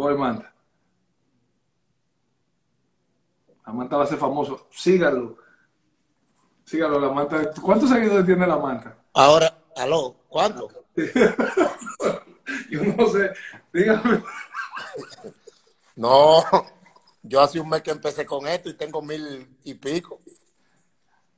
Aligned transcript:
Voy, 0.00 0.16
Manta. 0.16 0.50
La 3.66 3.72
Manta 3.74 3.98
va 3.98 4.04
a 4.04 4.06
ser 4.06 4.16
famoso. 4.16 4.66
Sígalo. 4.70 5.36
Sígalo, 6.64 6.98
la 6.98 7.10
Manta. 7.10 7.50
¿Cuántos 7.60 7.90
seguidores 7.90 8.24
tiene 8.24 8.46
la 8.46 8.56
Manta? 8.56 8.96
Ahora, 9.12 9.54
aló, 9.76 10.16
¿cuánto? 10.26 10.70
Yo 12.70 12.82
no 12.82 13.06
sé. 13.08 13.30
Dígame. 13.74 14.22
No, 15.96 16.44
yo 17.22 17.42
hace 17.42 17.60
un 17.60 17.68
mes 17.68 17.82
que 17.82 17.90
empecé 17.90 18.24
con 18.24 18.46
esto 18.46 18.70
y 18.70 18.78
tengo 18.78 19.02
mil 19.02 19.54
y 19.64 19.74
pico. 19.74 20.18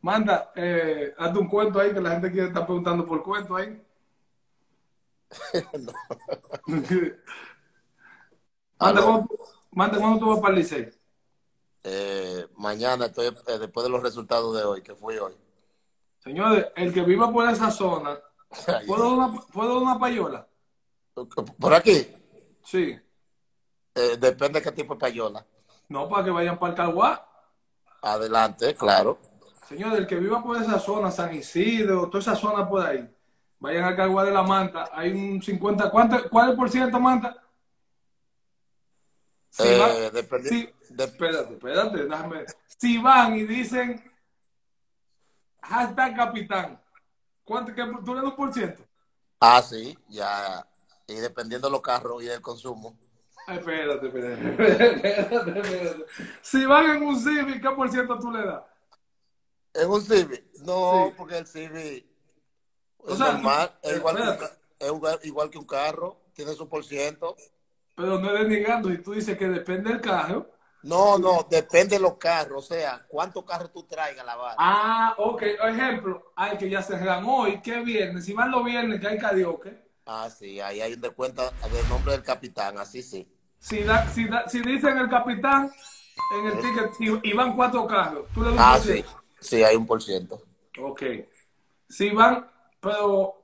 Manda, 0.03 0.53
eh, 0.55 1.13
hazte 1.19 1.37
un 1.37 1.49
cuento 1.49 1.81
ahí 1.81 1.93
que 1.93 2.01
la 2.01 2.13
gente 2.13 2.31
quiere 2.31 2.47
estar 2.47 2.65
preguntando 2.65 3.05
por 3.05 3.25
cuento 3.25 3.57
ahí. 3.57 3.83
Manda, 5.73 5.93
Aló. 6.69 6.69
¿cuándo, 6.69 7.13
Manda, 8.83 9.99
¿cuándo 9.99 10.19
tú 10.19 10.29
vas 10.29 10.41
para 10.41 10.55
el 10.55 10.61
Licey? 10.61 10.91
Eh, 11.85 12.47
mañana 12.57 13.07
estoy 13.07 13.27
eh, 13.27 13.59
después 13.59 13.85
de 13.85 13.91
los 13.91 14.03
resultados 14.03 14.57
de 14.57 14.65
hoy, 14.65 14.83
que 14.83 14.95
fui 14.95 15.17
hoy. 15.19 15.35
Señores, 16.19 16.67
el 16.77 16.93
que 16.93 17.03
viva 17.03 17.33
por 17.33 17.49
esa 17.49 17.71
zona, 17.71 18.19
¿puedo 18.87 19.15
una, 19.15 19.33
¿puedo 19.53 19.81
una 19.81 19.99
payola? 19.99 20.47
Por 21.59 21.75
aquí, 21.75 22.07
Sí. 22.65 22.99
eh, 23.95 24.17
depende 24.19 24.61
de 24.61 24.63
qué 24.65 24.73
tipo 24.73 24.95
de 24.95 25.01
payola. 25.01 25.45
No, 25.89 26.09
para 26.09 26.25
que 26.25 26.31
vayan 26.31 26.59
para 26.59 26.71
el 26.73 26.77
Caguá. 26.77 27.29
Adelante, 28.03 28.75
claro. 28.75 29.19
Señores, 29.69 29.99
el 29.99 30.07
que 30.07 30.17
viva 30.17 30.43
por 30.43 30.57
esa 30.57 30.79
zona, 30.79 31.11
San 31.11 31.35
Isidro, 31.35 32.07
toda 32.09 32.21
esa 32.21 32.37
zona 32.37 32.69
por 32.69 32.85
ahí, 32.85 33.09
vayan 33.59 33.85
al 33.85 33.97
Caguá 33.97 34.25
de 34.25 34.31
la 34.31 34.43
Manta. 34.43 34.91
Hay 34.93 35.13
un 35.13 35.43
50, 35.43 35.91
¿cuánto, 35.91 36.29
¿cuál 36.31 36.47
es 36.47 36.51
el 36.53 36.57
por 36.57 36.71
ciento, 36.71 37.01
Manta? 37.01 37.42
Si 39.55 39.63
Eh, 39.65 39.79
va- 39.79 40.11
dependi- 40.11 40.49
si- 40.49 40.73
de- 40.89 41.05
espérate, 41.05 41.53
espérate, 41.53 42.05
déjame. 42.07 42.47
Si 42.79 42.97
van 42.97 43.37
y 43.37 43.43
dicen 43.43 44.03
hashtag 45.61 46.17
capitán, 46.17 46.81
¿cuánto 47.45 47.75
que 47.75 47.83
tú 48.05 48.15
le 48.15 48.21
das 48.23 48.31
un 48.31 48.37
por 48.37 48.53
ciento? 48.55 48.83
Ah, 49.41 49.61
sí, 49.63 49.97
ya. 50.09 50.67
Y 51.07 51.15
dependiendo 51.17 51.69
de 51.69 51.73
los 51.73 51.83
carros 51.83 52.23
y 52.23 52.27
del 52.27 52.41
consumo. 52.41 52.97
Ay, 53.47 53.59
Espérate, 53.59 54.07
espérate, 54.07 54.49
espérate, 54.51 55.61
espérate. 55.61 56.05
Si 56.41 56.65
van 56.65 56.91
en 56.97 57.03
un 57.03 57.19
Civic, 57.21 57.61
¿qué 57.61 57.71
por 57.75 57.91
ciento 57.91 58.19
tú 58.19 58.31
le 58.31 58.47
das? 58.47 58.63
¿Es 59.75 59.85
un 59.85 60.01
Civic? 60.01 60.45
No, 60.61 61.09
Sí. 61.09 61.15
porque 61.19 61.39
el 61.39 61.47
Civic 61.47 62.07
O 62.99 63.13
es 63.13 63.19
sea, 63.19 63.33
normal, 63.33 63.71
tú- 63.83 63.89
es 63.91 63.97
igual, 63.99 64.17
que 64.17 64.45
es 64.87 64.89
igual- 64.93 65.21
igual 65.25 65.51
que 65.51 65.59
un 65.59 65.67
carro, 65.67 66.17
tiene 66.33 66.55
su 66.55 66.67
por 66.69 66.85
ciento. 66.87 67.37
Pero 67.95 68.19
no 68.19 68.35
es 68.35 68.49
denegando, 68.49 68.89
si 68.91 68.99
tú 68.99 69.13
dices 69.13 69.37
que 69.37 69.49
depende 69.49 69.91
del 69.91 70.01
carro. 70.01 70.51
No, 70.83 71.17
no, 71.17 71.47
depende 71.49 71.97
de 71.97 72.03
los 72.03 72.17
carros, 72.17 72.65
o 72.65 72.75
sea, 72.75 73.05
cuántos 73.07 73.45
carros 73.45 73.73
tú 73.73 73.85
traigas 73.85 74.23
a 74.23 74.27
la 74.27 74.35
barra. 74.37 74.57
Ah, 74.59 75.15
ok. 75.17 75.43
Ejemplo, 75.43 76.33
hay 76.35 76.59
que 76.59 76.69
ya 76.69 76.83
cerran 76.83 77.25
hoy, 77.25 77.61
¿qué 77.63 77.81
viernes? 77.83 78.25
Si 78.25 78.33
van 78.33 78.51
los 78.51 78.65
viernes, 78.65 79.01
que 79.01 79.07
hay 79.07 79.19
karaoke. 79.19 79.81
Ah, 80.07 80.29
sí, 80.29 80.61
ahí 80.61 80.81
hay 80.81 80.95
un 80.95 81.01
descuento 81.01 81.43
del 81.73 81.89
nombre 81.89 82.13
del 82.13 82.23
capitán, 82.25 82.79
así 82.79 83.03
sí. 83.03 83.29
Si, 83.59 83.85
da, 83.85 84.09
si, 84.09 84.25
da- 84.27 84.49
si 84.49 84.61
dicen 84.61 84.99
el 84.99 85.09
capitán 85.09 85.71
en 86.37 86.47
el 86.47 86.59
ticket 86.61 87.23
y, 87.25 87.31
y 87.31 87.33
van 87.33 87.55
cuatro 87.55 87.87
carros, 87.87 88.27
tú 88.35 88.43
le 88.43 88.51
das 88.51 88.59
Ah, 88.59 88.81
sí, 88.81 89.05
sí, 89.41 89.63
hay 89.63 89.77
un 89.77 89.87
por 89.87 90.03
ciento. 90.03 90.43
Ok. 90.81 91.03
Si 91.89 92.11
van, 92.11 92.51
pero 92.81 93.42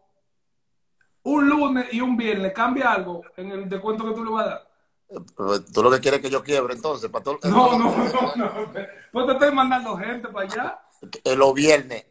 un 1.31 1.49
lunes 1.49 1.93
y 1.93 2.01
un 2.01 2.17
viernes, 2.17 2.53
¿cambia 2.53 2.93
algo 2.93 3.23
en 3.37 3.51
el 3.53 3.69
descuento 3.69 4.05
que 4.07 4.15
tú 4.15 4.25
le 4.25 4.31
vas 4.31 4.47
a 4.47 4.49
dar? 4.51 4.69
Eh, 5.11 5.61
Tú 5.73 5.83
lo 5.83 5.91
que 5.91 6.01
quieres 6.01 6.19
es 6.21 6.25
que 6.27 6.31
yo 6.31 6.43
quiebre 6.43 6.75
entonces, 6.75 7.11
para 7.11 7.25
todo 7.25 7.39
No, 7.45 7.79
no, 7.79 7.91
no, 8.13 8.37
no. 8.37 8.73
Pues 9.13 9.27
te 9.27 9.33
estoy 9.33 9.53
mandando 9.53 9.97
gente 9.97 10.29
para 10.29 10.47
allá. 10.47 10.81
Eh, 11.25 11.37
Los 11.37 11.55
viernes, 11.55 12.05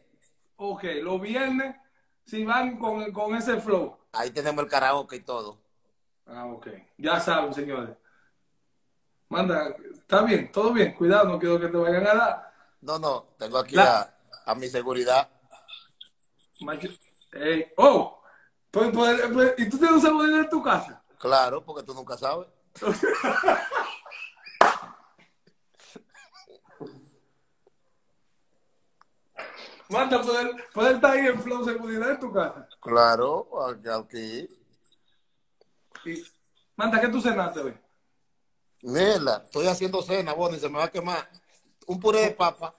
Ok, 0.56 0.82
los 1.02 1.20
viernes, 1.20 1.76
si 2.24 2.44
van 2.44 2.78
con, 2.78 3.12
con 3.12 3.36
ese 3.36 3.60
flow. 3.60 3.96
ahí 4.12 4.30
tenemos 4.30 4.64
el 4.64 4.70
karaoke 4.70 5.16
y 5.16 5.20
todo. 5.20 5.58
Ah, 6.26 6.46
ok. 6.46 6.66
Ya 6.98 7.20
saben, 7.20 7.54
señores. 7.54 7.90
Manda, 9.28 9.76
está 9.92 10.22
bien, 10.22 10.50
todo 10.50 10.72
bien. 10.72 10.94
Cuidado, 10.94 11.28
no 11.28 11.38
quiero 11.38 11.60
que 11.60 11.68
te 11.68 11.76
vayan 11.76 12.06
a 12.06 12.14
dar. 12.14 12.52
No, 12.80 12.98
no, 12.98 13.26
tengo 13.38 13.58
aquí 13.58 13.76
La- 13.76 14.00
a, 14.46 14.50
a 14.50 14.54
mi 14.54 14.68
seguridad. 14.68 15.28
Ey, 17.32 17.66
oh, 17.76 18.17
pues, 18.78 18.92
pues, 18.92 19.20
pues, 19.32 19.54
¿y 19.58 19.68
tú 19.68 19.78
tienes 19.78 19.96
un 19.96 20.02
saludito 20.02 20.36
en 20.38 20.48
tu 20.48 20.62
casa? 20.62 21.02
Claro, 21.18 21.64
porque 21.64 21.82
tú 21.82 21.94
nunca 21.94 22.16
sabes. 22.16 22.48
Manda, 29.88 30.20
poder, 30.20 30.50
poder 30.74 30.94
estar 30.96 31.12
ahí 31.12 31.26
en 31.26 31.40
flow 31.42 31.64
seguridad 31.64 32.10
en 32.10 32.20
tu 32.20 32.32
casa. 32.32 32.68
Claro, 32.80 33.48
aquí. 33.96 34.48
Y, 36.04 36.24
manda, 36.76 37.00
¿qué 37.00 37.08
tú 37.08 37.20
cenaste 37.20 37.60
hoy? 37.60 37.74
Mira, 38.82 39.42
estoy 39.44 39.66
haciendo 39.66 40.02
cena, 40.02 40.34
Bonnie, 40.34 40.60
se 40.60 40.68
me 40.68 40.78
va 40.78 40.84
a 40.84 40.90
quemar. 40.90 41.28
Un 41.86 41.98
puré 41.98 42.20
de 42.20 42.30
papa 42.32 42.74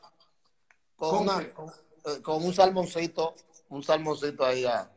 con, 0.96 1.10
¿Con 1.10 1.20
una- 1.24 1.54
con, 1.54 1.70
eh, 2.06 2.22
con 2.22 2.44
un 2.44 2.54
salmoncito, 2.54 3.34
un 3.70 3.84
salmoncito 3.84 4.46
ahí. 4.46 4.66
ah. 4.66 4.90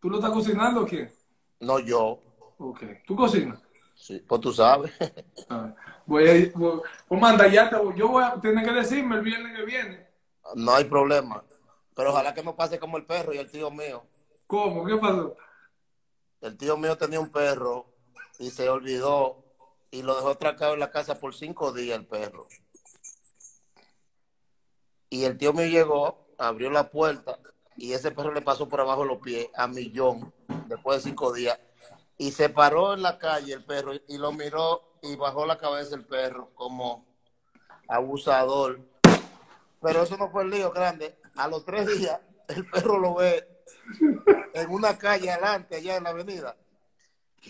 ¿Tú 0.00 0.10
lo 0.10 0.16
estás 0.18 0.30
cocinando 0.32 0.82
o 0.82 0.86
quién? 0.86 1.12
No 1.60 1.78
yo, 1.78 2.20
Ok. 2.58 2.82
¿Tú 3.06 3.14
cocinas? 3.16 3.60
sí, 3.94 4.18
pues 4.26 4.40
tú 4.40 4.52
sabes. 4.52 4.92
Ah, 5.50 5.74
voy 6.04 6.28
a 6.28 6.36
ir, 6.36 6.52
voy- 6.54 6.80
pues 7.08 7.20
manda, 7.20 7.46
ya 7.48 7.70
te 7.70 7.76
voy. 7.76 7.94
Yo 7.96 8.08
voy 8.08 8.22
a 8.22 8.34
tener 8.40 8.64
que 8.64 8.72
decirme 8.72 9.16
el 9.16 9.22
viernes 9.22 9.56
que 9.56 9.64
viene. 9.64 10.06
no 10.56 10.74
hay 10.74 10.84
problema. 10.84 11.42
Pero 11.94 12.10
ojalá 12.10 12.34
que 12.34 12.42
no 12.42 12.54
pase 12.54 12.78
como 12.78 12.96
el 12.98 13.06
perro 13.06 13.32
y 13.32 13.38
el 13.38 13.50
tío 13.50 13.70
mío. 13.70 14.04
¿Cómo? 14.46 14.84
¿Qué 14.84 14.96
pasó? 14.96 15.36
El 16.40 16.56
tío 16.56 16.76
mío 16.76 16.96
tenía 16.98 17.18
un 17.20 17.30
perro 17.30 17.86
y 18.38 18.50
se 18.50 18.68
olvidó 18.68 19.42
y 19.90 20.02
lo 20.02 20.14
dejó 20.16 20.30
atracado 20.30 20.74
en 20.74 20.80
la 20.80 20.90
casa 20.90 21.18
por 21.18 21.34
cinco 21.34 21.72
días 21.72 21.98
el 21.98 22.06
perro. 22.06 22.46
Y 25.10 25.24
el 25.24 25.38
tío 25.38 25.52
mío 25.52 25.66
llegó, 25.66 26.26
abrió 26.38 26.70
la 26.70 26.90
puerta 26.90 27.38
y 27.78 27.92
ese 27.92 28.10
perro 28.10 28.32
le 28.34 28.42
pasó 28.42 28.68
por 28.68 28.80
abajo 28.80 29.04
los 29.04 29.18
pies 29.18 29.48
a 29.54 29.66
Millón 29.68 30.32
después 30.66 30.98
de 31.02 31.10
cinco 31.10 31.32
días. 31.32 31.58
Y 32.18 32.32
se 32.32 32.48
paró 32.48 32.94
en 32.94 33.02
la 33.02 33.16
calle 33.18 33.52
el 33.54 33.64
perro 33.64 33.92
y 34.08 34.18
lo 34.18 34.32
miró 34.32 34.82
y 35.02 35.14
bajó 35.14 35.46
la 35.46 35.56
cabeza 35.56 35.94
el 35.94 36.04
perro 36.04 36.50
como 36.54 37.06
abusador. 37.86 38.80
Pero 39.80 40.02
eso 40.02 40.16
no 40.16 40.28
fue 40.30 40.42
el 40.42 40.50
lío 40.50 40.72
grande. 40.72 41.16
A 41.36 41.46
los 41.46 41.64
tres 41.64 41.86
días 41.86 42.20
el 42.48 42.66
perro 42.68 42.98
lo 42.98 43.14
ve 43.14 43.46
en 44.54 44.70
una 44.70 44.98
calle 44.98 45.30
adelante, 45.30 45.76
allá 45.76 45.96
en 45.96 46.04
la 46.04 46.10
avenida. 46.10 46.56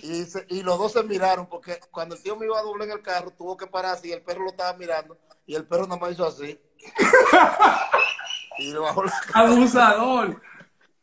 Y, 0.03 0.25
se- 0.25 0.45
y 0.51 0.63
los 0.63 0.79
dos 0.79 0.93
se 0.93 1.03
miraron 1.03 1.47
porque 1.49 1.81
cuando 1.91 2.15
el 2.15 2.23
tío 2.23 2.37
me 2.37 2.45
iba 2.45 2.59
a 2.59 2.63
doble 2.63 2.85
en 2.85 2.91
el 2.91 3.01
carro, 3.01 3.31
tuvo 3.31 3.57
que 3.57 3.67
pararse 3.67 4.09
y 4.09 4.13
el 4.13 4.21
perro 4.23 4.43
lo 4.45 4.51
estaba 4.51 4.75
mirando. 4.77 5.17
Y 5.47 5.55
el 5.55 5.67
perro 5.67 5.87
nada 5.87 5.99
más 5.99 6.13
hizo 6.13 6.27
así. 6.27 6.61
y 8.59 8.73
bajó 8.75 9.05
la 9.05 9.13
cara 9.33 9.49
Abusador. 9.51 10.41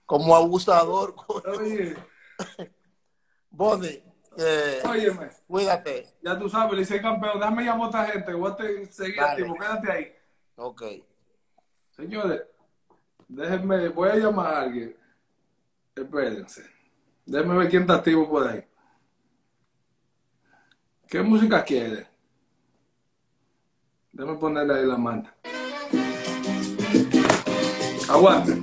como 0.06 0.36
abusador. 0.36 1.16
Oye, 1.60 1.96
Bonnie, 3.50 4.04
eh, 4.38 4.82
óyeme. 4.90 5.30
cuídate. 5.48 6.08
Ya 6.22 6.38
tú 6.38 6.50
sabes, 6.50 6.74
le 6.76 6.82
hice 6.82 7.02
campeón. 7.02 7.40
Déjame 7.40 7.64
llamar 7.64 7.86
a 7.86 7.88
otra 7.88 8.06
gente. 8.06 8.34
Voy 8.34 8.52
a 8.52 8.56
te- 8.56 8.86
seguir 8.92 9.16
Dale. 9.18 9.32
activo. 9.32 9.56
Quédate 9.56 9.92
ahí. 9.92 10.16
Ok. 10.58 10.84
Señores, 11.92 12.44
déjenme, 13.28 13.88
voy 13.90 14.10
a 14.10 14.16
llamar 14.18 14.54
a 14.54 14.62
alguien. 14.62 14.96
Espérense. 15.96 16.64
Déjenme 17.26 17.58
ver 17.58 17.70
quién 17.70 17.82
está 17.84 17.96
activo 17.96 18.30
por 18.30 18.48
ahí. 18.48 18.64
¿Qué 21.08 21.22
música 21.22 21.64
quiere? 21.64 22.08
Déjenme 24.12 24.38
ponerle 24.38 24.74
ahí 24.80 24.86
la 24.86 24.98
manta. 24.98 25.34
Aguante. 28.16 28.54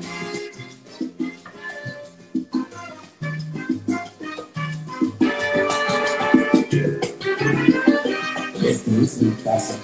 Esto 8.64 8.90
es 9.02 9.20
mi 9.20 9.30
casa 9.44 9.76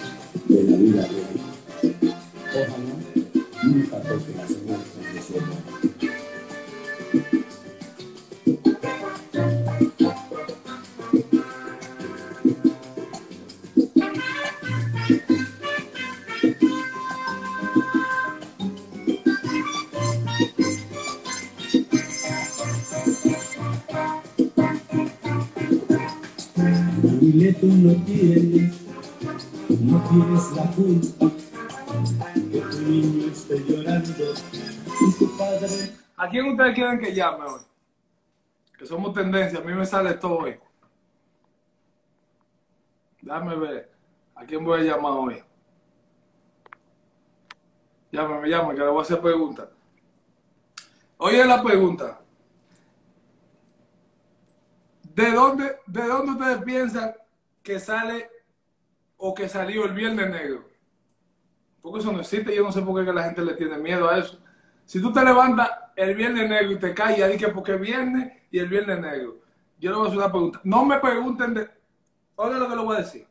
de 0.47 0.63
la 0.63 0.77
vida 0.79 1.07
real. 1.07 1.39
Ojalá 2.49 2.95
nunca 3.63 4.01
toque 4.01 4.35
la 4.35 4.49
señal 4.49 4.81
de 5.13 5.23
su 5.23 5.37
hermano. 5.37 5.68
Tú 27.61 27.67
no 27.67 28.05
tienes, 28.05 28.87
la 30.55 30.71
culpa 30.71 31.31
que 32.53 32.61
tu 32.61 32.79
niño 32.83 33.33
esté 33.33 33.65
llorando 33.67 34.11
¿A 36.17 36.29
quién 36.29 36.49
ustedes 36.49 36.75
quieren 36.75 37.01
que 37.01 37.15
llame 37.15 37.45
hoy? 37.45 37.61
Que 38.77 38.87
somos 38.87 39.13
tendencia, 39.13 39.59
a 39.59 39.63
mí 39.63 39.73
me 39.73 39.87
sale 39.87 40.15
todo 40.15 40.39
hoy. 40.39 40.59
Déjame 43.21 43.57
ver. 43.57 43.93
¿A 44.35 44.45
quién 44.45 44.65
voy 44.65 44.81
a 44.81 44.85
llamar 44.85 45.13
hoy? 45.13 45.43
Llámame, 48.13 48.49
llámame, 48.49 48.75
que 48.75 48.81
le 48.81 48.89
voy 48.89 49.01
a 49.01 49.03
hacer 49.03 49.21
preguntas. 49.21 49.69
Oye 51.17 51.45
la 51.45 51.63
pregunta. 51.63 52.21
¿De 55.03 55.33
dónde, 55.33 55.77
¿De 55.87 56.07
dónde 56.07 56.33
ustedes 56.33 56.63
piensan 56.63 57.15
que 57.69 57.79
sale 57.79 58.31
o 59.19 59.35
que 59.35 59.47
salió 59.47 59.85
el 59.85 59.93
Viernes 59.93 60.31
Negro? 60.31 60.67
Porque 61.83 62.01
eso 62.01 62.11
no 62.11 62.21
existe, 62.21 62.57
yo 62.57 62.63
no 62.63 62.73
sé 62.73 62.81
por 62.81 63.05
qué 63.05 63.13
la 63.13 63.25
gente 63.25 63.45
le 63.45 63.53
tiene 63.53 63.77
miedo 63.77 64.09
a 64.09 64.17
eso. 64.17 64.41
Si 64.87 65.03
tú 65.03 65.13
te 65.13 65.23
levantas 65.23 65.71
el 65.95 66.15
Viernes 66.15 66.49
Negro 66.49 66.73
y 66.73 66.79
te 66.79 66.95
ya 66.95 67.29
dije 67.29 67.49
porque 67.49 67.75
es 67.75 67.81
viernes 67.81 68.33
y 68.51 68.59
el 68.59 68.71
Viernes 68.71 69.01
Negro. 69.01 69.41
Yo 69.79 69.91
le 69.91 69.97
voy 69.99 70.07
a 70.07 70.09
hacer 70.09 70.19
una 70.19 70.31
pregunta. 70.33 70.61
No 70.65 70.87
me 70.87 70.99
pregunten 70.99 71.53
de... 71.53 71.71
Oiga 72.37 72.59
lo 72.59 72.71
que 72.71 72.77
le 72.77 72.83
voy 72.83 72.97
a 72.97 73.01
decir. 73.01 73.27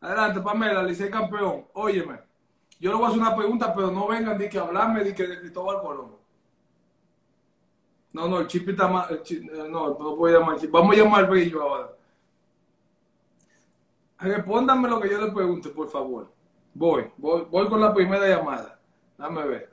Adelante, 0.00 0.40
Pamela, 0.40 0.82
Licey 0.82 1.10
campeón. 1.10 1.66
Óyeme, 1.74 2.18
yo 2.78 2.92
le 2.92 2.96
voy 2.96 3.04
a 3.04 3.08
hacer 3.08 3.20
una 3.20 3.36
pregunta, 3.36 3.74
pero 3.74 3.90
no 3.90 4.08
vengan 4.08 4.38
de 4.38 4.48
que 4.48 4.58
hablarme 4.58 5.04
de 5.04 5.14
que 5.14 5.26
de 5.26 5.38
Cristóbal 5.38 5.82
Colón. 5.82 6.16
No, 8.12 8.26
no, 8.28 8.40
el 8.40 8.46
chip 8.48 8.68
está 8.68 9.06
el 9.10 9.22
Chip- 9.22 9.48
eh, 9.52 9.68
no, 9.70 9.90
no 9.98 10.16
puedo 10.16 10.38
llamar 10.38 10.58
chip. 10.58 10.70
Vamos 10.70 10.94
a 10.96 10.98
llamar 10.98 11.24
al 11.24 11.30
brillo 11.30 11.62
ahora. 11.62 11.92
Respóndanme 14.18 14.88
lo 14.88 15.00
que 15.00 15.10
yo 15.10 15.24
le 15.24 15.32
pregunte, 15.32 15.70
por 15.70 15.88
favor. 15.88 16.32
Voy, 16.74 17.10
voy, 17.16 17.46
voy 17.50 17.68
con 17.68 17.80
la 17.80 17.94
primera 17.94 18.28
llamada. 18.28 18.78
Dame 19.16 19.46
ver. 19.46 19.72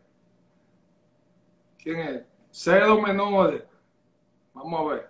¿Quién 1.77 1.99
es? 1.99 2.23
Cero 2.51 3.01
menores. 3.01 3.63
Vamos 4.53 4.79
a 4.79 4.93
ver. 4.93 5.09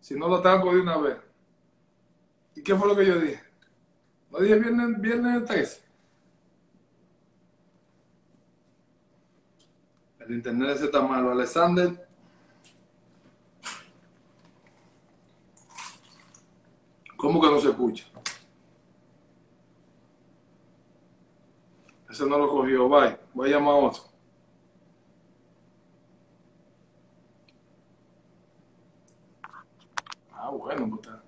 Si 0.00 0.14
no 0.18 0.28
lo 0.28 0.40
tengo 0.40 0.72
de 0.72 0.80
una 0.80 0.96
vez. 0.98 1.16
¿Y 2.54 2.62
qué 2.62 2.74
fue 2.74 2.88
lo 2.88 2.96
que 2.96 3.06
yo 3.06 3.18
dije? 3.18 3.42
¿No 4.30 4.38
dije 4.38 4.54
viernes, 4.58 5.00
viernes 5.00 5.44
13? 5.44 5.82
El 10.20 10.34
internet 10.34 10.70
ese 10.76 10.86
está 10.86 11.02
malo. 11.02 11.30
Alexander. 11.30 12.05
¿Cómo 17.16 17.40
que 17.40 17.48
no 17.50 17.60
se 17.60 17.70
escucha? 17.70 18.04
Ese 22.10 22.26
no 22.26 22.38
lo 22.38 22.48
cogió. 22.48 22.88
Bye. 22.88 23.18
Voy 23.34 23.48
a 23.52 23.56
llamar 23.56 23.74
a 23.74 23.76
otro. 23.76 24.02
Ah, 30.32 30.50
bueno, 30.50 30.88
pues 30.88 31.00
está. 31.02 31.22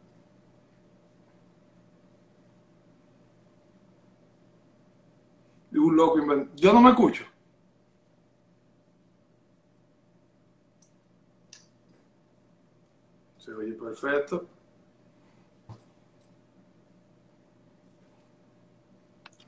Y 5.72 5.78
un 5.78 5.96
loco 5.96 6.18
invent- 6.18 6.50
Yo 6.54 6.72
no 6.72 6.80
me 6.80 6.90
escucho. 6.90 7.24
Se 13.38 13.52
oye 13.52 13.74
perfecto. 13.74 14.46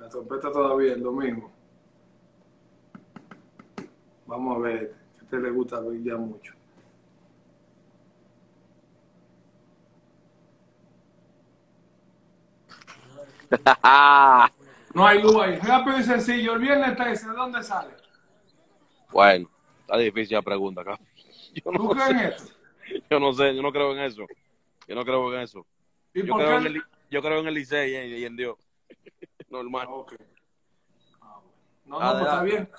La 0.00 0.08
trompeta 0.08 0.50
todavía 0.50 0.94
el 0.94 1.02
domingo. 1.02 1.52
Vamos 4.26 4.56
a 4.56 4.60
ver. 4.60 4.94
que 5.14 5.20
A 5.20 5.24
usted 5.24 5.38
le 5.42 5.50
gusta 5.50 5.76
ya 6.02 6.16
mucho. 6.16 6.54
No 14.92 15.06
hay 15.06 15.22
luz 15.22 15.36
ahí. 15.40 15.56
Rápido 15.58 15.98
y 16.00 16.02
sencillo. 16.02 16.54
El 16.54 16.58
viernes 16.60 16.96
13, 16.96 17.28
¿de 17.28 17.34
dónde 17.34 17.62
sale? 17.62 17.94
Bueno, 19.12 19.48
está 19.82 19.96
difícil 19.98 20.34
la 20.36 20.42
pregunta 20.42 20.80
acá. 20.80 20.98
Yo 21.54 21.70
¿Tú 21.70 21.88
crees 21.90 22.10
en 22.10 22.18
eso? 22.18 22.44
yo 23.08 23.20
no 23.20 23.32
sé, 23.32 23.54
yo 23.54 23.62
no 23.62 23.70
creo 23.70 23.92
en 23.92 24.00
eso. 24.00 24.26
Yo 24.88 24.94
no 24.96 25.04
creo 25.04 25.32
en 25.34 25.40
eso. 25.42 25.64
¿Y 26.12 26.24
Yo 26.24 26.32
por 26.32 26.38
creo, 26.42 26.58
qué? 26.60 26.66
en 26.66 26.74
el, 26.76 26.82
yo 27.08 27.22
creo 27.22 27.38
en 27.38 27.46
el 27.46 27.54
Licey 27.54 27.92
y 28.20 28.24
en 28.24 28.36
Dios. 28.36 28.56
Normal. 29.50 29.86
Ah, 29.88 29.94
ok. 29.94 30.12
Ah, 31.20 31.40
bueno. 31.42 31.52
No, 31.84 32.00
no, 32.00 32.12
pues 32.12 32.22
está 32.24 32.42
bien. 32.42 32.70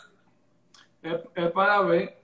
Es, 1.01 1.15
es 1.35 1.51
para 1.51 1.81
ver 1.81 2.21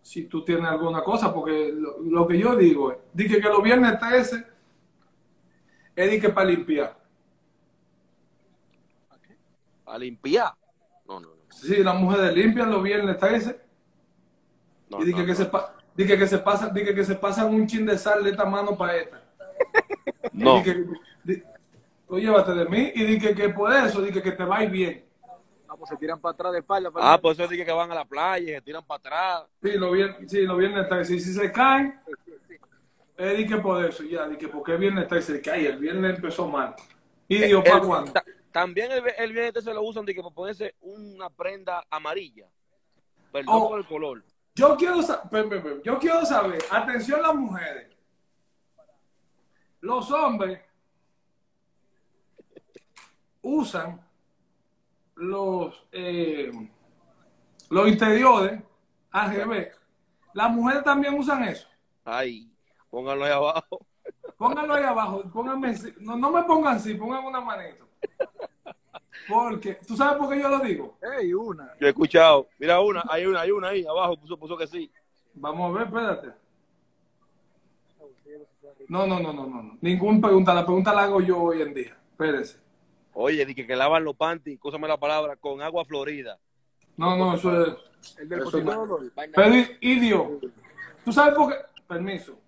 si 0.00 0.24
tú 0.24 0.44
tienes 0.44 0.66
alguna 0.66 1.02
cosa, 1.02 1.32
porque 1.32 1.72
lo, 1.72 1.98
lo 2.00 2.26
que 2.26 2.38
yo 2.38 2.54
digo 2.56 2.92
es, 2.92 2.98
dije 3.12 3.40
que 3.40 3.48
los 3.48 3.62
viernes 3.62 3.98
13 3.98 4.46
es 5.96 6.20
que 6.20 6.28
para 6.28 6.46
limpiar. 6.48 6.96
A 9.86 9.98
limpiar. 9.98 10.52
No, 11.06 11.20
no, 11.20 11.28
no. 11.28 11.34
Sí, 11.50 11.82
las 11.82 11.94
mujeres 11.96 12.34
limpian 12.34 12.70
los 12.70 12.82
viernes 12.82 13.18
13 13.18 13.60
no, 14.90 15.00
y 15.02 15.06
dije 15.06 15.20
no, 15.20 15.24
que, 15.26 15.32
no. 15.32 15.38
se 15.38 15.44
pa- 15.46 15.74
dije 15.94 16.18
que 16.18 16.26
se 16.26 16.38
pasan, 16.38 16.74
dije 16.74 16.94
que 16.94 17.04
se 17.04 17.14
pasan 17.14 17.54
un 17.54 17.66
chin 17.66 17.86
de 17.86 17.96
sal 17.96 18.22
de 18.24 18.30
esta 18.30 18.44
mano 18.44 18.76
para 18.76 18.96
esta. 18.96 19.22
No. 20.32 20.56
Dije, 20.62 20.84
tú 22.08 22.18
llévate 22.18 22.52
de 22.54 22.64
mí 22.66 22.92
y 22.94 23.04
dije 23.04 23.34
que 23.34 23.48
por 23.50 23.72
eso 23.72 24.00
dije 24.02 24.22
que 24.22 24.32
te 24.32 24.44
va 24.44 24.58
a 24.58 24.64
ir 24.64 24.70
bien. 24.70 25.04
Ah, 25.68 25.74
pues 25.76 25.88
se 25.90 25.96
tiran 25.96 26.20
para 26.20 26.32
atrás 26.32 26.52
de 26.52 26.58
espalda. 26.60 26.90
para 26.90 27.12
Ah, 27.12 27.18
por 27.20 27.32
eso 27.32 27.46
dije 27.48 27.64
que 27.64 27.72
van 27.72 27.90
a 27.90 27.94
la 27.94 28.04
playa 28.04 28.52
y 28.52 28.54
se 28.54 28.62
tiran 28.62 28.84
para 28.84 28.98
atrás. 28.98 29.42
Sí, 29.62 29.72
lo 29.72 29.90
viernes, 29.90 30.30
sí, 30.30 30.46
13. 30.88 31.14
Y 31.14 31.20
si 31.20 31.32
se 31.34 31.50
caen, 31.52 31.98
es 33.16 33.36
di 33.36 33.46
que 33.46 33.56
por 33.56 33.84
eso, 33.84 34.02
ya, 34.04 34.28
di 34.28 34.36
que 34.36 34.48
porque 34.48 34.72
el 34.72 34.78
viernes 34.78 35.08
13 35.08 35.36
se 35.36 35.42
cae, 35.42 35.66
el 35.66 35.78
viernes 35.78 36.16
empezó 36.16 36.46
mal. 36.48 36.74
¿Y 37.28 37.38
Dios 37.38 37.64
para 37.64 37.80
cuándo? 37.80 38.12
ta- 38.12 38.24
también 38.52 38.90
el, 38.92 39.02
el 39.18 39.32
viernes 39.32 39.64
se 39.64 39.74
lo 39.74 39.82
usan 39.82 40.04
de 40.06 40.14
que 40.14 40.22
para 40.22 40.34
ponerse 40.34 40.76
una 40.80 41.28
prenda 41.30 41.84
amarilla. 41.90 42.46
Perdón 43.32 43.54
Oh. 43.58 43.68
por 43.70 43.78
el 43.80 43.86
color. 43.86 44.22
Yo 44.54 44.74
quiero, 44.76 44.96
yo 45.82 45.98
quiero 45.98 46.24
saber, 46.24 46.62
atención 46.70 47.20
las 47.20 47.34
mujeres, 47.34 47.88
los 49.80 50.10
hombres 50.10 50.60
usan 53.46 54.00
los, 55.14 55.86
eh, 55.92 56.50
los 57.70 57.88
interiores 57.88 58.60
al 59.12 59.34
revés. 59.34 59.80
Las 60.34 60.50
mujeres 60.50 60.82
también 60.82 61.18
usan 61.18 61.44
eso. 61.44 61.68
Ay, 62.04 62.50
pónganlo 62.90 63.24
ahí 63.24 63.32
abajo. 63.32 63.86
Pónganlo 64.36 64.74
ahí 64.74 64.84
abajo, 64.84 65.22
pónganme, 65.32 65.74
no, 66.00 66.16
no 66.16 66.30
me 66.30 66.42
pongan 66.42 66.76
así, 66.76 66.94
pongan 66.94 67.24
una 67.24 67.40
manito. 67.40 67.88
Porque, 69.28 69.78
¿tú 69.86 69.96
sabes 69.96 70.18
por 70.18 70.28
qué 70.28 70.40
yo 70.40 70.48
lo 70.48 70.58
digo? 70.58 70.98
Ey, 71.18 71.32
una. 71.32 71.72
Yo 71.80 71.86
he 71.86 71.90
escuchado. 71.90 72.48
Mira 72.58 72.80
una, 72.80 73.02
hay 73.08 73.26
una, 73.26 73.40
hay 73.40 73.50
una 73.50 73.68
ahí 73.68 73.86
abajo, 73.86 74.16
puso, 74.18 74.36
puso 74.36 74.56
que 74.56 74.66
sí. 74.66 74.90
Vamos 75.34 75.70
a 75.70 75.78
ver, 75.78 75.86
espérate. 75.86 76.28
No, 78.88 79.06
no, 79.06 79.18
no, 79.18 79.32
no, 79.32 79.46
no. 79.46 79.62
no. 79.62 79.78
Ninguna 79.80 80.20
pregunta, 80.20 80.52
la 80.52 80.64
pregunta 80.64 80.92
la 80.92 81.04
hago 81.04 81.20
yo 81.20 81.40
hoy 81.40 81.62
en 81.62 81.74
día. 81.74 81.96
Espérese. 82.10 82.65
Oye, 83.18 83.46
dije 83.46 83.66
que 83.66 83.74
lavan 83.74 84.04
los 84.04 84.14
panties, 84.14 84.60
cósame 84.60 84.86
la 84.86 84.98
palabra, 84.98 85.36
con 85.36 85.62
agua 85.62 85.86
florida. 85.86 86.38
No, 86.98 87.16
no, 87.16 87.34
eso 87.34 87.64
es. 87.64 87.74
El 88.18 88.28
del 88.28 88.40
Eso. 88.42 88.50
Pero, 89.34 89.54
¿y- 89.56 89.78
¿y 89.80 90.00
Dios? 90.00 90.28
¿Tú 91.02 91.12
sabes 91.14 91.34
por 91.34 91.50
qué? 91.50 91.58
Permiso. 91.88 92.38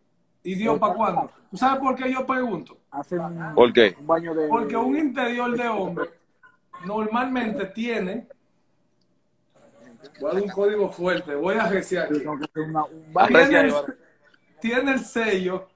¿Y 0.42 0.54
Dios 0.56 0.78
para 0.78 0.92
cuándo? 0.92 1.30
¿Tú 1.50 1.56
sabes 1.56 1.80
por 1.80 1.94
qué 1.96 2.12
yo 2.12 2.26
pregunto? 2.26 2.76
Un, 2.92 3.54
¿Por 3.54 3.72
qué? 3.72 3.96
un 3.98 4.06
baño 4.06 4.34
de. 4.34 4.46
Porque 4.46 4.76
un 4.76 4.94
interior 4.94 5.56
de 5.56 5.68
hombre 5.68 6.10
normalmente 6.84 7.64
tiene. 7.66 8.28
Voy 10.20 10.30
a 10.30 10.34
dar 10.34 10.42
un 10.42 10.48
código 10.50 10.90
fuerte, 10.90 11.34
voy 11.34 11.54
a 11.56 11.66
reciar 11.66 12.08
Tiene 12.08 13.60
el, 13.60 13.74
tiene 14.60 14.92
el 14.92 15.00
sello. 15.00 15.66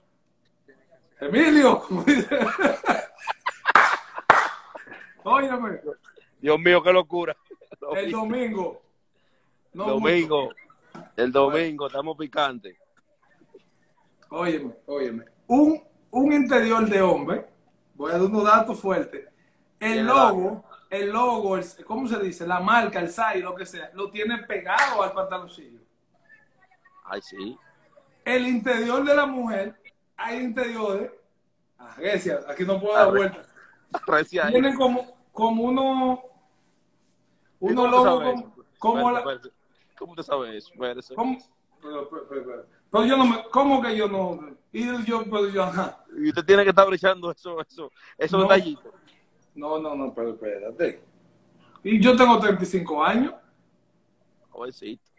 Emilio. 1.18 1.82
Óyeme, 5.24 5.80
Dios 6.40 6.58
mío, 6.58 6.82
qué 6.82 6.92
locura. 6.92 7.36
el 7.96 8.10
domingo. 8.10 8.82
No 9.72 9.86
domingo. 9.90 10.50
El 11.16 11.32
domingo, 11.32 11.86
estamos 11.86 12.16
picantes. 12.16 12.76
Óyeme, 14.30 14.74
óyeme. 14.86 15.24
Un, 15.46 15.82
un 16.10 16.32
interior 16.32 16.88
de 16.88 17.00
hombre, 17.02 17.46
voy 17.94 18.10
a 18.10 18.14
dar 18.14 18.22
unos 18.22 18.44
datos 18.44 18.80
fuertes. 18.80 19.28
El 19.78 20.06
logo, 20.06 20.64
el 20.90 21.10
logo, 21.10 21.56
el- 21.56 21.84
¿cómo 21.84 22.06
se 22.08 22.18
dice? 22.18 22.46
La 22.46 22.60
marca, 22.60 23.00
el 23.00 23.08
SAI, 23.10 23.42
lo 23.42 23.54
que 23.54 23.66
sea, 23.66 23.90
lo 23.94 24.10
tiene 24.10 24.38
pegado 24.44 25.02
al 25.02 25.12
pantaloncillo. 25.12 25.80
Ay, 27.04 27.20
sí. 27.22 27.58
El 28.24 28.46
interior 28.46 29.04
de 29.04 29.14
la 29.14 29.26
mujer 29.26 29.74
hay 30.16 30.38
interiores. 30.40 31.10
Ah, 31.78 31.94
Grecia, 31.98 32.40
aquí 32.48 32.64
no 32.64 32.80
puedo 32.80 32.94
dar 32.94 33.08
Ah, 33.08 33.10
vuelta. 33.10 33.44
Recia 34.06 34.46
ahí. 34.46 34.52
Tienen 34.52 34.76
como, 34.76 35.16
como 35.32 35.64
uno, 35.64 36.22
¿Y 37.60 37.72
uno 37.72 38.02
sabes 38.02 38.32
como, 38.32 38.54
como 38.78 39.10
la. 39.10 39.40
¿Cómo 39.98 40.14
te 40.14 40.22
sabes 40.22 40.54
eso? 40.54 40.72
Espérate. 40.72 41.14
¿Cómo? 41.14 41.38
Pero, 41.80 42.08
pero, 42.08 42.28
pero, 42.28 42.44
pero, 42.44 42.66
pero 42.90 43.04
yo 43.06 43.16
no 43.16 43.26
me, 43.26 43.44
¿cómo 43.50 43.82
que 43.82 43.96
yo 43.96 44.08
no? 44.08 44.56
Y 44.72 45.04
yo, 45.04 45.24
pero 45.24 45.48
yo, 45.48 45.62
ajá. 45.64 46.04
Y 46.16 46.28
usted 46.28 46.44
tiene 46.44 46.62
que 46.64 46.70
estar 46.70 46.86
brechando 46.86 47.30
eso, 47.30 47.60
eso, 47.60 47.92
esos 48.16 48.38
No. 48.38 48.44
detallitos. 48.44 48.92
No, 49.54 49.78
no, 49.78 49.94
no, 49.94 50.14
pero 50.14 50.30
espérate. 50.30 51.02
Y 51.84 52.00
yo 52.00 52.16
tengo 52.16 52.38
35 52.38 53.04
años. 53.04 53.34
Jovencito. 54.50 55.10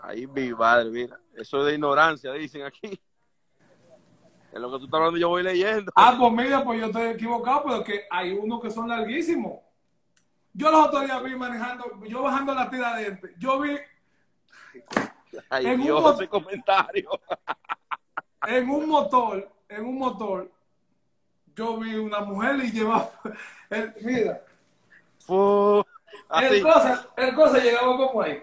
Ahí 0.00 0.26
mi 0.26 0.52
madre, 0.52 0.90
mira. 0.90 1.18
Eso 1.34 1.60
es 1.60 1.66
de 1.66 1.74
ignorancia, 1.74 2.32
dicen 2.32 2.62
aquí. 2.62 3.00
En 4.56 4.62
lo 4.62 4.70
que 4.72 4.78
tú 4.78 4.84
estás 4.86 4.96
hablando 4.98 5.18
yo 5.18 5.28
voy 5.28 5.42
leyendo. 5.42 5.92
Ah, 5.94 6.16
pues 6.18 6.32
mira, 6.32 6.64
pues 6.64 6.80
yo 6.80 6.86
estoy 6.86 7.08
equivocado, 7.08 7.64
pero 7.66 7.84
que 7.84 8.04
hay 8.10 8.32
unos 8.32 8.62
que 8.62 8.70
son 8.70 8.88
larguísimos. 8.88 9.60
Yo 10.54 10.70
los 10.70 10.86
otros 10.86 11.04
días 11.04 11.22
vi 11.22 11.36
manejando, 11.36 11.84
yo 12.06 12.22
bajando 12.22 12.54
la 12.54 12.70
tiradentes, 12.70 13.32
yo 13.38 13.60
vi 13.60 13.76
Ay, 15.50 15.66
en 15.66 15.72
un 15.80 15.86
Dios, 15.86 16.14
ese 16.14 16.26
comentario. 16.28 17.10
en 18.46 18.70
un 18.70 18.88
motor, 18.88 19.46
en 19.68 19.84
un 19.84 19.98
motor, 19.98 20.50
yo 21.54 21.76
vi 21.76 21.94
una 21.96 22.20
mujer 22.20 22.56
y 22.64 22.70
llevaba, 22.72 23.10
el- 23.68 23.92
mira, 24.00 24.40
Fu- 25.18 25.84
el 26.40 26.62
cosa, 26.62 27.08
el 27.14 27.34
cosa 27.34 27.58
llegaba 27.58 27.94
como 27.98 28.22
ahí. 28.22 28.40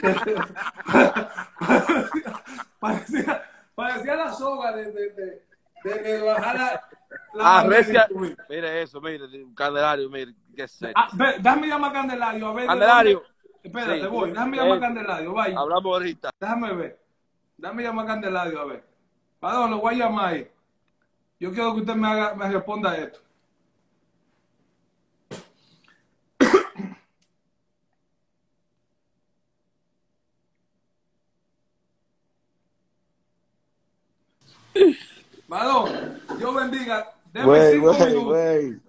parecía, 0.02 0.48
parecía 2.78 3.42
la 3.76 4.32
soga 4.32 4.72
de, 4.72 4.90
de, 4.92 5.10
de, 5.10 5.42
de- 5.84 6.02
de 6.02 6.22
bajar 6.22 6.56
la, 6.56 6.82
la 7.34 7.58
Ah, 7.58 7.64
recia. 7.64 8.08
Mire 8.48 8.82
eso, 8.82 9.00
mire, 9.00 9.24
un 9.44 9.54
candelario, 9.54 10.08
mire, 10.10 10.34
qué 10.54 10.66
serio. 10.66 10.94
Ah, 10.96 11.08
ve, 11.12 11.34
déjame 11.38 11.66
llamar 11.68 11.90
a 11.90 11.94
Candelario, 11.94 12.48
a 12.48 12.52
ver. 12.54 12.62
de 12.62 12.68
Candelario. 12.68 13.22
Espérate, 13.62 14.00
Sí. 14.00 14.06
voy. 14.06 14.30
Déjame 14.30 14.56
llamar 14.56 14.72
a 14.72 14.76
Eh. 14.76 14.80
Candelario, 14.80 15.32
vaya. 15.34 15.58
Hablamos 15.58 15.84
ahorita. 15.92 16.30
Déjame 16.40 16.72
ver. 16.74 17.00
Déjame 17.58 17.82
llamar 17.82 18.04
a 18.04 18.08
Candelario, 18.08 18.60
a 18.60 18.64
ver. 18.64 18.84
Perdón, 19.40 19.70
lo 19.70 19.78
voy 19.78 19.94
a 19.94 19.98
llamar 19.98 20.26
ahí. 20.34 20.50
Yo 21.38 21.52
quiero 21.52 21.74
que 21.74 21.80
usted 21.80 21.94
me, 21.94 22.08
haga, 22.08 22.34
me 22.34 22.48
responda 22.50 22.92
a 22.92 22.96
esto. 22.96 23.20
Varón, 35.48 36.20
Dios 36.38 36.54
bendiga. 36.54 37.12
Deme 37.32 37.46
Güey, 37.46 37.72
cinco 37.74 37.92
minutos. 37.92 38.24
güey. 38.24 38.80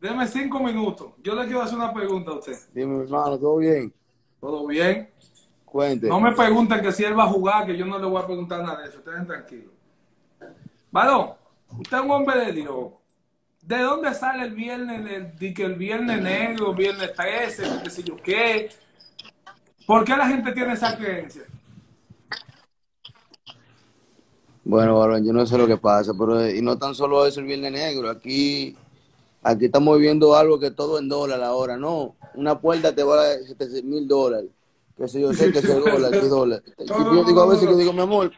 Deme 0.00 0.28
cinco 0.28 0.60
minutos. 0.60 1.12
Yo 1.22 1.34
le 1.34 1.44
quiero 1.44 1.62
hacer 1.62 1.76
una 1.76 1.92
pregunta 1.92 2.30
a 2.32 2.34
usted. 2.34 2.56
Dime, 2.72 2.96
mi 2.98 3.04
hermano, 3.04 3.38
¿todo 3.38 3.56
bien? 3.56 3.92
¿Todo 4.40 4.66
bien? 4.66 5.10
Cuente. 5.64 6.06
No 6.08 6.20
me 6.20 6.32
pregunten 6.32 6.80
que 6.80 6.92
si 6.92 7.04
él 7.04 7.18
va 7.18 7.24
a 7.24 7.28
jugar, 7.28 7.66
que 7.66 7.76
yo 7.76 7.84
no 7.84 7.98
le 7.98 8.06
voy 8.06 8.22
a 8.22 8.26
preguntar 8.26 8.62
nada 8.62 8.82
de 8.82 8.88
eso. 8.88 8.98
Estén 8.98 9.26
tranquilos. 9.26 9.72
Varón, 10.90 11.32
usted 11.78 11.96
es 11.98 12.04
un 12.04 12.10
hombre 12.10 12.38
de 12.46 12.52
Dios. 12.52 12.92
¿De 13.62 13.78
dónde 13.80 14.14
sale 14.14 14.44
el 14.44 14.54
viernes, 14.54 15.00
el, 15.40 15.62
el 15.62 15.74
viernes 15.74 16.22
negro, 16.22 16.72
viernes 16.72 17.12
13, 17.14 17.80
qué 17.84 17.90
sé 17.90 18.02
yo 18.02 18.16
qué? 18.16 18.70
¿Por 19.86 20.04
qué 20.04 20.16
la 20.16 20.26
gente 20.26 20.52
tiene 20.52 20.72
esa 20.72 20.96
creencia? 20.96 21.42
Bueno, 24.68 24.98
varón, 24.98 25.24
yo 25.24 25.32
no 25.32 25.46
sé 25.46 25.56
lo 25.56 25.66
que 25.66 25.78
pasa, 25.78 26.12
pero 26.12 26.42
eh, 26.42 26.58
y 26.58 26.60
no 26.60 26.76
tan 26.76 26.94
solo 26.94 27.24
eso 27.24 27.40
el 27.40 27.46
Viernes 27.46 27.72
Negro. 27.72 28.10
Aquí, 28.10 28.76
aquí 29.42 29.64
estamos 29.64 29.96
viviendo 29.96 30.36
algo 30.36 30.60
que 30.60 30.70
todo 30.70 30.98
en 30.98 31.08
dólar 31.08 31.42
ahora, 31.42 31.78
¿no? 31.78 32.16
Una 32.34 32.60
puerta 32.60 32.94
te 32.94 33.02
vale 33.02 33.44
700 33.46 33.82
mil 33.84 34.06
dólares. 34.06 34.50
Que 34.94 35.08
sé 35.08 35.22
yo 35.22 35.32
sé 35.32 35.50
que 35.52 35.60
ese 35.60 35.72
dólar, 35.72 36.10
que 36.10 36.28
dólar. 36.28 36.62
Yo 36.86 37.24
digo 37.24 37.40
a 37.40 37.46
veces 37.46 37.66
que 37.66 37.76
digo, 37.76 37.94
mi 37.94 38.02
amor, 38.02 38.30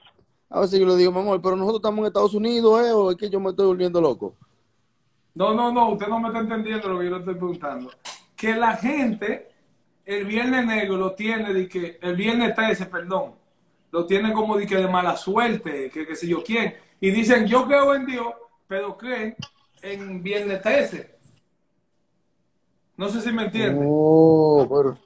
a 0.50 0.60
veces 0.60 0.78
yo 0.78 0.86
le 0.86 0.94
digo, 0.94 1.10
mi 1.10 1.18
amor, 1.18 1.42
pero 1.42 1.56
nosotros 1.56 1.80
estamos 1.80 1.98
en 1.98 2.06
Estados 2.06 2.34
Unidos, 2.34 2.86
¿eh? 2.86 2.92
¿O 2.92 3.10
es 3.10 3.16
que 3.16 3.28
yo 3.28 3.40
me 3.40 3.50
estoy 3.50 3.66
volviendo 3.66 4.00
loco? 4.00 4.36
No, 5.34 5.52
no, 5.52 5.72
no, 5.72 5.90
usted 5.90 6.06
no 6.06 6.20
me 6.20 6.28
está 6.28 6.40
entendiendo 6.40 6.90
lo 6.90 6.98
que 7.00 7.06
yo 7.06 7.10
le 7.10 7.18
estoy 7.18 7.34
preguntando. 7.34 7.90
Que 8.36 8.54
la 8.54 8.76
gente, 8.76 9.50
el 10.04 10.26
viernes 10.26 10.64
negro 10.64 10.96
lo 10.96 11.12
tiene 11.14 11.52
de 11.52 11.66
que, 11.66 11.98
el 12.00 12.14
viernes 12.14 12.54
13, 12.54 12.86
perdón, 12.86 13.39
lo 13.92 14.06
tiene 14.06 14.32
como 14.32 14.56
de 14.56 14.66
que 14.66 14.76
de 14.76 14.88
mala 14.88 15.16
suerte, 15.16 15.90
que 15.90 16.06
qué 16.06 16.16
sé 16.16 16.26
yo 16.26 16.42
quién. 16.42 16.74
Y 17.00 17.10
dicen, 17.10 17.46
yo 17.46 17.66
creo 17.66 17.94
en 17.94 18.06
Dios, 18.06 18.26
pero 18.68 18.96
creen 18.96 19.34
en 19.82 20.22
viernes 20.22 20.62
13. 20.62 21.18
No 22.96 23.08
sé 23.08 23.20
si 23.20 23.32
me 23.32 23.44
entiende. 23.44 23.86
Oh, 23.88 24.66
pero... 24.68 24.98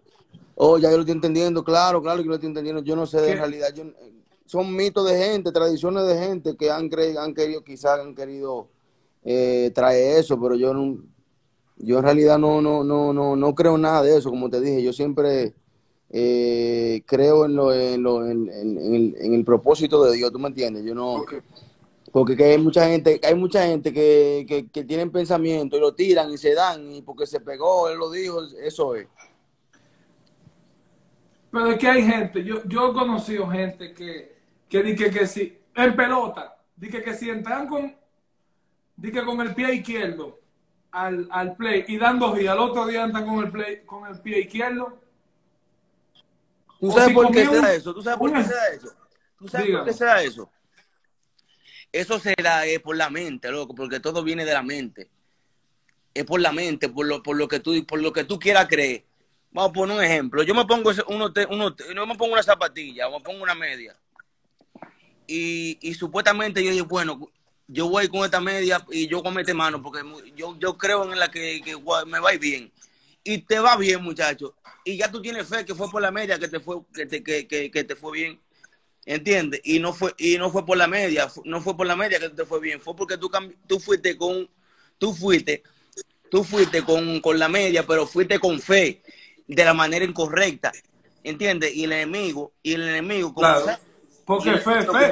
Oh, 0.56 0.78
ya 0.78 0.90
yo 0.90 0.96
lo 0.96 1.02
estoy 1.02 1.14
entendiendo, 1.14 1.64
claro, 1.64 2.00
claro 2.00 2.22
que 2.22 2.28
lo 2.28 2.34
estoy 2.34 2.48
entendiendo. 2.48 2.82
Yo 2.82 2.94
no 2.94 3.06
sé 3.06 3.20
de 3.20 3.34
realidad. 3.34 3.68
Yo, 3.74 3.84
son 4.46 4.74
mitos 4.74 5.08
de 5.08 5.16
gente, 5.16 5.50
tradiciones 5.50 6.06
de 6.06 6.18
gente 6.18 6.56
que 6.56 6.70
han, 6.70 6.88
cre- 6.90 7.16
han 7.18 7.34
querido, 7.34 7.64
quizás 7.64 7.98
han 7.98 8.14
querido 8.14 8.68
eh, 9.24 9.72
traer 9.74 10.18
eso, 10.18 10.40
pero 10.40 10.54
yo 10.54 10.72
no, 10.74 10.98
yo 11.76 11.98
en 11.98 12.04
realidad 12.04 12.38
no, 12.38 12.60
no, 12.60 12.84
no, 12.84 13.12
no, 13.12 13.34
no 13.34 13.54
creo 13.54 13.78
nada 13.78 14.02
de 14.02 14.16
eso, 14.16 14.30
como 14.30 14.48
te 14.50 14.60
dije. 14.60 14.82
Yo 14.82 14.92
siempre 14.92 15.54
eh, 16.16 17.02
creo 17.06 17.44
en, 17.44 17.56
lo, 17.56 17.72
en, 17.74 18.00
lo, 18.02 18.24
en, 18.24 18.48
en- 18.48 18.94
el, 18.94 19.16
en 19.18 19.34
el 19.34 19.44
propósito 19.44 20.04
de 20.04 20.16
Dios, 20.16 20.30
¿tú 20.30 20.38
me 20.38 20.46
entiendes? 20.48 20.84
Yo 20.84 20.94
no, 20.94 21.24
porque 22.12 22.36
que 22.36 22.44
hay 22.44 22.58
mucha 22.58 22.86
gente, 22.86 23.20
hay 23.24 23.34
mucha 23.34 23.66
gente 23.66 23.92
que, 23.92 24.44
que, 24.48 24.68
que 24.68 24.84
tienen 24.84 25.10
pensamiento 25.10 25.76
y 25.76 25.80
lo 25.80 25.92
tiran 25.92 26.30
y 26.32 26.38
se 26.38 26.54
dan 26.54 26.92
y 26.92 27.02
porque 27.02 27.26
se 27.26 27.40
pegó, 27.40 27.88
él 27.88 27.98
lo 27.98 28.12
dijo, 28.12 28.38
eso 28.62 28.94
es. 28.94 29.08
Pero 31.50 31.70
es 31.72 31.78
que 31.78 31.88
hay 31.88 32.02
gente, 32.04 32.44
yo, 32.44 32.62
yo 32.66 32.90
he 32.90 32.94
conocido 32.94 33.48
gente 33.48 33.92
que, 33.92 34.36
que 34.68 34.82
dice 34.84 35.10
que, 35.10 35.26
si, 35.26 35.58
en 35.74 35.96
pelota, 35.96 36.56
dice 36.76 37.02
que 37.02 37.14
si 37.14 37.28
entran 37.30 37.66
con, 37.66 37.92
dice 38.96 39.24
con 39.24 39.40
el 39.40 39.52
pie 39.52 39.74
izquierdo 39.74 40.38
al, 40.92 41.26
al 41.30 41.56
play 41.56 41.84
y 41.88 41.96
dan 41.96 42.20
dos 42.20 42.36
días, 42.38 42.52
al 42.52 42.60
otro 42.60 42.86
día 42.86 43.02
entran 43.04 43.26
con 43.26 43.44
el 43.44 43.50
play, 43.50 43.82
con 43.84 44.06
el 44.06 44.20
pie 44.20 44.40
izquierdo. 44.42 45.03
¿Tú 46.80 46.90
sabes 46.90 47.08
si 47.08 47.14
por 47.14 47.30
qué 47.32 47.48
un- 47.48 47.62
da 47.62 47.74
eso? 47.74 47.94
¿Tú 47.94 48.02
sabes 48.02 48.18
por 48.18 48.32
qué 48.32 48.38
un- 48.38 48.44
se 48.44 48.54
da 48.54 48.68
eso? 48.68 48.94
¿Tú 49.38 49.48
sabes 49.48 49.66
Dígame. 49.66 49.84
por 49.84 49.92
qué 49.92 49.98
se 49.98 50.04
da 50.04 50.22
eso? 50.22 50.50
Eso 51.92 52.18
se 52.18 52.34
da 52.42 52.66
eh, 52.66 52.80
por 52.80 52.96
la 52.96 53.08
mente, 53.10 53.50
loco, 53.50 53.74
porque 53.74 54.00
todo 54.00 54.22
viene 54.24 54.44
de 54.44 54.52
la 54.52 54.62
mente. 54.62 55.08
Es 56.12 56.24
por 56.24 56.40
la 56.40 56.52
mente, 56.52 56.88
por 56.88 57.06
lo, 57.06 57.22
por 57.22 57.36
lo 57.36 57.46
que 57.48 57.60
tú, 57.60 57.84
por 57.86 58.00
lo 58.00 58.12
que 58.12 58.24
tú 58.24 58.38
quieras 58.38 58.66
creer. 58.68 59.04
Vamos 59.52 59.70
a 59.70 59.72
poner 59.72 59.96
un 59.98 60.02
ejemplo. 60.04 60.42
Yo 60.42 60.54
me 60.54 60.64
pongo 60.64 60.90
uno, 61.08 61.32
uno, 61.50 61.76
no 61.94 62.06
me 62.06 62.14
pongo 62.16 62.32
una 62.32 62.42
zapatilla, 62.42 63.08
o 63.08 63.18
me 63.18 63.24
pongo 63.24 63.42
una 63.42 63.54
media. 63.54 63.96
Y, 65.26 65.78
y 65.80 65.94
supuestamente 65.94 66.62
yo 66.62 66.70
digo, 66.72 66.86
bueno, 66.86 67.30
yo 67.66 67.88
voy 67.88 68.08
con 68.08 68.24
esta 68.24 68.40
media 68.40 68.84
y 68.90 69.06
yo 69.08 69.26
a 69.26 69.30
meter 69.30 69.54
mano 69.54 69.80
porque 69.80 70.00
yo, 70.36 70.56
yo 70.58 70.76
creo 70.76 71.10
en 71.10 71.18
la 71.18 71.30
que, 71.30 71.62
que 71.64 71.76
me 72.06 72.18
va 72.20 72.30
a 72.30 72.34
ir 72.34 72.40
bien. 72.40 72.72
Y 73.24 73.38
te 73.38 73.58
va 73.58 73.76
bien, 73.76 74.02
muchacho. 74.02 74.54
Y 74.84 74.98
ya 74.98 75.10
tú 75.10 75.20
tienes 75.22 75.48
fe 75.48 75.64
que 75.64 75.74
fue 75.74 75.90
por 75.90 76.02
la 76.02 76.10
media 76.10 76.38
que 76.38 76.46
te 76.46 76.60
fue, 76.60 76.76
que 76.92 77.06
te, 77.06 77.22
que, 77.24 77.46
que- 77.48 77.70
que 77.70 77.84
te 77.84 77.96
fue 77.96 78.12
bien. 78.12 78.40
¿Entiendes? 79.06 79.60
Y 79.64 79.80
no 79.80 79.92
fue, 79.92 80.14
y 80.16 80.38
no 80.38 80.50
fue 80.50 80.64
por 80.64 80.76
la 80.78 80.86
media, 80.86 81.28
no 81.44 81.60
fue 81.60 81.76
por 81.76 81.86
la 81.86 81.94
media 81.96 82.18
que 82.18 82.30
te 82.30 82.46
fue 82.46 82.58
bien, 82.60 82.80
fue 82.80 82.96
porque 82.96 83.18
tú, 83.18 83.30
tú 83.66 83.78
fuiste 83.78 84.16
con, 84.16 84.48
tú 84.98 85.12
fuiste, 85.14 85.62
tú 86.30 86.42
fuiste 86.42 86.82
con, 86.82 87.20
con 87.20 87.38
la 87.38 87.48
media, 87.50 87.86
pero 87.86 88.06
fuiste 88.06 88.38
con 88.38 88.58
fe, 88.60 89.02
de 89.46 89.64
la 89.64 89.74
manera 89.74 90.04
incorrecta. 90.06 90.72
¿Entiendes? 91.22 91.74
Y 91.74 91.84
el 91.84 91.92
enemigo, 91.92 92.52
y 92.62 92.74
el 92.74 92.82
enemigo, 92.88 93.32
como 93.34 93.46
Claro. 93.46 93.64
sea- 93.66 93.80
Porque 94.26 94.50
y- 94.50 94.58
fe, 94.58 94.82
fe. 94.82 95.10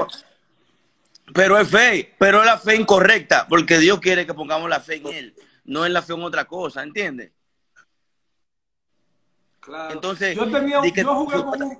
pero 1.34 1.58
es 1.58 1.68
fe, 1.68 2.14
pero 2.18 2.40
es 2.40 2.46
la 2.46 2.58
fe 2.58 2.76
incorrecta, 2.76 3.46
porque 3.46 3.78
Dios 3.78 4.00
quiere 4.00 4.26
que 4.26 4.32
pongamos 4.34 4.68
la 4.70 4.80
fe 4.80 4.96
en 4.96 5.06
Él, 5.08 5.34
no 5.64 5.84
en 5.86 5.92
la 5.92 6.00
fe 6.02 6.14
en 6.14 6.22
otra 6.22 6.46
cosa, 6.46 6.82
¿entiendes? 6.82 7.30
Claro. 9.62 9.94
Entonces, 9.94 10.34
yo 10.36 10.50
tenía, 10.50 10.80
que- 10.82 11.02
yo 11.02 11.14
jugué 11.14 11.36
con 11.42 11.62
un, 11.62 11.78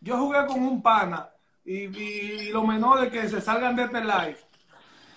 yo 0.00 0.16
jugué 0.18 0.46
con 0.46 0.62
un 0.62 0.82
pana 0.82 1.28
y, 1.64 1.84
y, 1.86 1.88
y 2.48 2.48
lo 2.50 2.62
menor 2.64 3.00
de 3.00 3.10
que 3.10 3.28
se 3.28 3.40
salgan 3.40 3.74
de 3.74 3.84
este 3.84 4.00
live, 4.02 4.36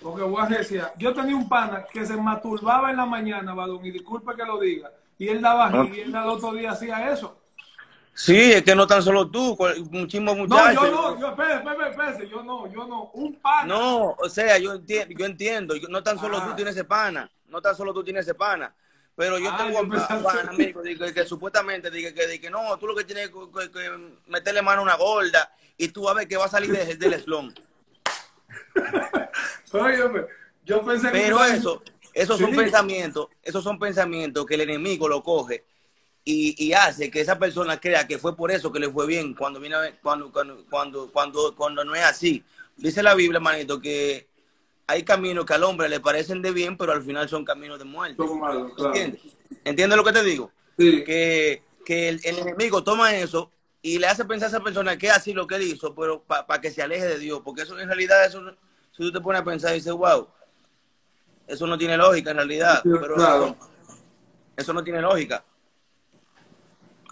porque 0.00 0.22
voy 0.22 0.42
a 0.42 0.46
decir, 0.46 0.82
yo 0.98 1.12
tenía 1.14 1.36
un 1.36 1.48
pana 1.48 1.84
que 1.92 2.04
se 2.06 2.16
masturbaba 2.16 2.90
en 2.90 2.96
la 2.96 3.06
mañana, 3.06 3.54
balón, 3.54 3.84
y 3.84 3.90
disculpe 3.90 4.34
que 4.34 4.44
lo 4.44 4.58
diga, 4.58 4.90
y 5.18 5.28
él 5.28 5.40
daba 5.42 5.66
Ah. 5.72 5.86
y 5.92 6.00
él 6.00 6.16
al 6.16 6.28
otro 6.30 6.54
día 6.54 6.70
hacía 6.72 7.12
eso. 7.12 7.36
Sí, 8.14 8.52
es 8.52 8.62
que 8.62 8.74
no 8.74 8.86
tan 8.86 9.02
solo 9.02 9.30
tú, 9.30 9.56
muchísimos 9.90 10.34
No, 10.36 10.42
muchachos. 10.44 10.82
yo 10.82 10.90
no, 10.90 11.20
yo, 11.20 11.28
espérate, 11.28 11.56
espérate, 11.68 11.90
espérate, 11.90 12.28
yo 12.28 12.42
no, 12.42 12.66
yo 12.72 12.86
no, 12.86 13.04
un 13.14 13.34
pana. 13.34 13.66
No, 13.66 14.06
o 14.18 14.28
sea, 14.30 14.58
yo 14.58 14.72
entiendo, 14.72 15.14
yo 15.16 15.24
entiendo, 15.26 15.76
yo- 15.76 15.88
no 15.88 16.02
tan 16.02 16.18
solo 16.18 16.38
Ah. 16.38 16.46
tú 16.48 16.56
tienes 16.56 16.74
ese 16.74 16.84
pana, 16.84 17.30
no 17.48 17.60
tan 17.62 17.76
solo 17.76 17.92
tú 17.94 18.02
tienes 18.02 18.24
ese 18.26 18.34
pana, 18.34 18.74
Pero 19.20 19.38
yo 19.38 19.50
Ah, 19.52 19.58
tengo 19.66 19.82
de 19.82 20.96
que, 20.96 21.12
que 21.12 21.26
supuestamente 21.26 21.90
dije 21.90 22.14
que, 22.14 22.48
no, 22.48 22.78
tú 22.78 22.86
lo 22.86 22.96
que 22.96 23.04
tienes 23.04 23.28
que, 23.28 24.10
meterle 24.28 24.62
mano 24.62 24.80
a 24.80 24.84
una 24.84 24.96
gorda 24.96 25.54
y 25.76 25.88
tú 25.88 26.08
a 26.08 26.14
ver 26.14 26.26
que 26.26 26.38
va 26.38 26.46
a 26.46 26.48
salir 26.48 26.72
de- 26.72 26.96
del 26.96 27.20
slum. 27.20 27.52
Óyeme, 29.72 30.24
yo 30.64 30.82
pensé 30.82 31.12
que... 31.12 31.18
Pero 31.18 31.44
eso, 31.44 31.82
esos 32.14 32.40
son 32.40 32.56
pensamientos, 32.56 33.28
esos 33.42 33.62
son 33.62 33.78
pensamientos 33.78 34.46
que 34.46 34.54
el 34.54 34.62
enemigo 34.62 35.06
lo 35.06 35.22
coge 35.22 35.66
y, 36.24 36.54
y 36.66 36.72
hace 36.72 37.10
que 37.10 37.20
esa 37.20 37.38
persona 37.38 37.78
crea 37.78 38.06
que 38.06 38.16
fue 38.16 38.34
por 38.34 38.50
eso 38.50 38.72
que 38.72 38.80
le 38.80 38.88
fue 38.88 39.06
bien 39.06 39.34
cuando 39.34 39.60
viene 39.60 39.76
a 39.76 40.00
cuando, 40.00 40.32
cuando, 40.32 40.64
cuando, 40.70 41.12
cuando, 41.12 41.54
cuando 41.54 41.84
no 41.84 41.94
es 41.94 42.04
así. 42.04 42.42
Dice 42.74 43.02
la 43.02 43.14
Biblia, 43.14 43.36
hermanito, 43.36 43.82
que 43.82 44.29
hay 44.90 45.04
caminos 45.04 45.46
que 45.46 45.54
al 45.54 45.62
hombre 45.62 45.88
le 45.88 46.00
parecen 46.00 46.42
de 46.42 46.50
bien, 46.50 46.76
pero 46.76 46.92
al 46.92 47.02
final 47.02 47.28
son 47.28 47.44
caminos 47.44 47.78
de 47.78 47.84
muerte. 47.84 48.16
Son 48.16 48.40
malos, 48.40 48.72
claro. 48.74 48.94
¿Entiendes? 48.94 49.20
¿Entiendes 49.64 49.96
lo 49.96 50.04
que 50.04 50.12
te 50.12 50.24
digo? 50.24 50.50
Sí. 50.76 51.04
Que, 51.04 51.62
que 51.84 52.08
el, 52.08 52.20
el 52.24 52.38
enemigo 52.40 52.82
toma 52.82 53.14
eso 53.14 53.52
y 53.82 53.98
le 53.98 54.08
hace 54.08 54.24
pensar 54.24 54.46
a 54.46 54.50
esa 54.50 54.64
persona 54.64 54.98
que 54.98 55.10
así 55.10 55.32
lo 55.32 55.46
que 55.46 55.54
él 55.54 55.62
hizo, 55.62 55.94
pero 55.94 56.22
para 56.22 56.60
que 56.60 56.72
se 56.72 56.82
aleje 56.82 57.06
de 57.06 57.18
Dios. 57.18 57.40
Porque 57.44 57.62
eso 57.62 57.78
en 57.78 57.88
realidad, 57.88 58.24
eso, 58.24 58.42
si 58.90 59.02
tú 59.04 59.12
te 59.12 59.20
pones 59.20 59.42
a 59.42 59.44
pensar 59.44 59.70
y 59.70 59.76
dices, 59.76 59.92
wow, 59.92 60.28
eso 61.46 61.66
no 61.66 61.78
tiene 61.78 61.96
lógica 61.96 62.32
en 62.32 62.38
realidad. 62.38 62.80
Sí, 62.82 62.90
pero 63.00 63.14
claro. 63.14 63.56
eso 64.56 64.72
no 64.72 64.82
tiene 64.82 65.00
lógica. 65.00 65.44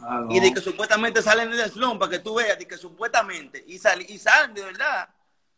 Ah, 0.00 0.24
no. 0.24 0.34
Y 0.34 0.40
de 0.40 0.52
que 0.52 0.60
supuestamente 0.60 1.22
salen 1.22 1.50
del 1.50 1.70
slum 1.70 1.98
para 1.98 2.10
que 2.10 2.18
tú 2.18 2.34
veas, 2.34 2.58
de 2.58 2.66
que 2.66 2.76
supuestamente, 2.76 3.64
y, 3.66 3.78
sal, 3.78 4.02
y 4.02 4.18
salen 4.18 4.54
de 4.54 4.64
verdad. 4.64 5.08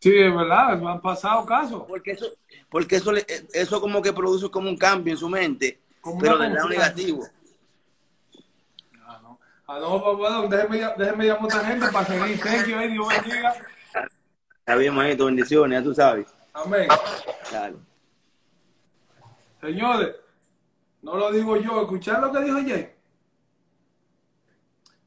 Sí, 0.00 0.12
es 0.19 0.35
verdad, 0.35 0.78
me 0.78 0.90
han 0.90 1.00
pasado 1.00 1.45
casos. 1.45 1.85
Porque 1.87 2.12
eso, 2.12 2.26
porque 2.71 2.97
eso, 2.97 3.12
le- 3.12 3.26
eso 3.52 3.80
como 3.80 4.00
que 4.00 4.12
produce 4.12 4.50
como 4.50 4.69
un 4.71 4.76
cambio 4.76 5.12
en 5.12 5.19
su 5.19 5.28
mente, 5.28 5.78
Como 6.00 6.19
pero 6.21 6.38
del 6.38 6.54
lado 6.54 6.69
negativo. 6.71 7.26
Ah, 9.07 9.21
no. 9.23 9.38
Ah, 9.66 9.78
no, 9.78 10.02
pues 10.02 10.16
bueno, 10.16 10.49
déjeme, 10.49 10.78
llam- 10.80 10.97
déjeme 10.97 11.26
llamar 11.26 11.42
a 11.42 11.45
otra 11.45 11.64
gente 11.66 11.87
para 11.92 12.07
seguir. 12.07 12.40
Thank 12.40 12.66
you, 12.66 12.78
Dios 12.78 13.09
bendiga. 13.09 13.54
Está 14.59 14.75
bien, 14.76 14.95
manito, 14.95 15.26
bendiciones, 15.26 15.78
ya 15.78 15.85
tú 15.85 15.95
sabes. 15.95 16.26
Amén. 16.54 16.88
Dale. 17.52 17.76
Señores, 19.61 20.16
no 21.02 21.16
lo 21.16 21.30
digo 21.30 21.57
yo, 21.59 21.83
escuchar 21.83 22.21
lo 22.23 22.33
que 22.33 22.40
dijo 22.42 22.57
Jay. 22.66 22.90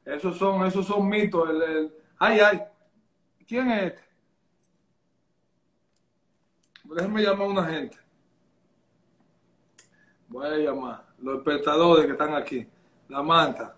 Esos 0.04 0.36
son, 0.38 0.64
esos 0.66 0.86
son 0.86 1.08
mitos. 1.08 1.48
El, 1.50 1.62
el- 1.62 1.94
Ay, 2.18 2.38
ay. 2.40 2.62
¿Quién 3.48 3.70
es 3.70 3.82
este? 3.92 4.03
Déjenme 6.94 7.22
llamar 7.22 7.46
a 7.46 7.50
una 7.50 7.64
gente. 7.66 7.96
Voy 10.28 10.46
a 10.46 10.56
llamar. 10.56 11.04
Los 11.18 11.38
espectadores 11.38 12.06
que 12.06 12.12
están 12.12 12.34
aquí. 12.34 12.66
La 13.08 13.22
manta. 13.22 13.76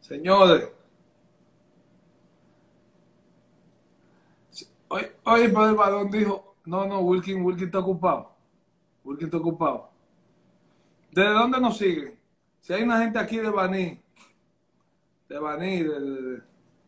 Señores. 0.00 0.70
Hoy, 4.88 5.06
hoy 5.24 5.48
Padre 5.48 5.70
el 5.70 5.76
balón 5.76 6.10
dijo, 6.10 6.56
no, 6.66 6.84
no, 6.86 7.00
Wilkin, 7.00 7.42
Wilkin 7.44 7.66
está 7.66 7.78
ocupado. 7.80 8.32
Wilkin 9.04 9.26
está 9.26 9.38
ocupado. 9.38 9.90
¿Desde 11.10 11.30
dónde 11.32 11.60
nos 11.60 11.78
siguen? 11.78 12.18
Si 12.60 12.72
hay 12.72 12.82
una 12.82 12.98
gente 13.00 13.18
aquí 13.18 13.38
de 13.38 13.50
Baní, 13.50 14.00
de 15.28 15.38
Baní, 15.38 15.82
de, 15.82 16.00
de- 16.00 16.22
de- 16.22 16.42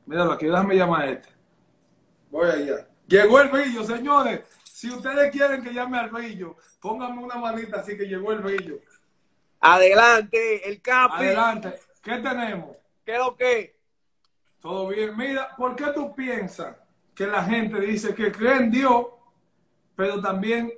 míralo 0.06 0.32
aquí, 0.32 0.46
déjame 0.46 0.76
llamar 0.76 1.02
a 1.02 1.10
este. 1.10 1.28
Voy 2.36 2.50
allá. 2.50 2.86
Llegó 3.06 3.40
el 3.40 3.48
brillo, 3.48 3.82
señores. 3.82 4.40
Si 4.62 4.90
ustedes 4.90 5.30
quieren 5.32 5.64
que 5.64 5.72
llame 5.72 5.98
al 5.98 6.10
brillo, 6.10 6.56
pónganme 6.80 7.24
una 7.24 7.36
manita 7.36 7.80
así 7.80 7.96
que 7.96 8.04
llegó 8.04 8.30
el 8.32 8.40
brillo. 8.40 8.78
Adelante, 9.60 10.68
el 10.68 10.82
Capi. 10.82 11.24
Adelante. 11.24 11.80
¿Qué 12.02 12.18
tenemos? 12.18 12.76
¿Qué 13.06 13.14
es 13.14 13.18
lo 13.18 13.34
que? 13.34 13.80
Todo 14.60 14.88
bien. 14.88 15.16
Mira, 15.16 15.56
¿por 15.56 15.74
qué 15.76 15.86
tú 15.94 16.14
piensas 16.14 16.76
que 17.14 17.26
la 17.26 17.42
gente 17.42 17.80
dice 17.80 18.14
que 18.14 18.30
cree 18.30 18.56
en 18.56 18.70
Dios, 18.70 19.06
pero 19.96 20.20
también 20.20 20.70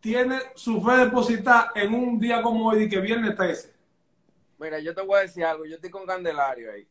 tiene 0.00 0.38
su 0.54 0.82
fe 0.82 1.04
depositada 1.04 1.70
en 1.74 1.92
un 1.92 2.18
día 2.18 2.40
como 2.40 2.66
hoy, 2.66 2.88
que 2.88 2.98
viernes 2.98 3.36
13? 3.36 3.74
Mira, 4.58 4.78
yo 4.78 4.94
te 4.94 5.02
voy 5.02 5.18
a 5.18 5.22
decir 5.22 5.44
algo. 5.44 5.66
Yo 5.66 5.74
estoy 5.74 5.90
con 5.90 6.06
Candelario 6.06 6.72
ahí. 6.72 6.88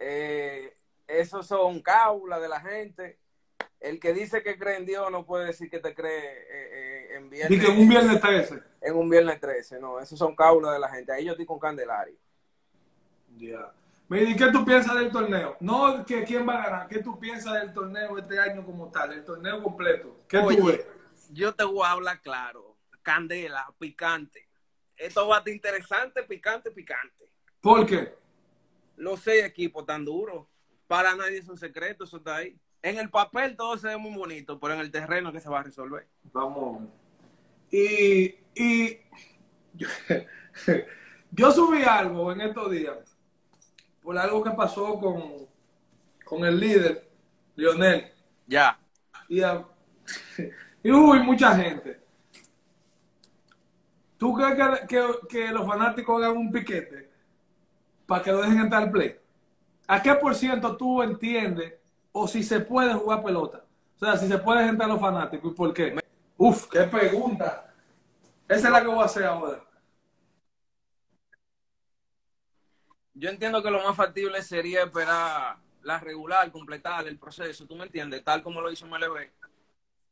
Eh, 0.00 0.77
esos 1.08 1.46
son 1.46 1.80
cábulas 1.80 2.40
de 2.40 2.48
la 2.48 2.60
gente. 2.60 3.18
El 3.80 3.98
que 3.98 4.12
dice 4.12 4.42
que 4.42 4.58
cree 4.58 4.76
en 4.76 4.86
Dios 4.86 5.10
no 5.10 5.24
puede 5.24 5.46
decir 5.46 5.70
que 5.70 5.78
te 5.78 5.94
cree 5.94 6.18
eh, 6.18 6.46
eh, 6.50 7.16
en 7.16 7.30
viernes. 7.30 7.50
Dice 7.50 7.66
que 7.66 7.72
en 7.72 7.80
un 7.80 7.88
viernes 7.88 8.20
13. 8.20 8.62
en 8.82 8.96
un 8.96 9.08
viernes 9.08 9.40
13. 9.40 9.80
No, 9.80 9.98
esos 9.98 10.18
son 10.18 10.36
cábulas 10.36 10.74
de 10.74 10.78
la 10.78 10.88
gente. 10.90 11.12
Ahí 11.12 11.24
yo 11.24 11.32
estoy 11.32 11.46
con 11.46 11.58
Candelario. 11.58 12.16
Ya. 13.36 13.72
Mira, 14.08 14.30
¿y 14.30 14.36
qué 14.36 14.50
tú 14.50 14.64
piensas 14.64 14.94
del 14.96 15.12
torneo? 15.12 15.56
No 15.60 16.04
que 16.04 16.24
quién 16.24 16.48
va 16.48 16.54
a 16.54 16.64
ganar, 16.64 16.88
¿qué 16.88 17.02
tú 17.02 17.18
piensas 17.18 17.54
del 17.54 17.72
torneo 17.74 18.16
este 18.18 18.38
año 18.38 18.64
como 18.64 18.90
tal, 18.90 19.12
el 19.12 19.24
torneo 19.24 19.62
completo? 19.62 20.16
¿Qué 20.26 20.38
tú 20.38 20.46
Oye, 20.46 20.62
ves? 20.62 20.86
yo 21.30 21.54
te 21.54 21.64
voy 21.64 21.86
a 21.86 21.92
hablar 21.92 22.20
claro. 22.22 22.76
Candela, 23.02 23.72
picante. 23.78 24.48
Esto 24.96 25.28
va 25.28 25.36
a 25.36 25.38
estar 25.38 25.54
interesante, 25.54 26.22
picante, 26.24 26.70
picante. 26.70 27.30
¿Por 27.60 27.86
qué? 27.86 28.14
Los 28.96 29.20
seis 29.20 29.44
equipos 29.44 29.86
tan 29.86 30.04
duros. 30.04 30.46
Para 30.88 31.14
nadie 31.14 31.38
es 31.38 31.48
un 31.48 31.56
secreto, 31.58 32.02
eso 32.04 32.16
está 32.16 32.36
ahí. 32.36 32.58
En 32.82 32.98
el 32.98 33.10
papel 33.10 33.56
todo 33.56 33.76
se 33.78 33.88
ve 33.88 33.96
muy 33.96 34.16
bonito, 34.16 34.58
pero 34.58 34.74
en 34.74 34.80
el 34.80 34.90
terreno 34.90 35.30
que 35.32 35.40
se 35.40 35.48
va 35.48 35.60
a 35.60 35.62
resolver. 35.62 36.08
Vamos. 36.32 36.82
Y, 37.70 38.34
y 38.54 38.98
yo, 39.74 39.86
yo 41.30 41.52
subí 41.52 41.82
algo 41.84 42.32
en 42.32 42.40
estos 42.40 42.70
días 42.70 42.96
por 44.02 44.16
algo 44.16 44.42
que 44.42 44.50
pasó 44.52 44.98
con, 44.98 45.46
con 46.24 46.44
el 46.44 46.58
líder, 46.58 47.08
Lionel. 47.56 48.10
Ya. 48.46 48.78
Y, 49.28 49.42
a- 49.42 49.66
y 50.82 50.90
hubo 50.90 51.14
mucha 51.16 51.54
gente. 51.54 52.00
¿Tú 54.16 54.34
crees 54.34 54.54
que, 54.56 54.86
que- 54.86 55.28
que 55.28 55.48
los 55.52 55.66
fanáticos 55.66 56.22
hagan 56.22 56.36
un 56.38 56.50
piquete 56.50 57.10
para 58.06 58.22
que 58.22 58.32
lo 58.32 58.40
dejen 58.40 58.60
entrar 58.60 58.84
al 58.84 58.90
play? 58.90 59.16
¿A 59.90 60.02
qué 60.02 60.14
por 60.14 60.34
ciento 60.34 60.76
tú 60.76 61.02
entiendes 61.02 61.74
o 62.12 62.28
si 62.28 62.42
se 62.42 62.60
puede 62.60 62.92
jugar 62.92 63.24
pelota? 63.24 63.64
O 63.96 63.98
sea, 63.98 64.18
si 64.18 64.28
se 64.28 64.36
puede 64.36 64.68
entrar 64.68 64.86
los 64.86 65.00
fanáticos 65.00 65.50
y 65.50 65.54
por 65.54 65.72
qué. 65.72 65.98
Uf, 66.36 66.68
qué 66.68 66.82
pregunta. 66.82 67.72
Esa 68.46 68.68
es 68.68 68.72
la 68.72 68.82
que 68.82 68.86
voy 68.86 69.00
a 69.00 69.06
hacer 69.06 69.24
ahora. 69.24 69.64
Yo 73.14 73.30
entiendo 73.30 73.62
que 73.62 73.70
lo 73.70 73.82
más 73.82 73.96
factible 73.96 74.42
sería 74.42 74.84
esperar 74.84 75.56
la 75.82 75.98
regular, 75.98 76.52
completar 76.52 77.08
el 77.08 77.18
proceso, 77.18 77.66
¿tú 77.66 77.74
me 77.74 77.84
entiendes? 77.84 78.22
Tal 78.22 78.42
como 78.42 78.60
lo 78.60 78.70
hizo 78.70 78.86
MLB. 78.86 79.30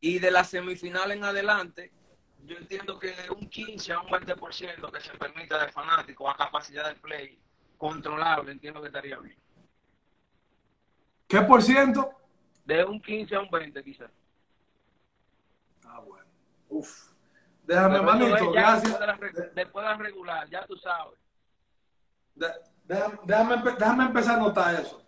Y 0.01 0.19
de 0.19 0.31
la 0.31 0.43
semifinal 0.43 1.13
en 1.13 1.23
adelante, 1.23 1.93
yo 2.47 2.57
entiendo 2.57 2.99
que 2.99 3.09
de 3.13 3.31
un 3.31 3.49
15 3.51 3.93
a 3.93 4.01
un 4.01 4.09
20% 4.09 4.91
que 4.91 5.01
se 5.01 5.11
permita 5.19 5.65
de 5.65 5.71
fanático 5.71 6.31
a 6.31 6.37
capacidad 6.37 6.89
de 6.89 6.95
play 6.95 7.39
controlable, 7.77 8.53
entiendo 8.53 8.81
que 8.81 8.87
estaría 8.87 9.19
bien. 9.19 9.37
¿Qué 11.29 11.41
por 11.43 11.63
ciento? 11.63 12.11
De 12.65 12.85
un 12.85 13.01
15 13.01 13.35
a 13.37 13.41
un 13.41 13.51
20 13.51 13.83
quizás. 13.83 14.11
Ah, 15.87 16.01
bueno. 16.01 16.25
Uf. 16.69 17.13
Déjame, 17.65 17.99
Pero 17.99 18.03
manito, 18.05 18.53
gracias. 18.53 18.99
Después 19.55 19.85
de, 19.85 19.91
la, 19.91 19.97
regular, 19.97 20.49
ya 20.49 20.65
tú 20.67 20.77
sabes. 20.77 21.19
De- 22.35 22.53
Déjame, 22.85 23.19
déjame, 23.25 23.55
empe- 23.57 23.77
déjame 23.77 24.05
empezar 24.05 24.37
a 24.37 24.43
notar 24.43 24.75
eso. 24.81 25.03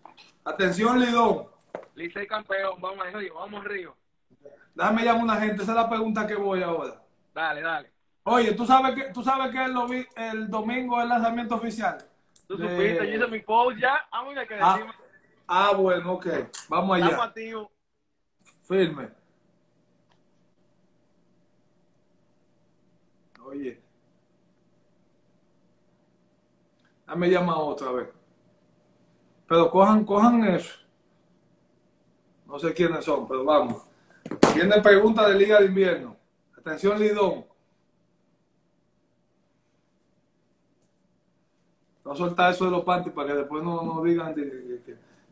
Atención, 0.45 0.99
Lidón. 0.99 1.47
Licey 1.95 2.27
campeón, 2.27 2.81
vamos 2.81 3.07
a 3.07 3.11
Río, 3.11 3.35
vamos 3.35 3.65
a 3.65 3.69
Río. 3.69 3.97
Déjame 4.75 5.05
llamar 5.05 5.21
a 5.21 5.25
una 5.25 5.37
gente. 5.37 5.63
Esa 5.63 5.73
es 5.73 5.77
la 5.77 5.89
pregunta 5.89 6.27
que 6.27 6.35
voy 6.35 6.63
ahora. 6.63 7.01
Dale, 7.33 7.61
dale. 7.63 7.93
Oye, 8.25 8.53
¿tú 8.55 8.67
sabes 8.67 8.95
que, 8.97 9.13
tú 9.13 9.23
sabes 9.23 9.53
que 9.53 9.65
el, 9.65 10.07
el 10.17 10.49
domingo 10.51 10.97
es 10.99 11.05
el 11.05 11.09
lanzamiento 11.09 11.55
oficial? 11.55 11.99
Tú 12.49 12.57
De- 12.57 12.69
supiste, 12.69 13.09
yo 13.11 13.17
hice 13.17 13.27
mi 13.29 13.41
post 13.41 13.79
ya. 13.79 14.09
Ah, 14.11 14.25
mira 14.29 14.45
que 14.47 14.55
Ah, 14.61 14.75
decimos. 14.75 14.97
ah, 14.99 15.03
bueno, 15.75 16.13
ok. 16.15 16.27
Vamos 16.69 16.99
Estamos 16.99 17.15
allá. 17.15 17.25
activos. 17.25 17.69
Firme. 18.63 19.09
Oye. 23.45 23.81
Dame 27.07 27.31
llama 27.31 27.59
otra 27.59 27.93
vez. 27.93 28.09
Pero 29.47 29.71
cojan, 29.71 30.05
cojan 30.05 30.45
eso. 30.45 30.75
No 32.47 32.59
sé 32.59 32.75
quiénes 32.75 33.05
son, 33.05 33.27
pero 33.27 33.45
vamos. 33.45 33.83
Viene 34.55 34.81
pregunta 34.83 35.27
de 35.27 35.35
Liga 35.35 35.59
de 35.61 35.67
Invierno. 35.67 36.17
Atención, 36.59 36.99
Lidón. 36.99 37.47
No 42.05 42.15
soltar 42.15 42.53
eso 42.53 42.67
de 42.67 42.71
los 42.71 42.85
panties 42.85 43.15
para 43.15 43.29
que 43.29 43.35
después 43.35 43.63
no, 43.63 43.83
no 43.83 44.03
digan 44.03 44.35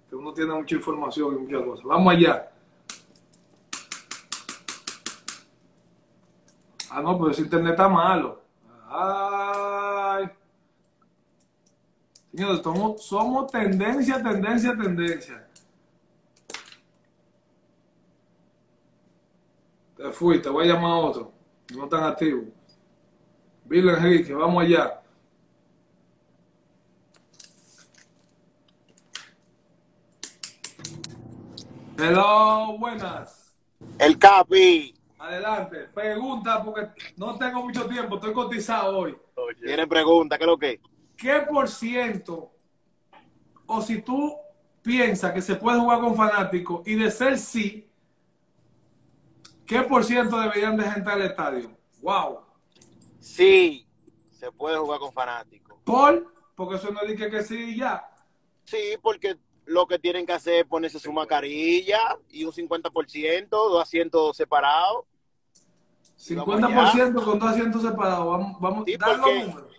que 0.08 0.16
uno 0.16 0.32
tiene 0.32 0.54
mucha 0.54 0.74
información 0.76 1.34
y 1.34 1.38
muchas 1.38 1.62
cosas. 1.62 1.84
Vamos 1.84 2.14
allá. 2.14 2.50
Ah, 6.90 7.02
no, 7.02 7.18
pero 7.18 7.30
ese 7.30 7.42
internet 7.42 7.72
está 7.72 7.88
malo. 7.88 8.42
Ay. 8.88 10.30
Señores, 12.30 12.60
somos, 13.00 13.50
tendencia, 13.50 14.22
tendencia, 14.22 14.76
tendencia. 14.76 15.48
Te 19.96 20.10
fui, 20.12 20.40
te 20.40 20.48
voy 20.48 20.68
a 20.68 20.74
llamar 20.74 20.90
a 20.90 20.96
otro. 20.96 21.32
No 21.74 21.84
están 21.84 22.04
activos. 22.04 22.44
Bill 23.64 23.88
Enrique, 23.88 24.34
vamos 24.34 24.62
allá. 24.62 25.02
Hello, 31.98 32.76
buenas. 32.78 33.56
El 33.98 34.18
Capi. 34.18 34.94
Adelante. 35.18 35.88
Pregunta, 35.94 36.62
porque 36.62 36.88
no 37.16 37.38
tengo 37.38 37.62
mucho 37.62 37.86
tiempo, 37.86 38.16
estoy 38.16 38.34
cotizado 38.34 38.98
hoy. 38.98 39.16
Tiene 39.64 39.86
pregunta, 39.86 40.36
¿qué 40.36 40.44
es 40.44 40.46
lo 40.46 40.58
que? 40.58 40.80
¿Qué 41.16 41.40
por 41.48 41.68
ciento, 41.68 42.52
o 43.64 43.80
si 43.80 44.02
tú 44.02 44.36
piensas 44.82 45.32
que 45.32 45.40
se 45.40 45.56
puede 45.56 45.80
jugar 45.80 46.00
con 46.00 46.14
fanáticos 46.14 46.86
y 46.86 46.96
de 46.96 47.10
ser 47.10 47.38
sí, 47.38 47.88
¿qué 49.64 49.80
por 49.80 50.04
ciento 50.04 50.38
deberían 50.38 50.76
de 50.76 50.84
gente 50.84 51.10
al 51.10 51.22
estadio? 51.22 51.70
Wow. 52.02 52.40
Sí, 53.20 53.88
se 54.38 54.52
puede 54.52 54.76
jugar 54.76 55.00
con 55.00 55.12
fanáticos. 55.14 55.78
¿Por? 55.82 56.30
Porque 56.54 56.76
eso 56.76 56.90
no 56.90 57.00
dice 57.06 57.30
que 57.30 57.42
sí 57.42 57.56
y 57.56 57.78
ya. 57.78 58.06
Sí, 58.64 58.98
porque 59.00 59.38
lo 59.66 59.86
que 59.86 59.98
tienen 59.98 60.24
que 60.26 60.32
hacer 60.32 60.54
es 60.60 60.64
ponerse 60.64 60.98
su 60.98 61.12
mascarilla 61.12 62.16
y 62.30 62.44
un 62.44 62.52
50%, 62.52 63.48
dos 63.50 63.82
asientos 63.82 64.36
separados. 64.36 65.04
50% 66.18 67.22
con 67.24 67.38
dos 67.38 67.50
asientos 67.50 67.82
separados. 67.82 68.26
Vamos, 68.26 68.60
vamos 68.60 68.84
Sí, 68.86 68.96
dar 68.96 69.10
los 69.10 69.20
porque- 69.20 69.44
números. 69.44 69.72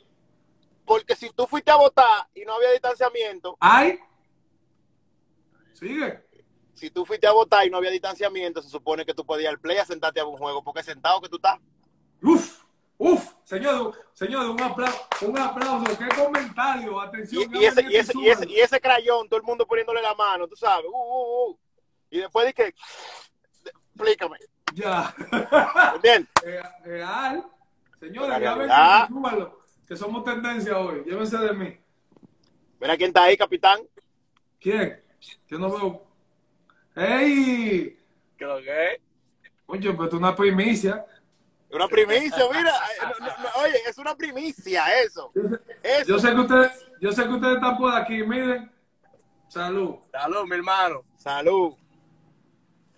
Porque 0.85 1.15
si 1.15 1.29
tú 1.31 1.45
fuiste 1.47 1.69
a 1.71 1.75
votar 1.75 2.27
y 2.33 2.45
no 2.45 2.53
había 2.53 2.71
distanciamiento, 2.71 3.57
¿Ay? 3.59 3.99
Sigue. 5.73 6.23
si 6.73 6.89
tú 6.89 7.05
fuiste 7.05 7.27
a 7.27 7.31
votar 7.33 7.65
y 7.65 7.69
no 7.69 7.77
había 7.77 7.91
distanciamiento, 7.91 8.61
se 8.61 8.69
supone 8.69 9.05
que 9.05 9.13
tú 9.13 9.25
podías 9.25 9.43
ir 9.45 9.49
al 9.49 9.59
play 9.59 9.77
a 9.77 9.85
sentarte 9.85 10.19
a 10.21 10.25
un 10.25 10.37
juego, 10.37 10.63
porque 10.63 10.83
sentado 10.83 11.19
que 11.21 11.27
tú 11.29 11.35
estás. 11.37 11.59
Uf, 12.21 12.63
uf, 12.97 13.33
señor, 13.43 13.93
señor, 14.13 14.49
un 14.49 14.61
aplauso, 14.61 15.07
un 15.21 15.37
aplauso, 15.37 15.97
qué 15.97 16.07
comentario, 16.15 16.99
atención. 16.99 17.55
y 17.55 17.65
ese, 17.65 17.83
que 17.83 17.91
y, 17.91 17.95
ese, 17.95 18.11
y, 18.17 18.29
ese, 18.29 18.49
y 18.49 18.59
ese 18.59 18.81
crayón, 18.81 19.27
todo 19.27 19.39
el 19.39 19.45
mundo 19.45 19.65
poniéndole 19.65 20.01
la 20.01 20.15
mano, 20.15 20.47
tú 20.47 20.55
sabes. 20.55 20.85
Uh, 20.91 20.97
uh, 20.97 21.49
uh. 21.51 21.59
Y 22.09 22.19
después 22.19 22.45
de 22.45 22.53
que, 22.53 22.73
explícame, 23.93 24.37
Ya, 24.73 25.13
¿entiendes? 25.95 26.29
Real, 26.83 27.45
señores, 27.99 28.39
ya 28.41 28.55
ven 28.55 28.69
que, 28.69 29.13
súbalo, 29.13 29.59
que 29.87 29.97
somos 29.97 30.23
tendencia 30.23 30.77
hoy, 30.77 31.03
llévense 31.05 31.37
de 31.37 31.53
mí. 31.53 31.77
Mira 32.79 32.95
quién 32.95 33.09
está 33.09 33.23
ahí, 33.23 33.35
capitán. 33.37 33.79
¿Quién? 34.59 35.01
Yo 35.47 35.57
no 35.57 35.71
veo. 35.71 36.03
¡Ey! 36.95 37.97
¿Qué 38.37 38.45
lo 38.45 38.61
que 38.61 38.93
es? 38.93 39.01
Oye, 39.65 39.91
pero 39.91 40.05
es 40.07 40.13
una 40.13 40.35
primicia. 40.35 41.05
Una 41.71 41.87
primicia, 41.87 42.45
mira. 42.53 42.71
no, 43.19 43.25
no, 43.27 43.37
no, 43.43 43.49
oye, 43.63 43.75
es 43.87 43.97
una 43.97 44.15
primicia 44.15 44.85
eso. 45.01 45.31
Eso. 45.83 46.05
Yo 46.07 46.19
sé 46.19 46.33
que 46.33 46.39
ustedes, 46.39 46.85
yo 47.01 47.11
sé 47.11 47.23
que 47.23 47.29
ustedes 47.33 47.55
están 47.55 47.77
por 47.77 47.93
aquí, 47.93 48.23
miren. 48.23 48.71
Salud. 49.49 49.95
Salud, 50.11 50.45
mi 50.45 50.55
hermano. 50.55 51.03
Salud. 51.17 51.73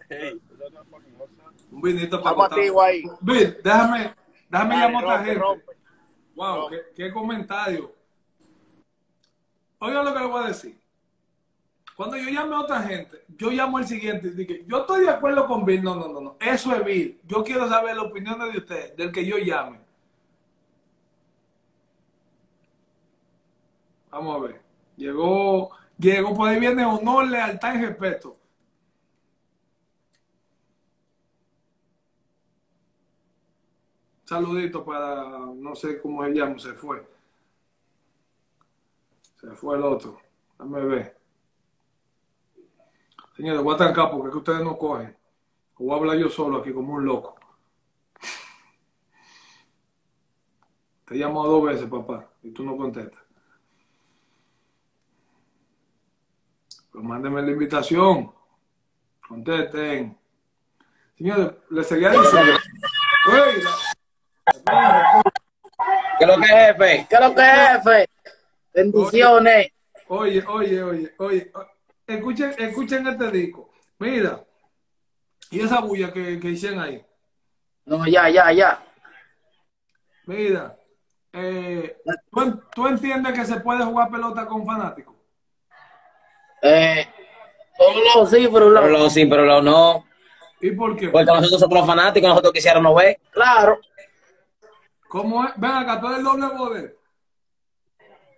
Hey. 0.10 0.40
Un 1.72 1.82
vinito 1.82 2.22
para 2.22 2.56
ahí. 2.86 3.04
Bill, 3.22 3.58
déjame, 3.64 4.16
déjame 4.50 4.76
Dale, 4.76 4.94
llamar 4.94 5.04
a 5.06 5.08
rompe, 5.18 5.26
gente. 5.26 5.40
rompe. 5.40 5.78
Wow, 6.36 6.56
No. 6.56 6.70
qué, 6.70 6.82
qué 6.96 7.12
comentario. 7.12 7.94
Oigan 9.80 10.06
lo 10.06 10.14
que 10.14 10.20
les 10.20 10.30
voy 10.30 10.44
a 10.44 10.48
decir. 10.48 10.79
Cuando 12.00 12.16
yo 12.16 12.30
llame 12.30 12.56
a 12.56 12.62
otra 12.62 12.82
gente, 12.84 13.26
yo 13.38 13.52
llamo 13.52 13.78
al 13.78 13.86
siguiente 13.86 14.30
y 14.30 14.32
digo, 14.32 14.54
yo 14.66 14.78
estoy 14.78 15.02
de 15.02 15.10
acuerdo 15.10 15.46
con 15.46 15.66
Bill. 15.66 15.84
No, 15.84 15.96
no, 15.96 16.08
no, 16.08 16.22
no. 16.22 16.38
Eso 16.40 16.74
es 16.74 16.86
Bill. 16.86 17.20
Yo 17.28 17.44
quiero 17.44 17.68
saber 17.68 17.94
las 17.94 18.06
opiniones 18.06 18.54
de 18.54 18.58
ustedes, 18.58 18.96
del 18.96 19.12
que 19.12 19.26
yo 19.26 19.38
llame. 19.38 19.82
Vamos 24.10 24.34
a 24.34 24.48
ver. 24.48 24.62
Llegó, 24.96 25.72
llegó, 25.98 26.34
por 26.34 26.48
ahí 26.48 26.58
viene 26.58 26.86
honor, 26.86 27.28
lealtad 27.28 27.76
y 27.76 27.86
respeto. 27.86 28.38
Saludito 34.24 34.86
para, 34.86 35.38
no 35.54 35.76
sé 35.76 36.02
cómo 36.02 36.24
se 36.24 36.32
llama, 36.32 36.58
se 36.60 36.72
fue. 36.72 37.06
Se 39.42 39.50
fue 39.50 39.76
el 39.76 39.84
otro. 39.84 40.18
Dame 40.58 40.80
ver. 40.86 41.19
Señores, 43.40 43.64
voy 43.64 43.74
a 43.74 43.78
trancar 43.78 44.12
porque 44.12 44.28
es 44.28 44.32
que 44.34 44.38
ustedes 44.40 44.62
no 44.66 44.78
cogen. 44.78 45.18
O 45.76 45.86
voy 45.86 45.94
a 45.94 45.96
hablar 45.96 46.18
yo 46.18 46.28
solo 46.28 46.58
aquí 46.58 46.74
como 46.74 46.96
un 46.96 47.06
loco. 47.06 47.40
Te 51.06 51.16
he 51.16 51.20
llamado 51.20 51.48
dos 51.48 51.64
veces, 51.64 51.90
papá, 51.90 52.28
y 52.44 52.52
tú 52.52 52.66
no 52.66 52.76
contestas. 52.76 53.24
Pues 56.92 57.02
mándenme 57.02 57.42
la 57.42 57.52
invitación. 57.52 58.30
Contesten. 59.26 60.20
Señores, 61.18 61.54
les 61.70 61.88
seguía 61.88 62.10
diciendo. 62.10 62.60
¿Qué 66.18 66.26
es 66.26 66.28
lo 66.28 66.36
que 66.36 66.44
es, 66.44 66.50
jefe? 66.50 67.08
¿Qué 67.10 67.16
es 67.16 67.22
lo 67.22 67.34
que 67.34 67.42
es, 67.42 67.70
jefe? 67.70 68.10
Bendiciones. 68.74 69.72
Oye, 70.10 70.44
oye, 70.46 70.84
oye, 70.84 71.14
oye, 71.20 71.52
escuchen, 72.16 72.54
escuchen 72.58 73.08
este 73.08 73.32
disco. 73.32 73.70
Mira, 73.98 74.44
y 75.52 75.62
esa 75.62 75.80
bulla 75.82 76.12
que, 76.12 76.40
que 76.40 76.50
hicieron 76.50 76.80
ahí. 76.80 77.06
No, 77.86 78.06
ya, 78.06 78.30
ya, 78.30 78.52
ya. 78.52 78.84
Mira, 80.26 80.78
eh, 81.34 81.98
¿tú, 82.32 82.62
tú 82.74 82.88
entiendes 82.88 83.34
que 83.34 83.46
se 83.46 83.60
puede 83.60 83.84
jugar 83.84 84.10
pelota 84.10 84.46
con 84.46 84.66
fanáticos? 84.66 85.16
Eh, 86.62 87.08
sí, 88.30 88.50
pero 88.52 88.70
lo 88.70 89.10
sí, 89.10 89.26
pero 89.26 89.46
lo 89.46 89.62
no. 89.62 90.06
¿Y 90.62 90.72
por 90.72 90.96
qué? 90.96 91.10
Porque 91.10 91.26
nosotros 91.26 91.60
somos 91.60 91.78
los 91.78 91.88
fanáticos, 91.88 92.30
nosotros 92.30 92.54
quisiéramos 92.54 92.96
ver. 92.96 93.20
Claro. 93.32 93.80
¿Cómo 95.08 95.44
es? 95.46 95.52
Ven 95.56 95.72
acá, 95.72 96.00
tú 96.00 96.08
eres 96.08 96.20
el 96.20 96.24
doble 96.26 96.48
poder. 96.50 96.98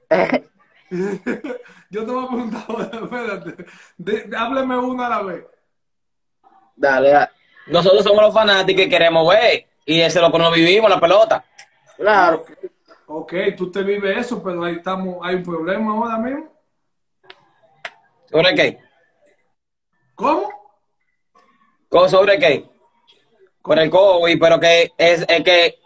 Yo 1.89 2.05
te 2.05 2.11
voy 2.11 2.25
a 2.25 2.27
preguntar, 2.27 2.65
espérate, 3.03 3.65
de- 3.97 4.21
de- 4.23 4.37
hábleme 4.37 4.77
una 4.77 5.07
a 5.07 5.09
la 5.09 5.21
vez. 5.23 5.45
Dale, 6.75 7.09
dale. 7.09 7.29
Nosotros 7.67 8.03
somos 8.03 8.21
los 8.21 8.33
fanáticos 8.33 8.85
y 8.85 8.89
queremos 8.89 9.27
ver. 9.29 9.67
Y 9.85 10.01
ese 10.01 10.19
es 10.19 10.21
lo 10.23 10.31
que 10.31 10.37
nos 10.37 10.53
vivimos, 10.53 10.89
la 10.89 10.99
pelota. 10.99 11.43
Claro. 11.95 12.45
Ok, 13.07 13.33
tú 13.57 13.71
te 13.71 13.83
vives 13.83 14.17
eso, 14.17 14.41
pero 14.43 14.63
ahí 14.63 14.75
estamos, 14.75 15.17
hay 15.21 15.35
un 15.35 15.43
problema 15.43 15.91
ahora 15.93 16.17
mismo. 16.17 16.51
¿Sobre 18.29 18.55
qué? 18.55 18.79
¿Cómo? 20.15 20.49
¿Cómo 21.89 22.07
¿Sobre 22.09 22.39
qué? 22.39 22.69
Por 23.61 23.77
el 23.79 23.89
COVID, 23.89 24.39
pero 24.39 24.59
que 24.59 24.91
es, 24.97 25.25
es 25.27 25.43
que 25.43 25.79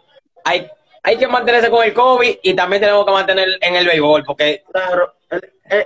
hay, 0.44 0.68
hay 1.06 1.16
que 1.16 1.28
mantenerse 1.28 1.70
con 1.70 1.84
el 1.84 1.94
COVID 1.94 2.38
y 2.42 2.54
también 2.54 2.82
tenemos 2.82 3.06
que 3.06 3.12
mantener 3.12 3.48
en 3.60 3.76
el 3.76 3.86
béisbol, 3.86 4.24
porque 4.24 4.64
Claro. 4.72 5.14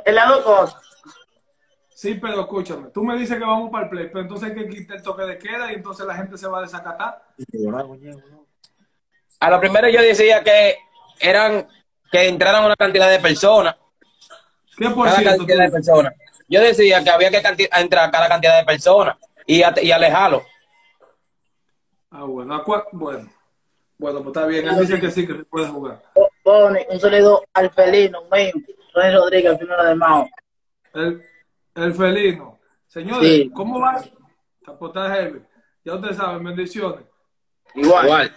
El, 0.04 0.14
lado 0.14 0.42
cosas. 0.42 0.80
Sí, 1.94 2.14
pero 2.14 2.40
escúchame, 2.40 2.88
tú 2.88 3.04
me 3.04 3.14
dices 3.18 3.36
que 3.38 3.44
vamos 3.44 3.70
para 3.70 3.84
el 3.84 3.90
play, 3.90 4.06
pero 4.08 4.20
entonces 4.20 4.48
hay 4.48 4.54
que 4.56 4.68
quitar 4.68 4.96
el 4.96 5.02
toque 5.02 5.22
de 5.24 5.36
queda 5.38 5.70
y 5.70 5.74
entonces 5.74 6.06
la 6.06 6.14
gente 6.14 6.38
se 6.38 6.48
va 6.48 6.60
a 6.60 6.62
desacatar. 6.62 7.22
a 9.40 9.50
lo 9.50 9.60
primero 9.60 9.88
yo 9.90 10.00
decía 10.00 10.42
que 10.42 10.78
eran 11.18 11.68
que 12.10 12.26
entraran 12.28 12.64
una 12.64 12.76
cantidad 12.76 13.10
de 13.10 13.18
personas, 13.20 13.76
¿Qué 14.76 14.88
por 14.88 15.04
cada 15.06 15.18
ciento? 15.18 15.36
cantidad 15.36 15.64
de 15.66 15.70
personas. 15.70 16.14
Yo 16.48 16.60
decía 16.62 17.04
que 17.04 17.10
había 17.10 17.30
que 17.30 17.42
entrar 17.76 18.10
cada 18.10 18.28
cantidad 18.28 18.58
de 18.58 18.64
personas 18.64 19.16
y, 19.46 19.62
a- 19.62 19.74
y 19.82 19.92
alejarlo. 19.92 20.42
Ah, 22.10 22.24
bueno, 22.24 22.54
¿a 22.54 22.64
cua- 22.64 22.86
bueno. 22.92 23.30
Bueno, 24.00 24.20
pues 24.22 24.28
está 24.34 24.46
bien, 24.46 24.66
él 24.66 24.80
dice 24.80 24.98
que 24.98 25.10
sí, 25.10 25.26
que 25.26 25.34
se 25.34 25.44
puede 25.44 25.68
jugar. 25.68 26.02
Pone 26.42 26.86
un 26.88 26.98
saludo 26.98 27.44
al 27.52 27.70
felino 27.70 28.22
mío. 28.32 28.50
Rey 28.94 29.14
Rodríguez, 29.14 29.52
al 29.52 29.58
final 29.58 29.86
de 29.88 29.94
Mao. 29.94 30.26
El, 30.94 31.22
el 31.74 31.94
felino. 31.94 32.58
Señores, 32.86 33.28
Sí. 33.28 33.50
¿cómo 33.54 33.78
va? 33.78 34.02
Pues 34.78 34.88
está 34.88 35.14
heavy. 35.14 35.42
Ya 35.84 35.94
ustedes 35.96 36.16
saben, 36.16 36.42
bendiciones. 36.42 37.04
Igual. 37.74 38.06
Igual. 38.06 38.36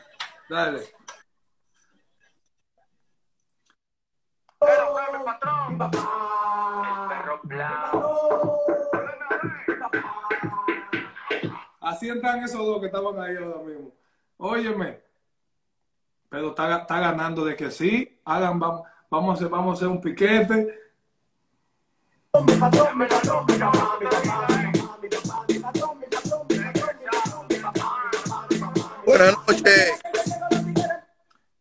Dale. 0.50 0.82
Así 11.82 12.10
están 12.10 12.44
esos 12.44 12.66
dos 12.66 12.80
que 12.80 12.88
estaban 12.88 13.20
ahí 13.20 13.36
ahora 13.36 13.60
mismo. 13.64 13.92
Óyeme, 14.38 15.02
pero 16.34 16.48
está, 16.50 16.78
está 16.80 17.00
ganando 17.00 17.46
de 17.46 17.56
que 17.56 17.70
sí. 17.70 18.20
Hagan, 18.26 18.58
vamos, 18.58 18.82
vamos, 19.08 19.30
a 19.30 19.34
hacer, 19.36 19.50
vamos 19.50 19.74
a 19.74 19.76
hacer 19.76 19.88
un 19.88 20.02
piquete. 20.02 20.80
Buenas 29.06 29.36
noches. 29.48 29.92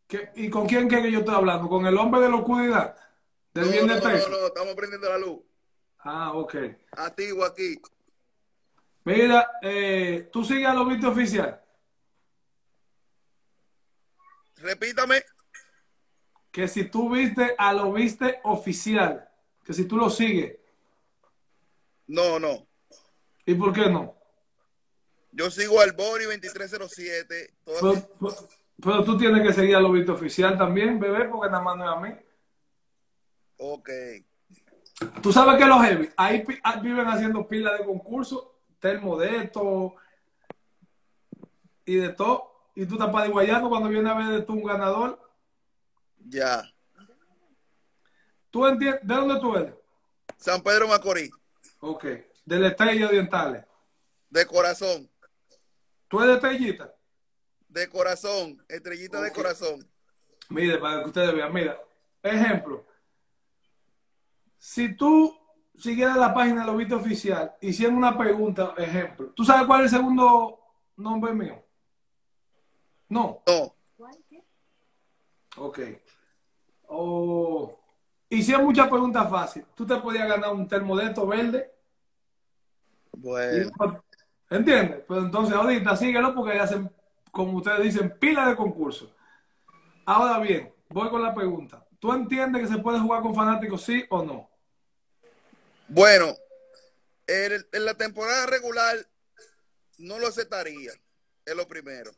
¿Qué- 0.06 0.30
¿Y 0.36 0.50
con 0.50 0.66
quién 0.66 0.88
que 0.88 1.10
yo 1.10 1.20
estoy 1.20 1.34
hablando? 1.34 1.68
¿Con 1.68 1.86
el 1.86 1.96
hombre 1.96 2.20
de 2.20 2.28
la 2.28 2.36
oscuridad? 2.36 2.96
¿Del 3.54 3.66
No, 3.66 3.70
bien 3.72 3.86
no, 3.86 3.94
de 3.94 4.00
no, 4.00 4.10
peso? 4.10 4.28
no, 4.28 4.46
estamos 4.46 4.74
prendiendo 4.74 5.08
la 5.08 5.18
luz. 5.18 5.40
Ah, 6.00 6.32
ok. 6.34 6.54
Activo 6.92 7.44
aquí. 7.44 7.80
Mira, 9.04 9.50
eh, 9.62 10.28
tú 10.32 10.44
sigues 10.44 10.66
a 10.68 10.74
Lobito 10.74 11.08
Oficial. 11.08 11.60
Repítame. 14.62 15.22
Que 16.50 16.68
si 16.68 16.84
tú 16.84 17.10
viste 17.10 17.54
a 17.58 17.72
Lobiste 17.72 18.40
Oficial, 18.44 19.28
que 19.64 19.72
si 19.72 19.86
tú 19.86 19.96
lo 19.96 20.10
sigues. 20.10 20.58
No, 22.06 22.38
no. 22.38 22.66
¿Y 23.46 23.54
por 23.54 23.72
qué 23.72 23.88
no? 23.88 24.14
Yo 25.32 25.50
sigo 25.50 25.80
al 25.80 25.92
Bori 25.92 26.24
2307. 26.24 27.54
todas 27.64 27.80
Pero, 27.80 27.94
mis- 27.94 28.04
pero- 28.20 28.48
pero 28.82 29.04
tú 29.04 29.16
tienes 29.16 29.46
que 29.46 29.52
seguir 29.54 29.76
a 29.76 29.80
Lobito 29.80 30.12
Oficial 30.12 30.58
también, 30.58 30.98
bebé, 31.00 31.28
porque 31.28 31.50
nada 31.50 31.62
más 31.62 31.76
no 31.76 31.84
es 31.90 31.96
a 31.96 32.00
mí. 32.00 32.14
Ok. 33.56 33.90
Tú 35.22 35.32
sabes 35.32 35.56
que 35.56 35.64
los 35.66 35.80
heavy, 35.82 36.10
ahí 36.16 36.44
ah, 36.62 36.76
viven 36.80 37.06
haciendo 37.08 37.48
pilas 37.48 37.78
de 37.78 37.84
concursos, 37.84 38.46
termo 38.78 39.16
de 39.16 39.36
esto 39.44 39.94
y 41.86 41.96
de 41.96 42.10
todo. 42.10 42.51
Y 42.74 42.86
tú 42.86 42.94
estás 42.94 43.10
paraguayando 43.10 43.68
cuando 43.68 43.88
viene 43.88 44.08
a 44.08 44.14
ver 44.14 44.28
de 44.28 44.42
tú 44.42 44.54
un 44.54 44.64
ganador. 44.64 45.20
Ya. 46.18 46.62
¿Tú 48.50 48.66
entiendes? 48.66 49.00
¿De 49.02 49.14
dónde 49.14 49.40
tú 49.40 49.56
eres? 49.56 49.74
San 50.36 50.62
Pedro 50.62 50.88
Macorís. 50.88 51.30
Ok. 51.80 52.04
De 52.44 52.58
la 52.58 52.68
Estrella 52.68 53.06
Orientales. 53.06 53.64
De 54.30 54.46
corazón. 54.46 55.10
¿Tú 56.08 56.20
eres 56.20 56.28
de 56.28 56.48
Estrellita? 56.48 56.94
De 57.68 57.88
corazón. 57.88 58.62
Estrellita 58.68 59.20
de 59.20 59.32
corazón. 59.32 59.88
Mire, 60.48 60.78
para 60.78 61.02
que 61.02 61.08
ustedes 61.08 61.34
vean, 61.34 61.52
mira. 61.52 61.78
Ejemplo. 62.22 62.86
Si 64.58 64.94
tú 64.96 65.36
siguieras 65.74 66.16
la 66.16 66.34
página 66.34 66.60
de 66.60 66.66
Lobito 66.66 66.96
Oficial, 66.96 67.54
hicieran 67.60 67.96
una 67.96 68.16
pregunta, 68.16 68.74
ejemplo. 68.76 69.32
¿Tú 69.34 69.44
sabes 69.44 69.66
cuál 69.66 69.80
es 69.80 69.92
el 69.92 69.98
segundo 69.98 70.58
nombre 70.96 71.32
mío? 71.32 71.64
No. 73.12 73.42
No. 73.46 73.76
Ok. 75.58 75.80
O 76.86 77.78
hicieran 78.30 78.64
muchas 78.64 78.88
preguntas 78.88 79.28
fáciles. 79.28 79.68
Tú 79.74 79.86
te 79.86 79.96
podías 79.96 80.26
ganar 80.26 80.50
un 80.54 80.66
termo 80.66 80.96
de 80.96 81.04
estos 81.04 81.28
verde. 81.28 81.74
Bueno. 83.12 83.70
¿Entiendes? 84.48 85.04
Pero 85.06 85.20
entonces 85.20 85.54
ahorita 85.54 85.94
síguelo 85.94 86.34
porque 86.34 86.58
hacen, 86.58 86.90
como 87.30 87.58
ustedes 87.58 87.82
dicen, 87.82 88.18
pila 88.18 88.48
de 88.48 88.56
concursos. 88.56 89.14
Ahora 90.06 90.38
bien, 90.38 90.72
voy 90.88 91.10
con 91.10 91.22
la 91.22 91.34
pregunta. 91.34 91.86
¿Tú 91.98 92.12
entiendes 92.14 92.62
que 92.62 92.74
se 92.74 92.80
puede 92.80 92.98
jugar 92.98 93.20
con 93.20 93.34
fanáticos, 93.34 93.82
sí 93.82 94.06
o 94.08 94.22
no? 94.22 94.48
Bueno, 95.88 96.34
en, 97.26 97.66
en 97.72 97.84
la 97.84 97.92
temporada 97.92 98.46
regular 98.46 98.96
no 99.98 100.18
lo 100.18 100.28
aceptaría. 100.28 100.92
Es 101.44 101.54
lo 101.54 101.68
primero. 101.68 102.10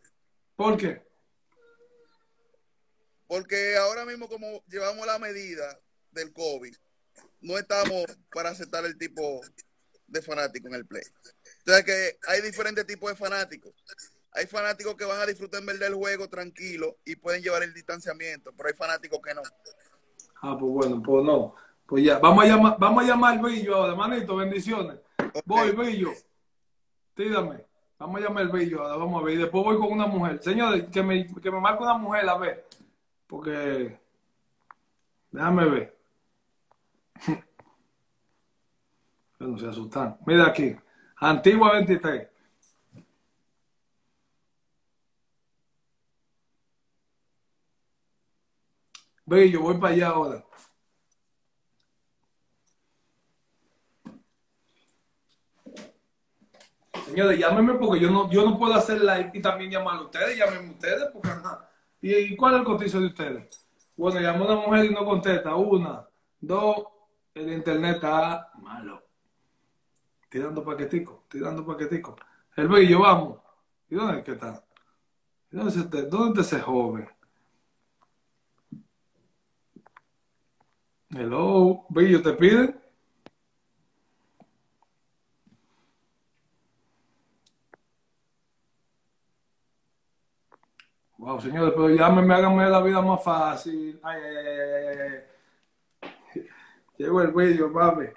¿Por 0.56 0.76
qué? 0.76 1.02
Porque 3.26 3.76
ahora 3.76 4.04
mismo 4.04 4.28
como 4.28 4.62
llevamos 4.68 5.06
la 5.06 5.18
medida 5.18 5.80
del 6.12 6.32
COVID, 6.32 6.74
no 7.40 7.58
estamos 7.58 8.04
para 8.32 8.50
aceptar 8.50 8.84
el 8.84 8.96
tipo 8.96 9.40
de 10.06 10.22
fanático 10.22 10.68
en 10.68 10.74
el 10.74 10.86
play. 10.86 11.04
Entonces 11.58 11.84
que 11.84 12.18
hay 12.28 12.40
diferentes 12.42 12.86
tipos 12.86 13.10
de 13.10 13.16
fanáticos. 13.16 13.72
Hay 14.32 14.46
fanáticos 14.46 14.96
que 14.96 15.04
van 15.04 15.20
a 15.20 15.26
disfrutar 15.26 15.60
en 15.60 15.66
verdad 15.66 15.88
el 15.88 15.94
juego 15.94 16.28
tranquilo 16.28 16.98
y 17.04 17.16
pueden 17.16 17.42
llevar 17.42 17.62
el 17.62 17.72
distanciamiento, 17.72 18.52
pero 18.56 18.68
hay 18.68 18.74
fanáticos 18.74 19.20
que 19.22 19.34
no. 19.34 19.42
Ah, 20.42 20.56
pues 20.58 20.72
bueno, 20.72 21.02
pues 21.02 21.24
no. 21.24 21.54
Pues 21.86 22.04
ya, 22.04 22.18
vamos 22.18 22.44
a 22.44 22.48
llamar, 22.48 22.76
vamos 22.78 23.04
a 23.04 23.06
llamar 23.06 23.42
Billo 23.42 23.76
ahora, 23.76 23.94
manito, 23.94 24.36
bendiciones. 24.36 24.98
Voy, 25.44 25.72
Billo. 25.72 26.12
Tírame. 27.14 27.64
Vamos 28.04 28.20
a 28.20 28.24
llamar 28.24 28.52
Billo 28.52 28.82
ahora, 28.82 28.96
vamos 28.96 29.22
a 29.22 29.24
ver. 29.24 29.34
Y 29.34 29.38
después 29.38 29.64
voy 29.64 29.78
con 29.78 29.90
una 29.90 30.06
mujer. 30.06 30.38
Señores, 30.42 30.90
que 30.90 31.02
me, 31.02 31.26
que 31.26 31.50
me 31.50 31.58
marque 31.58 31.82
una 31.82 31.96
mujer, 31.96 32.28
a 32.28 32.36
ver. 32.36 32.68
Porque. 33.26 33.98
Déjame 35.30 35.64
ver. 35.66 35.96
No 39.38 39.58
se 39.58 39.68
asustan. 39.68 40.18
Mira 40.26 40.46
aquí. 40.46 40.76
Antigua 41.16 41.72
23. 41.74 42.28
Bello, 49.26 49.62
voy 49.62 49.78
para 49.78 49.94
allá 49.94 50.08
ahora. 50.08 50.44
Señores, 57.06 57.38
llámenme 57.38 57.74
porque 57.74 58.00
yo 58.00 58.10
no, 58.10 58.30
yo 58.30 58.44
no 58.44 58.58
puedo 58.58 58.74
hacer 58.74 59.00
live 59.00 59.30
y 59.34 59.42
también 59.42 59.70
llamar 59.70 59.96
a 59.96 60.02
ustedes. 60.02 60.38
Llámenme 60.38 60.70
ustedes 60.70 61.04
porque 61.12 61.28
ajá. 61.28 61.68
¿Y, 62.00 62.14
y 62.14 62.36
cuál 62.36 62.54
es 62.54 62.60
el 62.60 62.66
cotizo 62.66 63.00
de 63.00 63.06
ustedes? 63.06 63.66
Bueno, 63.96 64.20
llamó 64.20 64.44
una 64.46 64.56
mujer 64.56 64.86
y 64.86 64.94
no 64.94 65.04
contesta. 65.04 65.54
Una, 65.54 66.06
dos, 66.40 66.84
el 67.34 67.52
internet 67.52 67.96
está 67.96 68.50
malo. 68.60 69.02
Tirando 70.28 70.64
paquetico, 70.64 71.24
tirando 71.28 71.64
paquetico. 71.64 72.16
El 72.56 72.68
bello, 72.68 73.00
vamos. 73.00 73.38
¿Y 73.88 73.94
dónde 73.94 74.18
es 74.18 74.24
que 74.24 74.32
está? 74.32 74.64
¿Y 75.52 75.56
¿Dónde, 75.56 75.70
es 75.70 75.76
este- 75.76 76.02
dónde 76.06 76.40
está 76.40 76.56
ese 76.56 76.64
joven? 76.64 77.08
Hello, 81.10 81.86
Bello, 81.90 82.22
¿te 82.22 82.32
piden? 82.32 82.80
Wow, 91.24 91.40
señores, 91.40 91.72
pero 91.74 91.88
llámenme, 91.88 92.34
háganme 92.34 92.68
la 92.68 92.82
vida 92.82 93.00
más 93.00 93.24
fácil. 93.24 93.98
Ay, 94.02 94.20
ay, 94.20 94.36
ay, 94.36 94.98
ay. 96.02 96.46
Llegó 96.98 97.22
el 97.22 97.32
Bello, 97.32 97.70
mami. 97.70 98.08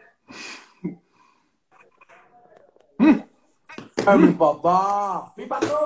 Mi 2.97 4.33
papá. 4.33 5.33
Mi 5.37 5.45
patrón. 5.45 5.79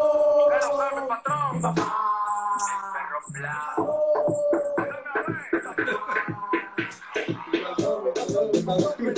Mi 8.97 9.11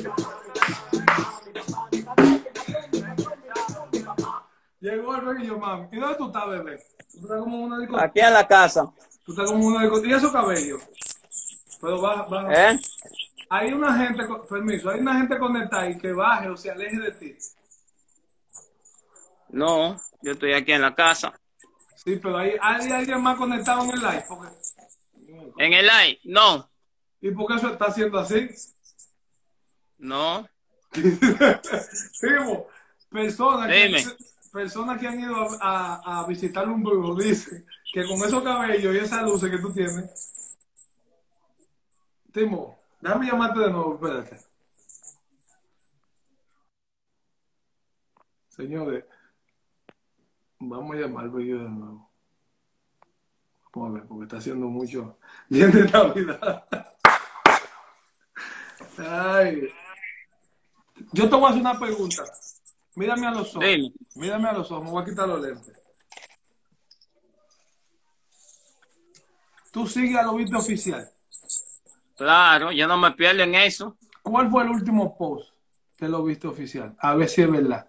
papá. 0.00 0.39
Llegó 4.80 5.14
el 5.14 5.20
Bello, 5.22 5.58
mami. 5.58 5.88
¿Y 5.92 5.96
dónde 6.00 6.16
tú 6.16 6.26
estás, 6.26 6.48
bebé? 6.48 6.78
Tú 7.10 7.18
estás 7.18 7.38
como 7.40 7.62
una 7.62 7.78
discoteca. 7.78 8.06
Aquí 8.06 8.20
en 8.20 8.32
la 8.32 8.46
casa. 8.46 8.92
Tú 9.24 9.32
estás 9.32 9.50
como 9.50 9.66
una 9.66 9.82
discoteca. 9.82 10.08
¿Y 10.08 10.12
esos 10.14 10.32
cabellos? 10.32 10.82
Pero 11.80 12.00
baja, 12.00 12.22
baja. 12.22 12.72
¿Eh? 12.72 12.80
Hay 13.50 13.72
una 13.72 13.96
gente, 13.96 14.22
permiso, 14.48 14.90
hay 14.90 15.00
una 15.00 15.18
gente 15.18 15.38
conectada 15.38 15.90
y 15.90 15.98
que 15.98 16.12
baje 16.12 16.48
o 16.48 16.56
se 16.56 16.70
aleje 16.70 16.98
de 16.98 17.12
ti. 17.12 17.36
No, 19.48 19.96
yo 20.22 20.32
estoy 20.32 20.52
aquí 20.52 20.72
en 20.72 20.82
la 20.82 20.94
casa. 20.94 21.32
Sí, 21.96 22.16
pero 22.16 22.38
hay, 22.38 22.56
hay 22.60 22.90
alguien 22.90 23.20
más 23.20 23.36
conectado 23.36 23.82
en 23.84 23.90
el 23.90 24.00
live. 24.00 24.24
Porque, 24.28 24.48
¿En 25.58 25.72
el 25.72 25.86
live? 25.86 26.20
No, 26.24 26.70
¿Y 27.20 27.30
por 27.32 27.48
qué 27.48 27.54
eso 27.56 27.68
está 27.68 27.86
haciendo 27.86 28.18
así? 28.18 28.48
no. 29.98 30.48
Personas 33.10 33.68
que, 33.68 33.74
Dime. 33.74 34.04
Personas 34.52 35.00
que 35.00 35.06
han 35.08 35.20
ido 35.20 35.36
a, 35.60 36.20
a- 36.22 36.26
visitar 36.26 36.68
un 36.68 36.82
brujo 36.82 37.14
dicen 37.14 37.64
que 37.92 38.06
con 38.06 38.16
esos 38.18 38.42
cabellos 38.42 38.94
y 38.94 38.98
esas 38.98 39.22
luces 39.22 39.50
que 39.50 39.58
tú 39.58 39.72
tienes. 39.72 40.56
Timo, 42.32 42.78
déjame 43.00 43.26
llamarte 43.26 43.60
de 43.60 43.70
nuevo, 43.70 43.94
espérate. 43.94 44.38
Señores, 48.48 49.04
vamos 50.58 50.96
a 50.96 51.00
llamar 51.00 51.24
al 51.24 51.30
bello 51.30 51.62
de 51.64 51.70
nuevo. 51.70 52.10
Vamos 53.72 53.90
a 53.90 53.92
ver, 53.94 54.04
porque 54.08 54.24
está 54.24 54.38
haciendo 54.38 54.66
mucho 54.66 55.18
bien 55.48 55.70
de 55.70 55.84
Navidad. 55.84 56.66
Ay. 58.98 59.68
Yo 61.12 61.28
te 61.30 61.36
voy 61.36 61.44
a 61.46 61.48
hacer 61.48 61.60
una 61.60 61.78
pregunta. 61.78 62.24
Mírame 62.96 63.26
a 63.26 63.30
los 63.30 63.54
ojos. 63.56 63.66
Mírame 64.14 64.48
a 64.48 64.52
los 64.52 64.70
ojos. 64.70 64.84
Me 64.84 64.90
voy 64.90 65.02
a 65.02 65.06
quitar 65.06 65.28
los 65.28 65.40
lentes. 65.40 65.90
tú 69.70 69.86
sigues 69.86 70.16
a 70.16 70.22
lo 70.22 70.34
viste 70.34 70.56
oficial. 70.56 71.08
Claro, 72.16 72.72
yo 72.72 72.86
no 72.86 72.98
me 72.98 73.12
pierdo 73.12 73.42
en 73.42 73.54
eso. 73.54 73.96
¿Cuál 74.22 74.50
fue 74.50 74.64
el 74.64 74.70
último 74.70 75.16
post 75.16 75.54
que 75.96 76.08
lo 76.08 76.22
viste 76.24 76.46
oficial? 76.46 76.94
A 76.98 77.14
ver 77.14 77.28
si 77.28 77.42
es 77.42 77.50
verdad. 77.50 77.88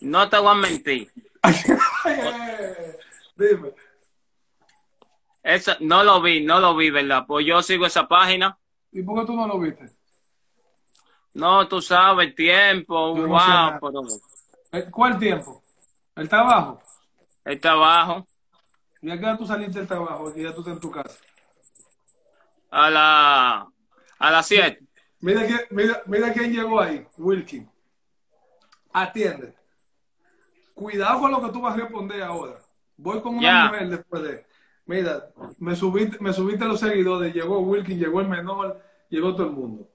No 0.00 0.28
te 0.28 0.38
voy 0.38 0.50
a 0.50 0.54
mentir. 0.54 1.10
Dime. 3.36 3.72
Eso, 5.42 5.72
no 5.80 6.04
lo 6.04 6.20
vi, 6.20 6.44
no 6.44 6.60
lo 6.60 6.76
vi, 6.76 6.90
¿verdad? 6.90 7.24
Pues 7.26 7.46
yo 7.46 7.62
sigo 7.62 7.86
esa 7.86 8.06
página. 8.06 8.58
¿Y 8.92 9.02
por 9.02 9.20
qué 9.20 9.26
tú 9.26 9.34
no 9.34 9.46
lo 9.46 9.58
viste? 9.58 9.88
No, 11.36 11.68
tú 11.68 11.82
sabes, 11.82 12.34
tiempo, 12.34 13.14
Yo 13.16 13.26
no 13.26 13.38
sé 13.40 13.52
wow, 13.52 13.78
pero 13.80 14.02
Eh, 14.72 14.90
¿Cuál 14.90 15.18
tiempo? 15.18 15.62
¿El 16.14 16.28
trabajo? 16.28 16.80
el 17.44 17.60
trabajo 17.60 18.26
¿Y 19.02 19.10
a 19.10 19.18
qué 19.18 19.24
hora 19.26 19.36
tú 19.36 19.46
saliste 19.46 19.78
del 19.78 19.86
trabajo? 19.86 20.32
Y 20.34 20.42
ya 20.42 20.54
tú 20.54 20.60
estás 20.60 20.74
en 20.74 20.80
tu 20.80 20.90
casa. 20.90 21.14
a 22.70 22.90
la 22.90 23.66
a 24.18 24.30
las 24.30 24.46
7. 24.46 24.80
Mira, 25.20 25.46
quién- 25.46 25.66
mira, 25.70 26.02
mira 26.06 26.32
quién 26.32 26.52
llegó 26.52 26.80
ahí, 26.80 27.06
Wilkin. 27.18 27.70
Atiende. 28.92 29.54
Cuidado 30.74 31.20
con 31.20 31.30
lo 31.30 31.40
que 31.42 31.50
tú 31.52 31.60
vas 31.60 31.74
a 31.74 31.76
responder 31.76 32.22
ahora. 32.22 32.56
Voy 32.96 33.20
con 33.20 33.36
una 33.36 33.42
Ya. 33.42 33.64
mujer 33.68 33.88
después 33.90 34.22
de. 34.22 34.46
Mira, 34.86 35.28
me 35.58 35.76
subiste, 35.76 36.16
me 36.20 36.32
subiste 36.32 36.64
los 36.64 36.80
seguidores, 36.80 37.34
llegó 37.34 37.60
Wilkin, 37.60 37.98
llegó 37.98 38.20
el 38.20 38.28
menor, 38.28 38.80
llegó 39.10 39.34
todo 39.34 39.46
el 39.48 39.52
mundo. 39.52 39.88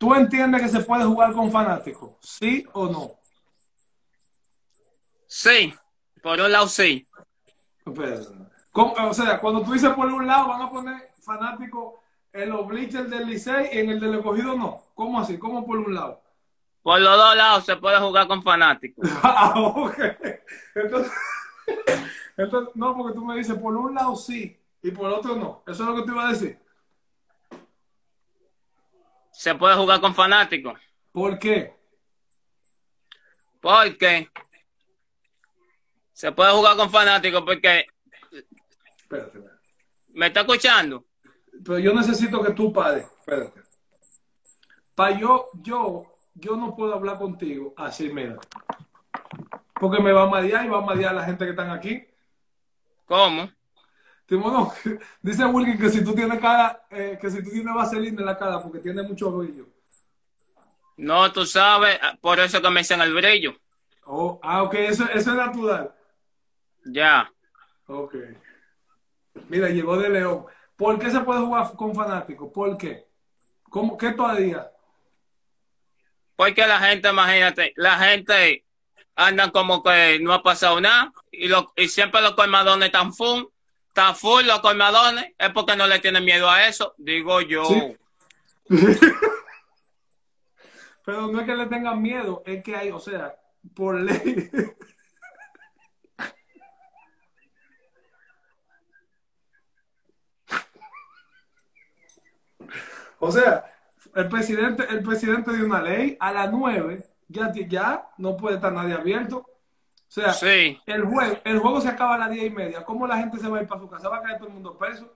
¿Tú 0.00 0.14
entiendes 0.14 0.62
que 0.62 0.68
se 0.70 0.80
puede 0.80 1.04
jugar 1.04 1.34
con 1.34 1.52
fanáticos? 1.52 2.16
¿Sí 2.22 2.64
o 2.72 2.88
no? 2.88 3.18
Sí, 5.26 5.74
por 6.22 6.40
un 6.40 6.50
lado 6.50 6.68
sí. 6.68 7.06
¿Cómo? 8.72 8.94
O 8.94 9.12
sea, 9.12 9.38
cuando 9.38 9.60
tú 9.60 9.74
dices 9.74 9.90
por 9.90 10.06
un 10.06 10.26
lado 10.26 10.48
van 10.48 10.62
a 10.62 10.70
poner 10.70 11.02
fanáticos 11.22 11.96
en 12.32 12.48
los 12.48 12.66
bleachers 12.66 13.10
del 13.10 13.26
Licey 13.26 13.68
y 13.74 13.78
en 13.80 13.90
el 13.90 14.00
del 14.00 14.14
escogido 14.14 14.56
no. 14.56 14.84
¿Cómo 14.94 15.20
así? 15.20 15.36
¿Cómo 15.36 15.66
por 15.66 15.76
un 15.76 15.94
lado? 15.94 16.22
Por 16.82 16.98
los 16.98 17.14
dos 17.18 17.36
lados 17.36 17.66
se 17.66 17.76
puede 17.76 17.98
jugar 17.98 18.26
con 18.26 18.42
fanáticos. 18.42 19.06
Ah, 19.22 19.52
ok. 19.54 19.98
Entonces, 20.76 21.12
entonces, 22.38 22.74
no, 22.74 22.96
porque 22.96 23.14
tú 23.14 23.22
me 23.22 23.36
dices 23.36 23.54
por 23.58 23.76
un 23.76 23.94
lado 23.94 24.16
sí 24.16 24.58
y 24.82 24.92
por 24.92 25.12
otro 25.12 25.36
no. 25.36 25.62
Eso 25.66 25.82
es 25.82 25.88
lo 25.90 25.94
que 25.96 26.02
te 26.04 26.10
iba 26.10 26.26
a 26.26 26.32
decir. 26.32 26.58
Se 29.40 29.54
puede 29.54 29.74
jugar 29.74 30.02
con 30.02 30.14
fanáticos. 30.14 30.78
¿Por 31.12 31.38
qué? 31.38 31.74
Porque 33.58 34.28
se 36.12 36.30
puede 36.30 36.52
jugar 36.52 36.76
con 36.76 36.90
fanáticos 36.90 37.40
porque 37.40 37.86
Espérate, 38.98 39.38
espérate. 39.38 39.60
me 40.10 40.26
está 40.26 40.40
escuchando. 40.40 41.06
Pero 41.64 41.78
yo 41.78 41.94
necesito 41.94 42.42
que 42.42 42.52
tú 42.52 42.70
pares. 42.70 43.06
Espérate. 43.20 43.62
Para 44.94 45.18
yo, 45.18 45.46
yo, 45.54 46.12
yo 46.34 46.56
no 46.56 46.76
puedo 46.76 46.92
hablar 46.92 47.16
contigo 47.16 47.72
así, 47.78 48.10
mira. 48.10 48.36
Porque 49.72 50.02
me 50.02 50.12
va 50.12 50.24
a 50.24 50.28
marear 50.28 50.66
y 50.66 50.68
va 50.68 50.80
a 50.80 50.82
marear 50.82 51.12
a 51.12 51.20
la 51.20 51.24
gente 51.24 51.46
que 51.46 51.52
están 51.52 51.70
aquí. 51.70 52.06
¿Cómo? 53.06 53.50
Dice 55.22 55.44
Wilkin 55.44 55.78
que 55.78 55.90
si 55.90 56.04
tú 56.04 56.14
tienes 56.14 56.38
cara, 56.38 56.86
eh, 56.90 57.18
que 57.20 57.30
si 57.30 57.42
tú 57.42 57.50
tienes 57.50 57.74
vaselina 57.74 58.20
en 58.20 58.26
la 58.26 58.38
cara 58.38 58.62
porque 58.62 58.78
tiene 58.78 59.02
mucho 59.02 59.32
brillo. 59.32 59.66
No, 60.96 61.32
tú 61.32 61.44
sabes, 61.44 61.98
por 62.20 62.38
eso 62.38 62.62
que 62.62 62.70
me 62.70 62.80
dicen 62.80 63.00
el 63.00 63.14
brillo. 63.14 63.56
Oh, 64.04 64.38
ah, 64.42 64.62
ok, 64.62 64.74
eso, 64.74 65.04
eso 65.04 65.30
es 65.30 65.36
natural. 65.36 65.94
Ya. 66.84 67.32
Ok. 67.86 68.14
Mira, 69.48 69.68
llegó 69.68 69.96
de 69.96 70.08
León. 70.08 70.46
¿Por 70.76 70.98
qué 70.98 71.10
se 71.10 71.20
puede 71.20 71.40
jugar 71.40 71.72
con 71.74 71.94
fanáticos? 71.94 72.50
¿Por 72.52 72.76
qué? 72.76 73.06
¿Cómo, 73.64 73.96
¿Qué 73.96 74.12
tú 74.12 74.24
harías? 74.24 74.66
Porque 76.36 76.66
la 76.66 76.78
gente, 76.78 77.10
imagínate, 77.10 77.72
la 77.76 77.98
gente 77.98 78.64
andan 79.14 79.50
como 79.50 79.82
que 79.82 80.18
no 80.20 80.32
ha 80.32 80.42
pasado 80.42 80.80
nada 80.80 81.12
y, 81.30 81.48
lo, 81.48 81.72
y 81.76 81.88
siempre 81.88 82.22
los 82.22 82.34
colmadones 82.34 82.86
están 82.86 83.12
full, 83.12 83.44
están 83.90 84.14
full 84.14 84.44
los 84.44 84.60
colmadones, 84.60 85.34
es 85.36 85.50
porque 85.50 85.74
no 85.74 85.88
le 85.88 85.98
tienen 85.98 86.24
miedo 86.24 86.48
a 86.48 86.68
eso, 86.68 86.94
digo 86.96 87.40
yo. 87.40 87.64
Sí. 87.64 87.96
Pero 91.04 91.26
no 91.26 91.40
es 91.40 91.46
que 91.46 91.56
le 91.56 91.66
tengan 91.66 92.00
miedo, 92.00 92.44
es 92.46 92.62
que 92.62 92.76
hay, 92.76 92.90
o 92.92 93.00
sea, 93.00 93.34
por 93.74 94.00
ley. 94.00 94.48
O 103.22 103.30
sea, 103.30 103.70
el 104.14 104.30
presidente, 104.30 104.86
el 104.88 105.02
presidente 105.02 105.52
dio 105.52 105.66
una 105.66 105.82
ley 105.82 106.16
a 106.18 106.32
las 106.32 106.50
9, 106.50 107.04
ya, 107.28 107.52
ya 107.52 108.08
no 108.16 108.34
puede 108.34 108.54
estar 108.54 108.72
nadie 108.72 108.94
abierto. 108.94 109.46
O 110.10 110.12
sea, 110.12 110.32
Sí. 110.32 110.76
el, 110.86 111.04
juego, 111.04 111.40
el 111.44 111.58
juego 111.60 111.80
se 111.80 111.88
acaba 111.88 112.16
a 112.16 112.18
las 112.18 112.30
10 112.30 112.44
y 112.46 112.50
media. 112.50 112.84
¿Cómo 112.84 113.06
la 113.06 113.16
gente 113.18 113.38
se 113.38 113.48
va 113.48 113.58
a 113.58 113.62
ir 113.62 113.68
para 113.68 113.80
su 113.80 113.88
casa? 113.88 114.08
¿Va 114.08 114.16
a 114.16 114.22
caer 114.22 114.38
todo 114.38 114.48
el 114.48 114.54
mundo 114.54 114.76
preso? 114.76 115.14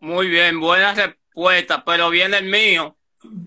Muy 0.00 0.28
bien, 0.28 0.60
buena 0.60 0.92
respuesta, 0.94 1.82
pero 1.84 2.10
viene 2.10 2.36
el 2.38 2.44
mío. 2.50 2.96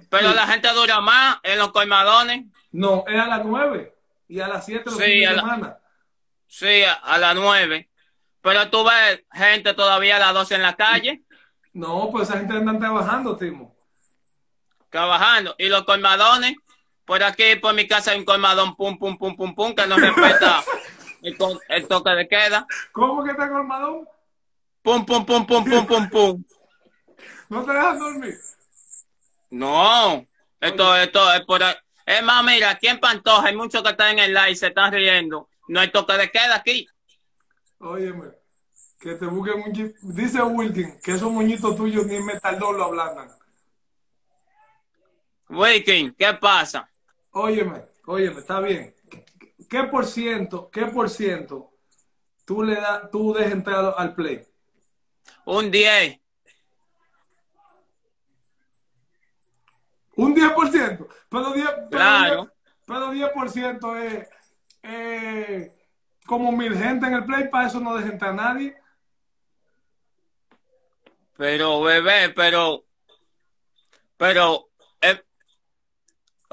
Pero 0.09 0.33
la 0.33 0.47
gente 0.47 0.67
dura 0.73 0.99
más 0.99 1.37
en 1.43 1.59
los 1.59 1.71
colmadones. 1.71 2.45
No, 2.71 3.03
es 3.07 3.19
a 3.19 3.27
las 3.27 3.45
9 3.45 3.95
y 4.27 4.39
a 4.39 4.47
las 4.47 4.65
7 4.65 4.83
los 4.85 4.97
Sí, 4.97 5.03
fines 5.03 5.29
de 5.29 5.35
la- 5.35 5.41
semana. 5.41 5.77
Sí, 6.47 6.83
a, 6.83 6.93
a 6.93 7.17
las 7.19 7.35
nueve. 7.35 7.89
Pero 8.41 8.69
tú 8.69 8.83
ves 8.83 9.23
gente 9.31 9.73
todavía 9.73 10.15
a 10.15 10.19
las 10.19 10.33
12 10.33 10.55
en 10.55 10.61
la 10.63 10.75
calle, 10.75 11.21
No, 11.73 12.09
pues 12.11 12.29
esa 12.29 12.39
gente 12.39 12.53
anda 12.55 12.77
trabajando, 12.79 13.37
Timo. 13.37 13.75
trabajando. 14.89 15.55
Y 15.57 15.67
los 15.67 15.83
colmadones, 15.83 16.55
por 17.05 17.23
aquí, 17.23 17.55
por 17.61 17.73
mi 17.73 17.87
casa 17.87 18.11
hay 18.11 18.19
un 18.19 18.25
colmadón, 18.25 18.75
pum, 18.75 18.97
pum, 18.97 19.17
pum, 19.17 19.35
pum, 19.35 19.55
pum, 19.55 19.75
que 19.75 19.87
no 19.87 19.97
respeta 19.97 20.63
el, 21.21 21.37
el 21.69 21.87
toque 21.87 22.09
de 22.11 22.27
queda. 22.27 22.65
¿Cómo 22.91 23.23
que 23.23 23.31
está 23.31 23.49
colmadón? 23.49 24.07
Pum, 24.81 25.05
pum, 25.05 25.25
pum, 25.25 25.45
pum, 25.45 25.63
pum, 25.63 25.85
pum, 25.87 26.09
pum. 26.09 26.43
¿No 27.49 27.63
te 27.63 27.73
dejan 27.73 27.99
dormir? 27.99 28.35
No, 29.51 30.25
esto, 30.59 30.95
esto 30.95 31.33
es 31.33 31.41
por 31.45 31.63
ahí. 31.63 31.75
Es 32.05 32.23
más, 32.23 32.43
mira, 32.43 32.71
aquí 32.71 32.87
en 32.87 32.99
Pantoja 32.99 33.47
hay 33.47 33.55
muchos 33.55 33.81
que 33.81 33.89
están 33.89 34.11
en 34.11 34.19
el 34.19 34.33
live 34.33 34.51
y 34.51 34.55
se 34.55 34.67
están 34.67 34.91
riendo. 34.91 35.49
No 35.67 35.79
hay 35.79 35.91
toque 35.91 36.13
de 36.13 36.29
queda 36.29 36.55
aquí. 36.55 36.87
Óyeme, 37.79 38.31
que 38.99 39.15
te 39.15 39.25
busquen 39.25 39.63
un. 39.63 39.95
Dice 40.15 40.41
Wilkin 40.41 40.99
que 41.01 41.13
esos 41.13 41.31
moñitos 41.31 41.75
tuyos 41.75 42.05
ni 42.05 42.15
en 42.15 42.25
metaldor 42.25 42.75
lo 42.75 42.85
ablandan. 42.85 43.29
Wiking, 45.49 46.13
¿qué 46.15 46.33
pasa? 46.33 46.89
Óyeme, 47.37 47.83
óyeme, 48.05 48.39
está 48.39 48.61
bien. 48.61 48.95
¿Qué 49.69 49.83
por 49.83 50.05
ciento, 50.05 50.69
qué 50.71 50.85
por 50.85 51.09
ciento 51.09 51.69
tú 52.45 52.63
le 52.63 52.75
das, 52.75 53.11
tú 53.11 53.33
dejas 53.33 53.51
entrar 53.51 53.93
al 53.97 54.15
play? 54.15 54.41
Un 55.43 55.69
10. 55.69 56.17
Un 60.15 60.33
10%. 60.33 61.07
Pero 61.29 61.53
10%, 61.53 61.75
pero 61.75 61.89
Claro. 61.89 62.43
10%, 62.45 62.51
pero 62.85 63.11
10% 63.11 63.97
es 63.97 64.29
eh, 64.83 65.73
como 66.25 66.53
mil 66.53 66.73
gente 66.77 67.05
en 67.05 67.15
el 67.15 67.25
play, 67.25 67.49
para 67.49 67.67
eso 67.67 67.81
no 67.81 67.97
deja 67.97 68.13
entrar 68.13 68.31
a 68.31 68.33
nadie. 68.33 68.77
Pero, 71.35 71.81
bebé, 71.81 72.29
pero. 72.29 72.85
Pero. 74.15 74.69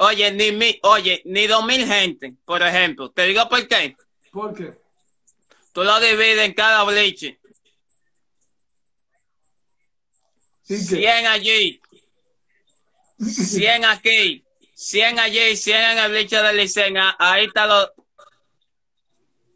Oye, 0.02 0.32
ni 0.32 0.52
mi, 0.52 0.78
oye, 0.82 1.22
ni 1.24 1.46
dos 1.46 1.64
mil 1.64 1.86
gente, 1.86 2.34
por 2.44 2.62
ejemplo. 2.62 3.10
Te 3.10 3.24
digo 3.26 3.48
por 3.48 3.66
qué. 3.68 3.96
¿Por 4.30 4.54
qué? 4.54 4.72
Tú 5.72 5.84
lo 5.84 6.00
divides 6.00 6.46
en 6.46 6.54
cada 6.54 6.84
bleach. 6.84 7.22
¿Y 7.22 7.38
qué? 10.66 10.96
100 10.96 11.26
allí. 11.26 11.80
100 13.18 13.84
aquí. 13.84 14.44
100 14.74 15.18
allí, 15.18 15.56
100 15.56 15.80
en 15.80 15.98
el 15.98 16.10
bleach 16.10 16.30
de 16.30 16.52
Licena. 16.54 17.16
Ahí 17.18 17.46
está 17.46 17.66
los. 17.66 17.92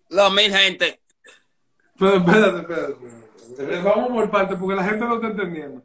Los 0.08 0.32
mil 0.32 0.54
gente. 0.54 1.00
Pero 1.98 2.16
espérate, 2.18 2.60
espérate, 2.60 2.92
espérate. 2.92 3.82
Vamos 3.82 4.08
por 4.10 4.30
parte 4.30 4.56
porque 4.56 4.76
la 4.76 4.84
gente 4.84 5.04
no 5.04 5.16
está 5.16 5.26
entendiendo. 5.28 5.82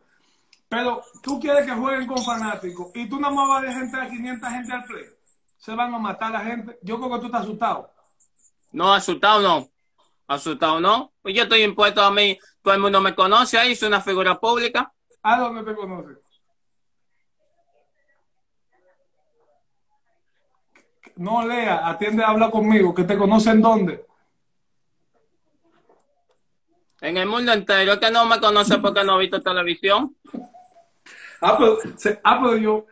Pero 0.72 1.04
tú 1.22 1.38
quieres 1.38 1.66
que 1.66 1.74
jueguen 1.74 2.08
con 2.08 2.24
fanáticos 2.24 2.92
y 2.96 3.10
tú 3.10 3.20
nada 3.20 3.34
más 3.34 3.50
vas 3.50 3.62
a 3.62 3.66
dejar 3.66 3.84
entrar 3.84 4.08
a 4.08 4.10
500 4.10 4.50
gente 4.50 4.72
al 4.74 4.84
play. 4.86 5.04
Se 5.58 5.76
van 5.76 5.94
a 5.94 6.00
matar 6.00 6.32
la 6.32 6.40
gente. 6.40 6.80
Yo 6.82 6.98
creo 6.98 7.12
que 7.12 7.20
tú 7.20 7.26
estás 7.26 7.42
asustado. 7.42 7.92
No, 8.72 8.94
asustado 8.94 9.42
no. 9.42 9.68
Asustado 10.28 10.80
no. 10.80 11.12
Pues 11.22 11.36
yo 11.36 11.44
estoy 11.44 11.64
impuesto 11.64 12.02
a 12.02 12.10
mí. 12.10 12.40
Todo 12.62 12.74
el 12.74 12.80
mundo 12.80 13.02
me 13.02 13.14
conoce 13.14 13.58
ahí. 13.58 13.76
Soy 13.76 13.90
una 13.90 14.00
figura 14.00 14.40
pública. 14.40 14.94
¿A 15.24 15.40
dónde 15.42 15.62
te 15.62 15.76
conoces? 15.76 16.20
No, 21.18 21.46
Lea, 21.46 21.86
atiende 21.86 22.24
a 22.24 22.30
hablar 22.30 22.50
conmigo, 22.50 22.96
que 22.96 23.04
te 23.04 23.18
conocen 23.18 23.62
dónde. 23.62 24.06
En 27.02 27.18
el 27.18 27.28
mundo 27.28 27.52
entero. 27.52 28.00
Que 28.00 28.10
no 28.10 28.26
me 28.26 28.40
conoce 28.40 28.78
porque 28.78 29.04
no 29.04 29.18
he 29.18 29.24
visto 29.24 29.42
televisión. 29.42 30.16
Ah, 31.42 31.56
pero, 31.58 31.78
se- 31.98 32.20
ah, 32.24 32.40
pero 32.42 32.58
yo. 32.58 32.86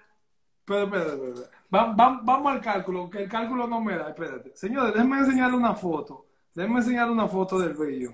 Pero, 0.66 0.84
espérate, 0.86 1.14
espérate. 1.14 1.58
Va- 1.74 1.94
va- 1.94 2.22
vamos 2.24 2.52
al 2.54 2.62
cálculo, 2.62 3.10
que 3.10 3.24
el 3.24 3.30
cálculo 3.30 3.68
no 3.68 3.82
me 3.82 3.98
da. 3.98 4.10
Espérate. 4.10 4.56
Señores, 4.56 4.94
déjenme 4.94 5.20
enseñarle 5.20 5.58
una 5.58 5.76
foto. 5.76 6.28
Déjenme 6.56 6.80
enseñarle 6.80 7.14
una 7.14 7.28
foto 7.28 7.60
del 7.60 7.74
brillo. 7.74 8.14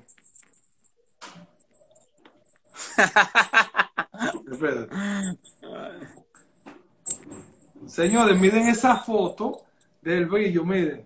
espérate. 4.51 4.89
Señores, 7.87 8.39
miren 8.39 8.67
esa 8.67 8.97
foto 8.97 9.61
del 10.01 10.25
brillo, 10.25 10.63
miren. 10.65 11.05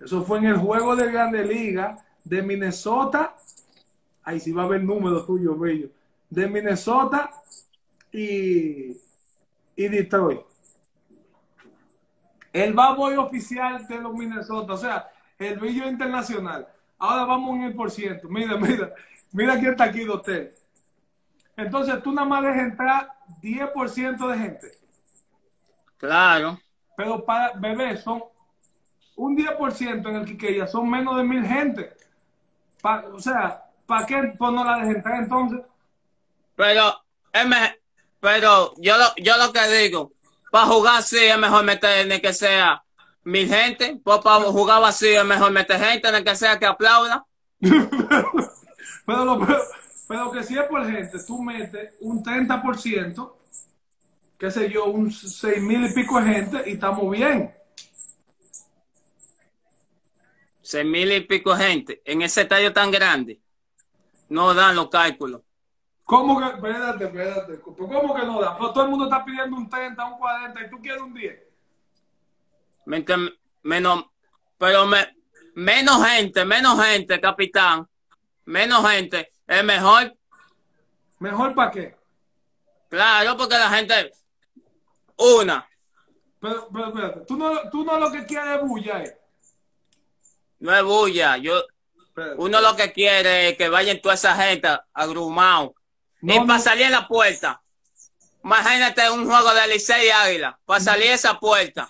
Eso 0.00 0.22
fue 0.24 0.38
en 0.38 0.46
el 0.46 0.56
juego 0.56 0.94
de 0.94 1.10
Grande 1.10 1.44
Liga 1.44 1.96
de 2.24 2.42
Minnesota. 2.42 3.34
Ahí 4.24 4.40
sí 4.40 4.52
va 4.52 4.62
a 4.62 4.64
haber 4.66 4.82
número 4.82 5.24
tuyo, 5.24 5.54
brillo. 5.54 5.88
De 6.30 6.48
Minnesota 6.48 7.30
y, 8.12 8.96
y 9.76 9.88
Detroit. 9.88 10.40
El 12.52 12.72
boy 12.72 13.16
oficial 13.16 13.86
de 13.86 13.98
los 14.00 14.14
Minnesota, 14.14 14.72
o 14.72 14.76
sea, 14.78 15.10
el 15.38 15.58
brillo 15.58 15.86
internacional. 15.86 16.66
Ahora 16.98 17.24
vamos 17.26 17.56
en 17.56 17.64
el 17.64 17.74
por 17.74 17.90
ciento. 17.90 18.28
Mira, 18.28 18.56
mira, 18.58 18.92
mira 19.32 19.58
quién 19.58 19.72
está 19.72 19.84
aquí, 19.84 20.04
doctor. 20.04 20.50
Entonces 21.56 22.02
tú 22.02 22.12
nada 22.12 22.26
más 22.28 22.42
dejas 22.42 22.70
entrar 22.70 23.12
10% 23.42 24.28
de 24.28 24.38
gente. 24.38 24.66
Claro. 25.98 26.58
Pero 26.96 27.24
para 27.24 27.52
bebé 27.58 27.96
son 27.98 28.22
un 29.16 29.36
10% 29.36 30.08
en 30.08 30.16
el 30.16 30.24
Quiqueya, 30.26 30.66
son 30.66 30.88
menos 30.88 31.16
de 31.16 31.24
mil 31.24 31.44
gente. 31.44 31.92
Pa- 32.82 33.04
o 33.12 33.20
sea, 33.20 33.64
¿para 33.86 34.06
qué 34.06 34.34
pues 34.38 34.52
no 34.52 34.64
la 34.64 34.78
dejes 34.78 34.96
entrar 34.96 35.22
entonces? 35.22 35.60
Pero, 36.56 36.94
es 37.32 37.46
me- 37.46 37.80
pero 38.20 38.74
yo 38.78 38.96
lo, 38.98 39.14
yo 39.16 39.36
lo 39.36 39.52
que 39.52 39.66
digo, 39.68 40.12
para 40.50 40.66
jugar 40.66 40.98
así 40.98 41.18
es 41.18 41.38
mejor 41.38 41.64
meter 41.64 42.06
ni 42.08 42.20
que 42.20 42.32
sea 42.32 42.82
mil 43.24 43.48
gente, 43.48 44.00
pues 44.04 44.20
para 44.20 44.44
jugar 44.44 44.82
así 44.84 45.08
es 45.08 45.24
mejor 45.24 45.52
meter 45.52 45.78
gente, 45.80 46.10
ni 46.12 46.24
que 46.24 46.36
sea 46.36 46.58
que 46.58 46.66
aplauda. 46.66 47.26
Pero, 49.06 49.24
lo- 49.24 49.38
pero, 49.46 49.58
pero 50.08 50.30
que 50.32 50.42
si 50.42 50.58
es 50.58 50.64
por 50.64 50.84
gente, 50.90 51.18
tú 51.26 51.42
metes 51.42 51.94
un 52.00 52.22
30%, 52.22 53.36
qué 54.38 54.50
sé 54.50 54.70
yo, 54.70 54.86
un 54.86 55.10
seis 55.12 55.62
mil 55.62 55.84
y 55.86 55.94
pico 55.94 56.20
de 56.20 56.32
gente 56.34 56.62
y 56.66 56.72
estamos 56.74 57.10
bien. 57.10 57.52
Seis 60.62 60.84
mil 60.86 61.10
y 61.12 61.20
pico 61.22 61.56
de 61.56 61.64
gente 61.66 62.02
en 62.04 62.20
ese 62.22 62.42
estadio 62.42 62.72
tan 62.72 62.90
grande. 62.90 63.40
No 64.30 64.54
dan 64.54 64.76
los 64.76 64.90
cálculos. 64.90 65.42
¿Cómo 66.06 66.38
que? 66.38 66.46
Espérate, 66.46 67.04
espérate. 67.04 67.60
¿Cómo 67.60 68.14
que 68.14 68.24
no 68.24 68.40
da? 68.40 68.56
Todo 68.56 68.84
el 68.84 68.90
mundo 68.90 69.06
está 69.06 69.24
pidiendo 69.24 69.56
un 69.56 69.68
30, 69.68 70.04
un 70.04 70.18
40 70.18 70.60
y 70.62 70.70
tú 70.70 70.80
quieres 70.80 71.02
un 71.02 71.12
10. 71.12 71.42
Mientras 72.86 73.18
menos, 73.64 74.06
pero 74.56 74.86
me, 74.86 75.16
menos 75.56 76.06
gente, 76.06 76.44
menos 76.44 76.80
gente, 76.80 77.20
capitán. 77.20 77.88
Menos 78.44 78.88
gente. 78.88 79.32
Es 79.48 79.64
mejor. 79.64 80.16
¿Mejor 81.18 81.54
para 81.56 81.70
qué? 81.72 81.96
Claro, 82.88 83.36
porque 83.36 83.58
la 83.58 83.70
gente. 83.70 84.12
Una. 85.16 85.68
Pero, 86.40 86.68
pero 86.72 86.86
espérate, 86.86 87.20
tú 87.26 87.36
no, 87.36 87.68
tú 87.70 87.84
no 87.84 87.98
lo 87.98 88.12
que 88.12 88.24
quieres 88.24 88.56
es 88.56 88.60
bulla, 88.60 89.02
eh. 89.02 89.18
No 90.60 90.72
es 90.72 90.84
bulla. 90.84 91.36
Yo, 91.38 91.64
uno 92.36 92.60
lo 92.60 92.76
que 92.76 92.92
quiere 92.92 93.48
es 93.48 93.58
que 93.58 93.68
vayan 93.68 94.00
toda 94.00 94.14
esa 94.14 94.36
gente 94.36 94.68
agrumado. 94.94 95.74
Y 96.34 96.46
para 96.46 96.58
salir 96.58 96.86
en 96.86 96.92
la 96.92 97.06
puerta. 97.06 97.60
Imagínate 98.42 99.10
un 99.10 99.26
juego 99.26 99.54
de 99.54 99.68
Licey 99.68 100.06
y 100.06 100.10
Águila. 100.10 100.58
Para 100.64 100.80
salir 100.80 101.10
esa 101.10 101.38
puerta. 101.38 101.88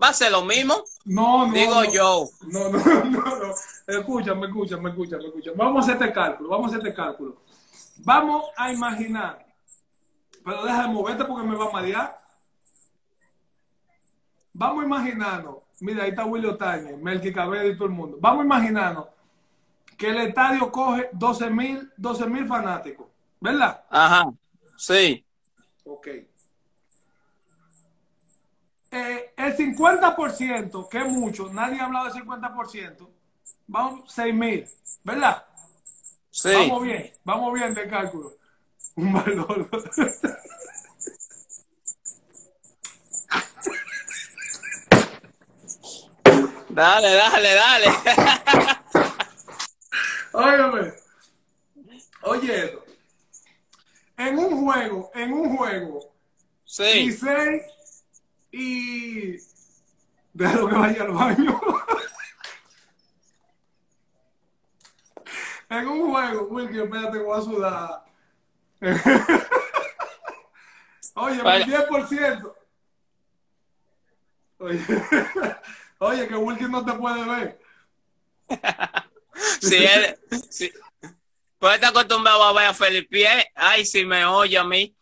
Va 0.00 0.08
a 0.08 0.12
ser 0.12 0.32
lo 0.32 0.44
mismo. 0.44 0.84
No, 1.04 1.46
no. 1.46 1.52
Digo 1.52 1.74
no. 1.74 1.92
yo. 1.92 2.28
No, 2.42 2.68
no, 2.68 2.78
no, 3.04 3.36
no. 3.36 3.54
Escúchame, 3.86 4.46
escúchame, 4.46 4.90
escúchame, 4.90 5.24
escúchame. 5.26 5.56
Vamos 5.56 5.76
a 5.76 5.92
hacer 5.92 6.02
este 6.02 6.12
cálculo, 6.14 6.48
vamos 6.50 6.66
a 6.66 6.76
hacer 6.76 6.86
este 6.86 6.94
cálculo. 6.94 7.42
Vamos 7.98 8.44
a 8.56 8.72
imaginar. 8.72 9.44
Pero 10.44 10.64
deja 10.64 10.82
de 10.82 10.88
moverte 10.88 11.24
porque 11.24 11.46
me 11.46 11.56
va 11.56 11.66
a 11.66 11.70
marear. 11.70 12.18
Vamos 14.54 14.82
a 14.82 14.86
imaginarnos. 14.86 15.56
Mira, 15.80 16.04
ahí 16.04 16.10
está 16.10 16.24
Willy 16.24 16.46
Otañez, 16.46 16.98
Melqui 17.00 17.32
Cabrera 17.32 17.66
y 17.66 17.74
todo 17.74 17.86
el 17.86 17.94
mundo. 17.94 18.18
Vamos 18.20 18.42
a 18.42 18.44
imaginarnos 18.44 19.06
que 19.96 20.08
el 20.08 20.18
estadio 20.18 20.70
coge 20.70 21.08
12 21.12 21.50
mil 21.50 21.92
12 21.96 22.26
mil 22.26 22.46
fanáticos. 22.46 23.07
¿Verdad? 23.40 23.84
Ajá. 23.90 24.30
Sí. 24.76 25.24
Ok. 25.84 26.08
Eh, 28.90 29.34
el 29.36 29.56
50%, 29.56 30.88
que 30.88 30.98
es 30.98 31.06
mucho, 31.06 31.52
nadie 31.52 31.80
ha 31.80 31.84
hablado 31.84 32.06
del 32.06 32.24
50%, 32.24 33.08
vamos 33.66 34.12
6 34.12 34.34
mil, 34.34 34.66
¿verdad? 35.04 35.44
Sí. 36.30 36.54
Vamos 36.54 36.82
bien, 36.82 37.12
vamos 37.24 37.52
bien 37.52 37.74
de 37.74 37.88
cálculo. 37.88 38.32
Un 38.96 39.12
valor. 39.12 39.68
Dale, 46.70 47.12
dale, 47.12 47.54
dale. 47.54 47.86
Óigame. 50.32 50.92
Oye. 52.22 52.87
En 54.18 54.38
un 54.38 54.64
juego, 54.64 55.10
en 55.14 55.32
un 55.32 55.56
juego, 55.56 56.12
Sí. 56.64 57.06
Licey 57.06 57.62
y. 58.52 59.36
Déjalo 60.34 60.68
que 60.68 60.74
vaya 60.74 61.02
al 61.02 61.12
baño. 61.12 61.58
en 65.70 65.88
un 65.88 66.10
juego, 66.10 66.42
Wilkie, 66.48 66.80
espérate, 66.82 67.18
voy 67.18 67.38
a 67.38 67.42
sudar. 67.42 68.04
Oye, 71.14 71.42
Vaya. 71.42 71.64
el 71.64 71.88
10%. 71.88 72.54
Oye, 74.58 74.80
oye, 75.98 76.28
que 76.28 76.36
Wilkie 76.36 76.68
no 76.68 76.84
te 76.84 76.92
puede 76.92 77.24
ver. 77.24 77.58
Él, 79.62 80.18
si, 80.50 80.70
pues 81.58 81.74
está 81.74 81.88
acostumbrado 81.88 82.42
a 82.44 82.52
ver 82.52 82.66
a 82.66 82.74
Felipe. 82.74 83.26
Ay, 83.54 83.84
si 83.84 84.04
me 84.04 84.24
oye 84.24 84.56
a 84.58 84.64
mí. 84.64 84.94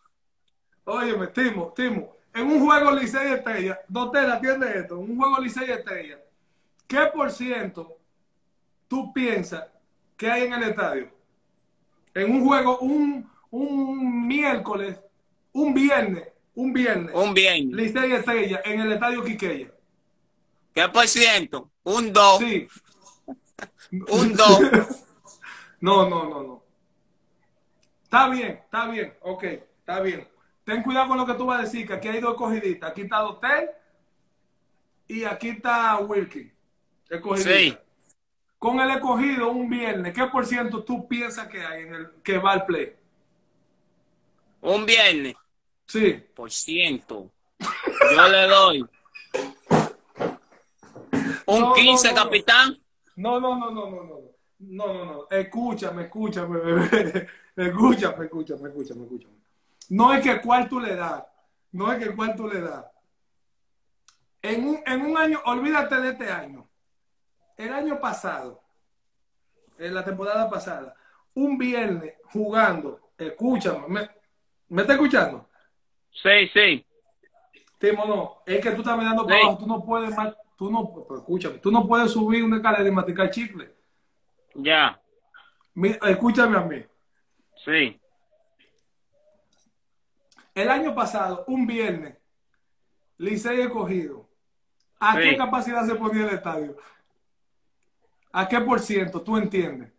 Óyeme, 0.85 1.27
Timo, 1.27 1.73
Timo, 1.75 2.15
en 2.33 2.47
un 2.47 2.65
juego 2.65 2.91
Licey 2.91 3.33
Estrella, 3.33 3.77
Dotel, 3.89 4.31
atiende 4.31 4.79
esto, 4.79 4.95
en 4.95 5.11
un 5.11 5.17
juego 5.17 5.39
Licey 5.41 5.69
Estrella, 5.69 6.17
¿qué 6.87 6.99
por 7.13 7.29
ciento 7.29 7.97
tú 8.87 9.11
piensas 9.11 9.65
que 10.15 10.31
hay 10.31 10.43
en 10.43 10.53
el 10.53 10.63
estadio? 10.63 11.09
En 12.13 12.31
un 12.31 12.45
juego, 12.45 12.79
un, 12.79 13.29
un 13.51 14.27
miércoles, 14.27 14.97
un 15.51 15.73
viernes, 15.73 16.29
un 16.55 16.71
viernes, 16.71 17.13
Un 17.13 17.33
bien. 17.33 17.69
Licey 17.75 18.13
Estrella, 18.13 18.61
en 18.63 18.79
el 18.79 18.93
estadio 18.93 19.23
Quiqueya. 19.25 19.69
¿Qué 20.73 20.87
por 20.87 21.07
ciento? 21.07 21.69
Un 21.83 22.13
2. 22.13 22.39
Sí. 22.39 22.67
Un 24.07 24.33
2. 24.35 24.59
No, 25.79 26.09
no, 26.09 26.27
no, 26.29 26.43
no. 26.43 26.63
Está 28.03 28.29
bien, 28.29 28.61
está 28.63 28.87
bien, 28.87 29.13
ok, 29.21 29.43
está 29.43 29.99
bien. 29.99 30.27
Ten 30.63 30.83
cuidado 30.83 31.09
con 31.09 31.17
lo 31.17 31.25
que 31.25 31.33
tú 31.33 31.45
vas 31.45 31.59
a 31.59 31.63
decir, 31.63 31.87
que 31.87 31.93
aquí 31.93 32.07
hay 32.07 32.19
dos 32.19 32.31
escogiditas. 32.31 32.91
Aquí 32.91 33.01
está 33.01 33.19
Dotel 33.19 33.69
y 35.07 35.23
aquí 35.23 35.49
está 35.49 35.97
Wilkie. 35.99 36.51
Sí. 37.37 37.77
Con 38.59 38.79
el 38.79 38.89
escogido 38.91 39.51
un 39.51 39.69
viernes, 39.69 40.13
¿qué 40.13 40.25
por 40.27 40.45
ciento 40.45 40.83
tú 40.83 41.07
piensas 41.07 41.47
que 41.47 41.63
hay 41.65 41.83
en 41.83 41.93
el 41.93 42.11
que 42.23 42.37
va 42.37 42.53
al 42.53 42.65
play? 42.65 42.95
Un 44.61 44.85
viernes. 44.85 45.35
Sí. 45.85 46.13
Por 46.35 46.51
ciento. 46.51 47.31
Yo 47.59 48.27
le 48.27 48.47
doy. 48.47 48.81
Un 51.45 51.61
No, 51.61 51.67
no, 51.69 51.73
15, 51.73 52.07
no, 52.09 52.13
no. 52.13 52.23
capitán. 52.23 52.77
No, 53.15 53.39
no, 53.39 53.57
no, 53.57 53.71
no, 53.71 53.89
no, 53.89 54.03
no. 54.03 54.19
No, 54.59 54.93
no, 54.93 55.05
no. 55.05 55.27
Escúchame, 55.29 56.03
escúchame, 56.03 56.59
bebé. 56.59 57.27
Escúchame, 57.55 58.25
escúchame, 58.25 58.69
escúchame, 58.69 59.03
escúchame. 59.03 59.33
No 59.89 60.13
es 60.13 60.21
que 60.23 60.39
cuál 60.41 60.67
tú 60.69 60.79
le 60.79 60.95
das. 60.95 61.23
No 61.71 61.91
es 61.91 61.97
que 62.03 62.15
cuál 62.15 62.35
tú 62.35 62.47
le 62.47 62.61
das. 62.61 62.85
En 64.41 64.67
un, 64.67 64.79
en 64.85 65.01
un 65.01 65.17
año, 65.17 65.39
olvídate 65.45 65.99
de 65.99 66.09
este 66.09 66.29
año. 66.31 66.67
El 67.55 67.73
año 67.73 67.99
pasado, 67.99 68.61
en 69.79 69.93
la 69.95 70.03
temporada 70.05 70.47
pasada, 70.49 70.95
un 71.33 71.57
viernes 71.57 72.13
jugando, 72.31 73.11
escúchame, 73.17 73.87
¿me, 73.87 74.09
me 74.69 74.81
está 74.83 74.93
escuchando? 74.93 75.49
Sí, 76.11 76.47
sí. 76.53 76.85
Timo, 77.79 78.05
no, 78.05 78.37
es 78.45 78.59
que 78.61 78.71
tú 78.71 78.81
estás 78.81 78.97
mirando 78.97 79.23
para 79.25 79.35
Sí. 79.37 79.41
abajo, 79.43 79.57
tú 79.59 79.67
no 79.67 79.83
puedes 79.83 80.15
más, 80.15 80.35
tú 80.55 80.71
no, 80.71 81.05
escúchame, 81.17 81.57
tú 81.57 81.71
no 81.71 81.87
puedes 81.87 82.11
subir 82.11 82.43
una 82.43 82.57
escalera 82.57 82.87
y 82.87 82.91
masticar 82.91 83.29
chicle. 83.31 83.71
Ya, 84.57 84.99
escúchame 86.03 86.57
a 86.57 86.61
mí. 86.61 86.83
sí. 87.63 87.99
El 90.55 90.69
año 90.69 90.95
pasado, 90.95 91.45
un 91.47 91.67
viernes, 91.67 92.17
Licey 93.19 93.61
escogido. 93.61 94.27
¿A 94.99 95.13
Sí. 95.15 95.21
qué 95.21 95.37
capacidad 95.37 95.85
se 95.85 95.93
ponía 95.93 96.23
el 96.23 96.33
estadio? 96.33 96.75
¿A 98.31 98.47
qué 98.47 98.59
por 98.61 98.79
ciento? 98.79 99.21
¿Tú 99.21 99.37
entiendes? 99.37 99.93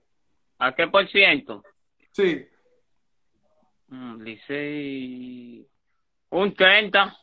¿A 0.59 0.75
qué 0.75 0.89
por 0.89 1.07
ciento? 1.09 1.63
Sí. 2.11 2.45
Mm, 3.87 4.23
Licey. 4.23 5.69
Un 6.31 6.53
30, 6.55 7.17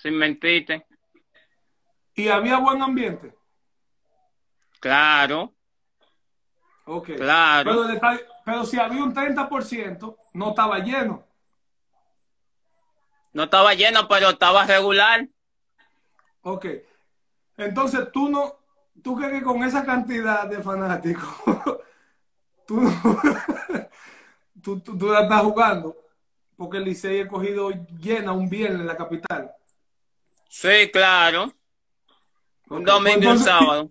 sin 0.00 0.14
mentirte. 0.16 0.86
¿Y 2.14 2.28
había 2.28 2.58
buen 2.60 2.80
ambiente? 2.80 3.34
Claro, 4.78 5.52
Ok. 6.90 7.10
Claro. 7.16 7.70
Pero, 7.70 7.84
el 7.88 7.94
estadio- 7.96 8.20
pero 8.44 8.64
si 8.64 8.78
había 8.78 9.02
un 9.04 9.12
30%, 9.14 10.16
no 10.34 10.48
estaba 10.50 10.78
lleno. 10.78 11.22
no 13.34 13.42
estaba 13.44 13.74
lleno, 13.74 14.08
pero 14.08 14.30
estaba 14.30 14.64
regular. 14.66 15.28
Ok. 16.42 16.66
Entonces 17.58 18.10
tú 18.12 18.28
no, 18.30 18.54
tú 19.02 19.14
crees 19.16 19.32
que 19.34 19.42
con 19.42 19.62
esa 19.62 19.84
cantidad 19.84 20.46
de 20.46 20.62
fanáticos, 20.62 21.28
tú, 22.66 22.80
no- 22.80 22.90
tú, 24.62 24.80
tú- 24.80 24.96
tú 24.98 25.08
la 25.08 25.20
estás 25.22 25.42
jugando, 25.42 25.94
porque 26.56 26.78
el 26.78 26.84
Licey 26.84 27.20
ha 27.20 27.28
cogido 27.28 27.70
llena 28.00 28.32
un 28.32 28.48
viernes 28.48 28.80
en 28.80 28.86
la 28.86 28.96
capital. 28.96 29.52
Sí, 30.48 30.90
claro. 30.90 31.52
Un 32.70 32.82
domingo 32.84 33.22
y 33.22 33.26
un 33.26 33.32
pues 33.34 33.44
sábado. 33.44 33.90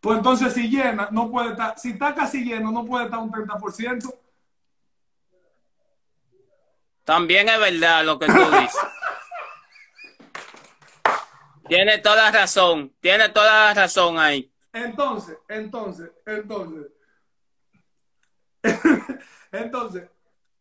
Pues 0.00 0.16
entonces 0.16 0.52
si 0.54 0.68
llena, 0.68 1.08
no 1.10 1.30
puede 1.30 1.50
estar, 1.50 1.78
si 1.78 1.90
está 1.90 2.14
casi 2.14 2.42
lleno, 2.42 2.72
no 2.72 2.84
puede 2.84 3.04
estar 3.04 3.20
un 3.20 3.30
30%. 3.30 4.14
También 7.04 7.48
es 7.48 7.58
verdad 7.58 8.04
lo 8.04 8.18
que 8.18 8.26
tú 8.26 8.32
dices. 8.32 8.80
Tiene 11.68 11.98
toda 11.98 12.16
la 12.16 12.30
razón, 12.30 12.92
tiene 13.00 13.28
toda 13.28 13.66
la 13.66 13.74
razón 13.74 14.18
ahí. 14.18 14.50
Entonces, 14.72 15.38
entonces, 15.48 16.10
entonces, 16.24 16.86
entonces, 19.52 20.08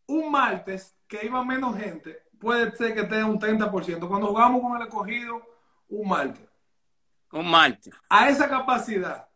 un 0.08 0.32
martes 0.32 0.96
que 1.08 1.26
iba 1.26 1.44
menos 1.44 1.78
gente, 1.78 2.24
puede 2.40 2.76
ser 2.76 2.94
que 2.94 3.04
tenga 3.04 3.26
un 3.26 3.40
30%. 3.40 4.08
Cuando 4.08 4.28
jugamos 4.28 4.62
con 4.62 4.76
el 4.76 4.88
escogido, 4.88 5.42
un 5.88 6.10
martes. 6.10 6.48
Un 7.32 7.50
martes. 7.50 7.94
A 8.10 8.30
esa 8.30 8.50
capacidad, 8.50 9.29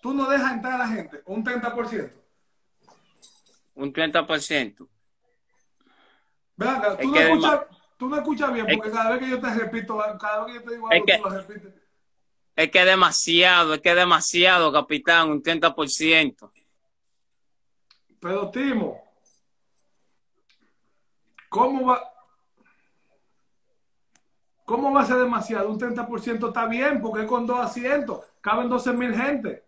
tú 0.00 0.14
no 0.14 0.28
dejas 0.28 0.52
entrar 0.52 0.74
a 0.74 0.78
la 0.78 0.88
gente, 0.88 1.22
un 1.26 1.44
30%. 1.44 2.12
Un 3.74 3.92
30%. 3.92 4.88
Ven 6.56 6.68
acá, 6.68 6.92
Es 6.92 6.98
tú, 7.00 7.10
no 7.10 7.20
escuchas, 7.20 7.60
tú 7.96 8.08
no 8.08 8.16
escuchas 8.16 8.52
bien, 8.52 8.68
es- 8.68 8.76
porque 8.76 8.90
cada 8.90 9.10
vez 9.10 9.18
que 9.20 9.30
yo 9.30 9.40
te 9.40 9.54
repito, 9.54 9.98
cada 10.18 10.44
vez 10.44 10.46
que 10.52 10.60
yo 10.60 10.64
te 10.68 10.74
digo 10.74 10.90
Es 10.90 10.94
algo, 10.94 11.06
que- 11.06 11.16
tú 11.16 11.22
lo 11.24 11.30
repites. 11.30 11.74
Es 12.56 12.70
que 12.70 12.78
es 12.80 12.84
demasiado, 12.84 13.74
es 13.74 13.80
que 13.80 13.90
es 13.90 13.96
demasiado, 13.96 14.72
capitán, 14.72 15.30
un 15.30 15.42
30%. 15.42 16.50
Pero 18.20 18.50
Timo, 18.50 19.02
¿cómo 21.48 21.86
va? 21.86 22.02
¿Cómo 24.66 24.92
va 24.92 25.00
a 25.02 25.06
ser 25.06 25.16
demasiado? 25.16 25.70
Un 25.70 25.78
30% 25.78 26.48
está 26.48 26.66
bien, 26.66 27.00
porque 27.00 27.22
es 27.22 27.26
con 27.28 27.46
dos 27.46 27.58
asientos, 27.58 28.24
caben 28.40 28.68
12 28.68 28.92
mil 28.92 29.14
gente. 29.14 29.64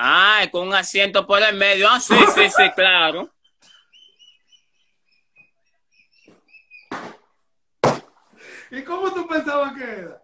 Ah, 0.00 0.46
con 0.52 0.68
un 0.68 0.74
asiento 0.74 1.26
por 1.26 1.42
el 1.42 1.56
medio. 1.56 1.88
Ah, 1.90 1.98
sí, 1.98 2.14
sí, 2.32 2.48
sí, 2.48 2.70
claro. 2.76 3.28
¿Y 8.70 8.84
cómo 8.84 9.12
tú 9.12 9.26
pensabas 9.26 9.74
que 9.76 9.82
era? 9.82 10.22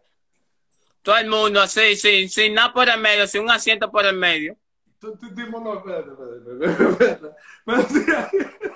Todo 1.02 1.16
el 1.16 1.28
mundo 1.28 1.60
así, 1.60 1.96
sin, 1.96 2.30
sin 2.30 2.54
nada 2.54 2.72
por 2.72 2.88
el 2.88 3.00
medio, 3.00 3.26
sin 3.26 3.42
un 3.42 3.50
asiento 3.50 3.90
por 3.90 4.06
el 4.06 4.14
medio. 4.16 4.56
Tú- 5.00 5.16
tú- 5.18 5.30
no, 5.34 5.74
espérate, 5.78 6.10
espérate, 6.12 6.94
espérate, 6.94 7.34
espérate. 7.66 8.74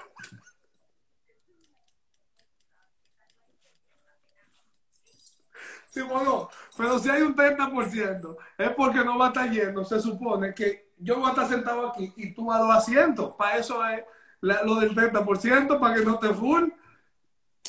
Sí, 5.87 6.01
pero 6.77 6.99
si 6.99 7.09
hay 7.09 7.23
un 7.23 7.35
30%, 7.37 8.37
es 8.59 8.71
porque 8.71 8.99
no 9.05 9.17
va 9.17 9.27
a 9.27 9.29
estar 9.29 9.49
lleno. 9.51 9.85
Se 9.85 10.01
supone 10.01 10.53
que 10.55 10.88
yo 10.99 11.17
voy 11.17 11.27
a 11.27 11.31
estar 11.31 11.49
sentado 11.49 11.89
aquí 11.89 12.13
y 12.17 12.33
tú 12.35 12.51
a 12.53 12.59
los 12.59 12.71
asientos. 12.71 13.35
Para 13.37 13.57
eso 13.59 13.85
es 13.87 14.03
la- 14.41 14.63
lo 14.63 14.77
del 14.77 14.95
30%, 14.95 15.79
para 15.79 15.97
que 15.97 16.05
no 16.05 16.19
te 16.19 16.29
full. 16.35 16.71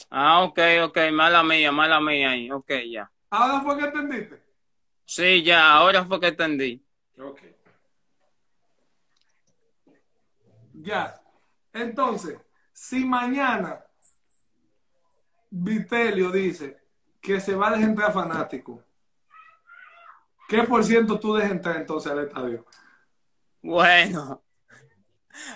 Ah, 0.09 0.43
ok, 0.43 0.59
ok, 0.85 0.97
mala 1.11 1.43
mía, 1.43 1.71
mala 1.71 1.99
mía 1.99 2.31
ahí. 2.31 2.51
Ok, 2.51 2.71
ya. 2.91 3.11
Ahora 3.29 3.61
fue 3.61 3.77
que 3.77 3.85
entendiste. 3.85 4.43
Sí, 5.05 5.43
ya, 5.43 5.73
ahora 5.73 6.05
fue 6.05 6.19
que 6.19 6.27
entendí. 6.27 6.83
Ok. 7.19 7.41
Ya. 10.73 11.19
Entonces, 11.73 12.39
si 12.71 13.05
mañana 13.05 13.83
Vitelio 15.51 16.31
dice 16.31 16.79
que 17.21 17.39
se 17.39 17.55
va 17.55 17.67
a 17.67 17.71
dejar 17.71 17.89
entrar 17.89 18.13
fanático, 18.13 18.83
¿qué 20.47 20.63
por 20.63 20.83
ciento 20.83 21.19
tú 21.19 21.33
dejas 21.35 21.51
entrar 21.51 21.75
entonces 21.77 22.11
al 22.11 22.19
estadio? 22.19 22.65
Bueno, 23.61 24.43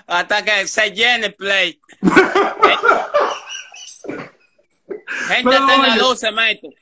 hasta 0.07 0.43
que 0.43 0.67
se 0.67 0.91
llene 0.91 1.27
el 1.27 1.35
play. 1.35 1.79
Gente 5.27 5.49
de 5.49 5.77
la 5.77 5.95
luz 5.97 6.19
se 6.19 6.31
mete. 6.31 6.75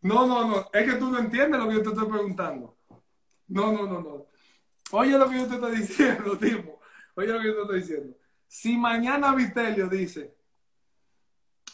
No, 0.00 0.26
no, 0.26 0.46
no. 0.46 0.70
Es 0.72 0.90
que 0.90 0.98
tú 0.98 1.10
no 1.10 1.18
entiendes 1.18 1.60
lo 1.60 1.68
que 1.68 1.74
yo 1.74 1.82
te 1.82 1.88
estoy 1.90 2.08
preguntando. 2.08 2.76
No, 3.48 3.72
no, 3.72 3.86
no, 3.86 4.00
no. 4.00 4.26
Oye 4.92 5.18
lo 5.18 5.28
que 5.28 5.38
yo 5.38 5.46
te 5.46 5.54
estoy 5.54 5.76
diciendo, 5.76 6.38
Timo. 6.38 6.80
Oye 7.14 7.28
lo 7.28 7.40
que 7.40 7.46
yo 7.46 7.54
te 7.54 7.60
estoy 7.62 7.80
diciendo. 7.80 8.16
Si 8.46 8.76
mañana 8.76 9.34
Vitelio 9.34 9.88
dice, 9.88 10.34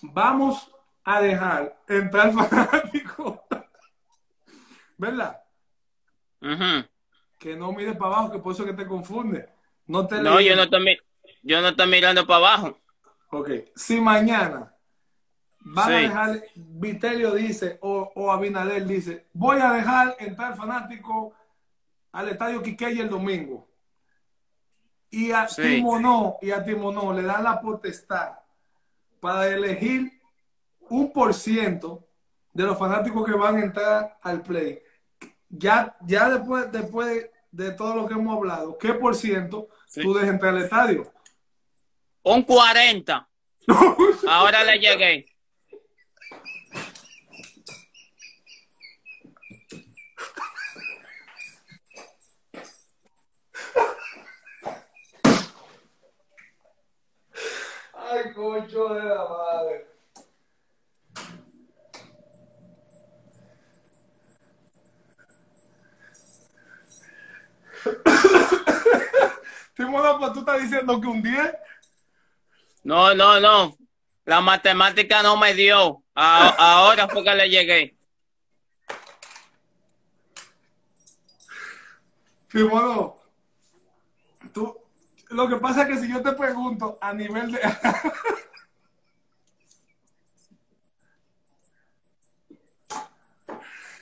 vamos 0.01 0.71
a 1.05 1.21
dejar 1.21 1.79
entrar 1.89 2.33
fanático, 2.33 3.47
¿verdad? 4.99 5.43
Ujú. 6.41 6.87
Que 7.41 7.57
no 7.57 7.73
mires 7.73 7.97
para 7.97 8.15
abajo, 8.17 8.33
que 8.33 8.39
por 8.39 8.53
eso 8.53 8.67
que 8.67 8.75
te 8.75 8.87
confunde. 8.87 9.49
No 9.87 10.07
te 10.07 10.21
No, 10.21 10.43
yo 10.43 10.55
no, 10.55 10.65
estoy, 10.65 10.99
yo 11.43 11.63
no 11.63 11.69
estoy 11.69 11.89
mirando 11.89 12.27
para 12.27 12.37
abajo. 12.37 12.79
Ok. 13.31 13.51
Si 13.75 13.99
mañana 13.99 14.71
van 15.61 15.93
a 15.93 15.97
dejar, 15.97 16.43
Vitelio 16.55 17.35
dice, 17.35 17.79
o, 17.81 18.13
o 18.15 18.31
Abinader 18.31 18.87
dice, 18.87 19.27
voy 19.33 19.59
a 19.59 19.73
dejar 19.73 20.17
entrar 20.19 20.55
fanático 20.55 21.33
al 22.13 22.29
estadio 22.29 22.63
Quiqueya 22.63 23.05
el 23.05 23.09
domingo. 23.09 23.67
Y 25.09 25.33
a 25.33 25.49
Sí. 25.49 25.63
Timonó, 25.63 26.37
y 26.43 26.51
a 26.51 26.63
Timonó 26.63 27.15
le 27.15 27.23
dan 27.23 27.45
la 27.45 27.59
potestad 27.63 28.33
para 29.19 29.49
elegir 29.49 30.13
un 30.91 31.11
por 31.11 31.33
ciento 31.33 32.07
de 32.53 32.65
los 32.65 32.79
fanáticos 32.79 33.25
que 33.25 33.33
van 33.33 33.57
a 33.57 33.63
entrar 33.63 34.19
al 34.21 34.43
play. 34.43 34.83
Ya, 35.51 35.95
ya 36.07 36.29
después, 36.31 36.71
después 36.71 37.29
de 37.51 37.73
todo 37.73 37.95
lo 37.97 38.07
que 38.07 38.15
hemos 38.15 38.37
hablado, 38.37 38.79
¿qué 38.79 38.95
por 38.95 39.15
ciento 39.17 39.69
Sí. 39.87 40.01
tú 40.03 40.15
dejas 40.15 40.31
entrar 40.31 40.55
al 40.55 40.63
estadio? 40.63 41.13
Un 42.23 42.43
40. 42.45 43.29
Ahora 44.29 44.65
le 44.65 44.79
llegué. 44.79 45.27
Ay, 57.95 58.33
cocho 58.35 58.89
de 58.95 59.03
la 59.05 59.29
madre. 59.29 59.90
Pues 70.21 70.33
tú 70.35 70.41
estás 70.41 70.61
diciendo 70.61 71.01
que 71.01 71.07
un 71.07 71.23
10. 71.23 71.55
No, 72.85 73.15
no, 73.15 73.41
no. 73.41 73.77
La 74.25 74.41
matemática 74.41 75.23
no 75.23 75.37
me 75.37 75.55
dio. 75.55 76.03
A- 76.15 76.55
ahora 76.59 77.09
fue 77.09 77.25
que 77.25 77.35
le 77.35 77.49
llegué. 77.49 77.97
Timón, 82.49 83.15
tú, 84.53 84.77
lo 85.31 85.49
que 85.49 85.57
pasa 85.57 85.83
es 85.83 85.89
que 85.89 85.99
si 85.99 86.09
yo 86.13 86.23
te 86.23 86.33
pregunto 86.33 86.99
a 87.01 87.13
nivel 87.15 87.53
de. 87.53 87.61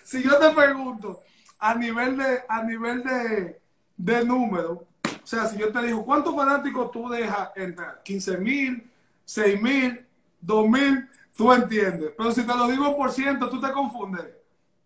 si 0.05 0.23
yo 0.23 0.39
te 0.39 0.51
pregunto 0.51 1.23
a 1.59 1.75
nivel 1.75 2.17
de, 2.17 2.43
a 2.49 2.63
nivel 2.63 3.03
de, 3.05 3.61
de 3.99 4.25
número, 4.25 4.87
o 5.05 5.27
sea, 5.27 5.47
si 5.47 5.59
yo 5.59 5.71
te 5.71 5.83
digo, 5.83 6.05
¿cuántos 6.07 6.35
fanáticos 6.35 6.91
tú 6.91 7.09
dejas 7.11 7.51
entrar? 7.55 8.01
15 8.03 8.39
mil, 8.39 8.91
6 9.27 9.61
mil, 9.61 10.07
2 10.41 10.69
mil, 10.69 11.07
tú 11.37 11.53
entiendes. 11.53 12.15
Pero 12.17 12.33
si 12.33 12.47
te 12.47 12.57
lo 12.57 12.67
digo 12.67 12.97
por 12.97 13.13
ciento, 13.13 13.51
tú 13.51 13.61
te 13.61 13.71
confundes. 13.73 14.25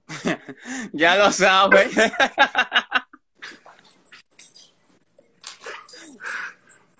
Ya 0.92 1.16
lo 1.16 1.30
sabes. 1.30 1.94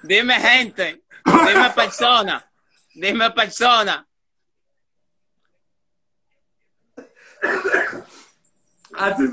Dime 0.04 0.40
gente, 0.40 1.02
dime 1.24 1.70
persona, 1.70 2.44
dime 2.92 3.30
persona. 3.30 4.04
Así, 8.94 9.24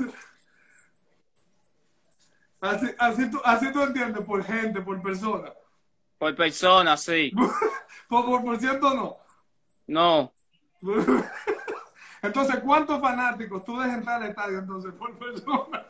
así, 2.60 2.86
así, 2.98 3.30
tú, 3.30 3.40
así 3.44 3.72
tú 3.72 3.82
entiendes, 3.82 4.24
por 4.24 4.44
gente, 4.44 4.80
por 4.80 5.00
persona. 5.02 5.52
Por 6.18 6.34
persona, 6.36 6.96
sí. 6.96 7.32
Por, 8.08 8.24
por, 8.26 8.42
por 8.42 8.58
ciento 8.58 8.92
no. 8.92 9.16
No, 9.86 10.32
Entonces, 12.22 12.56
¿cuántos 12.64 13.00
fanáticos 13.00 13.64
tú 13.64 13.78
dejas 13.78 13.98
entrar 13.98 14.20
al 14.22 14.28
estadio 14.30 14.58
entonces 14.58 14.92
por 14.94 15.16
persona? 15.18 15.86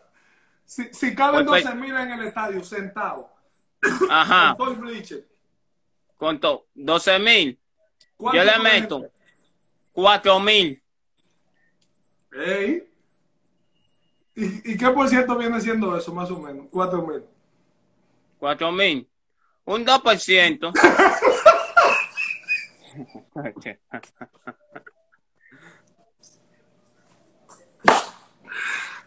Si, 0.65 0.93
si 0.93 1.15
caben 1.15 1.47
Por 1.47 1.57
pe- 1.57 1.63
12 1.65 1.75
mil 1.77 1.97
en 1.97 2.11
el 2.13 2.27
estadio, 2.27 2.63
sentados, 2.63 3.27
ajá. 4.11 4.55
con 4.57 4.57
todo 4.59 4.75
el 4.75 4.81
bleacher, 4.81 5.27
¿Cuánto? 6.17 6.67
12 6.75 7.19
mil. 7.19 7.59
¿cuánto 8.17 8.37
Yo 8.39 8.45
le 8.45 8.59
meto 8.59 8.97
entrar? 8.97 9.13
4 9.93 10.41
mil. 10.41 10.83
Ey. 12.33 12.90
¿Y, 14.41 14.73
¿Y 14.73 14.77
qué 14.79 14.89
por 14.91 15.07
ciento 15.09 15.37
viene 15.37 15.61
siendo 15.61 15.95
eso, 15.97 16.15
más 16.15 16.31
o 16.31 16.41
menos? 16.41 16.67
4 16.71 17.07
mil. 17.07 17.23
4 18.39 18.73
mil. 18.73 19.07
Un 19.67 19.85
2%. 19.85 20.73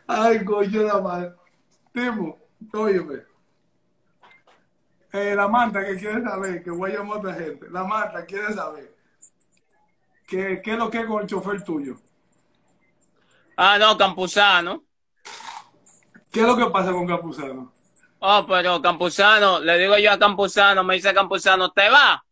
Ay, 0.08 0.44
coño 0.44 0.84
la 0.84 1.00
madre. 1.00 1.34
Timo, 1.94 2.38
óyeme. 2.74 3.24
Eh, 5.12 5.36
la 5.36 5.48
Marta 5.48 5.86
que 5.86 5.96
quiere 5.96 6.24
saber, 6.24 6.64
que 6.64 6.72
voy 6.72 6.92
a 6.92 6.96
llamar 6.98 7.18
a 7.18 7.20
otra 7.20 7.34
gente. 7.36 7.70
La 7.70 7.84
Marta 7.84 8.26
quiere 8.26 8.52
saber 8.54 8.96
que- 10.28 10.60
qué 10.64 10.72
es 10.72 10.78
lo 10.78 10.90
que 10.90 11.02
es 11.02 11.06
con 11.06 11.22
el 11.22 11.28
chofer 11.28 11.64
tuyo. 11.64 11.98
Ah, 13.56 13.78
no, 13.78 13.96
Campuzano. 13.98 14.84
¿Qué 16.34 16.42
es 16.42 16.48
lo 16.48 16.58
que 16.58 16.66
pasa 16.66 16.92
con 16.92 17.06
Capuzano? 17.08 17.72
Oh, 18.20 18.46
pero 18.48 18.82
Campuzano, 18.82 19.60
le 19.60 19.78
digo 19.78 19.98
yo 19.98 20.12
a 20.12 20.18
Campuzano, 20.20 20.84
me 20.84 20.96
dice 20.96 21.14
Campuzano, 21.14 21.72
¿te 21.72 21.90
va? 21.90 22.26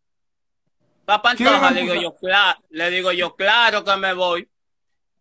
¿Va 1.08 1.22
para 1.22 1.36
¿Quién 1.36 1.48
es 1.48 1.54
Antoja? 1.54 1.70
Le 1.70 1.80
digo 1.82 1.94
Campuzano? 1.94 2.02
yo, 2.02 2.18
claro, 2.28 2.60
le 2.70 2.90
digo 2.90 3.12
yo, 3.12 3.36
claro 3.36 3.84
que 3.84 3.96
me 3.96 4.12
voy. 4.14 4.48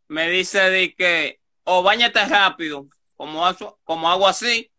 Me 0.07 0.29
dice 0.29 0.59
de 0.69 0.93
que, 0.95 1.39
o 1.63 1.84
bañate 1.84 2.25
rápido, 2.25 2.88
como, 3.15 3.45
hago- 3.45 3.79
como 3.84 4.09
hago 4.09 4.27
así, 4.27 4.71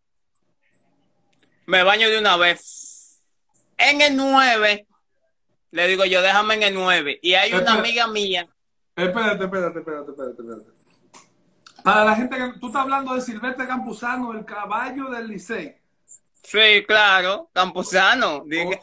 me 1.66 1.82
baño 1.82 2.08
de 2.10 2.18
una 2.18 2.36
vez. 2.36 3.20
En 3.78 4.00
el 4.00 4.16
9, 4.16 4.86
le 5.70 5.86
digo 5.88 6.04
yo, 6.04 6.22
déjame 6.22 6.54
en 6.54 6.62
el 6.64 6.74
9. 6.74 7.18
Y 7.22 7.34
hay 7.34 7.52
una 7.54 7.74
amiga 7.74 8.06
mía, 8.08 8.46
Espérate, 8.94 9.44
espérate, 9.44 9.78
espérate, 9.78 10.10
espérate, 10.10 10.42
espérate. 10.42 10.81
Para 11.84 12.04
la 12.04 12.14
gente 12.16 12.36
que 12.36 12.58
tú 12.60 12.66
estás 12.68 12.82
hablando 12.82 13.14
de 13.14 13.20
Silvestre 13.20 13.66
Campuzano, 13.66 14.32
el 14.32 14.44
caballo 14.44 15.10
del 15.10 15.28
Licey. 15.28 15.76
sí, 16.42 16.84
claro, 16.86 17.50
Campuzano, 17.52 18.42
dije, 18.46 18.80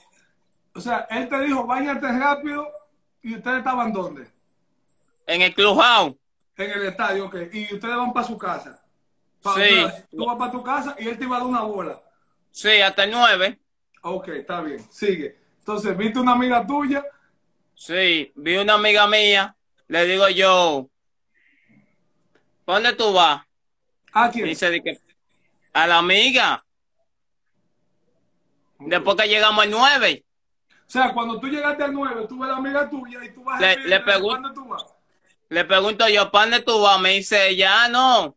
O 0.74 0.82
sea, 0.82 1.08
él 1.10 1.28
te 1.30 1.40
dijo, 1.42 1.66
váyate 1.66 2.08
rápido 2.12 2.68
y 3.22 3.36
ustedes 3.36 3.60
estaban 3.60 3.92
dónde? 3.94 4.28
en 5.28 5.42
el 5.44 5.54
Clubhouse. 5.54 6.16
En 6.58 6.72
el 6.72 6.86
estadio, 6.88 7.28
ok. 7.28 7.36
Y 7.54 7.74
ustedes 7.74 7.96
van 7.96 8.12
para 8.12 8.26
su 8.28 8.38
casa. 8.38 8.82
Pa- 9.44 9.54
Sí. 9.56 9.86
Tú 10.10 10.26
vas 10.26 10.38
para 10.38 10.52
tu 10.52 10.64
casa 10.64 10.96
y 11.00 11.08
él 11.08 11.18
te 11.18 11.24
iba 11.26 11.38
a 11.38 11.40
dar 11.40 11.48
una 11.48 11.62
bola. 11.62 12.00
Sí, 12.52 12.82
hasta 12.82 13.04
el 13.04 13.12
9. 13.12 13.60
Ok, 14.02 14.28
está 14.30 14.62
bien. 14.62 14.84
Sigue. 14.92 15.38
Entonces, 15.60 15.96
viste 15.96 16.20
una 16.20 16.32
amiga 16.34 16.66
tuya. 16.66 17.06
Sí, 17.76 18.32
vi 18.36 18.58
una 18.58 18.74
amiga 18.74 19.08
mía, 19.08 19.56
le 19.88 20.06
digo 20.06 20.28
yo, 20.30 20.89
¿pa' 20.89 20.89
¿dónde 22.76 22.94
tú 22.94 23.14
vas? 23.14 23.42
¿A 24.14 24.30
quién? 24.32 24.46
Dice 24.46 24.70
de 24.70 24.82
que, 24.82 24.98
a 25.74 25.88
la 25.88 25.98
amiga. 26.00 26.64
Después 28.80 29.18
que 29.18 29.28
llegamos 29.28 29.64
al 29.66 29.72
9, 29.72 30.24
O 30.68 30.90
sea, 30.92 31.14
cuando 31.14 31.40
tú 31.40 31.48
llegaste 31.48 31.84
al 31.84 31.94
9, 31.94 32.26
tú 32.28 32.40
ves 32.40 32.50
a 32.50 32.54
la 32.54 32.58
amiga 32.58 32.90
tuya 32.90 33.24
y 33.24 33.34
tú 33.34 33.44
vas 33.44 33.60
Le- 33.60 33.74
a 33.74 33.76
le 33.76 34.00
pregun- 34.06 34.42
¿Dónde 34.42 34.54
tú 34.54 34.68
vas? 34.68 34.86
le 35.50 35.66
pregunto 35.66 36.08
yo, 36.08 36.32
¿para 36.32 36.46
dónde 36.50 36.62
tú 36.66 36.82
vas? 36.82 37.00
Me 37.00 37.10
dice, 37.12 37.56
ya 37.56 37.88
no. 37.90 38.36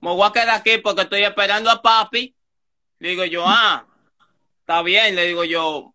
Me 0.00 0.10
voy 0.10 0.26
a 0.28 0.32
quedar 0.32 0.50
aquí 0.50 0.78
porque 0.78 1.02
estoy 1.02 1.24
esperando 1.24 1.70
a 1.70 1.82
papi. 1.82 2.34
Le 3.00 3.08
digo 3.10 3.24
yo, 3.24 3.44
ah, 3.46 3.84
está 4.60 4.80
bien. 4.82 5.14
Le 5.16 5.26
digo 5.26 5.44
yo, 5.44 5.92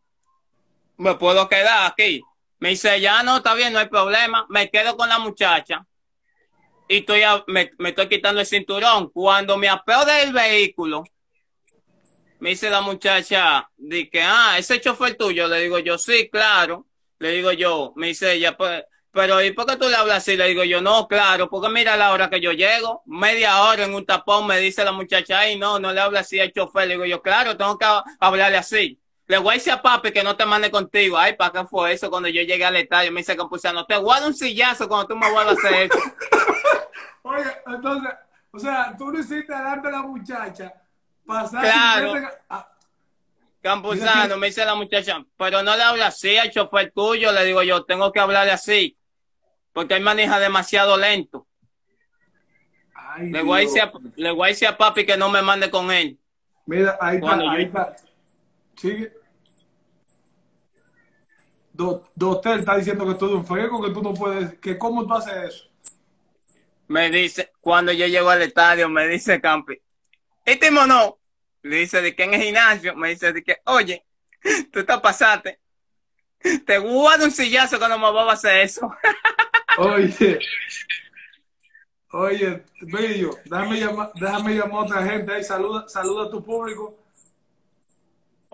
me 0.98 1.16
puedo 1.16 1.48
quedar 1.50 1.90
aquí. 1.90 2.22
Me 2.60 2.70
dice, 2.70 3.00
ya 3.02 3.24
no, 3.24 3.38
está 3.38 3.54
bien, 3.56 3.74
no 3.74 3.80
hay 3.80 3.88
problema. 3.88 4.46
Me 4.50 4.70
quedo 4.70 4.96
con 4.98 5.08
la 5.10 5.20
muchacha. 5.20 5.86
Y 6.88 6.98
estoy 6.98 7.24
a- 7.24 7.44
me, 7.48 7.72
me 7.80 7.90
estoy 7.90 8.08
quitando 8.10 8.40
el 8.42 8.46
cinturón. 8.48 9.10
Cuando 9.12 9.58
me 9.58 9.70
apeo 9.70 10.06
del 10.06 10.34
vehículo, 10.34 11.04
me 12.40 12.50
dice 12.50 12.70
la 12.70 12.82
muchacha, 12.82 13.70
de 13.78 14.10
que, 14.10 14.22
ah, 14.22 14.58
ese 14.58 14.80
chofer 14.82 15.16
tuyo. 15.16 15.48
Le 15.48 15.62
digo 15.62 15.80
yo, 15.80 15.98
sí, 15.98 16.30
claro. 16.30 16.88
Le 17.20 17.32
digo 17.32 17.52
yo, 17.54 17.94
me 17.96 18.08
dice 18.08 18.34
ella, 18.34 18.58
pues, 18.58 18.84
pero 19.12 19.42
¿y 19.42 19.52
por 19.54 19.66
qué 19.66 19.78
tú 19.78 19.88
le 19.88 19.96
hablas 19.96 20.18
así? 20.18 20.36
Le 20.36 20.48
digo 20.50 20.64
yo, 20.66 20.82
no, 20.82 21.08
claro, 21.08 21.50
porque 21.50 21.70
mira 21.70 21.96
la 21.96 22.12
hora 22.12 22.30
que 22.30 22.42
yo 22.42 22.52
llego, 22.52 23.02
media 23.06 23.64
hora 23.64 23.86
en 23.86 23.94
un 23.94 24.06
tapón, 24.06 24.46
me 24.48 24.58
dice 24.60 24.84
la 24.84 24.92
muchacha, 24.92 25.40
ay, 25.40 25.58
no, 25.58 25.80
no 25.80 25.94
le 25.94 26.02
habla 26.02 26.20
así 26.22 26.40
al 26.40 26.52
chofer. 26.52 26.88
Le 26.88 26.96
digo 26.96 27.06
yo, 27.06 27.22
claro, 27.22 27.56
tengo 27.56 27.78
que 27.78 27.86
hablarle 28.20 28.58
así. 28.58 29.00
Le 29.28 29.38
voy 29.38 29.52
a 29.52 29.54
decir 29.54 29.72
a 29.72 29.82
papi 29.82 30.12
que 30.12 30.24
no 30.24 30.36
te 30.36 30.46
mande 30.46 30.70
contigo. 30.70 31.18
Ay, 31.18 31.34
¿para 31.34 31.52
qué 31.52 31.66
fue 31.68 31.94
eso 31.94 32.10
cuando 32.10 32.28
yo 32.28 32.42
llegué 32.42 32.66
al 32.66 32.76
estadio? 32.76 33.12
Me 33.12 33.22
dice 33.22 33.38
Campuzano, 33.38 33.86
te 33.86 33.96
guardo 33.98 34.28
un 34.28 34.34
sillazo 34.34 34.88
cuando 34.88 35.08
tú 35.08 35.16
me 35.16 35.32
vuelvas 35.32 35.58
a 35.58 35.68
hacer 35.68 35.92
eso. 35.92 35.98
Oye, 37.24 37.52
entonces, 37.68 38.12
o 38.52 38.60
sea, 38.60 38.96
tú 38.98 39.10
lo 39.12 39.20
hiciste 39.20 39.54
de 39.54 39.92
la 39.92 40.02
muchacha. 40.04 40.74
Pasar 41.26 41.62
Claro. 41.62 42.14
Ah, 42.50 42.68
Campuzano, 43.62 44.36
me 44.38 44.48
dice 44.48 44.66
la 44.66 44.76
muchacha, 44.76 45.24
pero 45.38 45.64
no 45.64 45.74
le 45.78 45.84
habla 45.84 46.08
así 46.08 46.38
al 46.38 46.52
chofer 46.52 46.92
tuyo. 46.92 47.32
Le 47.32 47.46
digo 47.46 47.64
yo, 47.64 47.86
tengo 47.86 48.12
que 48.12 48.20
hablarle 48.20 48.52
así. 48.52 48.98
Porque 49.72 49.96
él 49.96 50.04
maneja 50.04 50.38
demasiado 50.38 50.98
lento. 50.98 51.48
ay, 52.94 53.30
Le 53.32 53.42
voy, 53.42 53.62
a 53.62 53.66
decir 53.66 53.82
a, 53.82 53.92
le 54.18 54.32
voy 54.32 54.48
a 54.48 54.50
decir 54.50 54.68
a 54.68 54.78
papi 54.78 55.06
que 55.06 55.16
no 55.16 55.30
me 55.30 55.42
mande 55.42 55.72
con 55.72 55.90
él. 55.92 56.20
Mira, 56.66 56.98
ahí 57.00 57.18
está, 57.18 57.52
ahí 57.52 57.64
está. 57.64 57.96
Sigue. 58.76 59.14
Do- 61.74 62.08
Doctor 62.16 62.60
está 62.60 62.78
diciendo 62.78 63.06
que 63.08 63.16
tú 63.16 63.26
eres 63.56 63.72
un 63.72 63.84
que 63.84 63.92
tú 63.92 64.02
no 64.02 64.14
puedes, 64.14 64.60
que 64.60 64.78
cómo 64.78 65.06
tú 65.08 65.14
haces 65.14 65.34
eso. 65.54 65.70
Me 66.88 67.10
dice, 67.10 67.52
cuando 67.62 67.92
yo 67.92 68.06
llego 68.06 68.30
al 68.30 68.42
estadio, 68.44 68.88
me 68.90 69.08
dice 69.08 69.42
Campi, 69.42 69.80
este 70.46 70.70
mono, 70.70 71.18
le 71.64 71.78
dice 71.78 72.02
de 72.02 72.16
que 72.16 72.24
en 72.24 72.34
el 72.36 72.42
gimnasio, 72.42 72.96
me 72.96 73.10
dice 73.10 73.34
de 73.34 73.44
que, 73.44 73.58
oye, 73.66 74.06
tú 74.72 74.84
te 74.86 74.98
pasaste, 75.00 75.60
te 76.66 76.78
guardo 76.78 77.26
un 77.26 77.32
sillazo 77.32 77.80
cuando 77.80 77.98
me 77.98 78.12
vas 78.12 78.28
a 78.30 78.34
hacer 78.34 78.62
eso. 78.62 78.94
Oye, 79.80 80.38
oye, 82.12 82.64
Bello, 82.82 83.32
déjame 83.46 83.80
llamar, 83.80 84.12
déjame 84.14 84.54
llamar 84.54 84.76
a 84.76 84.80
otra 84.82 85.04
gente 85.04 85.34
ahí, 85.34 85.44
saluda, 85.44 85.90
saluda 85.90 86.26
a 86.26 86.30
tu 86.30 86.44
público. 86.44 86.96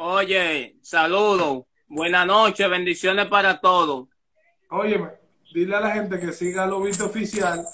Oye, 0.02 0.78
saludos, 0.82 1.66
buenas 1.90 2.26
noches, 2.26 2.70
bendiciones 2.70 3.26
para 3.26 3.60
todos. 3.60 4.08
Óyeme, 4.70 5.10
dile 5.54 5.76
a 5.76 5.82
la 5.82 5.92
gente 5.92 6.18
que 6.18 6.32
siga 6.32 6.66
lo 6.66 6.80
visto 6.80 7.08
oficial 7.08 7.66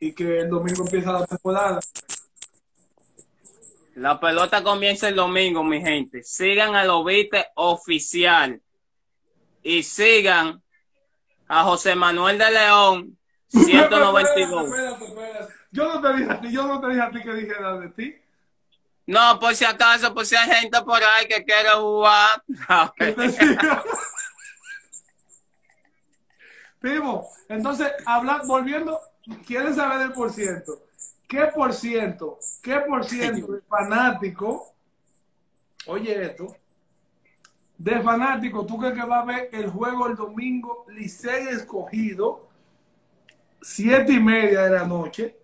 y 0.00 0.12
que 0.12 0.38
el 0.38 0.50
domingo 0.50 0.82
empieza 0.82 1.12
la 1.12 1.24
temporada. 1.24 1.78
La 3.94 4.18
pelota 4.18 4.64
comienza 4.64 5.08
el 5.08 5.14
domingo, 5.14 5.62
mi 5.62 5.80
gente. 5.80 6.24
Sigan 6.24 6.74
a 6.74 6.84
Lobite 6.84 7.46
Oficial. 7.54 8.60
Y 9.62 9.84
sigan 9.84 10.60
a 11.46 11.62
José 11.62 11.94
Manuel 11.94 12.38
de 12.38 12.50
León, 12.50 13.18
192. 13.46 14.64
Espérate, 14.64 15.04
espérate. 15.04 15.54
Yo 15.70 15.94
no 15.94 16.00
te 16.00 16.16
dije 16.18 16.32
a 16.32 16.40
ti, 16.40 16.52
yo 16.52 16.66
no 16.66 16.80
te 16.80 16.88
dije 16.88 17.00
a 17.00 17.10
ti 17.12 17.22
que 17.22 17.34
dijera 17.34 17.78
de 17.78 17.88
ti. 17.90 18.16
No, 19.10 19.40
por 19.40 19.56
si 19.56 19.64
acaso, 19.64 20.14
por 20.14 20.24
si 20.24 20.36
hay 20.36 20.48
gente 20.48 20.80
por 20.82 21.02
ahí 21.02 21.26
que 21.26 21.44
quiere 21.44 21.70
jugar. 21.70 22.44
Entonces, 27.48 27.92
habla, 28.06 28.40
volviendo, 28.46 29.00
quieren 29.44 29.74
saber 29.74 29.98
del 29.98 30.12
por 30.12 30.32
ciento. 30.32 30.84
¿Qué 31.28 31.46
por 31.46 31.74
ciento? 31.74 32.38
¿Qué 32.62 32.76
por 32.76 33.04
ciento 33.04 33.60
fanático? 33.68 34.74
Oye 35.86 36.26
esto. 36.26 36.56
De 37.78 38.00
fanático, 38.02 38.64
¿tú 38.64 38.78
crees 38.78 38.94
que 38.94 39.02
va 39.02 39.22
a 39.22 39.24
ver 39.24 39.48
el 39.52 39.70
juego 39.70 40.06
el 40.06 40.14
domingo 40.14 40.86
Licey 40.88 41.48
escogido? 41.48 42.48
Siete 43.60 44.12
y 44.12 44.20
media 44.20 44.62
de 44.62 44.70
la 44.70 44.86
noche. 44.86 45.39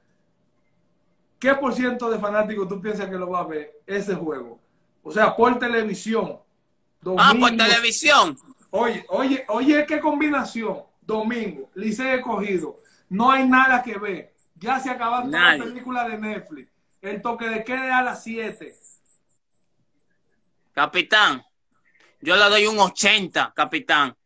¿Qué 1.39 1.55
por 1.55 1.74
ciento 1.74 2.11
de 2.11 2.18
fanáticos 2.18 2.68
tú 2.68 2.80
piensas 2.80 3.09
que 3.09 3.16
lo 3.16 3.30
va 3.30 3.41
a 3.41 3.47
ver 3.47 3.80
ese 3.87 4.14
juego? 4.14 4.59
O 5.03 5.12
sea, 5.12 5.37
por 5.37 5.59
televisión. 5.59 6.39
Ah, 7.18 7.34
por 7.39 7.51
televisión. 7.57 8.37
Oye, 8.70 9.05
oye, 9.09 9.45
oye, 9.49 9.87
qué 9.87 10.01
combinación. 10.01 10.82
Domingo, 11.03 11.70
Licey 11.74 12.16
escogido. 12.16 12.76
No 13.09 13.30
hay 13.30 13.49
nada 13.49 13.82
que 13.82 13.97
ver. 13.99 14.34
Ya 14.57 14.80
se 14.80 14.91
acabaron 14.91 15.30
las 15.30 15.59
películas 15.59 16.11
de 16.11 16.18
Netflix. 16.18 16.68
El 17.01 17.22
toque 17.22 17.49
de 17.49 17.62
queda 17.62 17.99
a 17.99 18.03
las 18.03 18.24
7. 18.24 18.74
Capitán, 20.72 21.45
yo 22.20 22.37
le 22.37 22.45
doy 22.51 22.66
un 22.66 22.78
80, 22.78 23.53
capitán. 23.55 24.16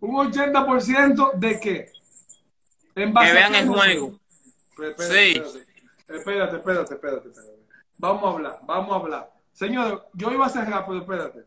Un 0.00 0.32
80% 0.32 1.34
de 1.34 1.60
qué? 1.60 1.92
En 2.96 3.14
Que 3.14 3.26
a 3.26 3.32
vean 3.32 3.54
el 3.54 3.68
juego. 3.68 4.18
Espérate, 4.70 5.02
Sí. 5.04 5.38
Espérate, 5.38 5.73
espérate, 6.08 6.56
espérate, 6.56 6.94
espérate, 6.94 7.28
espérate. 7.28 7.64
Vamos 7.98 8.24
a 8.24 8.28
hablar, 8.28 8.58
vamos 8.64 8.92
a 8.92 8.96
hablar. 8.96 9.30
Señores, 9.52 9.98
yo 10.14 10.30
iba 10.32 10.46
a 10.46 10.50
cerrar, 10.50 10.84
pero 10.86 10.98
espérate. 11.00 11.44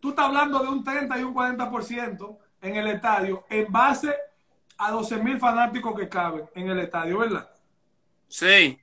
Tú 0.00 0.10
estás 0.10 0.26
hablando 0.26 0.58
de 0.60 0.68
un 0.68 0.82
30 0.84 1.18
y 1.18 1.22
un 1.22 1.34
40% 1.34 2.38
en 2.62 2.76
el 2.76 2.86
estadio 2.88 3.44
en 3.48 3.70
base 3.72 4.14
a 4.78 4.90
12 4.90 5.16
mil 5.18 5.38
fanáticos 5.38 5.98
que 5.98 6.08
caben 6.08 6.48
en 6.54 6.68
el 6.68 6.80
estadio, 6.80 7.18
¿verdad? 7.18 7.48
Sí. 8.28 8.78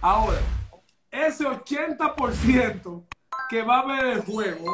Ahora, 0.00 0.38
ese 1.10 1.44
80% 1.46 3.04
que 3.48 3.62
va 3.62 3.80
a 3.80 3.86
ver 3.86 4.04
el 4.06 4.24
juego 4.24 4.66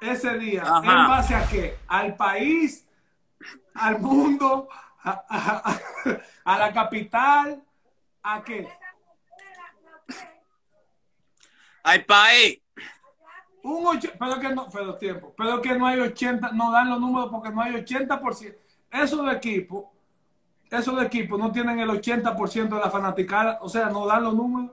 ese 0.00 0.38
día, 0.38 0.62
Ajá. 0.62 0.78
¿en 0.80 1.08
base 1.08 1.34
a 1.34 1.48
qué? 1.48 1.78
Al 1.88 2.14
país, 2.16 2.86
al 3.74 3.98
mundo, 4.00 4.68
a, 5.02 5.10
a- 5.28 5.72
a- 5.72 5.80
a 6.44 6.58
la 6.58 6.72
capital, 6.72 7.63
¿a 8.24 8.42
qué? 8.42 8.68
Al 11.84 12.04
país. 12.04 12.60
Un 13.62 13.86
och- 13.86 14.12
pero 14.18 14.40
que 14.40 14.48
no, 14.50 14.68
pero 14.70 14.96
tiempo, 14.96 15.34
pero 15.36 15.60
que 15.62 15.74
no 15.78 15.86
hay 15.86 16.00
80, 16.00 16.50
no 16.52 16.70
dan 16.70 16.90
los 16.90 17.00
números 17.00 17.28
porque 17.30 17.50
no 17.50 17.62
hay 17.62 17.74
80%. 17.74 18.58
Esos 18.90 19.24
de 19.24 19.32
equipo, 19.32 19.92
esos 20.70 20.98
de 20.98 21.06
equipo 21.06 21.38
no 21.38 21.50
tienen 21.50 21.78
el 21.80 21.88
80% 21.90 22.76
de 22.76 22.80
la 22.82 22.90
fanaticada, 22.90 23.58
o 23.62 23.68
sea, 23.68 23.86
no 23.88 24.06
dan 24.06 24.24
los 24.24 24.34
números. 24.34 24.72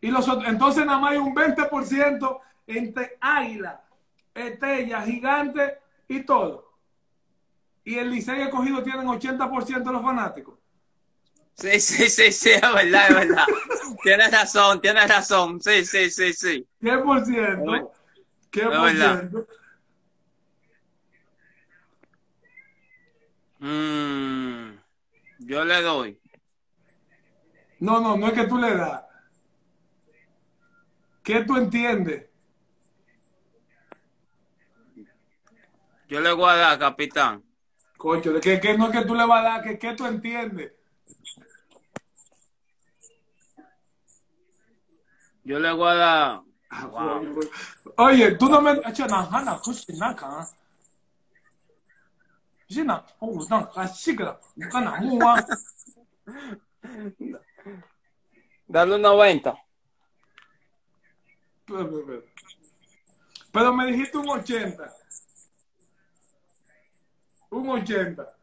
Y 0.00 0.10
los 0.10 0.28
otros, 0.28 0.48
entonces 0.48 0.84
nada 0.86 0.98
más 0.98 1.12
hay 1.12 1.18
un 1.18 1.34
20% 1.34 2.40
entre 2.66 3.16
Águila, 3.20 3.82
Estella, 4.34 5.02
Gigante 5.02 5.78
y 6.08 6.20
todo. 6.22 6.72
Y 7.84 7.96
el 7.96 8.10
Licey 8.10 8.42
escogido 8.42 8.82
tienen 8.82 9.06
80% 9.08 9.84
de 9.90 9.92
los 9.92 10.02
fanáticos. 10.02 10.57
Sí, 11.58 11.80
sí, 11.80 12.08
sí, 12.08 12.30
sí, 12.30 12.50
es 12.50 12.60
verdad, 12.60 13.08
es 13.08 13.14
verdad. 13.28 13.46
tienes 14.04 14.30
razón, 14.30 14.80
tienes 14.80 15.08
razón. 15.08 15.60
Sí, 15.60 15.84
sí, 15.84 16.08
sí, 16.08 16.32
sí. 16.32 16.66
¿Qué 16.80 16.98
por 16.98 17.24
ciento? 17.24 17.92
¿Qué 18.50 18.60
Es 18.60 18.66
por 18.68 18.90
ciento? 18.90 19.46
Mm, 23.58 24.78
yo 25.40 25.64
le 25.64 25.82
doy. 25.82 26.20
No, 27.80 28.00
no, 28.00 28.16
no 28.16 28.28
es 28.28 28.32
que 28.34 28.44
tú 28.44 28.56
le 28.56 28.76
das. 28.76 29.02
¿Qué 31.24 31.42
tú 31.44 31.56
entiendes? 31.56 32.26
Yo 36.08 36.20
le 36.20 36.32
voy 36.32 36.50
a 36.50 36.56
dar, 36.56 36.78
capitán. 36.78 37.42
Cocho, 37.96 38.40
que, 38.40 38.60
que 38.60 38.78
no 38.78 38.86
es 38.86 38.92
que 38.92 39.04
tú 39.04 39.16
le 39.16 39.26
vas 39.26 39.40
a 39.40 39.48
dar, 39.48 39.62
que, 39.62 39.76
que 39.76 39.92
tú 39.94 40.06
entiendes. 40.06 40.77
Yo 45.48 45.58
le 45.58 45.72
voy 45.72 45.88
a 45.88 45.94
dar. 45.94 46.42
Oye, 47.96 48.32
tú 48.32 48.50
no 48.50 48.60
me. 48.60 48.72
Acho, 48.84 49.06
na, 49.06 49.22
hana, 49.22 49.58
kushi, 49.58 49.94
na, 49.96 50.14
ka. 50.14 50.46
Kushi, 52.68 52.84
na, 52.84 53.02
oh, 53.18 53.46
ka, 53.48 54.80
na, 54.82 55.00
mu, 55.00 55.18
wa. 55.18 55.42
Dale 58.68 58.94
un 58.96 59.00
90. 59.00 59.54
Pero, 61.64 61.90
pero, 61.90 62.06
pero. 62.06 62.22
Pero 63.50 63.72
me 63.72 63.86
dijiste 63.86 64.18
un 64.18 64.28
80. 64.28 64.94
Un 67.48 67.70
80. 67.70 68.36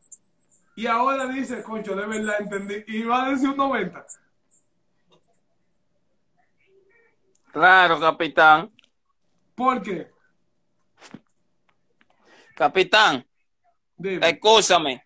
Y 0.75 0.87
ahora 0.87 1.27
dice, 1.27 1.61
concho, 1.61 1.95
de 1.95 2.07
verdad 2.07 2.41
entendí. 2.41 2.83
Y 2.87 3.03
va 3.03 3.25
a 3.25 3.29
decir 3.29 3.49
un 3.49 3.57
90. 3.57 4.03
Claro, 7.55 7.97
capitán. 8.01 8.69
¿Por 9.55 9.81
qué? 9.81 10.11
Capitán, 12.53 13.25
Dime. 13.95 14.29
escúchame. 14.29 15.01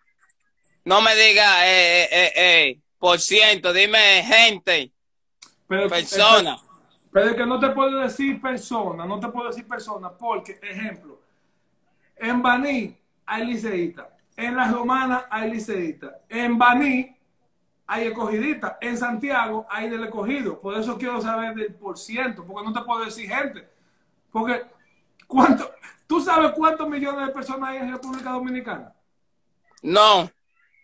No 0.84 1.00
me 1.00 1.14
diga 1.14 1.64
eh, 1.68 2.08
eh, 2.10 2.32
eh, 2.34 2.80
por 2.98 3.20
ciento, 3.20 3.72
dime 3.72 4.24
gente, 4.24 4.90
Pero, 5.68 5.88
persona. 5.88 6.56
Pero 7.12 7.30
es 7.30 7.36
que 7.36 7.46
no 7.46 7.60
te 7.60 7.68
puedo 7.70 8.00
decir 8.00 8.40
persona, 8.40 9.06
no 9.06 9.20
te 9.20 9.28
puedo 9.28 9.46
decir 9.46 9.68
persona, 9.68 10.10
porque, 10.10 10.58
ejemplo, 10.60 11.20
en 12.16 12.42
Baní 12.42 12.98
hay 13.26 13.46
liceístas, 13.46 14.08
en 14.36 14.56
Las 14.56 14.72
Romanas 14.72 15.22
hay 15.30 15.52
liceístas, 15.52 16.14
en 16.28 16.58
Baní 16.58 17.16
hay 17.90 18.06
escogidistas, 18.06 18.76
en 18.80 18.96
Santiago 18.96 19.66
hay 19.68 19.90
del 19.90 20.04
escogido. 20.04 20.58
Por 20.60 20.78
eso 20.78 20.96
quiero 20.96 21.20
saber 21.20 21.56
del 21.56 21.74
por 21.74 21.98
ciento, 21.98 22.46
porque 22.46 22.64
no 22.64 22.72
te 22.72 22.82
puedo 22.82 23.04
decir 23.04 23.28
gente. 23.28 23.68
Porque, 24.30 24.64
¿cuánto? 25.26 25.68
¿tú 26.06 26.20
sabes 26.20 26.52
cuántos 26.52 26.88
millones 26.88 27.26
de 27.26 27.32
personas 27.32 27.70
hay 27.70 27.78
en 27.78 27.90
República 27.90 28.30
Dominicana? 28.30 28.94
No, 29.82 30.30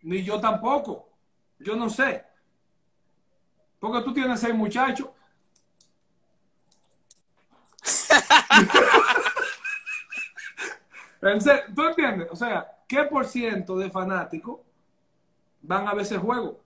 Ni 0.03 0.25
yo 0.25 0.41
tampoco. 0.41 1.09
Yo 1.61 1.77
no 1.77 1.89
sé. 1.89 2.25
Porque 3.79 4.03
tú 4.03 4.13
tienes 4.13 4.41
seis 4.41 4.55
muchachos. 4.55 5.09
¿Tú 11.73 11.87
entiendes? 11.87 12.27
O 12.33 12.37
sea, 12.37 12.67
¿qué 12.89 13.05
por 13.05 13.27
ciento 13.27 13.79
de 13.79 13.93
fanáticos 13.93 14.59
van 15.63 15.87
a 15.87 15.95
ver 15.95 16.03
ese 16.03 16.19
juego? 16.19 16.66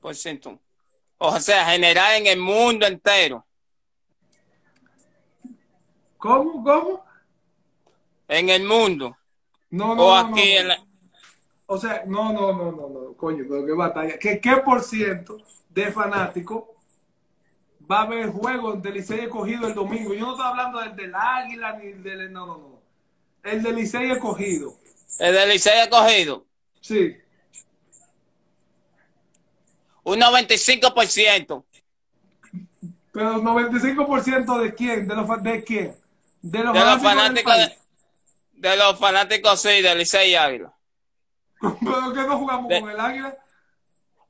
Por 0.00 0.14
ciento. 0.14 0.60
O 1.18 1.38
sea, 1.40 1.66
general 1.66 2.16
en 2.16 2.26
el 2.28 2.38
mundo 2.38 2.86
entero. 2.86 3.44
¿Cómo? 6.16 6.62
¿Cómo? 6.64 7.04
En 8.28 8.48
el 8.50 8.64
mundo. 8.64 9.16
No, 9.70 9.94
no, 9.94 10.06
O 10.06 10.14
no, 10.14 10.16
aquí 10.16 10.54
no. 10.54 10.60
en 10.60 10.68
la... 10.68 10.84
O 11.66 11.78
sea, 11.78 12.02
no, 12.06 12.32
no, 12.32 12.52
no, 12.52 12.72
no, 12.72 12.88
no, 12.88 13.14
coño, 13.16 13.44
pero 13.48 13.66
qué 13.66 13.72
batalla. 13.72 14.18
¿Qué, 14.18 14.40
qué 14.40 14.56
por 14.58 14.82
ciento 14.82 15.36
de 15.68 15.92
fanáticos 15.92 16.64
va 17.90 18.02
a 18.02 18.06
ver 18.06 18.30
juegos 18.30 18.82
del 18.82 18.94
Licey 18.94 19.20
escogido 19.20 19.66
el 19.68 19.74
domingo? 19.74 20.14
Yo 20.14 20.20
no 20.26 20.32
estoy 20.32 20.46
hablando 20.46 20.80
del 20.80 20.96
del 20.96 21.14
Águila 21.14 21.72
ni 21.78 21.92
del... 21.92 22.32
No, 22.32 22.46
no, 22.46 22.58
no. 22.58 22.82
El 23.42 23.62
del 23.62 23.76
Licey 23.76 24.10
escogido. 24.10 24.74
El 25.18 25.34
del 25.34 25.48
Licey 25.50 25.80
ha 25.80 25.90
cogido 25.90 26.46
Sí. 26.80 27.16
Un 30.08 30.20
95%. 30.20 31.64
Pero 33.12 33.42
95% 33.42 34.58
de 34.60 34.74
quién? 34.74 35.08
¿De 35.08 35.14
los, 35.14 35.42
de 35.42 35.64
quién? 35.64 35.96
De 36.40 36.58
los 36.64 36.72
De 36.74 36.80
los 36.80 37.02
fanáticos 37.02 37.56
de, 37.56 37.78
de 38.52 38.76
los 38.76 38.98
fanáticos, 38.98 39.60
sí, 39.60 39.82
del 39.82 39.98
Licey 39.98 40.30
y 40.30 40.34
Águila. 40.36 40.72
¿Pero 41.60 42.12
qué 42.12 42.20
no 42.22 42.38
jugamos 42.38 42.68
De- 42.68 42.80
con 42.80 42.90
el 42.90 43.00
Águila? 43.00 43.36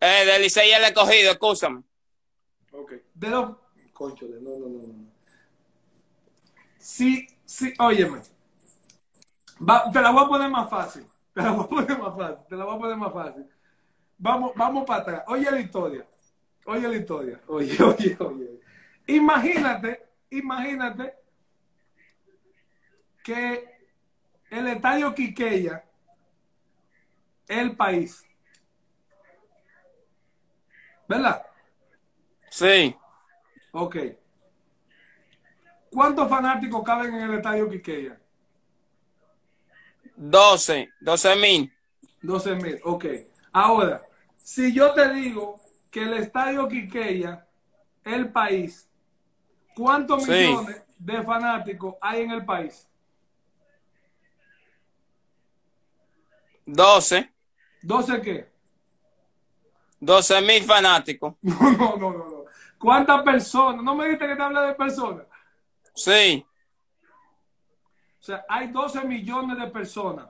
Eh, 0.01 0.25
del 0.27 0.43
Licey 0.43 0.71
y 0.71 0.73
el 0.73 0.85
escogido, 0.85 1.33
escúchame. 1.33 1.83
Ok. 2.73 2.93
De 3.15 3.29
los... 3.29 3.57
Conchole, 3.93 4.37
no, 4.41 4.51
no, 4.51 4.69
no, 4.69 4.87
no. 4.87 4.95
Sí, 6.79 7.27
sí, 7.45 7.75
óyeme. 7.81 8.21
Va- 9.69 9.91
te 9.91 10.01
la 10.01 10.11
voy 10.11 10.25
a 10.25 10.29
poner 10.29 10.51
más 10.51 10.71
fácil. 10.71 11.05
Te 11.35 11.43
la 11.43 11.51
voy 11.51 11.65
a 11.65 11.69
poner 11.69 11.99
más 11.99 12.17
fácil. 12.17 12.47
Te 12.49 12.57
la 12.57 12.65
voy 12.65 12.77
a 12.77 12.79
poner 12.79 12.97
más 12.97 13.13
fácil. 13.13 13.45
Vamos, 14.19 14.53
vamos 14.57 14.85
para 14.85 15.01
atrás. 15.01 15.23
Oye 15.29 15.51
la 15.51 15.61
historia. 15.61 16.07
Oye 16.67 16.89
la 16.89 16.97
historia. 16.97 17.41
Oye, 17.47 17.83
oye, 17.83 18.17
oye. 18.19 18.61
Imagínate, 19.07 20.07
imagínate 20.31 21.15
que 23.25 23.79
el 24.51 24.67
estadio 24.67 25.15
Quiqueya 25.15 25.85
el 27.47 27.77
país. 27.77 28.25
¿Verdad? 31.09 31.47
Sí. 32.51 32.95
Ok. 33.73 33.97
¿Cuántos 35.91 36.29
fanáticos 36.29 36.83
caben 36.85 37.15
en 37.15 37.23
el 37.23 37.35
estadio 37.35 37.69
Quiqueya? 37.69 38.21
12, 40.17 40.91
12 41.01 41.37
mil. 41.37 41.73
12 42.21 42.55
mil, 42.57 42.81
ok. 42.85 43.05
Ahora, 43.53 44.03
si 44.49 44.73
yo 44.73 44.95
te 44.95 45.13
digo 45.13 45.61
que 45.91 46.05
el 46.05 46.15
estadio 46.15 46.67
Quiqueya, 46.69 47.47
el 48.03 48.33
país, 48.33 48.89
¿cuántos 49.77 50.25
Sí. 50.25 50.31
millones 50.31 50.83
de 50.99 51.23
fanáticos 51.23 51.97
hay 52.01 52.23
en 52.23 52.31
el 52.31 52.47
país? 52.47 52.89
12. 56.65 57.31
¿12 57.83 58.23
qué? 58.23 58.51
12 60.01 60.41
mil 60.41 60.63
fanáticos. 60.65 61.35
No, 61.43 61.71
no, 61.73 61.97
no, 61.99 62.11
no. 62.13 62.25
no. 62.31 62.45
¿Cuántas 62.79 63.23
personas? 63.23 63.83
No 63.83 63.95
me 63.95 64.07
dijiste 64.07 64.29
que 64.29 64.37
te 64.37 64.43
habla 64.43 64.63
de 64.63 64.75
personas. 64.75 65.27
Sí. 65.95 66.47
O 68.19 68.23
sea, 68.23 68.47
hay 68.49 68.69
12 68.69 69.05
millones 69.05 69.59
de 69.59 69.67
personas 69.67 70.27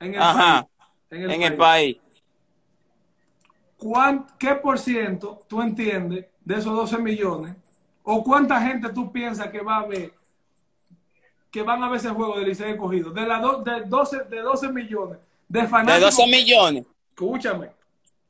en 0.00 0.14
el 0.14 0.22
Ajá. 0.22 0.66
país. 1.10 1.22
En 1.30 1.42
el 1.42 1.56
país. 1.56 1.98
¿Cuán- 3.78 4.26
¿Qué 4.38 4.54
por 4.56 4.78
ciento 4.78 5.40
tú 5.48 5.62
entiendes 5.62 6.26
de 6.44 6.54
esos 6.56 6.74
12 6.74 6.98
millones? 6.98 7.56
¿O 8.02 8.22
cuánta 8.24 8.60
gente 8.60 8.88
tú 8.90 9.10
piensas 9.12 9.48
que 9.48 9.60
va 9.60 9.78
a 9.78 9.86
ver, 9.86 10.12
que 11.50 11.62
van 11.62 11.82
a 11.82 11.88
ver 11.88 11.98
ese 11.98 12.10
juego 12.10 12.38
de 12.38 12.44
Licey 12.46 12.72
escogido? 12.72 13.10
De, 13.10 13.26
la 13.26 13.38
do- 13.40 13.62
de, 13.62 13.82
12, 13.82 14.24
de 14.24 14.40
12 14.40 14.68
millones 14.68 15.18
de 15.48 15.60
De 15.62 15.68
fanáticos. 15.68 16.16
12 16.16 16.26
millones. 16.30 16.86
Escúchame. 17.10 17.70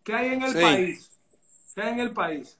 ¿Qué 0.04 0.14
hay 0.14 0.28
en 0.34 0.42
el 0.42 0.52
Sí. 0.52 0.60
país? 0.60 1.10
¿Qué 1.74 1.82
hay 1.82 1.92
en 1.92 2.00
el 2.00 2.10
país? 2.12 2.58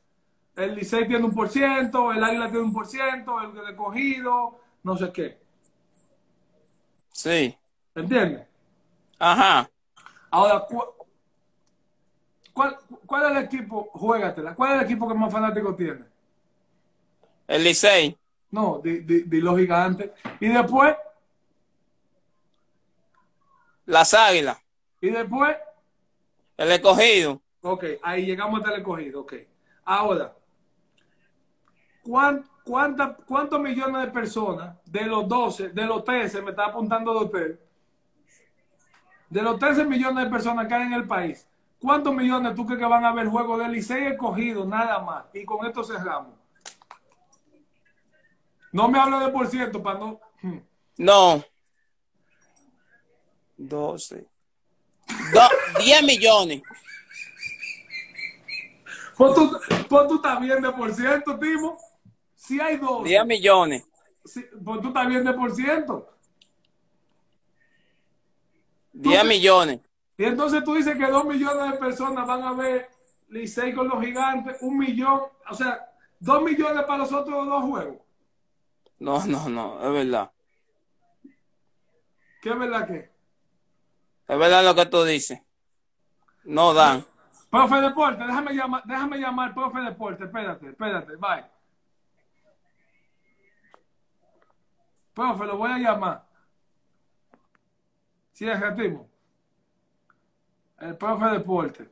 El 0.57 0.75
Licey 0.75 1.07
tiene 1.07 1.25
un 1.25 1.35
por 1.35 1.49
ciento, 1.49 2.11
el 2.13 2.23
Águila 2.25 2.47
tiene 2.51 2.65
un 2.65 2.73
por 2.73 2.87
ciento, 2.87 3.41
el 3.41 3.55
del 3.55 3.69
escogido, 3.71 4.61
no 4.83 4.97
sé 4.97 5.13
qué. 5.13 5.39
Sí. 7.13 7.57
¿Entiendes? 7.95 8.43
Ajá. 9.19 9.69
Ahora, 10.31 10.67
¿cuál, 12.59 12.77
¿cuál 13.07 13.25
es 13.25 13.31
el 13.31 13.45
equipo? 13.45 13.89
Juégatela. 13.93 14.55
¿Cuál 14.57 14.73
es 14.73 14.79
el 14.81 14.85
equipo 14.87 15.07
que 15.07 15.15
más 15.15 15.33
fanáticos 15.33 15.77
tiene? 15.77 16.05
El 17.47 17.63
Licey. 17.63 18.19
No, 18.51 18.81
di, 18.83 18.99
di- 19.01 19.23
di 19.23 19.41
los 19.41 19.57
gigantes. 19.57 20.11
Y 20.41 20.49
después, 20.49 20.97
Las 23.87 24.13
Águilas. 24.13 24.59
y 25.01 25.11
después, 25.11 25.57
El 26.57 26.73
escogido. 26.73 27.41
ok, 27.63 27.85
ahí 28.03 28.27
llegamos 28.27 28.59
hasta 28.61 28.73
el 28.75 28.81
escogido, 28.81 29.21
ok. 29.21 29.35
Ahora, 29.85 30.35
¿cuán- 32.03 32.45
cuánta- 32.65 33.15
¿cuántos 33.27 33.61
millones 33.61 34.03
de 34.07 34.11
personas 34.11 34.77
de 34.85 35.05
los 35.07 35.27
12, 35.29 35.69
de 35.71 35.87
los 35.87 36.05
13, 36.05 36.43
me 36.43 36.51
está 36.51 36.67
apuntando 36.67 37.15
de 37.19 37.25
usted, 37.25 37.61
de 39.31 39.43
los 39.43 39.59
13 39.59 39.85
millones 39.85 40.25
de 40.25 40.31
personas 40.31 40.67
que 40.67 40.75
hay 40.75 40.83
en 40.83 40.93
el 40.95 41.07
país, 41.07 41.48
¿cuántos 41.81 42.15
millones 42.15 42.55
tú 42.55 42.65
crees 42.67 42.81
que 42.81 42.87
van 42.87 43.05
a 43.05 43.13
ver 43.13 43.27
juego 43.29 43.59
del 43.59 43.73
Licey 43.73 44.07
escogido 44.09 44.65
nada 44.67 44.99
más? 45.01 45.25
Y 45.35 45.45
con 45.45 45.67
esto 45.67 45.83
cerramos. 45.85 46.35
No 48.73 48.89
me 48.89 48.99
hable 48.99 49.19
de 49.25 49.33
por 49.33 49.47
ciento 49.49 49.83
para 49.83 49.99
no... 49.99 50.21
hmm. 50.43 50.59
No. 50.99 51.43
12. 53.57 54.27
Do- 55.33 55.81
10 55.83 56.03
millones. 56.05 56.63
Pues 59.17 59.35
tú, 59.35 59.59
pues 59.89 60.07
tú 60.09 60.15
estás 60.17 60.41
bien 60.41 60.63
de 60.63 60.71
por 60.71 60.95
ciento, 60.95 61.39
Timo. 61.39 61.77
Si 62.37 62.61
hay 62.61 62.77
dos, 62.77 63.05
10 63.05 63.27
millones. 63.27 63.85
si- 64.25 64.45
pues 64.65 64.81
tú 64.81 64.89
estás 64.89 65.09
bien 65.09 65.25
de 65.25 65.33
por 65.33 65.53
ciento. 65.55 66.15
10 68.93 69.25
millones. 69.25 69.81
Y 70.19 70.25
entonces 70.25 70.65
tú 70.65 70.75
dices 70.75 70.97
que 70.99 71.07
dos 71.07 71.25
millones 71.25 71.73
de 71.73 71.79
personas 71.79 72.27
van 72.27 72.43
a 72.43 72.53
ver 72.53 72.91
Licey 73.29 73.73
con 73.73 73.89
los 73.89 74.03
gigantes, 74.03 74.57
un 74.63 74.77
millón, 74.77 75.23
o 75.49 75.55
sea, 75.55 75.93
dos 76.19 76.43
millones 76.43 76.83
para 76.85 76.99
los 76.99 77.13
otros 77.13 77.47
dos 77.47 77.63
juegos. 77.63 77.99
No, 78.99 79.25
no, 79.27 79.49
no. 79.49 79.81
Es 79.81 79.93
verdad. 79.93 80.33
¿Qué 82.43 82.51
es 82.51 82.59
verdad 82.59 82.87
que? 82.89 83.13
Es 84.27 84.39
verdad 84.39 84.65
lo 84.65 84.75
que 84.75 84.87
tú 84.87 85.05
dices. 85.05 85.41
No 86.43 86.75
dan. 86.75 87.05
Profe 87.49 87.81
Deporte, 87.81 88.25
déjame 88.25 88.53
llamar, 88.55 88.83
déjame 88.85 89.19
llamar, 89.19 89.55
profe 89.55 89.81
Deporte, 89.81 90.25
espérate, 90.25 90.69
espérate, 90.69 91.17
bye. 91.17 91.45
Profe, 95.15 95.47
lo 95.47 95.57
voy 95.57 95.71
a 95.71 95.79
llamar. 95.79 96.25
Sí, 98.33 98.49
es 98.49 98.61
Timo. 98.77 99.08
El 100.87 100.97
profe 101.03 101.27
Deporte. 101.35 101.89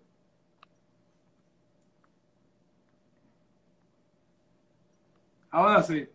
Ahora 5.51 5.83
sí. 5.83 6.09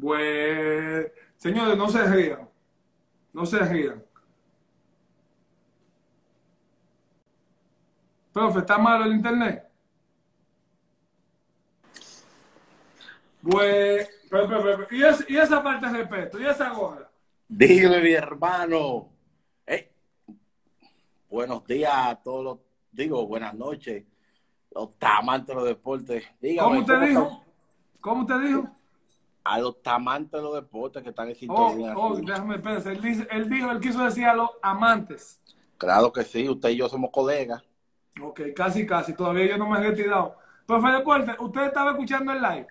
Pues, 0.00 1.10
señores, 1.36 1.76
no 1.78 1.88
se 1.88 2.04
rían. 2.04 2.48
No 3.32 3.46
se 3.46 3.60
rían. 3.60 4.04
Profe, 8.32 8.60
¿está 8.60 8.78
malo 8.78 9.04
el 9.04 9.12
internet? 9.14 9.64
Pues, 13.42 14.08
pero, 14.30 14.48
pero, 14.48 14.62
pero, 14.62 14.86
¿y, 14.90 15.02
es- 15.04 15.24
y 15.28 15.36
esa 15.36 15.62
parte 15.62 15.86
de 15.86 15.92
respeto? 15.98 16.40
¿Y 16.40 16.46
esa 16.46 16.70
gorra? 16.70 17.05
Dime, 17.48 18.00
mi 18.00 18.12
hermano. 18.12 19.08
Eh, 19.66 19.92
buenos 21.28 21.64
días 21.66 21.92
a 21.94 22.16
todos 22.16 22.44
los, 22.44 22.58
digo, 22.90 23.26
buenas 23.26 23.54
noches, 23.54 24.04
los 24.72 24.90
amantes 25.00 25.48
de 25.48 25.54
los 25.54 25.64
deportes. 25.64 26.24
Dígame, 26.40 26.68
¿Cómo 26.68 26.80
usted 26.80 26.94
¿cómo 26.94 27.06
dijo? 27.06 27.44
¿Cómo 28.00 28.20
usted 28.22 28.40
dijo? 28.40 28.68
A 29.44 29.60
los 29.60 29.76
amantes 29.84 30.32
de 30.32 30.42
los 30.42 30.54
deportes 30.54 31.02
que 31.02 31.10
están 31.10 31.28
en 31.28 31.36
Oh, 31.48 31.68
sintonía. 31.70 31.94
oh, 31.96 32.16
déjame. 32.16 32.56
Él, 32.56 33.00
dice- 33.00 33.28
él 33.30 33.48
dijo, 33.48 33.70
él 33.70 33.80
quiso 33.80 34.02
decir 34.04 34.24
a 34.26 34.34
los 34.34 34.50
amantes. 34.60 35.40
Claro 35.78 36.12
que 36.12 36.24
sí, 36.24 36.48
usted 36.48 36.70
y 36.70 36.76
yo 36.76 36.88
somos 36.88 37.10
colegas. 37.12 37.62
Ok, 38.20 38.40
casi, 38.56 38.84
casi. 38.86 39.14
Todavía 39.14 39.46
yo 39.46 39.58
no 39.58 39.68
me 39.68 39.78
he 39.78 39.82
retirado. 39.90 40.36
Profe 40.66 40.88
Deporte, 40.88 41.36
¿usted 41.38 41.66
estaba 41.66 41.92
escuchando 41.92 42.32
el 42.32 42.42
live? 42.42 42.66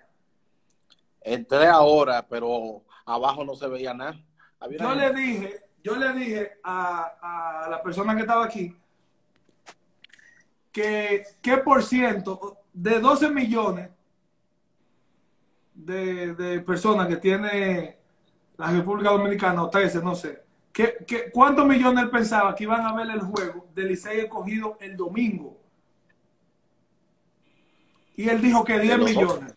Entré 1.22 1.66
ahora, 1.66 2.26
pero 2.28 2.82
abajo 3.06 3.42
no 3.44 3.54
se 3.54 3.66
veía 3.68 3.94
nada. 3.94 4.20
Había 4.60 4.78
Yo 4.78 4.94
le 4.94 5.12
dije, 5.12 5.60
yo 5.82 5.96
le 5.96 6.12
dije 6.12 6.52
a, 6.62 7.64
a 7.64 7.70
la 7.70 7.82
persona 7.82 8.14
que 8.14 8.22
estaba 8.22 8.44
aquí 8.44 8.76
que 10.76 11.24
qué 11.40 11.56
por 11.56 11.82
ciento 11.82 12.58
de 12.70 13.00
12 13.00 13.30
millones 13.30 13.88
de, 15.72 16.34
de 16.34 16.60
personas 16.60 17.08
que 17.08 17.16
tiene 17.16 17.96
la 18.58 18.70
República 18.70 19.10
Dominicana, 19.10 19.62
o 19.62 19.70
13, 19.70 20.02
no 20.02 20.14
sé, 20.14 20.42
¿qué, 20.72 20.98
qué, 21.06 21.30
cuántos 21.30 21.66
millones 21.66 22.04
él 22.04 22.10
pensaba 22.10 22.54
que 22.54 22.64
iban 22.64 22.82
a 22.82 22.94
ver 22.94 23.08
el 23.08 23.20
juego 23.20 23.68
del 23.74 23.88
Licey 23.88 24.20
escogido 24.20 24.76
el 24.78 24.98
domingo? 24.98 25.58
Y 28.14 28.28
él 28.28 28.42
dijo 28.42 28.62
que 28.62 28.78
10 28.78 28.98
los 28.98 29.08
millones. 29.08 29.54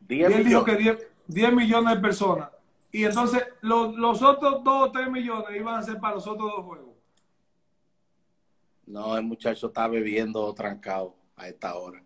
10 0.00 0.28
y 0.28 0.32
él 0.32 0.44
dijo 0.44 0.64
que 0.64 0.74
10, 0.74 0.98
10 1.28 1.52
millones 1.52 1.94
de 1.94 2.00
personas. 2.00 2.50
Y 2.92 3.04
entonces 3.04 3.42
los, 3.62 3.96
los 3.96 4.22
otros 4.22 4.62
2 4.62 4.88
o 4.88 4.92
3 4.92 5.10
millones 5.10 5.56
iban 5.56 5.76
a 5.76 5.82
ser 5.82 5.98
para 5.98 6.16
los 6.16 6.26
otros 6.26 6.50
dos 6.50 6.64
juegos. 6.64 6.94
No, 8.86 9.16
el 9.16 9.24
muchacho 9.24 9.68
está 9.68 9.88
bebiendo 9.88 10.52
trancado 10.52 11.16
a 11.34 11.48
esta 11.48 11.74
hora. 11.74 12.04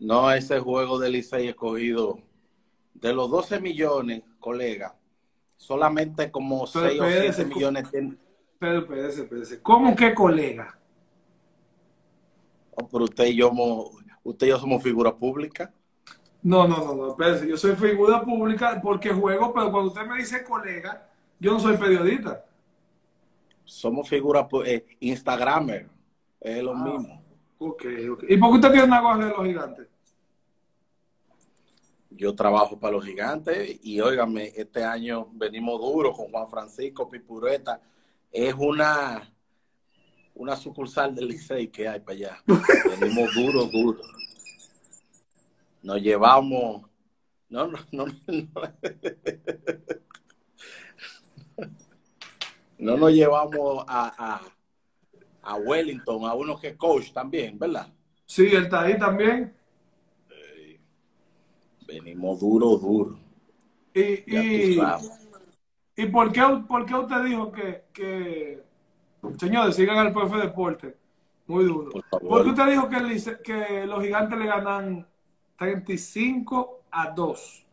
No, 0.00 0.30
ese 0.32 0.58
juego 0.58 0.98
de 0.98 1.10
Licey 1.10 1.46
escogido, 1.46 2.18
de 2.94 3.12
los 3.12 3.30
12 3.30 3.60
millones, 3.60 4.22
colega, 4.40 4.96
solamente 5.56 6.32
como 6.32 6.66
Pero 6.72 6.88
6 6.88 7.00
o 7.00 7.04
espérese, 7.04 7.32
7 7.44 7.54
millones 7.54 7.90
tienen. 7.90 8.18
Pero 8.58 8.78
espérese, 8.80 9.22
espérese. 9.22 9.62
¿Cómo 9.62 9.94
que 9.94 10.14
colega? 10.14 10.76
Oh, 12.72 12.88
pero 12.88 13.04
usted 13.04 13.26
y 13.26 13.36
yo, 13.36 13.52
usted 14.24 14.46
y 14.46 14.50
yo 14.50 14.58
somos 14.58 14.82
figuras 14.82 15.14
públicas. 15.14 15.70
No, 16.42 16.66
no, 16.68 16.78
no, 16.78 16.94
no, 16.94 17.10
espérese. 17.10 17.48
Yo 17.48 17.56
soy 17.56 17.74
figura 17.76 18.22
pública 18.22 18.80
porque 18.82 19.10
juego, 19.10 19.52
pero 19.52 19.70
cuando 19.70 19.88
usted 19.90 20.06
me 20.06 20.18
dice 20.18 20.44
colega, 20.44 21.08
yo 21.40 21.52
no 21.52 21.60
soy 21.60 21.76
periodista. 21.76 22.44
Somos 23.64 24.08
figuras 24.08 24.46
eh, 24.64 24.86
Instagramer. 25.00 25.88
Es 26.40 26.58
Ah. 26.58 26.62
lo 26.62 26.74
mismo. 26.74 27.22
Ok, 27.58 27.84
ok. 28.12 28.24
¿Y 28.28 28.36
por 28.36 28.50
qué 28.50 28.54
usted 28.56 28.70
tiene 28.70 28.86
una 28.86 29.00
gorra 29.00 29.24
de 29.26 29.30
los 29.32 29.44
gigantes? 29.46 29.88
Yo 32.10 32.34
trabajo 32.34 32.78
para 32.78 32.94
los 32.94 33.04
gigantes 33.04 33.78
y 33.82 34.00
óigame, 34.00 34.52
este 34.56 34.82
año 34.82 35.28
venimos 35.32 35.80
duro 35.80 36.12
con 36.12 36.30
Juan 36.30 36.48
Francisco 36.48 37.08
Pipureta 37.08 37.80
es 38.32 38.54
una, 38.58 39.30
una 40.34 40.56
sucursal 40.56 41.14
del 41.14 41.28
Licey 41.28 41.68
que 41.68 41.86
hay 41.88 42.00
para 42.00 42.16
allá. 42.16 42.42
Venimos 43.00 43.34
duro, 43.34 43.64
duro. 43.66 44.00
Nos 45.82 46.00
llevamos. 46.00 46.88
No, 47.48 47.66
no, 47.66 47.78
no. 47.92 48.06
No, 52.78 52.92
no 52.92 52.96
nos 52.96 53.12
llevamos 53.12 53.84
a, 53.88 54.12
a, 54.18 54.40
a 55.42 55.56
Wellington, 55.56 56.24
a 56.24 56.34
uno 56.34 56.58
que 56.58 56.68
es 56.68 56.76
coach 56.76 57.12
también, 57.12 57.58
¿verdad? 57.58 57.88
Sí, 58.24 58.46
él 58.46 58.64
está 58.64 58.82
ahí 58.82 58.98
también. 58.98 59.54
Venimos 61.86 62.38
duro, 62.38 62.76
duro. 62.76 63.18
Y, 63.94 64.36
y. 64.36 64.80
¿y 65.96 66.06
por, 66.06 66.30
qué, 66.30 66.42
por 66.68 66.84
qué 66.84 66.94
usted 66.94 67.24
dijo 67.24 67.50
que, 67.50 67.84
que 67.92 68.62
señores, 69.38 69.74
sigan 69.74 69.98
al 69.98 70.12
profe 70.12 70.36
Deporte? 70.36 70.96
Muy 71.46 71.64
duro. 71.64 71.90
Por 71.90 72.04
favor. 72.04 72.28
¿Por 72.28 72.44
qué 72.44 72.50
usted 72.50 72.66
dijo 72.70 72.88
que, 72.88 72.96
el 72.96 73.42
que 73.42 73.86
los 73.86 74.04
gigantes 74.04 74.38
le 74.38 74.46
ganan 74.46 75.06
35 75.58 76.84
a 76.90 77.10
2? 77.10 77.66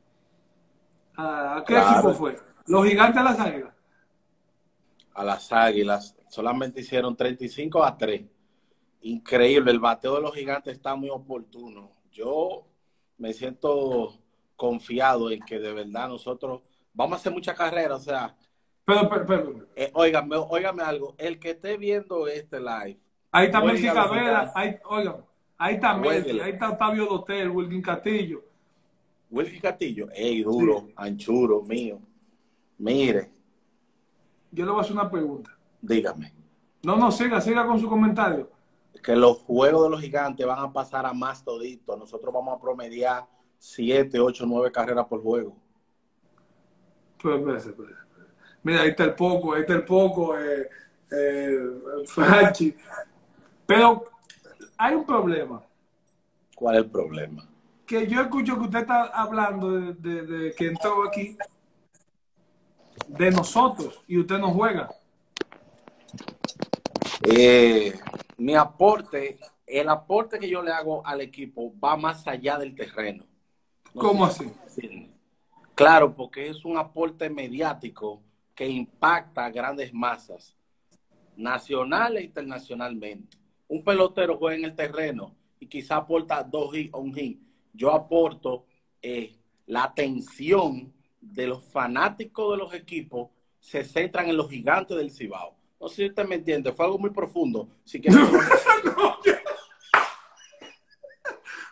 ¿A 1.17 1.63
qué 1.65 1.73
Claro. 1.73 1.91
equipo 1.99 2.13
fue? 2.13 2.37
Los 2.67 2.85
gigantes 2.85 3.17
a 3.21 3.23
las 3.23 3.39
águilas. 3.39 3.71
a 5.17 5.23
las 5.23 5.49
Águilas. 5.53 6.13
Solamente 6.27 6.81
hicieron 6.81 7.15
35 7.15 7.81
a 7.85 7.97
3. 7.97 8.25
Increíble, 9.03 9.71
el 9.71 9.79
bateo 9.79 10.15
de 10.15 10.21
los 10.21 10.33
gigantes 10.35 10.73
está 10.73 10.93
muy 10.95 11.09
oportuno. 11.09 11.89
Yo 12.11 12.65
me 13.17 13.31
siento 13.31 14.19
confiado 14.57 15.31
en 15.31 15.39
que 15.39 15.57
de 15.57 15.71
verdad 15.71 16.09
nosotros 16.09 16.63
vamos 16.93 17.13
a 17.13 17.19
hacer 17.21 17.31
mucha 17.31 17.53
carrera. 17.55 17.95
O 17.95 17.99
sea, 17.99 18.35
Pero, 18.83 19.07
pero, 19.09 19.25
pero, 19.25 19.67
eh, 19.77 19.89
óigame, 19.93 20.35
óigame 20.35 20.83
algo. 20.83 21.15
El 21.17 21.39
que 21.39 21.51
esté 21.51 21.77
viendo 21.77 22.27
este 22.27 22.59
live, 22.59 22.99
ahí 23.31 23.45
está 23.45 23.61
los 23.61 23.79
Cabrera, 23.79 24.51
ahí, 24.53 24.75
oigan, 24.83 25.23
ahí 25.57 25.75
está 25.75 25.97
Jueguele. 25.99 26.43
ahí 26.43 26.51
está 26.51 26.69
Octavio 26.71 27.05
Dotel, 27.05 27.49
Wilkin 27.49 27.81
Castillo. 27.81 28.43
Wilkie 29.29 29.59
Castillo, 29.59 30.07
ey, 30.13 30.43
duro, 30.43 30.87
anchuro, 30.95 31.61
mío. 31.63 31.99
Mire, 32.77 33.31
Yo 34.51 34.65
le 34.65 34.71
voy 34.71 34.79
a 34.79 34.81
hacer 34.83 34.93
una 34.93 35.09
pregunta. 35.09 35.51
dígame, 35.81 36.33
No, 36.83 36.95
no, 36.95 37.11
siga, 37.11 37.41
siga 37.41 37.65
con 37.65 37.79
su 37.79 37.87
comentario. 37.89 38.49
que 39.03 39.15
los 39.15 39.37
juegos 39.39 39.83
de 39.83 39.89
los 39.91 40.01
gigantes 40.01 40.45
van 40.45 40.59
a 40.59 40.71
pasar 40.73 41.05
a 41.05 41.13
más 41.13 41.43
toditos. 41.43 41.97
Nosotros 41.97 42.33
vamos 42.33 42.57
a 42.57 42.61
promediar 42.61 43.25
7, 43.59 44.19
8, 44.19 44.45
9 44.47 44.71
carreras 44.71 45.05
por 45.07 45.21
juego. 45.21 45.55
Pues, 47.21 47.37
espérese, 47.39 47.69
espérese. 47.69 47.95
Mira, 48.63 48.81
ahí 48.81 48.89
está 48.89 49.03
el 49.05 49.13
poco, 49.15 49.53
ahí 49.53 49.61
está 49.61 49.73
el 49.73 49.85
poco, 49.85 50.37
eh, 50.39 50.69
eh, 51.11 51.59
Franchi. 52.07 52.75
Pero 53.65 54.05
hay 54.77 54.95
un 54.95 55.05
problema. 55.05 55.61
¿Cuál 56.55 56.75
es 56.77 56.83
el 56.83 56.89
problema? 56.91 57.47
Que 57.85 58.07
yo 58.07 58.21
escucho 58.21 58.55
que 58.55 58.61
usted 58.65 58.79
está 58.79 59.03
hablando 59.05 59.71
de, 59.71 59.93
de- 59.93 60.25
de 60.25 60.53
que 60.55 60.67
entró 60.67 61.03
aquí 61.07 61.37
de 63.07 63.31
nosotros 63.31 64.01
y 64.07 64.17
usted 64.17 64.39
no 64.39 64.51
juega. 64.51 64.89
Eh, 67.21 67.93
mi 68.37 68.55
aporte, 68.55 69.39
el 69.65 69.89
aporte 69.89 70.39
que 70.39 70.49
yo 70.49 70.61
le 70.61 70.71
hago 70.71 71.05
al 71.05 71.21
equipo 71.21 71.73
va 71.79 71.95
más 71.95 72.27
allá 72.27 72.57
del 72.57 72.75
terreno. 72.75 73.23
No 73.93 74.01
¿Cómo 74.01 74.25
así? 74.25 74.51
Claro, 75.75 76.13
porque 76.13 76.49
es 76.49 76.65
un 76.65 76.77
aporte 76.77 77.29
mediático 77.29 78.21
que 78.53 78.67
impacta 78.67 79.45
a 79.45 79.49
grandes 79.49 79.93
masas, 79.93 80.55
nacional 81.35 82.17
e 82.17 82.23
internacionalmente. 82.23 83.37
Un 83.67 83.83
pelotero 83.83 84.37
juega 84.37 84.57
en 84.57 84.65
el 84.65 84.75
terreno 84.75 85.35
y 85.59 85.67
quizá 85.67 85.97
aporta 85.97 86.43
dos 86.43 86.75
hits 86.75 86.93
o 86.93 86.99
un 86.99 87.13
hit. 87.13 87.39
Yo 87.73 87.91
aporto 87.91 88.65
eh, 89.01 89.35
la 89.67 89.83
atención 89.83 90.93
de 91.19 91.47
los 91.47 91.63
fanáticos 91.63 92.51
de 92.51 92.57
los 92.57 92.73
equipos 92.73 93.29
se 93.59 93.83
centran 93.83 94.29
en 94.29 94.37
los 94.37 94.49
gigantes 94.49 94.95
del 94.95 95.11
Cibao. 95.11 95.55
No 95.79 95.87
sé 95.87 95.95
si 95.95 96.05
usted 96.05 96.25
me 96.27 96.35
entiende, 96.35 96.71
fue 96.71 96.85
algo 96.85 96.99
muy 96.99 97.09
profundo. 97.09 97.67
Si 97.83 97.99
quiere, 97.99 98.17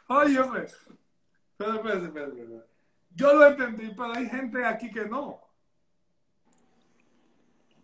Oye, 0.08 0.40
hombre. 0.42 0.64
Espérate, 0.64 1.78
espérate, 1.78 2.06
espérate, 2.06 2.42
espérate. 2.42 2.68
Yo 3.16 3.34
lo 3.34 3.48
entendí, 3.48 3.90
pero 3.90 4.12
hay 4.14 4.28
gente 4.28 4.66
aquí 4.66 4.92
que 4.92 5.06
no. 5.06 5.40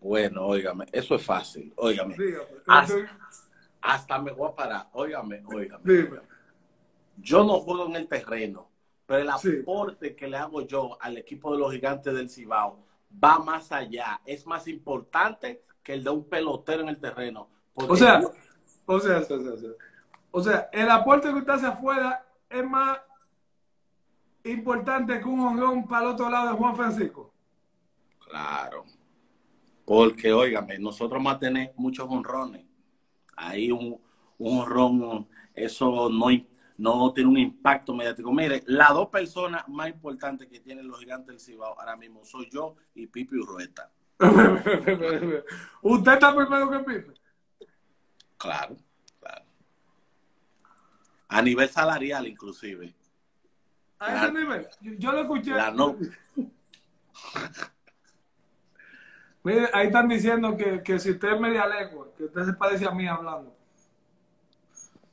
bueno, 0.00 0.46
óigame, 0.46 0.86
eso 0.92 1.14
es 1.14 1.22
fácil, 1.24 1.72
óigame. 1.76 2.16
Dígame. 2.16 2.46
Hasta, 3.82 4.18
me 4.18 4.32
voy 4.32 4.48
a 4.50 4.54
parar, 4.54 4.88
óigame, 4.92 5.42
óigame. 5.46 5.82
Yo 7.16 7.44
no 7.44 7.60
juego 7.60 7.86
en 7.86 7.96
el 7.96 8.08
terreno, 8.08 8.68
pero 9.06 9.22
el 9.22 9.38
Sí. 9.38 9.60
aporte 9.62 10.14
que 10.14 10.26
le 10.28 10.36
hago 10.36 10.62
yo 10.62 10.96
al 11.00 11.16
equipo 11.18 11.52
de 11.52 11.58
los 11.58 11.72
gigantes 11.72 12.14
del 12.14 12.28
Cibao 12.30 12.84
va 13.22 13.38
más 13.38 13.72
allá, 13.72 14.20
es 14.24 14.46
más 14.46 14.68
importante 14.68 15.64
que 15.82 15.94
el 15.94 16.04
de 16.04 16.10
un 16.10 16.24
pelotero 16.24 16.82
en 16.82 16.88
el 16.90 16.98
terreno. 16.98 17.48
O 17.74 17.96
sea, 17.96 18.20
yo- 18.20 18.32
o 18.86 19.00
sea, 19.00 19.18
o 19.18 19.22
sea, 19.24 19.36
o 19.36 19.42
sea, 19.42 19.52
o 19.52 19.56
sea. 19.58 19.70
O 20.32 20.42
sea, 20.42 20.68
el 20.72 20.90
aporte 20.90 21.28
que 21.28 21.34
usted 21.34 21.52
hace 21.52 21.66
afuera 21.66 22.24
es 22.48 22.64
más 22.64 22.98
importante 24.44 25.18
que 25.20 25.26
un 25.28 25.40
honrón 25.40 25.86
para 25.88 26.06
el 26.06 26.12
otro 26.12 26.30
lado 26.30 26.50
de 26.50 26.54
Juan 26.56 26.76
Francisco. 26.76 27.32
Claro. 28.28 28.84
Porque, 29.84 30.32
óigame, 30.32 30.78
nosotros 30.78 31.18
vamos 31.18 31.34
a 31.34 31.38
tener 31.38 31.72
muchos 31.76 32.06
honrones. 32.08 32.64
Ahí 33.42 33.72
un, 33.72 33.98
un 34.38 34.58
honrón, 34.58 35.28
eso 35.54 36.10
no, 36.10 36.26
no 36.78 37.12
tiene 37.12 37.30
un 37.30 37.38
impacto 37.38 37.94
mediático. 37.94 38.30
Mire, 38.32 38.62
las 38.66 38.90
dos 38.90 39.08
personas 39.08 39.66
más 39.68 39.88
importantes 39.88 40.46
que 40.48 40.60
tienen 40.60 40.86
los 40.88 40.98
gigantes 41.00 41.28
del 41.28 41.40
Cibao 41.40 41.78
ahora 41.80 41.96
mismo 41.96 42.22
soy 42.24 42.48
yo 42.50 42.76
y 42.94 43.06
Pipi 43.06 43.36
Urrueta. 43.36 43.90
¿Usted 45.82 46.12
está 46.12 46.34
primero 46.36 46.70
que 46.70 46.78
Pipe? 46.80 47.14
Claro, 48.36 48.76
claro. 49.18 49.44
A 51.28 51.40
nivel 51.42 51.68
salarial, 51.68 52.26
inclusive. 52.26 52.94
A 53.98 54.12
La- 54.12 54.22
ese 54.24 54.32
nivel. 54.32 54.68
Yo, 54.80 54.92
yo 54.98 55.12
lo 55.12 55.20
escuché. 55.22 55.50
La 55.52 55.70
no, 55.70 55.96
Mire, 59.42 59.68
ahí 59.72 59.86
están 59.86 60.08
diciendo 60.08 60.56
que, 60.56 60.82
que 60.82 60.98
si 60.98 61.10
usted 61.12 61.32
es 61.34 61.40
media 61.40 61.66
lengua, 61.66 62.08
que 62.16 62.24
usted 62.24 62.44
se 62.44 62.52
parece 62.54 62.86
a 62.86 62.90
mí 62.90 63.06
hablando. 63.06 63.54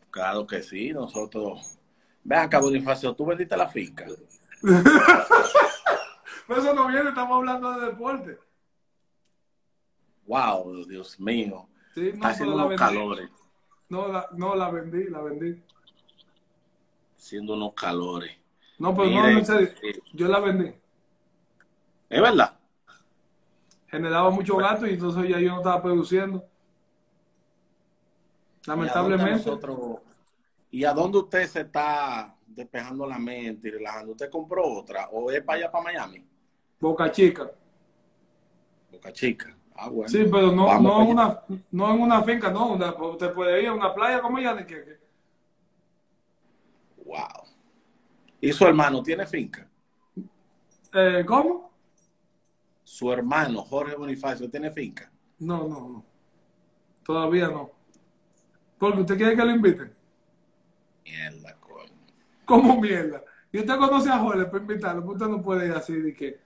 claro 0.09 0.45
que 0.47 0.61
sí, 0.63 0.91
nosotros. 0.91 1.77
Vean 2.23 2.45
acá, 2.45 2.59
Bonifacio, 2.59 3.13
tú 3.15 3.25
vendiste 3.25 3.55
la 3.55 3.67
finca. 3.69 4.05
Pero 6.47 6.61
eso 6.61 6.73
no 6.73 6.87
viene, 6.87 7.09
estamos 7.09 7.37
hablando 7.37 7.79
de 7.79 7.85
deporte. 7.87 8.39
Wow, 10.25 10.85
Dios 10.85 11.19
mío. 11.19 11.67
Sí, 11.93 12.09
Está 12.09 12.27
no, 12.27 12.27
haciendo 12.33 12.55
pero 12.55 12.63
la 12.63 12.65
vendí. 12.67 12.77
calores. 12.77 13.29
No 13.89 14.07
la, 14.07 14.27
no, 14.33 14.55
la 14.55 14.69
vendí, 14.69 15.05
la 15.05 15.21
vendí. 15.21 15.63
Haciendo 17.17 17.53
unos 17.53 17.73
calores. 17.73 18.31
No, 18.77 18.95
pero 18.95 19.09
Mire, 19.09 19.33
no, 19.33 19.39
en 19.39 19.45
serio, 19.45 19.69
eh, 19.81 19.99
yo 20.13 20.27
la 20.27 20.39
vendí. 20.39 20.73
Es 22.09 22.21
verdad. 22.21 22.56
Generaba 23.87 24.29
mucho 24.29 24.57
gato 24.57 24.85
y 24.85 24.91
entonces 24.93 25.29
ya 25.29 25.39
yo 25.39 25.49
no 25.51 25.57
estaba 25.57 25.81
produciendo. 25.81 26.37
¿Y 28.65 28.69
a 28.69 28.73
dónde 28.73 28.87
Lamentablemente. 28.89 29.45
nosotros- 29.49 29.99
¿Y 30.69 30.83
a 30.83 30.93
dónde 30.93 31.17
usted 31.19 31.47
se 31.47 31.61
está 31.61 32.35
despejando 32.45 33.05
la 33.07 33.17
mente 33.17 33.69
y 33.69 33.71
relajando? 33.71 34.11
¿Usted 34.11 34.29
compró 34.29 34.67
otra 34.67 35.07
o 35.09 35.31
es 35.31 35.41
para 35.41 35.59
allá, 35.59 35.71
para 35.71 35.83
Miami? 35.85 36.25
Boca 36.79 37.09
Chica. 37.09 37.49
Boca 38.91 39.11
Chica. 39.13 39.55
Ah, 39.75 39.89
bueno. 39.89 40.09
Sí, 40.09 40.25
pero 40.29 40.51
no, 40.51 40.65
Vamos 40.65 40.83
no, 40.83 41.01
en 41.03 41.09
una, 41.09 41.41
no 41.71 41.93
en 41.93 42.01
una 42.01 42.21
finca, 42.23 42.51
no. 42.51 42.73
una- 42.73 42.91
usted 42.93 43.31
puede 43.31 43.61
ir 43.61 43.69
a 43.69 43.73
una 43.73 43.93
playa 43.93 44.21
como 44.21 44.37
de 44.39 44.65
que. 44.65 44.99
Wow. 47.05 47.45
¿Y 48.41 48.51
su 48.51 48.65
hermano 48.65 49.01
tiene 49.01 49.25
finca? 49.25 49.67
Eh, 50.93 51.23
¿Cómo? 51.25 51.66
Su 52.87 53.11
hermano, 53.11 53.63
Jorge 53.63 53.95
Bonifacio, 53.95 54.49
tiene 54.49 54.71
finca. 54.71 55.11
No, 55.39 55.67
no, 55.67 55.89
no. 55.89 56.05
Todavía 57.03 57.49
no. 57.49 57.69
Porque 58.79 59.01
usted 59.01 59.17
quiere 59.17 59.35
que 59.35 59.43
lo 59.43 59.51
inviten. 59.51 59.93
Mierda, 61.03 61.57
coño. 61.59 61.91
¿Cómo 62.45 62.79
mierda? 62.79 63.21
Y 63.51 63.59
usted 63.59 63.75
conoce 63.75 64.09
a 64.09 64.19
Jorge 64.19 64.45
para 64.45 64.59
invitarlo, 64.59 65.01
pero 65.01 65.11
usted 65.11 65.27
no 65.27 65.41
puede 65.41 65.67
ir 65.67 65.73
así 65.73 65.95
de 65.95 66.15
que. 66.15 66.39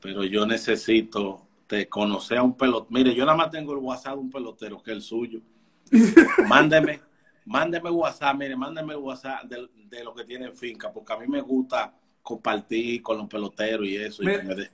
Pero 0.00 0.24
yo 0.24 0.46
necesito 0.46 1.46
de 1.68 1.86
conocer 1.86 2.38
a 2.38 2.42
un 2.42 2.56
pelotero. 2.56 2.90
Mire, 2.90 3.14
yo 3.14 3.26
nada 3.26 3.36
más 3.36 3.50
tengo 3.50 3.74
el 3.74 3.80
WhatsApp 3.80 4.14
de 4.14 4.20
un 4.20 4.30
pelotero, 4.30 4.82
que 4.82 4.92
es 4.92 4.96
el 4.96 5.02
suyo. 5.02 5.42
mándeme, 6.48 7.02
mándeme 7.44 7.90
WhatsApp, 7.90 8.34
mire, 8.34 8.56
mándeme 8.56 8.96
WhatsApp 8.96 9.44
de, 9.44 9.68
de 9.90 10.04
lo 10.04 10.14
que 10.14 10.24
tienen 10.24 10.54
finca, 10.54 10.90
porque 10.90 11.12
a 11.12 11.18
mí 11.18 11.26
me 11.26 11.42
gusta 11.42 11.99
compartir 12.22 13.02
con 13.02 13.18
los 13.18 13.28
peloteros 13.28 13.86
y 13.86 13.96
eso. 13.96 14.22
y 14.22 14.26
Mire. 14.26 14.40
que 14.40 14.46
me 14.46 14.54
dé- 14.54 14.70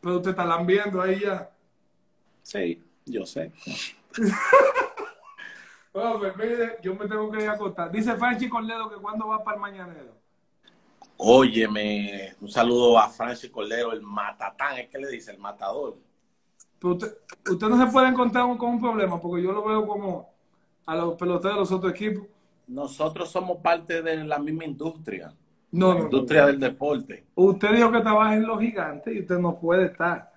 Pero 0.00 0.16
usted 0.16 0.30
está 0.30 0.44
lambiendo 0.44 1.00
ahí 1.02 1.20
ya. 1.20 1.50
Sí, 2.42 2.82
yo 3.04 3.24
sé. 3.26 3.52
Bueno, 5.92 6.18
pues 6.18 6.36
mire, 6.36 6.76
yo 6.82 6.94
me 6.94 7.08
tengo 7.08 7.30
que 7.30 7.42
ir 7.42 7.48
a 7.48 7.52
acostar. 7.54 7.90
Dice 7.90 8.14
Franchi 8.16 8.48
Corledo 8.48 8.88
que 8.88 8.96
cuando 8.96 9.26
va 9.26 9.42
para 9.42 9.56
el 9.56 9.60
mañanero. 9.60 10.14
Óyeme, 11.16 12.36
un 12.40 12.48
saludo 12.48 12.96
a 12.98 13.08
Francis 13.08 13.50
Cordero, 13.50 13.92
el 13.92 14.02
matatán, 14.02 14.78
es 14.78 14.88
que 14.88 14.98
le 14.98 15.08
dice, 15.08 15.32
el 15.32 15.38
matador. 15.38 15.96
Pero 16.78 16.92
usted, 16.94 17.18
usted 17.50 17.66
no 17.68 17.84
se 17.84 17.90
puede 17.90 18.06
encontrar 18.08 18.44
un- 18.44 18.56
con 18.56 18.70
un 18.70 18.80
problema, 18.80 19.20
porque 19.20 19.42
yo 19.42 19.50
lo 19.50 19.64
veo 19.64 19.84
como 19.86 20.32
a 20.86 20.94
los 20.94 21.16
peloteros 21.16 21.54
de 21.56 21.60
los 21.60 21.72
otros 21.72 21.92
equipos. 21.92 22.28
Nosotros 22.68 23.28
somos 23.30 23.58
parte 23.58 24.00
de 24.02 24.22
la 24.24 24.38
misma 24.38 24.64
industria, 24.66 25.34
No, 25.70 25.88
la 25.88 25.94
no, 25.94 25.98
no. 26.00 26.04
industria 26.06 26.46
del 26.46 26.58
deporte. 26.60 27.26
Usted 27.34 27.72
dijo 27.74 27.92
que 27.92 28.00
trabaja 28.00 28.34
en 28.34 28.46
los 28.46 28.58
gigantes 28.60 29.14
y 29.14 29.20
usted 29.20 29.38
no 29.38 29.58
puede 29.58 29.86
estar. 29.86 30.32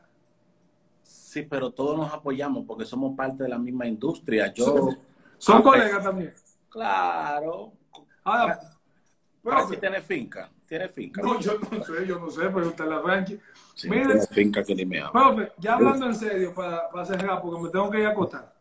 Sí, 1.03 1.43
pero 1.43 1.71
todos 1.71 1.97
nos 1.97 2.13
apoyamos 2.13 2.65
porque 2.65 2.85
somos 2.85 3.15
parte 3.15 3.43
de 3.43 3.49
la 3.49 3.57
misma 3.57 3.87
industria. 3.87 4.53
Yo, 4.53 4.65
Son- 4.65 4.99
Son 5.37 5.61
colegas 5.61 6.03
también. 6.03 6.33
Claro. 6.69 7.71
Ahora, 8.23 8.59
Francis 9.41 9.79
tiene 9.79 10.01
finca, 10.01 10.49
tiene 10.67 10.87
finca. 10.89 11.21
no, 11.21 11.39
yo 11.39 11.53
no 11.71 11.83
sé, 11.83 12.05
yo 12.05 12.19
no 12.19 12.29
sé, 12.29 12.49
pregúntale 12.49 12.93
a 12.95 12.99
Franchi. 13.01 13.39
Sí, 13.73 13.89
Mire, 13.89 14.05
tiene 14.05 14.27
finca 14.27 14.63
que 14.63 14.75
ni 14.75 14.85
me 14.85 14.99
habla. 14.99 15.11
profe, 15.11 15.51
ya 15.57 15.73
hablando 15.75 16.05
en 16.05 16.15
serio, 16.15 16.53
para, 16.53 16.89
para 16.89 17.05
cerrar, 17.05 17.41
porque 17.41 17.59
me 17.61 17.69
tengo 17.69 17.89
que 17.89 17.99
ir 17.99 18.05
a 18.05 18.09
acostar. 18.11 18.53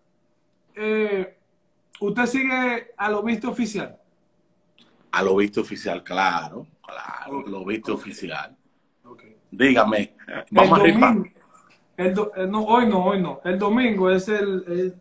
Eh, 0.75 1.37
¿Usted 2.01 2.27
sigue 2.27 2.95
a 2.97 3.11
lo 3.11 3.23
visto 3.23 3.51
oficial? 3.51 4.00
A 5.13 5.23
lo 5.23 5.37
visto 5.37 5.61
oficial, 5.63 6.03
claro, 6.05 6.67
claro, 6.83 7.43
lo 7.47 7.65
visto 7.65 7.95
oficial. 7.95 8.57
Dígame, 9.51 10.15
vamos 10.51 10.79
a 10.79 10.85
el 10.85 10.93
domingo, 11.01 11.29
el 11.97 12.15
do- 12.15 12.33
eh, 12.37 12.47
no, 12.47 12.65
hoy 12.65 12.87
no, 12.87 13.05
hoy 13.05 13.21
no. 13.21 13.41
El 13.45 13.59
domingo 13.59 14.09
es 14.11 14.29
el, 14.29 14.65
el, 14.69 14.95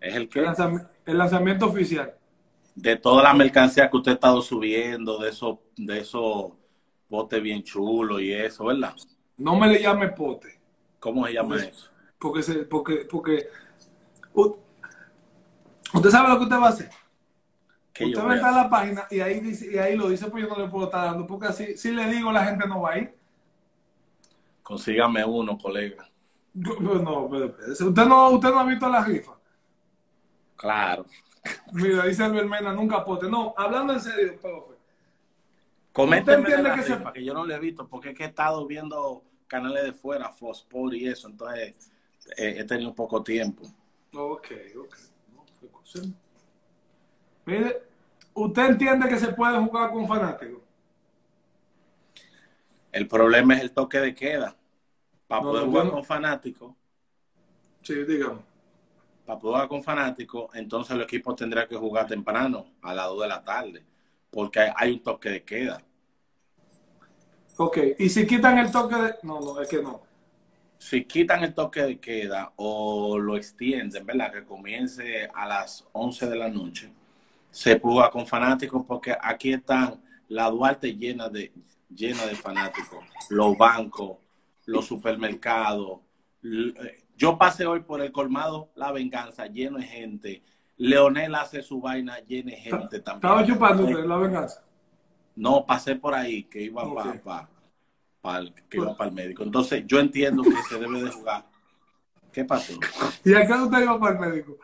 Es 0.00 0.14
el 0.16 0.30
lanzami- 0.30 0.88
el 1.04 1.18
lanzamiento 1.18 1.66
oficial. 1.66 2.14
de 2.74 2.96
toda 2.96 3.22
la 3.22 3.34
mercancía 3.34 3.90
que 3.90 3.96
usted 3.98 4.12
ha 4.12 4.14
estado 4.14 4.40
subiendo, 4.40 5.18
de 5.18 5.28
esos, 5.28 5.58
de 5.76 5.98
esos 5.98 6.52
botes 7.10 7.42
bien 7.42 7.62
chulos 7.62 8.22
y 8.22 8.32
eso, 8.32 8.64
¿verdad? 8.64 8.94
No 9.36 9.56
me 9.56 9.68
le 9.68 9.82
llame 9.82 10.08
pote. 10.08 10.58
¿Cómo 10.98 11.26
se 11.26 11.34
llama 11.34 11.50
Porque- 11.56 11.68
eso? 11.68 11.90
Porque, 12.18 12.42
se, 12.42 12.54
porque, 12.64 13.06
porque 13.10 13.48
usted 15.92 16.10
sabe 16.10 16.28
lo 16.30 16.38
que 16.38 16.44
usted 16.44 16.56
va 16.56 16.66
a 16.66 16.70
hacer. 16.70 16.90
¿Qué 18.00 18.06
Usted 18.06 18.18
yo 18.22 18.32
entrar 18.32 18.54
a 18.54 18.62
la 18.62 18.70
página 18.70 19.06
y 19.10 19.20
ahí, 19.20 19.40
dice, 19.40 19.70
y 19.70 19.76
ahí 19.76 19.94
lo 19.94 20.08
dice, 20.08 20.30
pues 20.30 20.42
yo 20.42 20.48
no 20.48 20.58
le 20.58 20.70
puedo 20.70 20.86
estar 20.86 21.04
dando, 21.04 21.26
porque 21.26 21.48
así, 21.48 21.76
si 21.76 21.92
le 21.92 22.06
digo, 22.06 22.32
la 22.32 22.46
gente 22.46 22.66
no 22.66 22.80
va 22.80 22.92
a 22.92 22.98
ir. 22.98 23.14
Consígame 24.62 25.22
uno, 25.22 25.58
colega. 25.58 26.08
Yo- 26.54 26.80
no, 26.80 27.28
pero 27.28 27.54
usted 27.68 28.06
no, 28.06 28.30
usted 28.30 28.48
no 28.48 28.60
ha 28.60 28.64
visto 28.64 28.88
la 28.88 29.04
rifa. 29.04 29.32
Claro. 30.56 31.04
Mira, 31.72 32.06
dice 32.06 32.22
Albert 32.24 32.48
Mena, 32.48 32.72
nunca 32.72 33.04
pote. 33.04 33.28
No, 33.28 33.52
hablando 33.54 33.92
en 33.92 34.00
serio, 34.00 34.40
profe. 34.40 34.72
Coménteme 35.92 36.48
de 36.48 36.62
la 36.62 36.74
que 36.74 36.82
se- 36.82 36.96
rifa, 36.96 37.12
que 37.12 37.22
yo 37.22 37.34
no 37.34 37.44
lo 37.44 37.54
he 37.54 37.58
visto, 37.58 37.86
porque 37.86 38.10
es 38.10 38.16
que 38.16 38.24
he 38.24 38.28
estado 38.28 38.66
viendo 38.66 39.24
canales 39.46 39.84
de 39.84 39.92
fuera, 39.92 40.32
Fosport 40.32 40.94
y 40.94 41.06
eso, 41.06 41.28
entonces 41.28 41.74
eh, 42.38 42.54
he 42.56 42.64
tenido 42.64 42.94
poco 42.94 43.22
tiempo. 43.22 43.64
Ok, 44.14 44.46
ok. 44.78 44.96
No. 45.34 45.44
Mire, 47.44 47.89
¿usted 48.34 48.66
entiende 48.70 49.08
que 49.08 49.18
se 49.18 49.32
puede 49.32 49.58
jugar 49.58 49.92
con 49.92 50.08
fanáticos? 50.08 50.62
El 52.92 53.08
problema 53.08 53.54
es 53.56 53.62
el 53.62 53.72
toque 53.72 53.98
de 53.98 54.14
queda. 54.14 54.56
Para 55.26 55.42
No, 55.42 55.50
poder 55.50 55.64
jugar 55.66 55.88
con 55.88 56.04
fanáticos, 56.04 56.74
Sí, 57.82 57.94
dígame. 58.04 58.40
para 59.24 59.38
poder 59.38 59.54
jugar 59.54 59.68
con 59.68 59.82
fanáticos, 59.82 60.50
entonces 60.54 60.94
el 60.94 61.02
equipo 61.02 61.34
tendrá 61.34 61.66
que 61.66 61.76
jugar 61.76 62.06
temprano, 62.06 62.66
a 62.82 62.92
las 62.94 63.06
2 63.06 63.22
de 63.22 63.28
la 63.28 63.42
tarde, 63.44 63.86
porque 64.30 64.60
hay, 64.60 64.72
hay 64.76 64.92
un 64.92 65.02
toque 65.02 65.30
de 65.30 65.44
queda. 65.44 65.82
Ok, 67.56 67.78
y 67.98 68.08
si 68.08 68.26
quitan 68.26 68.58
el 68.58 68.72
toque 68.72 68.96
de... 68.96 69.14
No, 69.22 69.40
no, 69.40 69.60
es 69.60 69.68
que 69.68 69.80
no. 69.82 70.02
Si 70.78 71.04
quitan 71.06 71.44
el 71.44 71.54
toque 71.54 71.80
de 71.82 72.00
queda 72.00 72.52
o 72.56 73.18
lo 73.18 73.36
extienden, 73.36 74.04
¿verdad? 74.04 74.32
Que 74.32 74.44
comience 74.44 75.28
a 75.32 75.46
las 75.46 75.86
11 75.92 76.28
de 76.28 76.36
la 76.36 76.48
noche, 76.48 76.92
se 77.50 77.78
jugar 77.80 78.10
con 78.10 78.26
fanáticos 78.26 78.84
porque 78.86 79.16
aquí 79.20 79.52
están 79.52 80.00
la 80.28 80.48
Duarte 80.50 80.94
llena 80.94 81.28
de, 81.28 81.52
llena 81.88 82.24
de 82.26 82.36
fanáticos, 82.36 83.04
los 83.30 83.56
bancos, 83.58 84.18
los 84.66 84.86
supermercados. 84.86 86.00
Eh, 86.44 87.02
Yo 87.16 87.36
pasé 87.36 87.66
hoy 87.66 87.80
por 87.80 88.00
el 88.00 88.12
colmado 88.12 88.70
La 88.76 88.92
Venganza, 88.92 89.46
lleno 89.46 89.78
de 89.78 89.84
gente. 89.84 90.42
Leonel 90.76 91.34
hace 91.34 91.62
su 91.62 91.80
vaina, 91.80 92.18
llena 92.20 92.52
de 92.52 92.56
gente 92.56 93.00
también. 93.00 93.32
Estaba 93.32 93.46
chupando 93.46 93.84
usted 93.84 94.04
la 94.04 94.16
venganza. 94.16 94.64
No, 95.36 95.66
pasé 95.66 95.96
por 95.96 96.14
ahí, 96.14 96.44
que 96.44 96.62
iba 96.62 96.82
Ok. 96.84 97.20
para 98.22 98.38
el, 98.38 98.54
que 98.68 98.78
iba 98.78 98.96
para 98.96 99.08
el 99.10 99.14
médico. 99.16 99.42
Entonces, 99.42 99.84
yo 99.86 99.98
entiendo 99.98 100.42
que 100.42 100.50
se 100.68 100.78
debe 100.78 101.02
de 101.02 101.10
jugar. 101.10 101.44
¿Qué 102.32 102.44
pasó? 102.44 102.74
¿Y 103.24 103.34
a 103.34 103.46
qué 103.46 103.52
usted 103.52 103.82
iba 103.82 103.98
para 103.98 104.14
el 104.14 104.20
médico? 104.20 104.56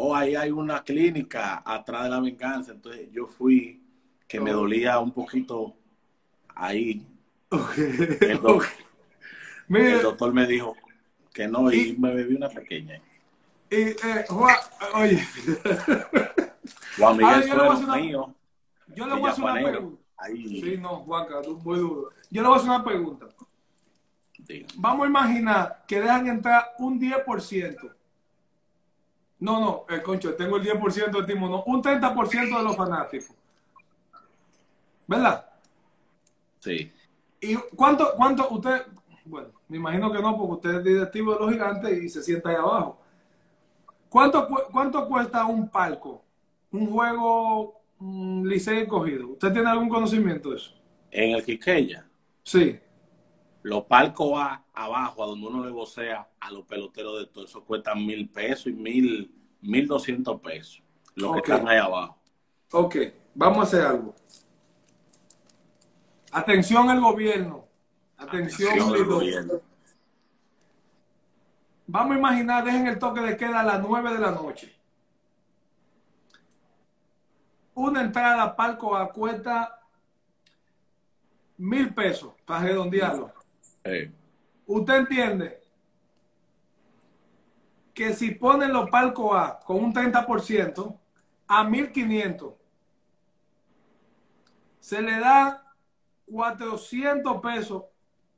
O 0.00 0.14
ahí 0.14 0.36
hay 0.36 0.52
una 0.52 0.84
clínica 0.84 1.60
atrás 1.64 2.04
de 2.04 2.10
la 2.10 2.20
venganza. 2.20 2.70
Entonces, 2.70 3.08
yo 3.10 3.26
fui, 3.26 3.82
que 4.28 4.38
me 4.40 4.52
Oh. 4.54 4.58
dolía 4.58 5.00
un 5.00 5.10
poquito 5.10 5.74
ahí. 6.54 7.04
El, 8.20 8.40
doc- 8.40 8.64
Mire, 9.66 9.94
el 9.94 10.02
doctor 10.02 10.32
me 10.32 10.46
dijo 10.46 10.76
que 11.34 11.48
no, 11.48 11.72
y 11.72 11.96
me 11.98 12.14
bebí 12.14 12.36
una 12.36 12.48
pequeña. 12.48 13.00
y, 13.70 13.76
eh, 13.76 13.96
Juan, 14.28 14.56
oye, 14.94 15.26
Juan 16.96 17.16
Miguel 17.16 17.48
yo 17.48 17.56
le 17.56 17.68
voy 17.68 17.76
a 17.88 17.96
mío. 17.96 18.34
yo 18.94 19.06
le 19.06 19.14
voy 19.14 19.28
a 19.28 19.32
hacer 19.32 19.44
una 19.44 19.54
pregunta. 19.54 20.02
Ahí, 20.16 20.60
Sí, 20.60 20.76
no, 20.78 20.96
Juanca, 20.98 21.42
tú 21.42 21.56
muy 21.64 21.78
duro. 21.78 22.10
Yo 22.30 22.42
le 22.42 22.48
voy 22.48 22.56
a 22.56 22.60
hacer 22.60 22.70
una 22.70 22.84
pregunta. 22.84 23.26
Vamos 24.76 25.04
a 25.06 25.08
imaginar 25.08 25.84
que 25.88 26.00
dejan 26.00 26.26
entrar 26.28 26.72
un 26.78 27.00
10%. 27.00 27.94
No, 29.40 29.60
no, 29.60 29.84
el 29.88 30.02
concho, 30.02 30.34
tengo 30.34 30.56
el 30.56 30.64
10% 30.64 31.20
de 31.20 31.32
timo, 31.32 31.48
no, 31.48 31.62
un 31.64 31.80
30% 31.82 32.58
de 32.58 32.64
los 32.64 32.76
fanáticos. 32.76 33.36
¿Verdad? 35.06 35.46
Sí. 36.60 36.92
¿Y 37.40 37.54
cuánto, 37.76 38.12
cuánto 38.16 38.48
usted, 38.50 38.82
bueno, 39.24 39.48
me 39.68 39.76
imagino 39.76 40.10
que 40.12 40.20
no, 40.20 40.36
porque 40.36 40.52
usted 40.54 40.78
es 40.80 40.84
directivo 40.84 41.34
de 41.34 41.40
los 41.40 41.50
gigantes 41.52 42.02
y 42.02 42.08
se 42.08 42.22
sienta 42.22 42.50
ahí 42.50 42.56
abajo. 42.56 42.98
¿Cuánto, 44.08 44.46
cu- 44.48 44.62
cuánto 44.72 45.06
cuesta 45.08 45.44
un 45.46 45.68
palco? 45.68 46.22
Un 46.72 46.90
juego 46.90 47.80
mm, 47.98 48.44
Licey 48.46 48.86
cogido. 48.86 49.28
¿Usted 49.28 49.52
tiene 49.52 49.68
algún 49.70 49.88
conocimiento 49.88 50.50
de 50.50 50.56
eso? 50.56 50.72
En 51.10 51.30
el 51.34 51.44
Quiqueya, 51.44 52.04
Sí. 52.42 52.78
Los 53.62 53.84
palcos 53.84 54.32
a- 54.40 54.64
abajo, 54.72 55.22
a 55.22 55.26
donde 55.26 55.46
uno 55.46 55.64
le 55.64 55.70
vocea 55.70 56.28
a 56.40 56.50
los 56.50 56.64
peloteros 56.64 57.18
de 57.18 57.26
todo 57.26 57.44
eso, 57.44 57.64
cuestan 57.64 58.04
mil 58.06 58.28
pesos 58.28 58.66
y 58.68 58.72
mil, 58.72 59.34
mil 59.60 59.86
doscientos 59.86 60.40
pesos. 60.40 60.82
Los 61.14 61.32
que 61.32 61.38
están 61.52 61.68
ahí 61.68 61.78
abajo. 61.78 62.16
Ok, 62.72 62.96
vamos 63.34 63.58
a 63.58 63.62
hacer 63.62 63.82
algo. 63.86 64.14
Atención 66.30 66.88
al 66.90 67.00
gobierno. 67.00 67.64
Atención, 68.16 68.70
Atención 68.72 68.94
al 68.94 69.04
gobierno. 69.04 69.54
Vamos 71.86 72.16
a 72.16 72.18
imaginar, 72.18 72.64
dejen 72.64 72.86
el 72.86 72.98
toque 72.98 73.20
de 73.22 73.36
queda 73.36 73.60
a 73.60 73.64
las 73.64 73.80
9 73.82 74.12
de 74.12 74.18
la 74.18 74.30
noche. 74.30 74.74
Una 77.74 78.02
entrada 78.02 78.54
palco 78.54 78.94
a 78.96 79.10
cuesta 79.12 79.80
mil 81.56 81.94
pesos 81.94 82.34
para 82.44 82.60
redondearlo. 82.64 83.32
¿Usted 84.66 84.94
entiende 84.94 85.60
que 87.94 88.14
si 88.14 88.32
ponen 88.32 88.72
los 88.72 88.88
palcos 88.90 89.34
A 89.34 89.58
con 89.60 89.82
un 89.82 89.92
30% 89.92 90.96
a 91.48 91.64
1500, 91.64 92.54
se 94.78 95.02
le 95.02 95.18
da 95.18 95.74
400 96.30 97.40
pesos 97.40 97.84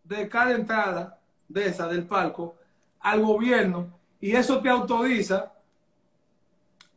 de 0.05 0.29
cada 0.29 0.53
entrada 0.53 1.21
de 1.49 1.67
esa 1.67 1.87
del 1.89 2.07
palco 2.07 2.57
al 3.01 3.21
gobierno 3.21 3.99
y 4.21 4.33
eso 4.33 4.61
te 4.61 4.69
autoriza 4.69 5.53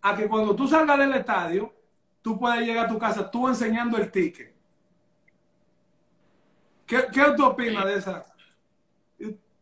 a 0.02 0.16
que 0.16 0.28
cuando 0.28 0.56
tú 0.56 0.68
salgas 0.68 1.00
del 1.00 1.14
estadio, 1.14 1.74
tú 2.22 2.38
puedas 2.38 2.60
llegar 2.60 2.86
a 2.86 2.90
tu 2.90 3.00
casa 3.00 3.30
tú 3.30 3.48
enseñando 3.48 3.98
el 3.98 4.12
ticket. 4.12 4.54
¿Qué, 6.86 7.08
qué 7.14 7.24
tú 7.36 7.46
opinas 7.46 7.86
de 7.86 7.96
esa? 7.96 8.33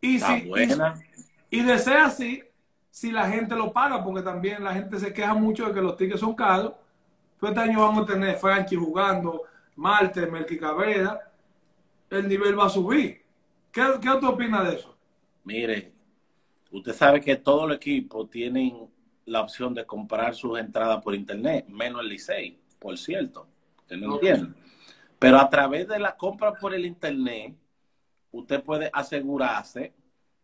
Y 0.02 0.20
si, 0.20 0.34
y, 0.34 1.60
y 1.60 1.64
de 1.64 1.80
ser 1.80 1.98
así, 1.98 2.44
si 2.90 3.12
la 3.12 3.30
gente 3.30 3.56
lo 3.56 3.72
paga, 3.72 4.04
porque 4.04 4.22
también 4.22 4.64
la 4.64 4.74
gente 4.74 5.00
se 5.00 5.14
queja 5.14 5.34
mucho 5.34 5.68
de 5.68 5.74
que 5.74 5.82
los 5.82 5.96
tickets 5.96 6.20
son 6.20 6.36
caros, 6.36 6.74
pues 7.40 7.52
este 7.52 7.62
año 7.64 7.80
vamos 7.80 8.04
a 8.04 8.14
tener 8.14 8.36
Frankie 8.36 8.76
jugando, 8.76 9.44
Marte, 9.76 10.28
Melqui 10.28 10.58
Cabrera, 10.58 11.20
el 12.10 12.28
nivel 12.28 12.60
va 12.60 12.66
a 12.66 12.70
subir. 12.70 13.22
¿Qué, 13.72 13.82
qué 14.02 14.10
usted 14.10 14.28
opina 14.28 14.64
de 14.64 14.76
eso? 14.76 14.96
Mire, 15.44 15.92
usted 16.72 16.94
sabe 16.94 17.22
que 17.22 17.36
todos 17.36 17.68
los 17.68 17.78
equipos 17.78 18.30
tienen 18.30 18.90
la 19.26 19.42
opción 19.42 19.74
de 19.74 19.86
comprar 19.86 20.36
sus 20.36 20.60
entradas 20.60 21.02
por 21.02 21.16
internet, 21.16 21.66
menos 21.68 22.02
el 22.02 22.10
Licey, 22.10 22.60
por 22.80 22.98
cierto, 22.98 23.48
que 23.88 23.96
no 23.96 24.16
entiende. 24.16 24.54
Pero 25.18 25.38
a 25.38 25.50
través 25.50 25.88
de 25.88 26.00
la 26.00 26.18
compra 26.18 26.54
por 26.54 26.74
el 26.74 26.86
internet, 26.86 27.56
usted 28.32 28.64
puede 28.64 28.90
asegurarse 28.94 29.94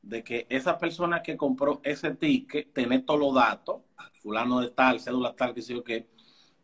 de 0.02 0.24
que 0.24 0.48
esa 0.50 0.78
persona 0.78 1.22
que 1.22 1.36
compró 1.36 1.82
ese 1.84 2.12
ticket 2.16 2.74
tiene 2.74 3.00
todos 3.00 3.20
los 3.20 3.36
datos, 3.36 3.82
fulano 4.22 4.62
de 4.62 4.70
tal, 4.70 5.00
cédula 5.00 5.36
tal, 5.36 5.54
que 5.54 5.62
sé 5.62 5.74
yo 5.74 5.84
qué, 5.84 6.08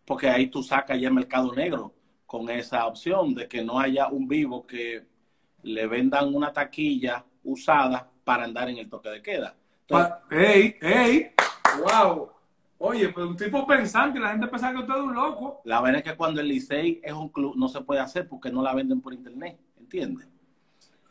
porque 0.06 0.30
ahí 0.30 0.48
tú 0.48 0.64
sacas 0.64 1.00
ya 1.00 1.08
el 1.08 1.14
mercado 1.14 1.54
negro 1.54 1.94
con 2.26 2.50
esa 2.50 2.86
opción 2.88 3.34
de 3.34 3.48
que 3.48 3.64
no 3.64 3.80
haya 3.80 4.08
un 4.08 4.28
vivo 4.28 4.66
que 4.66 5.06
le 5.64 5.88
vendan 5.88 6.34
una 6.34 6.52
taquilla 6.52 7.26
usada 7.44 8.10
para 8.24 8.46
andar 8.46 8.70
en 8.70 8.78
el 8.78 8.90
toque 8.90 9.10
de 9.10 9.22
queda. 9.22 9.56
Entonces, 9.82 10.14
¡Ey, 10.32 10.76
ey! 10.82 11.32
¡Wow! 11.80 12.30
Oye, 12.80 13.10
pero 13.10 13.30
un 13.30 13.38
tipo 13.38 13.66
pensante, 13.66 14.20
la 14.20 14.32
gente 14.32 14.48
pensaba 14.48 14.74
que 14.74 14.80
usted 14.80 14.94
es 14.94 15.00
un 15.00 15.14
loco. 15.14 15.62
La 15.64 15.80
verdad 15.80 16.00
es 16.00 16.12
que 16.12 16.18
cuando 16.18 16.42
el 16.42 16.50
Licey 16.50 17.00
es 17.02 17.14
un 17.14 17.30
club 17.30 17.56
no 17.56 17.68
se 17.70 17.82
puede 17.82 18.02
hacer 18.02 18.28
porque 18.28 18.52
no 18.52 18.62
la 18.62 18.74
venden 18.74 19.00
por 19.00 19.14
internet, 19.14 19.58
¿entiendes? 19.78 20.28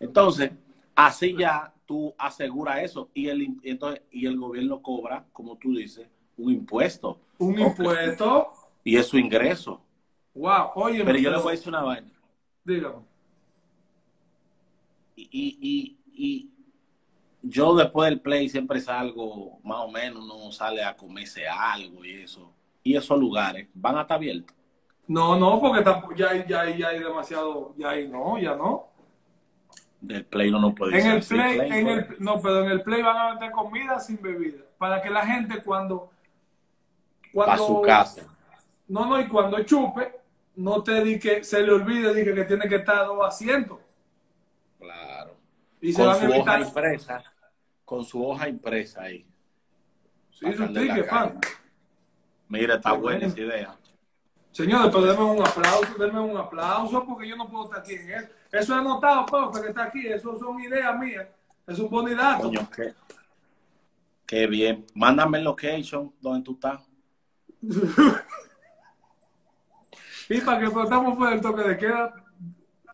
Entonces, 0.03 0.51
así 0.95 1.35
ya 1.39 1.73
tú 1.87 2.15
aseguras 2.19 2.83
eso 2.83 3.09
y 3.15 3.29
el, 3.29 3.57
entonces, 3.63 4.03
y 4.11 4.27
el 4.27 4.37
gobierno 4.39 4.83
cobra, 4.83 5.25
como 5.33 5.57
tú 5.57 5.75
dices, 5.75 6.07
un 6.37 6.53
impuesto. 6.53 7.19
Un 7.39 7.59
impuesto. 7.59 8.53
Y 8.85 8.97
es 8.97 9.07
su 9.07 9.17
ingreso. 9.19 9.81
¡Wow! 10.35 10.71
Oye, 10.75 11.05
Pero 11.05 11.19
yo 11.19 11.31
le 11.31 11.37
voy 11.39 11.49
a 11.49 11.51
decir 11.53 11.69
una 11.69 11.83
vaina. 11.83 12.11
Dígame. 12.65 12.97
Y, 15.17 15.29
y, 15.31 15.59
y, 15.61 15.99
y 16.15 16.51
yo 17.43 17.75
después 17.75 18.09
del 18.11 18.21
play 18.21 18.49
siempre 18.49 18.81
salgo, 18.81 19.59
más 19.63 19.81
o 19.81 19.89
menos, 19.91 20.25
uno 20.25 20.51
sale 20.53 20.83
a 20.83 20.97
comerse 20.97 21.47
algo 21.47 22.05
y 22.05 22.23
eso. 22.23 22.51
Y 22.83 22.97
esos 22.97 23.19
lugares 23.19 23.69
van 23.75 23.99
a 23.99 24.03
estar 24.03 24.17
abiertos. 24.17 24.57
No, 25.07 25.39
no, 25.39 25.61
porque 25.61 25.83
tampoco- 25.83 26.15
ya, 26.15 26.31
hay- 26.31 26.45
ya, 26.49 26.63
hay- 26.63 26.79
ya 26.79 26.89
hay 26.89 26.99
demasiado, 27.01 27.75
ya 27.77 27.91
hay, 27.91 28.09
no, 28.09 28.39
ya 28.39 28.55
no. 28.57 28.89
Del 30.03 30.25
play 30.25 30.49
uno 30.49 30.61
no 30.61 30.75
puede 30.75 31.01
En 31.01 31.07
el 31.07 31.23
play, 31.23 31.59
play, 31.59 31.81
en 31.81 31.89
el, 31.89 32.07
no, 32.19 32.43
pero 32.43 32.65
en 32.65 32.73
el 32.73 32.83
play 32.83 33.03
van 33.03 33.17
a 33.17 33.31
vender 33.31 33.53
comida 33.53 34.01
sin 34.01 34.21
bebida. 34.21 34.59
Para 34.77 35.01
que 35.01 35.09
la 35.09 35.25
gente 35.25 35.63
cuando, 35.63 36.11
cuando 37.33 37.67
su 37.67 37.83
casa. 37.83 38.23
No, 38.89 39.07
no, 39.07 39.21
y 39.21 39.29
cuando 39.29 39.63
chupe, 39.63 40.13
no 40.57 40.83
te 40.83 41.05
di 41.05 41.21
que 41.21 41.45
se 41.45 41.63
le 41.63 41.71
olvide 41.71 42.13
di 42.13 42.25
que, 42.25 42.45
tiene 42.45 42.69
que 42.69 42.77
estar 42.77 42.99
a 42.99 43.05
dos 43.05 43.25
asientos. 43.25 43.79
Claro. 44.81 45.37
Y 45.81 45.93
se 45.93 45.99
con 45.99 46.07
van 46.09 46.17
a 46.17 46.19
su 46.19 46.27
hoja 46.27 46.35
evitar. 46.35 46.61
impresa, 46.63 47.25
con 47.85 48.05
su 48.05 48.27
hoja 48.27 48.49
impresa 48.49 49.03
ahí. 49.03 49.25
Sí, 50.33 50.53
su 50.53 50.67
ticket, 50.67 51.09
pan. 51.09 51.39
Mira, 52.49 52.75
está 52.75 52.93
buena 52.93 53.27
esa 53.27 53.41
idea. 53.41 53.77
Señores, 54.53 54.91
pero 54.93 55.07
denme 55.07 55.25
un 55.25 55.41
aplauso, 55.41 55.95
denme 55.99 56.21
un 56.21 56.37
aplauso, 56.37 57.05
porque 57.07 57.27
yo 57.27 57.37
no 57.37 57.49
puedo 57.49 57.65
estar 57.65 57.81
aquí 57.81 57.95
en 57.95 58.11
eso. 58.11 58.29
Eso 58.53 58.73
es 58.75 58.79
anotado, 58.79 59.27
profe, 59.27 59.63
que 59.63 59.69
está 59.69 59.85
aquí. 59.85 60.07
Eso 60.07 60.39
son 60.39 60.61
ideas 60.61 60.99
mías. 60.99 61.27
Es 61.67 61.79
un 61.79 61.89
bonidato. 61.89 62.43
Coño, 62.45 62.69
qué, 62.71 62.95
qué 64.27 64.47
bien. 64.47 64.87
Mándame 64.95 65.39
el 65.39 65.45
location 65.45 66.13
donde 66.21 66.45
tú 66.45 66.53
estás. 66.53 66.81
Y 70.29 70.41
para 70.41 70.61
que 70.61 70.65
estamos 70.65 71.17
fuera 71.19 71.33
del 71.33 71.43
toque 71.43 71.63
de 71.63 71.77
queda, 71.77 72.15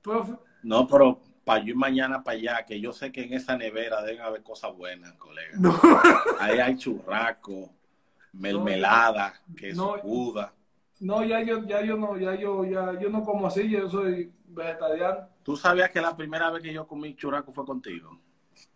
profe. 0.02 0.32
No, 0.62 0.89
pero 0.89 1.20
para 1.44 1.60
yo 1.60 1.68
ir 1.68 1.76
mañana 1.76 2.22
para 2.22 2.36
allá, 2.36 2.66
que 2.66 2.80
yo 2.80 2.93
sé 2.93 3.12
que 3.12 3.22
en 3.22 3.32
esa 3.32 3.56
nevera 3.56 4.02
deben 4.02 4.22
haber 4.22 4.43
cosas 4.43 4.74
buenas, 4.74 5.12
colega. 5.14 5.52
No. 5.59 5.78
Ahí 6.40 6.59
hay 6.59 6.76
churraco, 6.76 7.70
mermelada, 8.32 9.35
queso 9.56 9.97
No. 9.97 10.02
Buda. 10.02 10.52
No, 11.01 11.25
ya 11.25 11.41
yo, 11.43 11.65
ya 11.65 11.83
yo 11.83 11.97
no, 11.97 12.16
ya 12.19 12.35
yo, 12.35 12.65
ya 12.65 12.99
yo 12.99 13.09
no 13.09 13.23
como 13.23 13.47
así, 13.47 13.69
yo 13.69 13.89
soy 13.89 14.33
vegetariano. 14.49 15.29
¿Tú 15.45 15.57
sabías 15.57 15.91
que 15.91 16.01
la 16.01 16.16
primera 16.16 16.51
vez 16.51 16.62
que 16.62 16.73
yo 16.73 16.87
comí 16.87 17.15
churraco 17.15 17.53
fue 17.53 17.65
contigo? 17.65 18.19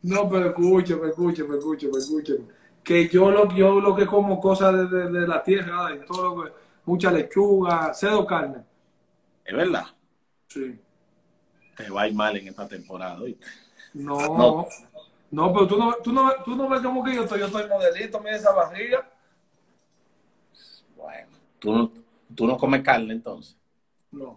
No, 0.03 0.29
pero 0.29 0.49
escúcheme, 0.51 1.09
escúcheme, 1.09 1.57
escúcheme, 1.59 1.99
escúcheme. 1.99 2.45
Que 2.85 3.09
yo 3.09 3.31
lo, 3.31 3.53
yo 3.55 3.81
lo 3.81 3.95
que 3.95 4.07
como 4.07 4.41
cosas 4.41 4.73
de, 4.75 4.87
de- 4.87 5.11
de 5.21 5.27
la 5.27 5.43
tierra, 5.43 5.95
y 5.95 6.05
todo 6.07 6.35
lo 6.37 6.45
que, 6.45 6.53
mucha 6.85 7.11
lechuga, 7.11 7.93
cedo 7.95 8.25
carne. 8.27 8.65
¿Es 9.45 9.55
verdad? 9.57 9.85
Sí. 10.49 10.81
Te 11.77 11.91
va 11.91 12.03
a 12.03 12.09
ir 12.09 12.15
mal 12.15 12.37
en 12.37 12.49
esta 12.49 12.69
temporada, 12.69 13.21
¿oíste? 13.21 13.45
No, 13.95 14.17
No. 14.39 14.67
no, 15.31 15.53
pero 15.53 15.67
tú 15.67 15.77
no, 15.79 15.95
tú 16.03 16.13
no, 16.13 16.33
tú 16.45 16.55
no 16.55 16.69
ves 16.69 16.81
como 16.81 17.03
que 17.03 17.15
yo 17.15 17.23
estoy, 17.25 17.41
yo 17.41 17.47
estoy 17.47 17.69
modelito, 17.69 18.21
mira 18.21 18.37
esa 18.37 18.53
barriga. 18.53 19.09
Bueno, 20.97 21.29
tú, 21.59 21.73
no- 21.73 21.93
tú 22.35 22.47
no 22.47 22.57
comes 22.57 22.83
carne 22.83 23.13
entonces. 23.15 23.57
No. 24.11 24.37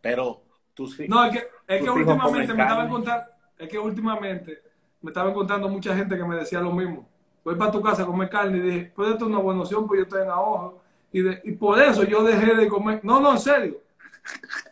Pero 0.00 0.42
tú 0.74 0.86
sí. 0.86 1.06
No, 1.08 1.24
es 1.24 1.32
que, 1.32 1.48
es 1.68 1.82
que 1.82 1.90
últimamente 1.90 2.54
me 2.54 2.62
estaban 2.62 2.88
contando, 2.88 3.24
es 3.58 3.68
que 3.68 3.78
últimamente 3.78 4.62
me 5.00 5.10
estaban 5.10 5.34
contando 5.34 5.68
mucha 5.68 5.94
gente 5.96 6.16
que 6.16 6.24
me 6.24 6.36
decía 6.36 6.60
lo 6.60 6.72
mismo. 6.72 7.08
Voy 7.44 7.56
para 7.56 7.72
tu 7.72 7.80
casa 7.82 8.02
a 8.02 8.06
comer 8.06 8.28
carne 8.28 8.58
y 8.58 8.60
dije, 8.60 8.92
pues 8.94 9.10
esto 9.10 9.24
es 9.24 9.30
una 9.30 9.38
buena 9.40 9.62
opción, 9.62 9.86
pues 9.86 9.98
yo 9.98 10.04
estoy 10.04 10.22
en 10.22 10.30
ahorro. 10.30 10.80
Y, 11.12 11.20
de- 11.20 11.40
y 11.44 11.52
por 11.52 11.80
eso 11.80 12.04
yo 12.04 12.22
dejé 12.22 12.54
de 12.54 12.68
comer. 12.68 13.00
No, 13.04 13.20
no, 13.20 13.32
en 13.32 13.38
serio. 13.38 13.78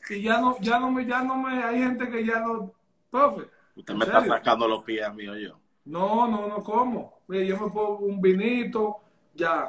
Y 0.08 0.22
ya 0.22 0.40
no, 0.40 0.56
ya 0.60 0.78
no 0.78 0.90
me, 0.90 1.04
ya 1.04 1.22
no 1.22 1.36
me, 1.36 1.62
hay 1.62 1.78
gente 1.78 2.08
que 2.08 2.24
ya 2.24 2.40
no, 2.40 2.72
profe. 3.10 3.42
Usted 3.74 3.92
¿en 3.92 3.98
me 3.98 4.04
está 4.04 4.20
serio? 4.20 4.34
sacando 4.34 4.68
los 4.68 4.84
pies 4.84 5.04
a 5.04 5.12
mí 5.12 5.26
o 5.28 5.36
yo. 5.36 5.58
No, 5.84 6.28
no, 6.28 6.46
no 6.46 6.62
como. 6.62 7.20
Mira, 7.26 7.44
yo 7.44 7.54
me 7.58 7.70
pongo 7.70 7.98
un 7.98 8.20
vinito, 8.20 8.98
ya, 9.34 9.68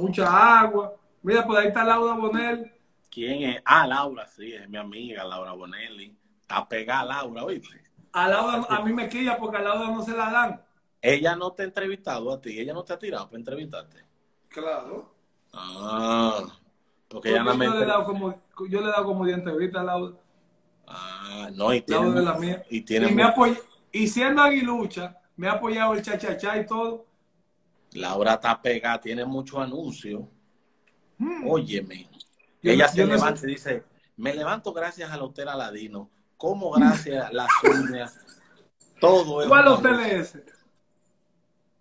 mucha 0.00 0.60
agua. 0.60 0.94
Mira, 1.22 1.46
por 1.46 1.56
ahí 1.58 1.68
está 1.68 1.84
Laura 1.84 2.14
Bonel. 2.14 2.72
¿Quién 3.10 3.42
es? 3.42 3.62
Ah, 3.64 3.86
Laura, 3.86 4.26
sí, 4.26 4.52
es 4.52 4.68
mi 4.68 4.76
amiga, 4.78 5.24
Laura 5.24 5.52
Bonelli. 5.52 6.16
Está 6.42 6.68
pegada 6.68 7.04
Laura, 7.04 7.44
¿oíste? 7.44 7.82
A 8.12 8.28
Laura, 8.28 8.66
a 8.68 8.82
mí 8.82 8.92
me 8.92 9.08
quilla 9.08 9.36
porque 9.36 9.58
a 9.58 9.60
Laura 9.62 9.90
no 9.90 10.02
se 10.02 10.12
la 10.16 10.30
dan. 10.30 10.62
Ella 11.00 11.36
no 11.36 11.52
te 11.52 11.62
ha 11.62 11.66
entrevistado 11.66 12.32
a 12.32 12.40
ti, 12.40 12.58
ella 12.58 12.72
no 12.72 12.82
te 12.84 12.92
ha 12.92 12.98
tirado 12.98 13.26
para 13.26 13.38
entrevistarte. 13.38 14.04
Claro. 14.48 15.14
Ah, 15.52 16.44
porque 17.08 17.30
ella 17.30 17.44
no 17.44 17.54
me 17.54 17.66
yo, 17.66 17.74
le 17.74 17.82
he 17.84 17.86
dado 17.86 18.04
como, 18.04 18.42
yo 18.68 18.80
le 18.80 18.86
he 18.88 18.90
dado 18.90 19.04
como 19.04 19.24
de 19.24 19.32
entrevista 19.32 19.80
a 19.80 19.84
Laura. 19.84 20.16
Ah, 20.86 21.50
no, 21.52 21.72
y 21.74 21.82
tiene, 21.82 22.02
Laura 22.02 22.20
de 22.20 22.26
la 22.26 22.34
mía. 22.34 22.64
y 22.70 22.80
tiene 22.82 23.10
y, 23.10 23.14
me 23.14 23.22
apoy- 23.24 23.58
y 23.92 24.08
siendo 24.08 24.42
aguilucha, 24.42 25.18
me 25.36 25.48
ha 25.48 25.52
apoyado 25.52 25.92
el 25.94 26.02
chachachá 26.02 26.56
y 26.58 26.66
todo. 26.66 27.06
Laura 27.92 28.34
está 28.34 28.60
pegada, 28.60 29.00
tiene 29.00 29.24
muchos 29.24 29.58
anuncios. 29.60 30.22
Óyeme. 31.46 32.08
Yo 32.62 32.72
ella 32.72 32.88
se 32.88 33.04
no 33.04 33.14
levanta 33.14 33.40
sé- 33.40 33.46
y 33.50 33.54
dice, 33.54 33.84
me 34.16 34.34
levanto 34.34 34.72
gracias 34.72 35.10
al 35.10 35.22
Hotel 35.22 35.48
Aladino. 35.48 36.10
Como 36.36 36.70
gracias 36.70 37.26
a 37.26 37.32
las 37.32 37.48
uñas. 37.64 38.18
Todo 39.00 39.42
es 39.42 39.48
¿Cuál 39.48 39.68
hotel 39.68 40.00
es 40.00 40.12
ese? 40.34 40.44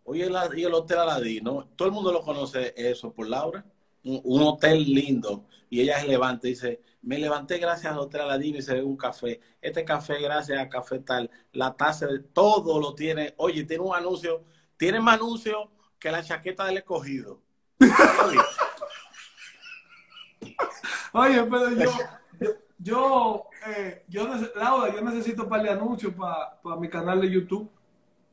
Oye, 0.04 0.24
el, 0.26 0.36
y 0.58 0.64
el 0.64 0.74
Hotel 0.74 1.00
Aladino, 1.00 1.68
todo 1.76 1.88
el 1.88 1.94
mundo 1.94 2.12
lo 2.14 2.22
conoce 2.22 2.74
eso 2.78 3.12
por 3.12 3.28
Laura. 3.28 3.66
Un, 4.04 4.22
un 4.24 4.42
hotel 4.44 4.84
lindo. 4.86 5.46
Y 5.70 5.82
ella 5.82 6.00
se 6.00 6.08
levanta 6.08 6.48
y 6.48 6.52
dice, 6.52 6.82
me 7.02 7.18
levanté 7.20 7.58
gracias 7.58 7.92
al 7.92 8.00
Hotel 8.00 8.22
Aladino 8.22 8.58
y 8.60 8.62
se 8.62 8.74
ve 8.74 8.84
un 8.84 8.96
café. 8.98 9.42
Este 9.62 9.84
café 9.84 10.20
gracias 10.22 10.60
a 10.60 10.70
Café 10.70 11.00
Tal. 11.00 11.30
La 11.52 11.76
taza, 11.76 12.08
de 12.08 12.20
todo 12.20 12.80
lo 12.80 12.96
tiene. 12.96 13.34
Oye, 13.38 13.64
tiene 13.66 13.84
un 13.84 13.96
anuncio. 13.96 14.44
Tiene 14.78 15.00
más 15.02 15.16
anuncio 15.16 15.72
que 16.00 16.10
la 16.12 16.24
chaqueta 16.24 16.66
del 16.66 16.78
escogido. 16.78 17.42
Oye, 21.14 21.44
pero 21.44 21.70
yo, 21.72 21.92
yo, 22.40 22.50
yo, 22.80 23.44
eh, 23.68 24.04
yo 24.08 24.28
Laura, 24.56 24.94
yo 24.94 25.02
necesito 25.02 25.44
un 25.44 25.50
par 25.50 25.64
de 25.64 25.70
anuncios 25.70 26.14
para 26.14 26.76
mi 26.78 26.90
canal 26.90 27.22
de 27.22 27.32
YouTube. 27.32 27.70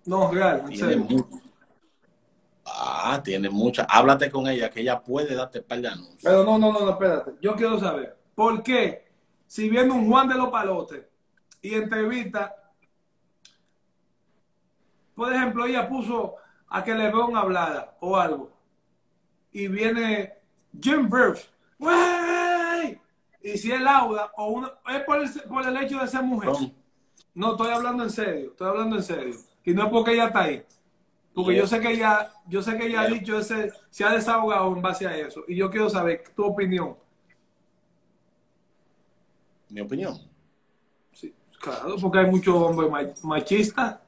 No, 0.06 0.30
real, 0.30 0.64
en 0.68 0.76
serio. 0.76 1.06
Ah, 2.66 3.20
tiene 3.22 3.50
mucha. 3.50 3.84
Háblate 3.84 4.30
con 4.30 4.48
ella, 4.48 4.70
que 4.70 4.80
ella 4.80 5.02
puede 5.02 5.34
darte 5.34 5.62
par 5.62 5.80
de 5.80 5.88
anuncios. 5.88 6.20
Pero 6.22 6.44
no, 6.44 6.58
no, 6.58 6.72
no, 6.72 6.80
no, 6.80 6.90
espérate. 6.90 7.32
Yo 7.40 7.54
quiero 7.54 7.78
saber, 7.78 8.16
¿por 8.34 8.62
qué 8.62 9.04
si 9.46 9.68
viene 9.68 9.92
un 9.92 10.10
Juan 10.10 10.28
de 10.28 10.34
los 10.34 10.48
Palotes 10.48 11.04
y 11.62 11.74
entrevista, 11.74 12.54
por 15.14 15.32
ejemplo, 15.32 15.64
ella 15.64 15.88
puso 15.88 16.34
a 16.68 16.82
que 16.82 16.94
Lebron 16.94 17.36
hablara 17.36 17.96
o 18.00 18.16
algo, 18.16 18.52
y 19.52 19.68
viene 19.68 20.34
Jim 20.80 21.08
Burns, 21.08 21.48
¡wey! 21.78 23.00
Y 23.42 23.58
si 23.58 23.70
es 23.72 23.80
Laura 23.80 24.30
o 24.36 24.46
una, 24.48 24.72
es 24.88 25.02
por 25.04 25.20
el, 25.20 25.30
por 25.48 25.66
el 25.66 25.76
hecho 25.76 25.98
de 25.98 26.08
ser 26.08 26.22
mujer. 26.22 26.50
No, 27.34 27.52
estoy 27.52 27.70
hablando 27.72 28.04
en 28.04 28.10
serio, 28.10 28.50
estoy 28.52 28.68
hablando 28.68 28.96
en 28.96 29.02
serio. 29.02 29.34
Y 29.64 29.72
no 29.74 29.84
es 29.84 29.90
porque 29.90 30.12
ella 30.12 30.26
está 30.26 30.42
ahí. 30.42 30.64
Porque 31.34 31.52
Yeah. 31.52 31.62
yo 31.62 31.66
sé 31.66 31.80
que 31.80 31.90
ella, 31.90 32.32
yo 32.46 32.62
sé 32.62 32.76
que 32.78 32.86
ella 32.86 33.00
ha 33.02 33.06
dicho 33.08 33.36
ese, 33.38 33.72
se 33.90 34.04
ha 34.04 34.10
desahogado 34.12 34.72
en 34.74 34.80
base 34.80 35.06
a 35.06 35.16
eso. 35.16 35.42
Y 35.48 35.56
yo 35.56 35.68
quiero 35.70 35.90
saber 35.90 36.22
tu 36.36 36.44
opinión. 36.44 36.96
mi 39.68 39.80
opinión. 39.80 40.16
Claro, 41.60 41.96
porque 42.00 42.18
hay 42.18 42.26
muchos 42.30 42.54
hombres 42.54 42.88
ma- 42.90 43.28
machistas. 43.28 43.98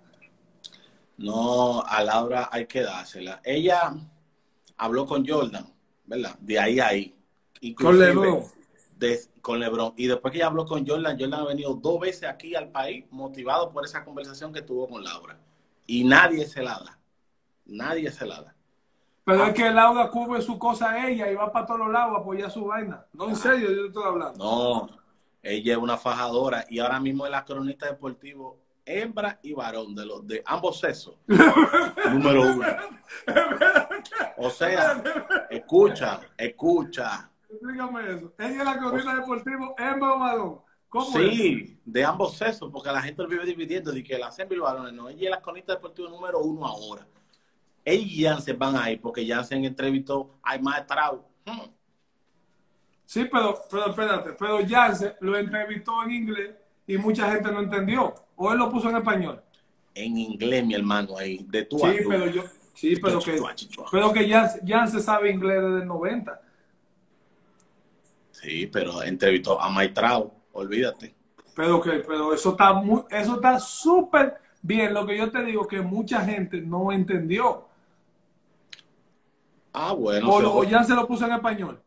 No, 1.16 1.82
a 1.82 2.02
Laura 2.04 2.48
hay 2.52 2.66
que 2.66 2.82
dársela. 2.82 3.40
Ella 3.42 3.94
habló 4.76 5.06
con 5.06 5.26
Jordan, 5.26 5.66
¿verdad? 6.04 6.36
De 6.38 6.58
ahí 6.60 6.78
a 6.78 6.88
ahí. 6.88 7.15
Con 7.74 7.98
LeBron. 7.98 8.44
de- 8.98 9.20
con 9.42 9.60
LeBron. 9.60 9.92
Y 9.96 10.06
después 10.06 10.32
que 10.32 10.38
ella 10.38 10.46
habló 10.46 10.64
con 10.66 10.86
Jordan, 10.86 11.16
Jordan 11.18 11.40
ha 11.40 11.44
venido 11.44 11.74
dos 11.74 12.00
veces 12.00 12.28
aquí 12.28 12.54
al 12.54 12.68
país 12.70 13.04
motivado 13.10 13.70
por 13.70 13.84
esa 13.84 14.04
conversación 14.04 14.52
que 14.52 14.62
tuvo 14.62 14.88
con 14.88 15.04
Laura. 15.04 15.38
Y 15.86 16.02
nadie 16.04 16.46
se 16.46 16.62
la 16.62 16.78
da. 16.78 16.98
Nadie 17.66 18.10
se 18.10 18.26
la 18.26 18.40
da. 18.42 18.54
Pero 19.24 19.44
es 19.46 19.54
que 19.54 19.70
Laura 19.70 20.08
cubre 20.10 20.40
su 20.40 20.58
cosa 20.58 20.90
a 20.92 21.08
ella 21.08 21.30
y 21.30 21.34
va 21.34 21.52
para 21.52 21.66
todos 21.66 21.80
los 21.80 21.90
lados 21.92 22.16
a 22.16 22.20
apoyar 22.20 22.50
su 22.50 22.64
vaina. 22.64 23.04
No, 23.12 23.28
en 23.28 23.36
serio, 23.36 23.70
yo 23.70 23.82
te 23.82 23.86
estoy 23.88 24.04
hablando. 24.04 24.38
No, 24.44 24.88
ella 25.42 25.72
es 25.72 25.78
una 25.78 25.96
fajadora 25.96 26.64
y 26.70 26.78
ahora 26.78 26.98
mismo 27.00 27.24
es 27.26 27.32
la 27.32 27.44
cronista 27.44 27.86
deportivo 27.86 28.60
hembra 28.84 29.38
y 29.42 29.52
varón 29.52 29.94
de 29.96 30.06
los 30.06 30.24
de 30.26 30.42
ambos 30.46 30.78
sexos. 30.78 31.16
Número 31.26 32.42
uno. 32.42 32.66
O 34.38 34.50
sea, 34.50 35.02
escucha, 35.50 36.20
escucha. 36.36 37.30
Explícame 37.56 38.14
eso. 38.14 38.32
Ella 38.38 38.58
es 38.58 38.64
la 38.64 38.78
cronista 38.78 39.14
deportiva 39.14 39.74
hembra 39.78 40.14
o 40.14 40.18
varón. 40.18 40.60
¿Cómo 40.88 41.18
es? 41.18 41.36
Sí, 41.36 41.78
de 41.84 42.04
ambos 42.04 42.36
sexos, 42.36 42.70
porque 42.70 42.90
la 42.90 43.02
gente 43.02 43.22
lo 43.22 43.28
vive 43.28 43.44
dividiendo, 43.44 43.92
de 43.92 44.02
que 44.02 44.18
la 44.18 44.30
hembra 44.36 44.56
y 44.56 44.60
varones 44.60 44.92
no. 44.92 45.08
Ella 45.08 45.24
es 45.24 45.30
la 45.30 45.42
cronista 45.42 45.74
deportiva 45.74 46.08
número 46.08 46.38
uno 46.40 46.66
ahora. 46.66 47.06
Ella 47.84 48.04
y 48.04 48.24
Jansen 48.24 48.58
van 48.58 48.76
ahí 48.76 48.96
porque 48.96 49.26
Jansen 49.26 49.64
entrevistó 49.64 50.38
a 50.42 50.58
Maestrao. 50.58 51.24
Hmm. 51.44 51.70
Sí, 53.04 53.28
pero, 53.30 53.60
pero 53.70 53.90
espérate, 53.90 54.32
pero 54.32 54.58
Jansen 54.68 55.14
lo 55.20 55.38
entrevistó 55.38 56.02
en 56.04 56.10
inglés 56.10 56.54
y 56.86 56.98
mucha 56.98 57.30
gente 57.30 57.50
no 57.52 57.60
entendió. 57.60 58.14
O 58.34 58.52
él 58.52 58.58
lo 58.58 58.70
puso 58.70 58.90
en 58.90 58.96
español. 58.96 59.42
En 59.94 60.18
inglés, 60.18 60.66
mi 60.66 60.74
hermano, 60.74 61.16
ahí, 61.16 61.46
de 61.48 61.60
a 61.60 61.62
Sí, 61.62 61.98
pero 62.08 62.26
yo, 62.26 62.42
sí, 62.74 62.96
pero 62.96 63.20
que, 63.20 63.40
pero 63.90 64.12
que 64.12 64.28
Jansen 64.28 65.00
sabe 65.00 65.30
inglés 65.30 65.62
desde 65.62 65.82
el 65.82 65.86
90. 65.86 66.40
Sí, 68.46 68.68
pero 68.68 69.02
entrevistó 69.02 69.60
a 69.60 69.68
Maestrao, 69.68 70.32
olvídate. 70.52 71.16
Pero 71.56 71.80
que, 71.80 71.90
pero 72.06 72.32
eso 72.32 72.50
está 72.50 72.72
muy, 72.74 73.02
eso 73.10 73.34
está 73.36 73.58
súper 73.58 74.36
bien. 74.62 74.94
Lo 74.94 75.04
que 75.04 75.18
yo 75.18 75.32
te 75.32 75.42
digo 75.42 75.66
que 75.66 75.80
mucha 75.80 76.20
gente 76.24 76.60
no 76.60 76.92
entendió. 76.92 77.66
Ah, 79.72 79.92
bueno. 79.92 80.30
O, 80.30 80.40
se- 80.40 80.46
o 80.46 80.62
Jansen 80.70 80.94
lo 80.96 81.08
puso 81.08 81.26
en 81.26 81.32
español. 81.32 81.82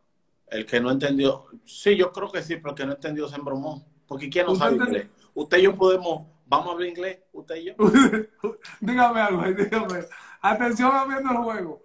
El 0.48 0.66
que 0.66 0.80
no 0.80 0.90
entendió, 0.90 1.46
sí, 1.64 1.96
yo 1.96 2.12
creo 2.12 2.30
que 2.30 2.42
sí, 2.42 2.56
pero 2.56 2.70
el 2.70 2.74
que 2.74 2.84
no 2.86 2.92
entendió 2.92 3.26
se 3.28 3.36
embromó. 3.36 3.86
Porque 4.06 4.28
¿quién 4.28 4.46
no 4.46 4.52
¿Usted 4.52 4.64
sabe 4.64 4.76
entendió? 4.76 5.02
inglés? 5.02 5.12
Usted 5.32 5.58
y 5.58 5.62
yo 5.62 5.76
podemos, 5.76 6.26
vamos 6.44 6.66
a 6.68 6.70
hablar 6.72 6.88
inglés, 6.88 7.20
usted 7.32 7.56
y 7.56 7.64
yo. 7.66 7.74
dígame 8.80 9.20
algo, 9.20 9.42
dígame. 9.54 10.00
Atención 10.42 10.90
a 10.94 11.04
viendo 11.06 11.30
el 11.30 11.36
juego. 11.38 11.82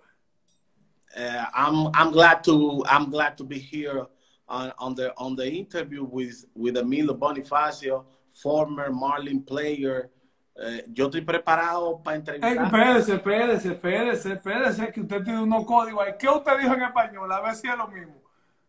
Uh, 1.16 1.46
I'm 1.54 1.92
I'm 1.94 2.12
glad 2.12 2.44
to 2.44 2.84
I'm 2.90 3.10
glad 3.10 3.38
to 3.38 3.46
be 3.46 3.58
here 3.58 4.06
on, 4.48 4.72
on 4.78 4.96
the 4.96 5.14
on 5.18 5.36
the 5.36 5.48
interview 5.48 6.04
with 6.04 6.46
with 6.56 6.78
Emilio 6.78 7.14
Bonifacio, 7.18 8.06
former 8.32 8.92
Marlin 8.92 9.44
player. 9.44 10.10
Eh, 10.58 10.86
yo 10.94 11.08
estoy 11.08 11.22
preparado 11.22 12.02
para 12.02 12.16
entrevistar. 12.18 12.66
espérese, 12.66 13.14
espérese, 13.16 13.72
espérese, 13.74 14.32
espérese, 14.34 14.92
que 14.94 15.02
usted 15.02 15.24
tiene 15.24 15.42
unos 15.42 15.66
códigos 15.66 16.06
ahí. 16.06 16.14
¿Qué 16.18 16.30
usted 16.30 16.58
dijo 16.60 16.74
en 16.74 16.84
español? 16.84 17.30
A 17.32 17.42
ver 17.42 17.56
si 17.56 17.68
es 17.68 17.78
lo 17.78 17.88
mismo. 17.90 18.16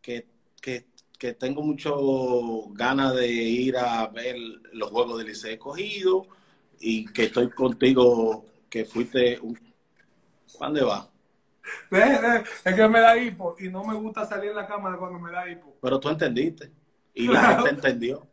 que, 0.02 0.26
que, 0.60 0.86
que 1.18 1.32
tengo 1.34 1.62
mucho 1.62 2.68
ganas 2.72 3.14
de 3.14 3.28
ir 3.32 3.76
a 3.76 4.06
ver 4.08 4.36
los 4.72 4.90
juegos 4.90 5.18
del 5.18 5.28
Liceo 5.28 5.56
Cogido 5.60 6.26
y 6.80 7.04
que 7.06 7.24
estoy 7.26 7.50
contigo, 7.50 8.44
que 8.68 8.84
fuiste... 8.84 9.38
un- 9.40 9.58
¿Dónde 10.58 10.82
va? 10.82 11.08
Es 12.64 12.74
que 12.74 12.88
me 12.88 13.00
da 13.00 13.16
hipo 13.16 13.56
y 13.58 13.68
no 13.68 13.84
me 13.84 13.94
gusta 13.94 14.24
salir 14.24 14.50
en 14.50 14.56
la 14.56 14.66
cámara 14.66 14.96
cuando 14.96 15.18
me 15.18 15.30
da 15.32 15.48
hipo. 15.48 15.76
Pero 15.80 15.98
tú 16.00 16.08
entendiste 16.08 16.70
y 17.14 17.28
la 17.28 17.40
gente 17.56 17.70
entendió. 17.70 18.26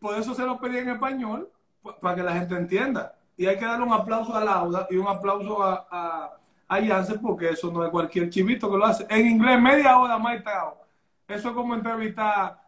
Por 0.00 0.16
eso 0.18 0.34
se 0.34 0.44
lo 0.44 0.58
pedí 0.58 0.78
en 0.78 0.88
español, 0.90 1.50
pa- 1.82 1.98
para 2.00 2.16
que 2.16 2.22
la 2.22 2.32
gente 2.34 2.54
entienda. 2.56 3.16
Y 3.36 3.46
hay 3.46 3.56
que 3.56 3.64
darle 3.64 3.84
un 3.86 3.92
aplauso 3.92 4.34
a 4.34 4.44
Laura 4.44 4.86
y 4.90 4.96
un 4.96 5.06
aplauso 5.06 5.62
a, 5.62 5.86
a, 5.90 6.38
a 6.68 6.84
Jansen, 6.86 7.20
porque 7.20 7.50
eso 7.50 7.70
no 7.70 7.84
es 7.84 7.90
cualquier 7.90 8.28
chivito 8.30 8.70
que 8.70 8.76
lo 8.76 8.84
hace. 8.84 9.06
En 9.08 9.26
inglés, 9.26 9.60
media 9.60 9.98
hora 9.98 10.18
más 10.18 10.42
trao. 10.42 10.80
Eso 11.28 11.48
es 11.48 11.54
como 11.54 11.74
entrevistar 11.74 12.60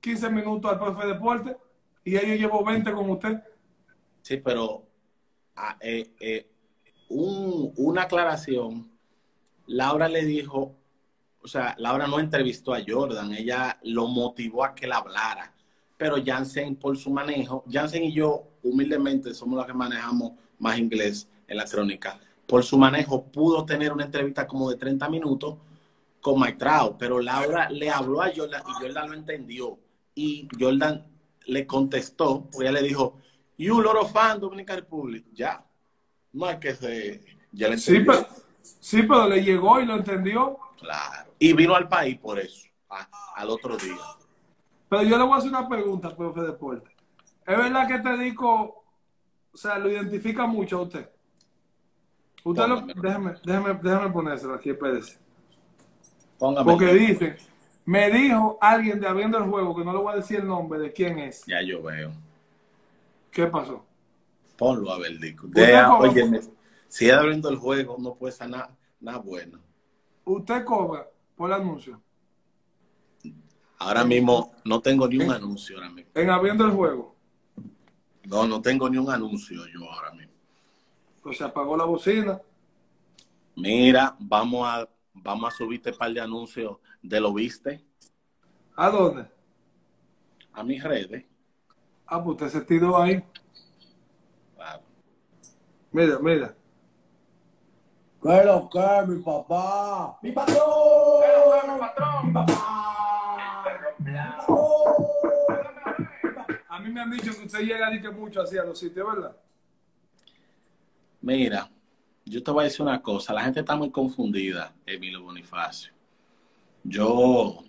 15 0.00 0.30
minutos 0.30 0.70
al 0.72 0.78
profe 0.78 1.06
de 1.06 1.12
deporte 1.14 1.56
y 2.04 2.12
ya 2.12 2.22
yo 2.22 2.34
llevo 2.34 2.64
20 2.64 2.92
con 2.92 3.10
usted. 3.10 3.42
Sí, 4.22 4.38
pero 4.38 4.82
ah, 5.56 5.76
eh, 5.80 6.14
eh, 6.20 6.50
un- 7.10 7.72
una 7.76 8.02
aclaración. 8.02 8.90
Laura 9.68 10.08
le 10.08 10.24
dijo, 10.24 10.74
o 11.42 11.48
sea, 11.48 11.74
Laura 11.78 12.06
no 12.06 12.18
entrevistó 12.18 12.74
a 12.74 12.80
Jordan, 12.86 13.32
ella 13.32 13.78
lo 13.84 14.06
motivó 14.06 14.64
a 14.64 14.74
que 14.74 14.86
él 14.86 14.92
hablara. 14.92 15.54
Pero 15.96 16.16
Jansen, 16.24 16.76
por 16.76 16.96
su 16.96 17.10
manejo, 17.10 17.64
Jansen 17.70 18.04
y 18.04 18.12
yo, 18.12 18.44
humildemente, 18.62 19.34
somos 19.34 19.56
los 19.56 19.66
que 19.66 19.74
manejamos 19.74 20.32
más 20.58 20.78
inglés 20.78 21.28
en 21.46 21.56
la 21.56 21.64
crónica. 21.64 22.18
Por 22.46 22.64
su 22.64 22.78
manejo, 22.78 23.24
pudo 23.24 23.64
tener 23.64 23.92
una 23.92 24.04
entrevista 24.04 24.46
como 24.46 24.70
de 24.70 24.76
30 24.76 25.08
minutos 25.08 25.56
con 26.20 26.40
Mike 26.40 26.58
Trout, 26.58 26.96
pero 26.98 27.20
Laura 27.20 27.70
le 27.70 27.90
habló 27.90 28.22
a 28.22 28.30
Jordan 28.34 28.62
y 28.68 28.72
Jordan 28.72 29.08
lo 29.08 29.14
entendió. 29.14 29.78
Y 30.14 30.48
Jordan 30.58 31.06
le 31.46 31.66
contestó, 31.66 32.48
porque 32.50 32.68
ella 32.68 32.80
le 32.80 32.88
dijo, 32.88 33.18
You 33.58 33.80
loro 33.80 34.06
fan 34.06 34.40
Dominican 34.40 34.76
Republic. 34.76 35.26
Ya. 35.32 35.64
No 36.32 36.48
es 36.48 36.58
que 36.58 36.74
se. 36.74 37.20
Ya 37.52 37.68
le 37.68 37.76
Sí 37.76 37.96
entendió. 37.96 38.26
pero, 38.26 38.47
sí, 38.80 39.02
pero 39.02 39.28
le 39.28 39.42
llegó 39.42 39.80
y 39.80 39.86
lo 39.86 39.96
entendió. 39.96 40.58
Claro. 40.80 41.30
Y 41.38 41.52
vino 41.52 41.74
al 41.74 41.88
país 41.88 42.18
por 42.18 42.38
eso, 42.38 42.66
a- 42.90 43.08
al 43.36 43.50
otro 43.50 43.76
día. 43.76 43.96
Pero 44.88 45.02
yo 45.02 45.18
le 45.18 45.24
voy 45.24 45.34
a 45.34 45.36
hacer 45.36 45.50
una 45.50 45.68
pregunta, 45.68 46.16
profe 46.16 46.40
de 46.40 46.46
deporte. 46.48 46.90
¿Es 47.46 47.56
verdad 47.56 47.86
que 47.88 47.98
te 47.98 48.16
digo, 48.18 48.84
o 49.52 49.56
sea, 49.56 49.78
lo 49.78 49.90
identifica 49.90 50.46
mucho 50.46 50.78
a 50.78 50.82
usted? 50.82 51.10
Usted 52.44 52.66
lo, 52.66 52.80
déjeme, 52.82 53.34
déjeme, 53.44 53.74
déjeme 53.82 54.10
ponérselo 54.10 54.54
aquí, 54.54 54.70
espérese. 54.70 55.18
Póngame. 56.38 56.70
Porque 56.70 56.94
dice, 56.94 57.36
me 57.84 58.10
dijo 58.10 58.58
alguien 58.60 59.00
de 59.00 59.08
abriendo 59.08 59.38
el 59.38 59.44
juego, 59.44 59.74
que 59.76 59.84
no 59.84 59.92
le 59.92 59.98
voy 59.98 60.12
a 60.12 60.16
decir 60.16 60.38
el 60.40 60.46
nombre 60.46 60.78
de 60.78 60.92
quién 60.92 61.18
es. 61.18 61.44
Ya 61.46 61.60
yo 61.62 61.82
veo. 61.82 62.12
¿Qué 63.30 63.46
pasó? 63.46 63.84
Ponlo 64.56 64.92
a 64.92 64.98
ver, 64.98 65.18
cobra- 65.36 65.98
óyeme, 65.98 66.40
si 66.88 67.08
es 67.08 67.12
abriendo 67.14 67.48
el 67.48 67.56
juego, 67.56 67.96
no 67.98 68.14
puede 68.14 68.32
ser 68.32 68.50
nada 68.50 68.76
nada 69.00 69.18
bueno. 69.18 69.60
Usted 70.24 70.64
cobra 70.64 71.08
por 71.36 71.50
el 71.50 71.56
anuncio 71.60 72.02
Ahora 73.80 74.04
mismo 74.04 74.52
no 74.64 74.80
tengo 74.80 75.06
ni 75.06 75.18
un 75.18 75.30
anuncio 75.30 75.76
ahora 75.76 75.90
mismo. 75.90 76.10
en 76.14 76.30
abriendo 76.30 76.64
el 76.64 76.72
juego. 76.72 77.14
No, 78.24 78.46
no 78.46 78.60
tengo 78.60 78.90
ni 78.90 78.98
un 78.98 79.08
anuncio 79.10 79.64
yo 79.72 79.90
ahora 79.90 80.10
mismo. 80.12 80.32
O 81.22 81.32
sea, 81.32 81.46
apagó 81.46 81.76
la 81.76 81.84
bocina. 81.84 82.40
Mira, 83.54 84.16
vamos 84.18 84.66
a, 84.66 84.88
vamos 85.14 85.54
a 85.54 85.56
subirte 85.56 85.90
un 85.90 85.96
par 85.98 86.12
de 86.12 86.20
anuncios 86.20 86.78
de 87.02 87.20
lo 87.20 87.32
viste 87.32 87.84
¿A 88.76 88.90
dónde? 88.90 89.26
a 90.52 90.62
mis 90.64 90.82
redes. 90.82 91.24
Ah, 92.06 92.22
pues 92.22 92.34
usted 92.42 92.48
se 92.60 92.64
tiró 92.66 92.96
ahí. 93.00 93.22
Claro. 94.56 94.82
Mira, 95.92 96.18
mira. 96.18 96.54
¿Qué 98.20 98.36
es 98.36 98.44
lo 98.44 98.68
que, 98.68 99.06
mi 99.06 99.22
papá? 99.22 100.18
¡Mi 100.22 100.32
patrón! 100.32 100.58
mi 101.72 101.78
patrón! 101.78 102.32
¡Mi 103.98 104.16
A 106.68 106.80
mí 106.80 106.90
me 106.90 107.00
han 107.00 107.10
dicho 107.10 107.32
que 107.32 107.46
usted 107.46 107.60
llega 107.60 107.94
y 107.94 108.00
que 108.00 108.10
mucho 108.10 108.42
así 108.42 108.58
a 108.58 108.64
los 108.64 108.78
sitios, 108.78 109.06
¿verdad? 109.06 109.36
Mira, 111.20 111.70
yo 112.24 112.42
te 112.42 112.50
voy 112.50 112.62
a 112.62 112.64
decir 112.64 112.82
una 112.82 113.00
cosa. 113.00 113.32
La 113.32 113.42
gente 113.42 113.60
está 113.60 113.76
muy 113.76 113.90
confundida, 113.90 114.74
Emilio 114.84 115.22
Bonifacio. 115.22 115.92
Yo 116.82 117.62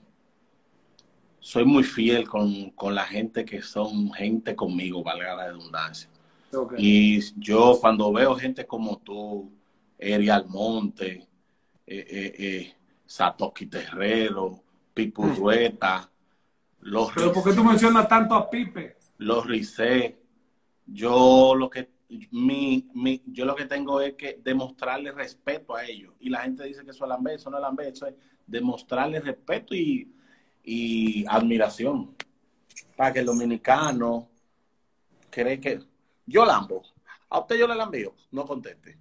soy 1.39 1.63
muy 1.65 1.83
fiel 1.83 2.27
con, 2.27 2.71
con 2.71 2.95
la 2.95 3.03
gente 3.03 3.45
que 3.45 3.61
son 3.61 4.11
gente 4.13 4.55
conmigo, 4.55 5.03
valga 5.03 5.35
la 5.35 5.47
redundancia. 5.47 6.09
Y 6.77 7.21
yo 7.39 7.77
cuando 7.79 8.11
veo 8.11 8.35
gente 8.35 8.65
como 8.65 8.97
tú, 8.97 9.51
Eri 9.99 10.29
Almonte, 10.29 11.27
eh, 11.85 12.07
eh, 12.09 12.35
eh, 12.39 12.73
Satoshi 13.05 13.65
Terrero, 13.67 14.63
Pipo 14.93 15.23
Mm. 15.23 15.35
Rueta, 15.35 16.09
los 16.81 17.11
Pero 17.13 17.33
¿por 17.33 17.43
qué 17.43 17.53
tú 17.53 17.63
mencionas 17.63 18.07
tanto 18.07 18.35
a 18.35 18.49
Pipe? 18.49 18.95
los 19.17 19.45
Ricé, 19.45 20.17
yo 20.85 21.53
lo 21.55 21.69
que 21.69 21.89
mi, 22.31 22.89
mi, 22.95 23.21
yo 23.27 23.45
lo 23.45 23.53
que 23.55 23.65
tengo 23.65 24.01
es 24.01 24.13
que 24.15 24.39
demostrarle 24.43 25.11
respeto 25.11 25.75
a 25.75 25.85
ellos. 25.85 26.13
Y 26.19 26.29
la 26.29 26.41
gente 26.41 26.63
dice 26.63 26.83
que 26.83 26.91
eso 26.91 27.03
es 27.05 27.09
lambé, 27.09 27.35
eso 27.35 27.49
no 27.49 27.57
es 27.57 27.61
lambé, 27.61 27.89
eso 27.89 28.07
es 28.07 28.15
demostrarle 28.47 29.19
respeto 29.19 29.75
y, 29.75 30.11
y 30.63 31.25
admiración. 31.27 32.15
para 32.95 33.13
que 33.13 33.19
el 33.19 33.25
dominicano 33.25 34.29
cree 35.29 35.59
que 35.59 35.79
yo 36.25 36.45
lambo. 36.45 36.81
A 37.29 37.39
usted 37.39 37.57
yo 37.59 37.67
le 37.67 37.75
lambeo. 37.75 38.15
No 38.31 38.45
conteste. 38.45 38.97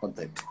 Conteste. 0.00 0.42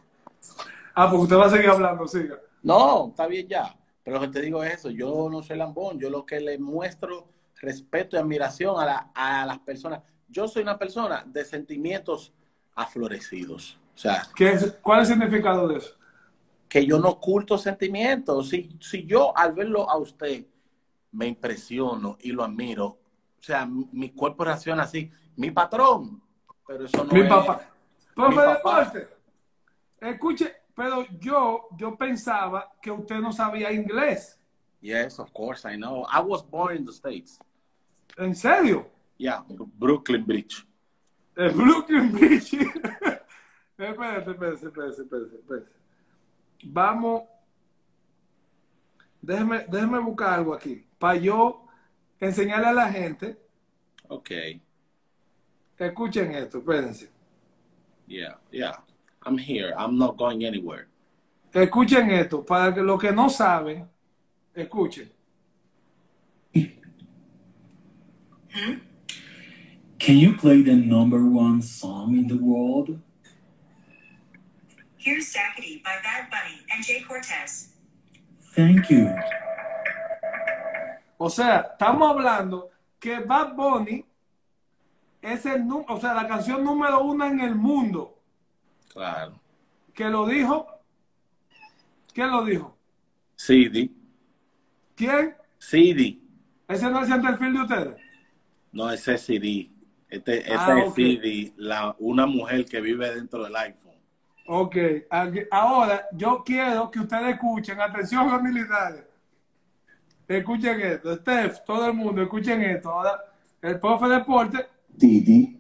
Ah, 0.94 1.10
pues 1.10 1.24
usted 1.24 1.36
va 1.38 1.46
a 1.46 1.50
seguir 1.50 1.70
hablando, 1.70 2.08
siga. 2.08 2.40
No, 2.64 3.10
está 3.10 3.28
bien 3.28 3.48
ya. 3.48 3.76
Pero 4.04 4.16
lo 4.20 4.22
que 4.22 4.28
te 4.30 4.42
digo 4.42 4.64
es 4.64 4.76
eso. 4.76 4.90
Yo 4.90 5.30
no 5.30 5.42
soy 5.42 5.58
lambón. 5.58 6.00
Yo 6.00 6.10
lo 6.10 6.26
que 6.26 6.40
le 6.40 6.58
muestro 6.58 7.28
respeto 7.62 8.16
y 8.16 8.20
admiración 8.20 8.80
a, 8.80 8.86
la- 8.86 9.12
a 9.14 9.46
las 9.46 9.60
personas. 9.60 10.02
Yo 10.28 10.48
soy 10.48 10.64
una 10.64 10.78
persona 10.80 11.24
de 11.26 11.46
sentimientos 11.46 12.34
aflorecidos. 12.76 13.78
O 13.94 13.98
sea, 13.98 14.24
¿Qué 14.36 14.50
es- 14.54 14.72
¿Cuál 14.82 15.02
es 15.02 15.10
el 15.10 15.16
significado 15.20 15.68
de 15.68 15.78
eso? 15.78 15.96
que 16.68 16.86
yo 16.86 17.00
no 17.00 17.10
oculto 17.10 17.58
sentimientos. 17.58 18.48
Si, 18.48 18.78
si 18.80 19.06
yo 19.06 19.38
al 19.38 19.52
verlo 19.52 19.90
a 19.90 19.98
usted 19.98 20.46
me 21.12 21.28
impresiono 21.28 22.18
y 22.22 22.32
lo 22.32 22.46
admiro, 22.46 22.86
o 22.86 22.98
sea, 23.44 23.66
mi, 23.66 23.90
mi 23.92 24.12
cuerpo 24.12 24.46
reacciona 24.46 24.84
así. 24.84 25.12
Mi 25.36 25.52
patrón, 25.52 26.24
pero 26.66 26.86
eso 26.86 27.04
no 27.04 27.12
Mi 27.12 27.22
es. 27.22 27.28
papá. 27.28 27.70
Profe 28.16 28.42
deporte, 28.42 29.08
escuche, 30.00 30.56
pero 30.76 31.06
yo, 31.20 31.70
yo 31.78 31.96
pensaba 31.96 32.72
que 32.82 32.92
usted 32.92 33.20
no 33.20 33.32
sabía 33.32 33.72
inglés. 33.72 34.38
Yes, 34.82 35.20
of 35.20 35.32
course, 35.32 35.66
I 35.66 35.76
know. 35.78 36.06
I 36.12 36.22
was 36.22 36.42
born 36.44 36.78
in 36.78 36.86
the 36.86 36.92
States. 36.92 37.40
¿En 38.18 38.36
serio? 38.36 38.90
Yeah, 39.18 39.44
Brooklyn 39.48 40.26
Bridge. 40.26 40.66
El 41.36 41.52
Brooklyn 41.52 42.12
Bridge. 42.12 42.54
espérate, 43.78 44.32
espérate, 44.32 45.02
espérate. 45.04 45.72
Vamos. 46.64 47.24
Déjeme, 49.22 49.66
déjeme 49.70 50.00
buscar 50.00 50.34
algo 50.40 50.54
aquí. 50.54 50.84
Para 50.98 51.16
yo 51.16 51.68
enseñarle 52.20 52.68
a 52.68 52.74
la 52.74 52.92
gente. 52.92 53.38
Ok, 54.08 54.32
Escuchen 55.78 56.32
esto, 56.34 56.60
espérense. 56.60 57.10
Yeah, 58.12 58.34
yeah. 58.52 58.76
I'm 59.24 59.38
here. 59.38 59.74
I'm 59.78 59.98
not 59.98 60.18
going 60.18 60.44
anywhere. 60.44 60.88
Escuchen 61.54 62.12
esto. 62.12 62.44
Para 62.44 62.74
que 62.74 62.82
los 62.82 63.00
que 63.00 63.12
no 63.12 63.30
saben, 63.30 63.88
escuchen. 64.56 65.10
Hmm? 68.54 68.80
Can 69.98 70.18
you 70.18 70.36
play 70.36 70.62
the 70.62 70.76
number 70.76 71.24
one 71.26 71.62
song 71.62 72.18
in 72.18 72.28
the 72.28 72.36
world? 72.36 73.00
Here's 74.98 75.34
Dackety 75.34 75.82
by 75.84 75.98
Bad 76.04 76.30
Bunny 76.30 76.60
and 76.74 76.84
Jay 76.84 77.02
Cortez. 77.08 77.70
Thank 78.54 78.90
you. 78.90 79.16
O 81.18 81.30
sea, 81.30 81.72
estamos 81.72 82.10
hablando 82.10 82.72
que 83.00 83.20
Bad 83.22 83.56
Bunny 83.56 84.06
es 85.22 85.46
el 85.46 85.66
o 85.88 86.00
sea, 86.00 86.14
la 86.14 86.28
canción 86.28 86.64
número 86.64 87.02
uno 87.04 87.26
en 87.26 87.40
el 87.42 87.56
mundo. 87.56 88.18
Claro. 88.90 89.40
Que 89.94 90.06
lo 90.10 90.26
dijo. 90.26 90.68
¿Quién 92.14 92.32
lo 92.32 92.44
dijo? 92.44 92.78
CD. 93.36 93.90
¿Quién? 94.96 95.36
CD. 95.58 96.20
¿Ese 96.68 96.90
no 96.90 97.02
es 97.04 97.10
el 97.10 97.22
perfil 97.22 97.54
de 97.54 97.62
ustedes? 97.62 97.96
No, 98.72 98.90
ese 98.92 99.16
es 99.16 99.22
CD. 99.26 99.70
Este, 100.10 100.40
este 100.40 100.54
Ah, 100.54 100.80
es. 100.80 100.94
CD. 100.94 101.54
La, 101.58 101.96
una 102.00 102.26
mujer 102.26 102.66
que 102.66 102.82
vive 102.82 103.14
dentro 103.16 103.44
del 103.44 103.56
iPhone. 103.56 103.92
Ok. 104.48 104.76
Ahora, 105.52 106.08
yo 106.14 106.44
quiero 106.44 106.90
que 106.92 107.00
ustedes 107.00 107.36
escuchen. 107.36 107.80
Atención, 107.80 108.30
los 108.32 108.42
militares. 108.42 109.06
Escuchen 110.28 110.80
esto. 110.82 111.16
Steph, 111.16 111.64
todo 111.66 111.88
el 111.88 111.94
mundo, 111.94 112.22
escuchen 112.22 112.62
esto. 112.62 112.90
Ahora, 112.90 113.20
el 113.62 113.80
profe 113.80 114.08
de 114.08 114.16
deporte. 114.16 114.68
Didi. 115.02 115.58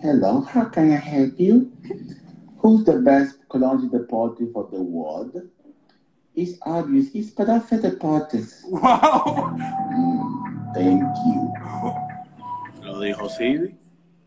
Hello, 0.00 0.40
how 0.42 0.66
can 0.66 0.92
I 0.92 0.96
help 0.96 1.40
you? 1.40 1.72
Who's 2.58 2.84
the 2.84 3.00
best 3.00 3.38
Cologne 3.48 3.90
deportive 3.90 4.54
of 4.54 4.70
the 4.70 4.80
world? 4.80 5.34
It's 6.36 6.56
obvious, 6.62 7.08
it's 7.14 7.30
Profe 7.32 7.82
Deportes. 7.82 8.62
¡Wow! 8.70 9.56
Thank 10.72 11.02
you. 11.26 11.52
Lo 12.84 13.00
dijo 13.00 13.28
CD. 13.28 13.74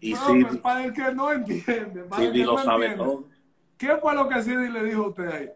Y 0.01 0.13
Profe, 0.13 0.43
CD, 0.43 0.57
para 0.57 0.83
el 0.83 0.93
que 0.93 1.13
no 1.13 1.31
entiende. 1.31 2.03
Para 2.09 2.23
el 2.23 2.27
CD 2.27 2.39
que 2.39 2.45
lo 2.45 2.55
no 2.57 2.63
sabe 2.65 2.85
entiende. 2.87 3.05
todo. 3.05 3.27
¿Qué 3.77 3.95
fue 4.01 4.13
lo 4.13 4.27
que 4.27 4.41
CD 4.41 4.69
le 4.69 4.83
dijo 4.83 5.05
a 5.05 5.07
usted 5.07 5.27
ahí? 5.29 5.49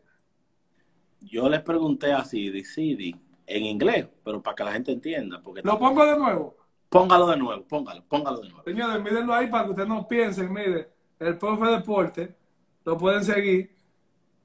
Yo 1.20 1.50
le 1.50 1.60
pregunté 1.60 2.14
a 2.14 2.24
CD, 2.24 2.64
CD, 2.64 3.16
en 3.48 3.66
inglés, 3.66 4.08
pero 4.24 4.42
para 4.42 4.56
que 4.56 4.64
la 4.64 4.72
gente 4.72 4.94
entienda. 4.94 5.42
Porque 5.44 5.62
Lo 5.62 5.78
pongo 5.78 6.06
de 6.06 6.18
nuevo. 6.18 6.56
Póngalo 6.92 7.26
de 7.28 7.38
nuevo, 7.38 7.64
póngalo, 7.64 8.04
póngalo 8.10 8.42
de 8.42 8.50
nuevo. 8.50 8.64
Señores, 8.66 9.02
mírenlo 9.02 9.34
ahí 9.34 9.48
para 9.48 9.64
que 9.64 9.70
ustedes 9.70 9.88
no 9.88 10.06
piensen. 10.06 10.52
Mire, 10.52 10.90
el 11.20 11.38
profe 11.38 11.66
de 11.68 11.72
deporte 11.78 12.36
lo 12.84 12.98
pueden 12.98 13.24
seguir 13.24 13.74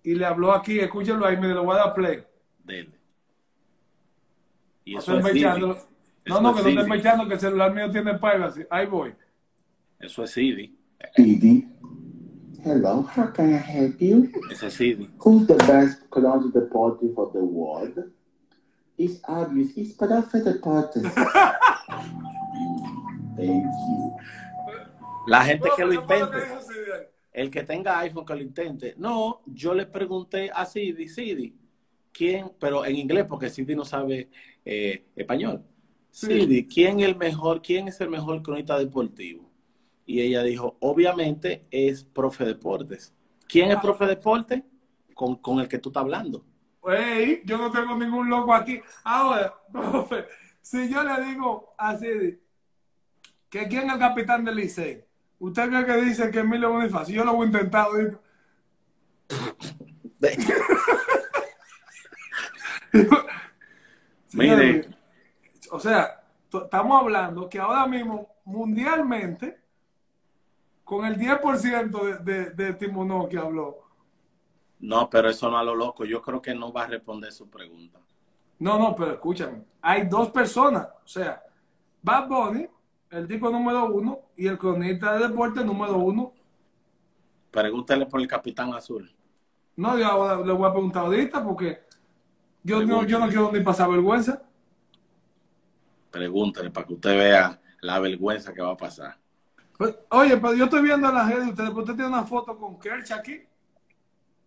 y 0.04 0.14
le 0.14 0.24
habló 0.24 0.52
aquí. 0.52 0.78
Escúchenlo 0.78 1.26
ahí. 1.26 1.36
Mire, 1.36 1.54
le 1.54 1.60
voy 1.60 1.74
a 1.74 1.78
dar 1.80 1.94
play. 1.94 2.22
Dele. 2.62 2.96
Y 4.84 4.92
No 4.94 5.00
eso 5.00 5.16
estoy 5.16 5.28
es 5.30 5.34
mechando. 5.34 5.74
CD. 5.74 5.84
No, 6.26 6.34
Eso 6.36 6.40
no, 6.42 6.48
que 6.54 6.62
no 6.62 6.68
estoy 6.68 6.74
CD. 6.84 6.88
mechando, 6.88 7.26
que 7.26 7.34
el 7.34 7.40
celular 7.40 7.74
mío 7.74 7.90
tiene 7.90 8.14
privacy. 8.14 8.62
Ahí 8.70 8.86
voy. 8.86 9.12
Eso 9.98 10.22
es 10.22 10.30
CD. 10.30 10.70
Didi. 11.16 11.68
Hello, 12.64 13.04
how 13.16 13.32
can 13.32 13.54
I 13.54 13.58
help 13.58 13.98
you? 13.98 14.30
Ese 14.52 14.68
es 14.68 14.74
CD. 14.74 15.10
Who's 15.18 15.48
the 15.48 15.54
best 15.66 16.08
Cologne 16.10 16.52
deportive 16.52 17.12
of 17.18 17.32
the 17.32 17.40
world? 17.40 18.12
It's 18.98 19.20
obvious, 19.28 19.76
it's 19.76 19.94
Profe 19.96 20.42
Deportes. 20.42 21.02
Thank 23.36 23.64
you. 23.64 24.16
La 25.26 25.44
gente 25.44 25.68
que 25.76 25.84
lo 25.84 25.90
¿Qué 25.90 26.00
fue 26.06 26.20
lo 26.20 26.30
que 26.30 26.38
intente, 26.38 27.10
el 27.32 27.50
que 27.50 27.62
tenga 27.64 27.98
iPhone 27.98 28.24
que 28.24 28.34
lo 28.34 28.40
intente. 28.40 28.94
No, 28.96 29.42
yo 29.44 29.74
le 29.74 29.84
pregunté 29.84 30.50
a 30.54 30.64
CD, 30.64 31.08
CD, 31.08 31.52
¿quién? 32.12 32.52
Pero 32.58 32.84
en 32.84 32.96
inglés, 32.96 33.26
porque 33.28 33.50
CD 33.50 33.74
no 33.74 33.84
sabe 33.84 34.30
eh, 34.64 35.04
español. 35.14 35.62
Sí. 36.10 36.26
CD, 36.28 36.66
¿quién 36.66 37.00
es 37.00 37.06
el 37.06 37.16
mejor? 37.16 37.60
¿Quién 37.60 37.88
es 37.88 38.00
el 38.00 38.08
mejor 38.08 38.40
cronista 38.42 38.78
deportivo? 38.78 39.50
Y 40.06 40.20
ella 40.20 40.42
dijo, 40.44 40.76
obviamente 40.80 41.62
es 41.70 42.04
profe 42.04 42.44
deportes. 42.44 43.12
¿Quién 43.48 43.72
es 43.72 43.80
profe 43.80 44.06
deporte? 44.06 44.64
Con, 45.12 45.36
con 45.36 45.58
el 45.58 45.68
que 45.68 45.78
tú 45.78 45.88
estás 45.90 46.02
hablando. 46.02 46.44
Ey, 46.88 47.42
yo 47.44 47.58
no 47.58 47.70
tengo 47.70 47.96
ningún 47.96 48.28
loco 48.28 48.54
aquí. 48.54 48.80
Ahora, 49.04 49.54
profe, 49.72 50.26
si 50.60 50.88
yo 50.88 51.02
le 51.02 51.24
digo 51.24 51.74
a 51.76 51.96
CD 51.96 52.40
que 53.50 53.66
quién 53.68 53.86
es 53.86 53.94
el 53.94 53.98
capitán 53.98 54.44
del 54.44 54.56
Licey, 54.56 55.04
¿usted 55.38 55.68
cree 55.68 55.86
que 55.86 55.96
dice 56.02 56.30
que 56.30 56.40
Emilio 56.40 56.70
Bonifacio? 56.72 57.14
Yo 57.14 57.24
lo 57.24 57.34
voy 57.34 57.46
a 57.46 57.50
intentar. 57.50 57.88
digo. 57.96 58.20
Mire, 64.32 64.88
o 65.70 65.80
sea, 65.80 66.22
estamos 66.52 67.02
hablando 67.02 67.48
que 67.48 67.58
ahora 67.58 67.86
mismo, 67.86 68.28
mundialmente, 68.44 69.58
con 70.84 71.04
el 71.04 71.16
10% 71.18 72.22
de, 72.22 72.32
de, 72.32 72.50
de 72.50 72.74
Timonó 72.74 73.28
que 73.28 73.38
habló, 73.38 73.85
no, 74.80 75.08
pero 75.08 75.30
eso 75.30 75.50
no 75.50 75.58
a 75.58 75.64
lo 75.64 75.74
loco. 75.74 76.04
Yo 76.04 76.20
creo 76.20 76.40
que 76.40 76.54
no 76.54 76.72
va 76.72 76.84
a 76.84 76.88
responder 76.88 77.32
su 77.32 77.48
pregunta. 77.48 77.98
No, 78.58 78.78
no, 78.78 78.94
pero 78.94 79.12
escúchame. 79.12 79.62
Hay 79.82 80.06
dos 80.06 80.30
personas. 80.30 80.88
O 81.04 81.08
sea, 81.08 81.42
Bad 82.02 82.28
Bunny, 82.28 82.66
el 83.10 83.26
tipo 83.26 83.50
número 83.50 83.86
uno, 83.86 84.20
y 84.36 84.46
el 84.46 84.58
cronista 84.58 85.14
de 85.14 85.28
deporte 85.28 85.64
número 85.64 85.96
uno. 85.96 86.32
Pregúntale 87.50 88.06
por 88.06 88.20
el 88.20 88.26
capitán 88.26 88.72
azul. 88.74 89.10
No, 89.76 89.98
yo 89.98 90.06
ahora 90.06 90.44
le 90.44 90.52
voy 90.52 90.68
a 90.68 90.72
preguntar 90.72 91.04
ahorita 91.04 91.44
porque 91.44 91.80
yo 92.62 92.84
no, 92.84 93.04
yo 93.04 93.18
no 93.18 93.28
quiero 93.28 93.52
ni 93.52 93.60
pasar 93.60 93.90
vergüenza. 93.90 94.42
Pregúntale 96.10 96.70
para 96.70 96.86
que 96.86 96.94
usted 96.94 97.16
vea 97.16 97.60
la 97.80 97.98
vergüenza 98.00 98.52
que 98.54 98.62
va 98.62 98.72
a 98.72 98.76
pasar. 98.76 99.18
Pues, 99.76 99.94
oye, 100.10 100.36
pero 100.38 100.54
yo 100.54 100.64
estoy 100.64 100.82
viendo 100.82 101.12
la 101.12 101.28
red 101.28 101.42
de 101.42 101.50
ustedes, 101.50 101.70
pero 101.70 101.80
usted 101.80 101.94
tiene 101.94 102.08
una 102.08 102.24
foto 102.24 102.56
con 102.56 102.78
Kerch 102.78 103.12
aquí. 103.12 103.42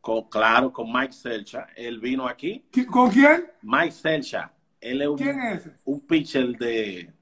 Con, 0.02 0.30
claro, 0.30 0.72
con 0.72 0.92
Mike 0.92 1.14
Selcha. 1.14 1.68
Él 1.76 2.00
vino 2.00 2.28
aquí. 2.28 2.66
¿Qui- 2.72 2.86
¿Con 2.86 3.10
quién? 3.12 3.52
Mike 3.62 3.92
Selcha. 3.92 4.54
Él 4.80 5.02
es 5.02 5.08
un, 5.10 5.18
¿Quién 5.18 5.40
es 5.42 5.70
un 5.86 6.00
pitcher 6.08 6.58
de 6.58 7.14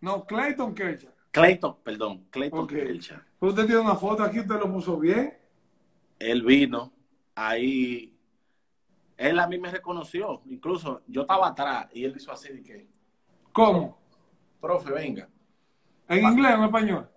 No, 0.00 0.24
Clayton 0.26 0.74
Kerch. 0.74 1.08
Clayton, 1.30 1.76
perdón, 1.82 2.26
Clayton 2.30 2.60
Ok. 2.60 2.70
Selcha. 2.72 3.24
Pero 3.40 3.50
usted 3.50 3.66
tiene 3.66 3.80
una 3.80 3.96
foto 3.96 4.22
aquí, 4.22 4.40
usted 4.40 4.54
lo 4.56 4.70
puso 4.72 4.98
bien. 4.98 5.36
Él 6.18 6.42
vino 6.42 6.92
ahí. 7.34 8.10
Él 9.16 9.38
a 9.40 9.46
mí 9.46 9.58
me 9.58 9.70
reconoció. 9.70 10.42
Incluso 10.46 11.02
yo 11.06 11.22
estaba 11.22 11.48
atrás 11.48 11.88
y 11.92 12.04
él 12.04 12.14
hizo 12.16 12.30
así 12.32 12.52
de 12.52 12.62
que, 12.62 12.88
¿Cómo? 13.52 13.98
profe, 14.60 14.92
venga. 14.92 15.28
¿En 16.08 16.24
inglés 16.24 16.52
o 16.52 16.56
en 16.58 16.64
español? 16.64 17.10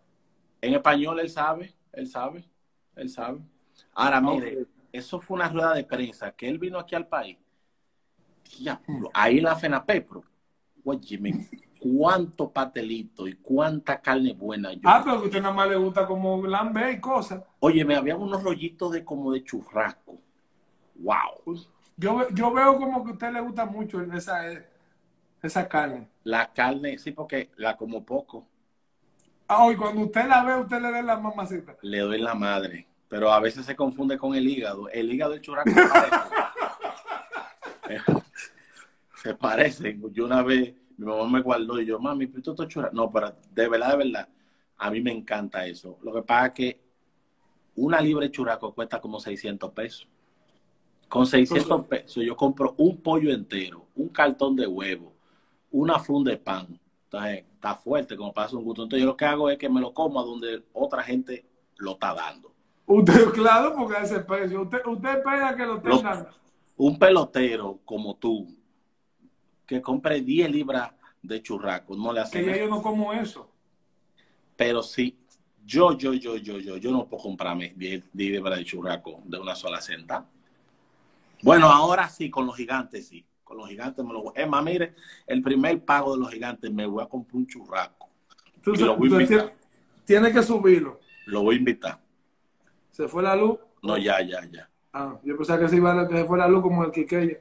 En 0.61 0.73
español 0.73 1.19
él 1.19 1.29
sabe, 1.29 1.75
él 1.91 2.07
sabe, 2.07 2.43
él 2.95 3.09
sabe. 3.09 3.39
Ahora, 3.99 4.21
mire, 4.21 4.67
eso 4.91 5.19
fue 5.19 5.37
una 5.37 5.49
rueda 5.49 5.73
de 5.73 5.83
prensa 5.83 6.31
que 6.31 6.47
él 6.47 6.59
vino 6.59 6.77
aquí 6.77 6.93
al 6.93 7.07
país. 7.07 7.35
Diablo, 8.59 9.09
ahí 9.11 9.39
en 9.39 9.45
la 9.45 9.55
FENAPEPRO. 9.55 10.23
Óyeme, 10.85 11.49
cuánto 11.79 12.51
pastelito 12.51 13.27
y 13.27 13.33
cuánta 13.37 13.99
carne 13.99 14.33
buena 14.33 14.71
yo. 14.71 14.81
Ah, 14.83 15.01
pero 15.03 15.17
que 15.17 15.23
a 15.23 15.25
usted 15.25 15.41
nada 15.41 15.53
más 15.55 15.67
le 15.67 15.77
gusta 15.77 16.05
como 16.05 16.45
lambe 16.45 16.91
y 16.91 16.99
cosas. 17.01 17.43
Oye, 17.59 17.83
me 17.83 17.95
había 17.95 18.15
unos 18.15 18.43
rollitos 18.43 18.91
de 18.91 19.03
como 19.03 19.31
de 19.31 19.43
churrasco. 19.43 20.19
Wow. 20.95 21.57
Yo, 21.97 22.29
yo 22.29 22.53
veo 22.53 22.77
como 22.77 23.03
que 23.03 23.09
a 23.09 23.13
usted 23.13 23.31
le 23.33 23.41
gusta 23.41 23.65
mucho 23.65 23.99
esa, 24.13 24.43
esa 25.41 25.67
carne. 25.67 26.07
La 26.23 26.53
carne, 26.53 26.99
sí, 26.99 27.11
porque 27.11 27.49
la 27.57 27.75
como 27.75 28.05
poco. 28.05 28.47
Ah, 29.47 29.67
y 29.71 29.75
cuando 29.75 30.01
usted 30.01 30.27
la 30.27 30.43
ve, 30.43 30.61
usted 30.61 30.79
le 30.79 30.91
da 30.91 31.01
la 31.01 31.17
mamacita. 31.17 31.75
Le 31.81 31.97
doy 31.97 32.19
la 32.19 32.35
madre. 32.35 32.87
Pero 33.09 33.31
a 33.31 33.39
veces 33.39 33.65
se 33.65 33.75
confunde 33.75 34.17
con 34.17 34.35
el 34.35 34.47
hígado. 34.47 34.89
El 34.89 35.11
hígado 35.11 35.31
del 35.33 35.41
churrasco 35.41 35.71
se 35.71 35.87
parece. 35.87 36.17
se 39.23 39.33
parece. 39.35 39.99
Yo 40.11 40.25
una 40.25 40.43
vez, 40.43 40.73
mi 40.97 41.05
mamá 41.05 41.27
me 41.29 41.41
guardó 41.41 41.79
y 41.79 41.85
yo, 41.85 41.99
mami, 41.99 42.27
pero 42.27 42.39
esto 42.39 42.63
es 42.63 42.69
churrasco. 42.69 42.95
No, 42.95 43.11
pero 43.11 43.35
de 43.51 43.69
verdad, 43.69 43.91
de 43.91 43.97
verdad, 43.97 44.29
a 44.77 44.91
mí 44.91 45.01
me 45.01 45.11
encanta 45.11 45.65
eso. 45.65 45.97
Lo 46.03 46.13
que 46.13 46.21
pasa 46.21 46.47
es 46.47 46.53
que 46.53 46.81
una 47.75 48.01
libra 48.01 48.25
de 48.25 48.31
churrasco 48.31 48.73
cuesta 48.73 48.99
como 48.99 49.19
600 49.19 49.71
pesos. 49.71 50.07
Con 51.07 51.25
600 51.25 51.87
pesos 51.87 52.23
yo 52.23 52.35
compro 52.35 52.75
un 52.77 52.97
pollo 52.97 53.31
entero, 53.31 53.87
un 53.95 54.09
cartón 54.09 54.55
de 54.55 54.67
huevo, 54.67 55.13
una 55.71 55.99
funda 55.99 56.31
de 56.31 56.37
pan. 56.37 56.79
Entonces, 57.05 57.45
está 57.53 57.75
fuerte 57.75 58.17
como 58.17 58.33
pasa 58.33 58.57
un 58.57 58.65
gusto. 58.65 58.83
Entonces, 58.83 59.03
yo 59.03 59.11
lo 59.11 59.15
que 59.15 59.25
hago 59.25 59.49
es 59.49 59.57
que 59.57 59.69
me 59.69 59.79
lo 59.79 59.93
como 59.93 60.19
a 60.19 60.25
donde 60.25 60.63
otra 60.73 61.03
gente 61.03 61.45
lo 61.77 61.93
está 61.93 62.13
dando. 62.13 62.56
Usted, 62.87 63.29
claro, 63.33 63.75
porque 63.75 63.97
a 63.97 64.01
ese 64.03 64.19
precio. 64.21 64.61
Usted, 64.63 64.79
usted 64.85 65.17
espera 65.17 65.55
que 65.55 65.65
lo 65.65 65.77
dando. 65.79 66.29
un 66.77 66.97
pelotero 66.97 67.79
como 67.85 68.15
tú, 68.15 68.47
que 69.65 69.81
compre 69.81 70.21
10 70.21 70.49
libras 70.49 70.91
de 71.21 71.41
churrasco, 71.43 71.95
no 71.95 72.13
le 72.13 72.21
hace 72.21 72.39
Que 72.41 72.45
ya 72.45 72.57
yo 72.57 72.67
no 72.69 72.81
como 72.81 73.11
eso. 73.13 73.51
Pero 74.55 74.81
sí, 74.81 75.17
yo, 75.65 75.97
yo, 75.97 76.13
yo, 76.13 76.37
yo, 76.37 76.57
yo, 76.59 76.77
yo 76.77 76.91
no 76.91 77.05
puedo 77.07 77.23
comprarme 77.23 77.73
10 77.75 78.05
libras 78.13 78.57
de 78.57 78.65
churrasco 78.65 79.21
de 79.25 79.37
una 79.37 79.53
sola 79.55 79.81
senta. 79.81 80.25
Bueno, 81.43 81.69
ahora 81.69 82.07
sí, 82.09 82.29
con 82.29 82.45
los 82.47 82.55
gigantes 82.55 83.07
sí. 83.09 83.23
Con 83.43 83.57
los 83.57 83.69
gigantes 83.69 84.03
me 84.03 84.11
lo 84.13 84.23
voy. 84.23 84.33
Es 84.35 84.47
más, 84.47 84.63
mire, 84.63 84.95
el 85.25 85.41
primer 85.41 85.83
pago 85.83 86.13
de 86.15 86.19
los 86.21 86.31
gigantes 86.31 86.71
me 86.71 86.85
voy 86.85 87.03
a 87.03 87.07
comprar 87.07 87.35
un 87.35 87.47
churrasco. 87.47 88.09
Tú- 88.61 88.73
Y 88.73 88.77
lo 88.79 88.95
voy 88.97 89.09
a 89.09 89.11
invitar. 89.21 89.45
tie- 89.45 89.53
Tiene 90.05 90.31
que 90.33 90.41
subirlo. 90.43 90.99
Lo 91.27 91.43
voy 91.43 91.55
a 91.55 91.59
invitar. 91.59 91.99
Se 92.97 93.07
fue 93.07 93.21
la 93.21 93.35
luz. 93.35 93.59
No, 93.83 93.95
ya, 93.95 94.19
ya, 94.23 94.43
ya. 94.51 94.67
Ah, 94.91 95.19
yo 95.23 95.37
pensaba 95.37 95.59
que 95.59 95.69
se 95.69 95.75
iba 95.75 96.01
a 96.01 96.07
que 96.07 96.17
se 96.17 96.25
fue 96.25 96.35
la 96.39 96.47
luz 96.47 96.63
como 96.63 96.83
el 96.83 96.91
Quiqueya. 96.91 97.37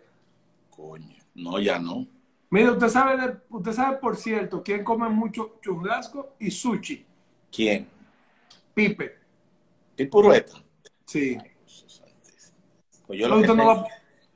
No, 1.35 1.59
ya 1.59 1.79
no. 1.79 2.07
Mire, 2.51 2.73
usted 2.73 2.89
sabe, 2.89 3.17
de- 3.17 3.39
usted 3.49 3.73
sabe, 3.73 3.97
por 3.97 4.17
cierto, 4.17 4.63
quién 4.63 4.85
come 4.85 5.09
mucho 5.09 5.59
churrasco 5.63 6.35
y 6.39 6.51
sushi. 6.51 7.07
¿Quién? 7.51 7.89
Pipe. 8.75 9.15
¿Qué 9.97 10.07
purueta? 10.09 10.63
Sí. 11.07 11.39
Pues 13.07 13.19
yo 13.19 13.27
lo 13.27 13.37
que 13.37 13.41
usted, 13.41 13.55
no 13.55 13.67
va, 13.67 13.87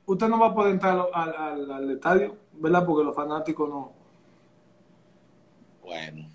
usted 0.06 0.28
no 0.28 0.38
va 0.40 0.46
a 0.46 0.54
poder 0.54 0.72
entrar 0.72 1.06
al, 1.12 1.34
al- 1.36 1.70
al 1.70 1.90
estadio, 1.90 2.34
¿verdad? 2.54 2.86
Porque 2.86 3.04
los 3.04 3.14
fanáticos 3.14 3.68
no. 3.68 3.92
Bueno, 5.82 6.30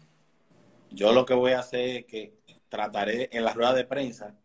yo 0.91 1.11
lo 1.11 1.25
que 1.25 1.33
voy 1.33 1.53
a 1.53 1.59
hacer 1.61 1.89
es 1.89 2.05
que 2.05 2.37
trataré 2.69 3.29
en 3.31 3.43
la 3.45 3.53
rueda 3.53 3.73
de 3.73 3.85
prensa 3.85 4.35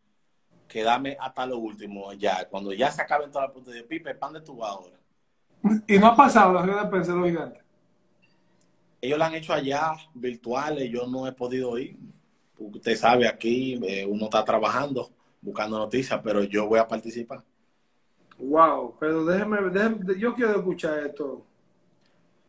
quedarme 0.71 1.17
hasta 1.21 1.45
lo 1.47 1.59
último 1.59 2.13
ya. 2.13 2.49
Cuando 2.49 2.73
ya 2.73 2.91
se 2.91 3.03
acaben 3.03 3.31
todas 3.31 3.49
las 3.49 3.55
puntas 3.55 3.75
de 3.75 3.83
Pipe, 3.83 4.15
¿pan 4.15 4.33
de 4.33 4.41
tu 4.41 4.57
vas 4.57 4.71
ahora? 4.71 4.97
Y 5.87 5.99
no 5.99 6.07
ha 6.07 6.17
pasado 6.17 6.55
la 6.55 6.63
rueda 6.63 6.85
de 6.85 6.91
prensa 6.91 7.13
de 7.13 7.19
los 7.19 7.29
gigantes. 7.29 7.63
Ellos 9.03 9.19
la 9.19 9.27
han 9.27 9.35
hecho 9.35 9.53
allá, 9.53 9.93
virtuales, 10.15 10.89
yo 10.91 11.07
no 11.07 11.27
he 11.27 11.33
podido 11.33 11.77
ir. 11.79 11.97
Usted 12.59 12.97
sabe, 12.97 13.27
aquí 13.27 13.81
eh, 13.83 14.07
uno 14.07 14.25
está 14.25 14.45
trabajando, 14.45 15.11
buscando 15.41 15.79
noticias, 15.79 16.21
pero 16.23 16.45
yo 16.45 16.67
voy 16.69 16.79
a 16.79 16.87
participar. 16.87 17.43
Wow, 18.39 18.97
pero 19.01 19.25
déjeme, 19.25 19.59
déjeme- 19.71 20.19
yo 20.19 20.35
quiero 20.35 20.57
escuchar 20.59 20.99
esto. 21.07 21.45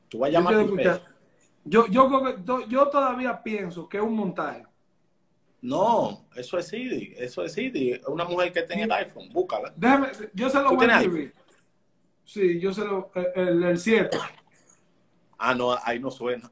Tú 0.09 0.19
vas 0.19 0.29
a 0.29 0.31
Yo, 0.33 0.39
llamar 0.39 0.55
a 0.55 0.65
Pipe. 0.65 1.01
yo, 1.65 1.87
yo, 1.87 2.07
creo 2.07 2.23
que- 2.23 2.43
to- 2.43 2.67
yo 2.67 2.87
todavía 2.89 3.41
pienso 3.41 3.87
que 3.89 3.97
es 3.97 4.03
un 4.03 4.15
montaje. 4.15 4.65
No, 5.61 6.25
eso 6.35 6.57
es 6.57 6.67
CD, 6.67 7.13
eso 7.17 7.43
es 7.43 7.53
CD. 7.53 8.01
Una 8.07 8.25
mujer 8.25 8.51
que 8.51 8.63
tenga 8.63 8.83
el 8.83 8.91
iPhone, 8.91 9.29
búscala. 9.31 9.71
Déjeme, 9.75 10.07
yo 10.33 10.49
se 10.49 10.59
lo 10.59 10.69
¿Tú 10.69 10.75
voy 10.75 10.87
a 10.87 10.97
escribir. 10.97 11.33
Sí, 12.23 12.59
yo 12.59 12.73
se 12.73 12.83
lo. 12.83 13.11
El, 13.35 13.63
el 13.63 13.77
7. 13.77 14.17
Ah, 15.37 15.53
no, 15.53 15.77
ahí 15.83 15.99
no 15.99 16.09
suena. 16.09 16.51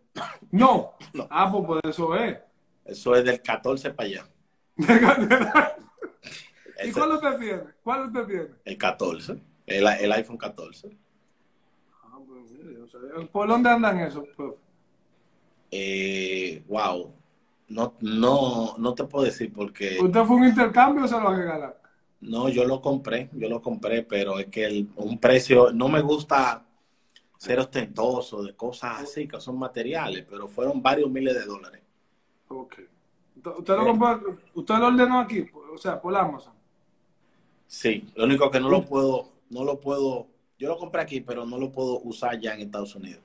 No. 0.52 0.94
No. 1.14 1.27
Ah, 1.30 1.49
pues 1.52 1.65
por 1.65 1.80
eso 1.84 2.15
es. 2.15 2.38
Eso 2.86 3.15
es 3.15 3.23
del 3.26 3.41
14 3.41 3.91
para 3.91 4.10
allá. 4.10 4.27
¿Y 6.86 6.91
cuál 6.91 7.11
usted 7.11 7.38
tiene? 7.38 7.61
¿Cuál 7.84 8.06
usted 8.06 8.26
tiene? 8.26 8.48
El 8.65 8.77
14. 8.77 9.34
El, 9.65 9.88
el 9.88 10.11
iPhone 10.11 10.38
14. 10.38 10.98
Ah, 12.03 12.18
pues, 12.26 12.52
mire, 12.52 12.73
yo 12.73 12.88
sabía. 12.88 13.27
¿Por 13.31 13.48
dónde 13.48 13.69
andan 13.69 13.99
esos? 13.99 14.27
profe? 14.36 14.57
Eh, 15.72 16.64
wow. 16.68 17.14
No, 17.70 17.94
no, 18.02 18.76
no 18.78 18.96
te 18.96 19.04
puedo 19.04 19.26
decir 19.26 19.54
porque 19.54 19.98
¿Usted 20.02 20.24
fue 20.26 20.36
un 20.38 20.46
intercambio 20.46 21.06
o 21.06 21.08
se 21.08 21.20
lo 21.20 21.30
regalaron? 21.36 21.76
no, 22.22 22.50
yo 22.50 22.66
lo 22.66 22.82
compré, 22.82 23.30
yo 23.34 23.48
lo 23.50 23.62
compré, 23.62 24.04
pero 24.04 24.40
es 24.40 24.48
que 24.48 24.66
el- 24.66 24.90
un 24.98 25.20
precio, 25.20 25.72
no 25.72 25.88
me 25.88 26.02
gusta 26.02 26.66
ser 27.38 27.60
ostentoso 27.60 28.44
de 28.44 28.56
cosas 28.56 29.02
así, 29.04 29.28
que 29.28 29.40
son 29.41 29.58
materiales, 29.60 30.26
pero 30.30 30.48
fueron 30.48 30.82
varios 30.82 31.10
miles 31.12 31.36
de 31.36 31.46
dólares. 31.46 31.82
Ok. 32.50 32.76
¿Usted 33.58 33.76
lo, 33.78 33.86
compró, 33.86 34.38
usted 34.54 34.76
lo 34.76 34.88
ordenó 34.88 35.20
aquí? 35.20 35.46
o 35.74 35.78
sea, 35.78 36.02
por 36.02 36.16
Amazon. 36.16 36.54
Sí, 37.68 38.06
lo 38.16 38.26
único 38.26 38.50
que 38.50 38.60
no 38.60 38.70
lo 38.70 38.82
puedo, 38.86 39.30
no 39.50 39.64
lo 39.64 39.80
puedo, 39.80 40.28
yo 40.58 40.70
lo 40.70 40.78
compré 40.78 41.02
aquí, 41.02 41.22
pero 41.22 41.46
no 41.46 41.58
lo 41.58 41.72
puedo 41.72 42.00
usar 42.02 42.40
ya 42.40 42.54
en 42.54 42.62
Estados 42.62 42.96
Unidos. 42.96 43.22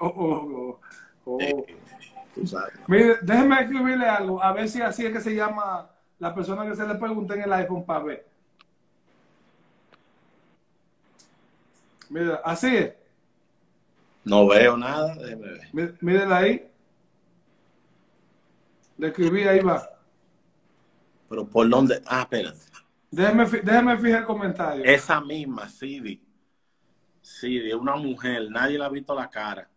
Oh, 0.00 0.06
oh, 0.06 0.78
oh, 1.26 1.32
oh. 1.32 1.38
Eh, 1.40 1.64
tú 2.34 2.46
sabes. 2.46 2.72
Mire, 2.86 3.18
déjeme 3.22 3.60
escribirle 3.60 4.06
algo, 4.06 4.42
a 4.42 4.52
ver 4.52 4.68
si 4.68 4.80
así 4.82 5.04
es 5.06 5.12
que 5.12 5.20
se 5.20 5.34
llama 5.34 5.90
la 6.18 6.34
persona 6.34 6.66
que 6.66 6.76
se 6.76 6.86
le 6.86 6.94
pregunta 6.96 7.34
en 7.34 7.42
el 7.42 7.52
iPhone 7.52 7.84
para 7.84 8.04
ver. 8.04 8.26
Mira, 12.08 12.40
así 12.44 12.76
es. 12.76 12.92
No 14.24 14.46
veo 14.48 14.76
nada, 14.76 15.14
déjeme 15.14 15.46
ver. 15.52 15.68
Mí- 15.72 15.94
Mírela 16.00 16.36
ahí. 16.38 16.66
Le 18.98 19.08
escribí, 19.08 19.42
ahí 19.44 19.60
va. 19.60 19.88
Pero 21.28 21.46
por 21.46 21.68
dónde, 21.68 22.02
ah, 22.06 22.22
espérate. 22.22 22.58
Déjeme, 23.10 23.44
déjeme 23.46 23.96
fijar 23.98 24.20
el 24.20 24.26
comentario. 24.26 24.84
Esa 24.84 25.20
misma, 25.20 25.68
Sidi. 25.68 26.22
Sidi, 27.22 27.72
una 27.72 27.96
mujer, 27.96 28.50
nadie 28.50 28.78
le 28.78 28.84
ha 28.84 28.88
visto 28.88 29.14
la 29.14 29.28
cara, 29.30 29.68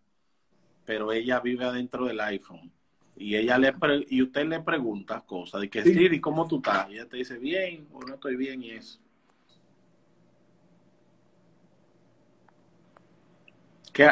pero 0.86 1.12
ella 1.12 1.40
vive 1.40 1.66
adentro 1.66 2.06
del 2.06 2.20
iPhone. 2.22 2.72
Y 3.16 3.36
ella 3.36 3.58
le 3.58 3.74
pre- 3.74 4.06
y 4.10 4.22
usted 4.24 4.46
le 4.48 4.60
pregunta 4.62 5.22
cosas 5.22 5.62
de 5.62 5.70
que 5.70 5.84
Sí. 5.84 5.94
Sidi, 5.94 6.20
¿cómo 6.20 6.48
tú 6.48 6.58
estás? 6.58 6.90
Y 6.90 6.94
ella 6.94 7.08
te 7.08 7.18
dice 7.18 7.38
bien 7.38 7.88
o 7.94 8.00
no 8.02 8.16
estoy 8.16 8.36
bien 8.36 8.64
y 8.64 8.72
eso. 8.72 9.00
¿Qué? 13.92 14.10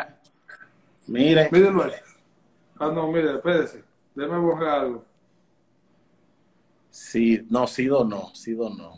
Mire, 1.08 1.50
Mírelo 1.52 1.84
ahí. 1.84 1.92
Ah, 2.80 2.92
no, 2.94 3.12
mire, 3.12 3.34
espérese. 3.36 3.84
Déjeme 4.16 4.38
borrar 4.40 4.80
algo. 4.82 5.06
sí, 6.90 7.46
no, 7.50 7.66
Sido 7.68 8.04
no, 8.04 8.34
Sido 8.36 8.70
no. 8.70 8.96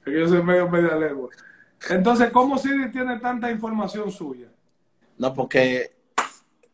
Es 0.00 0.04
que 0.04 0.20
yo 0.20 0.28
soy 0.28 0.42
medio 0.42 0.68
media 0.68 0.94
lengua. 0.96 1.28
Entonces, 1.88 2.30
¿cómo 2.30 2.58
Siri 2.58 2.90
tiene 2.90 3.18
tanta 3.18 3.50
información 3.50 4.10
suya? 4.12 4.48
No, 5.18 5.32
porque, 5.34 5.90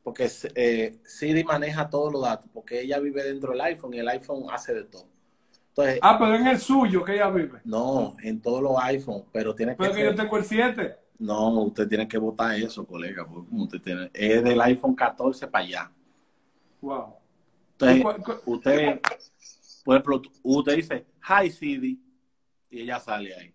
porque 0.07 0.31
eh, 0.55 1.01
Siri 1.05 1.43
maneja 1.43 1.91
todos 1.91 2.13
los 2.13 2.23
datos, 2.23 2.49
porque 2.55 2.81
ella 2.81 3.01
vive 3.01 3.25
dentro 3.25 3.51
del 3.51 3.61
iPhone 3.63 3.93
y 3.93 3.99
el 3.99 4.09
iPhone 4.09 4.45
hace 4.53 4.73
de 4.73 4.85
todo. 4.85 5.09
Entonces, 5.71 5.99
Ah, 6.01 6.17
pero 6.17 6.37
en 6.37 6.47
el 6.47 6.61
suyo 6.61 7.03
que 7.05 7.15
ella 7.15 7.29
vive. 7.29 7.61
no, 7.65 8.15
en 8.23 8.41
todos 8.41 8.63
los 8.63 8.77
iPhones, 8.85 9.25
pero 9.33 9.53
tiene 9.53 9.73
que 9.73 9.79
Pero 9.79 9.91
que 9.91 9.97
ser- 10.03 10.11
yo 10.11 10.15
tengo 10.15 10.37
el 10.37 10.45
7. 10.45 10.97
No, 11.19 11.49
usted 11.65 11.89
tiene 11.89 12.07
que 12.07 12.19
votar 12.19 12.55
eso, 12.55 12.87
colega, 12.87 13.27
porque 13.27 13.49
usted 13.53 13.81
tiene, 13.83 14.09
es 14.15 14.45
del 14.45 14.61
iPhone 14.61 14.95
14 14.95 15.49
para 15.49 15.65
allá. 15.65 15.93
Wow. 16.81 17.15
Entonces, 17.73 17.99
¿Y 17.99 18.03
cuál- 18.03 18.23
cuál- 18.23 18.41
usted, 18.47 19.01
por 19.85 19.97
ejemplo, 19.97 20.23
usted 20.45 20.77
dice, 20.77 21.07
hi 21.29 21.51
Siri, 21.51 22.01
y 22.71 22.81
ella 22.83 23.01
sale 23.01 23.35
ahí. 23.35 23.53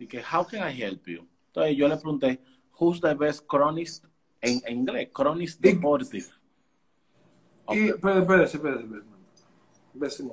Y 0.00 0.08
que, 0.08 0.20
how 0.20 0.44
can 0.44 0.68
I 0.68 0.82
help 0.82 1.06
you? 1.06 1.28
Entonces 1.46 1.76
yo 1.76 1.86
le 1.86 1.96
pregunté, 1.96 2.40
who's 2.80 3.00
the 3.00 3.14
best 3.14 3.46
chronist 3.48 4.04
en, 4.40 4.60
en 4.66 4.78
inglés, 4.78 5.08
chronist 5.14 5.60
deportive. 5.60 6.26
Y, 7.70 7.88
espérese, 7.88 8.56
espérese. 8.56 10.24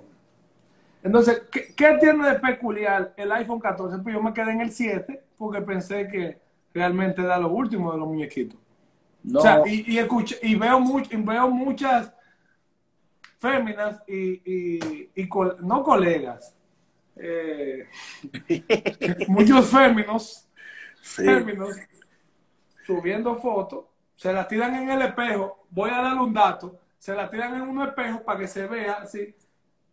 Entonces, 1.02 1.44
¿qué, 1.52 1.74
qué 1.76 1.98
tiene 2.00 2.30
de 2.30 2.40
peculiar 2.40 3.14
el 3.18 3.32
iPhone 3.32 3.60
14? 3.60 4.00
Pues 4.04 4.16
yo 4.16 4.22
me 4.22 4.34
quedé 4.34 4.52
en 4.52 4.62
el 4.62 4.72
7 4.72 5.24
porque 5.38 5.62
pensé 5.62 6.08
que 6.08 6.40
realmente 6.74 7.22
da 7.22 7.38
lo 7.38 7.50
último 7.52 7.92
de 7.92 7.98
los 7.98 8.08
muñequitos. 8.08 8.58
No, 9.24 9.40
O 9.40 9.42
sea, 9.42 9.62
y, 9.66 9.92
y, 9.94 10.00
escucho- 10.00 10.36
y 10.42 10.56
veo, 10.56 10.80
much- 10.80 11.12
y 11.12 11.18
veo 11.18 11.50
muchas 11.50 12.14
féminas 13.38 14.02
y, 14.08 14.42
y- 14.46 15.10
y 15.16 15.28
col- 15.30 15.58
no 15.62 15.84
colegas, 15.84 16.56
eh, 17.16 17.88
muchos 19.28 19.70
féminos, 19.70 20.48
Sí. 21.02 21.24
féminos 21.26 21.76
subiendo 22.86 23.36
fotos, 23.38 23.86
se 24.24 24.34
las 24.34 24.48
tiran 24.48 24.76
en 24.76 24.90
el 24.92 25.02
espejo, 25.02 25.66
voy 25.70 25.90
a 25.92 26.02
darle 26.02 26.22
un 26.22 26.34
dato, 26.34 26.80
se 26.98 27.14
las 27.16 27.30
tiran 27.32 27.56
en 27.56 27.62
un 27.64 27.82
espejo 27.88 28.24
para 28.24 28.40
que 28.40 28.48
se 28.48 28.68
vea 28.68 28.94
así, 29.04 29.36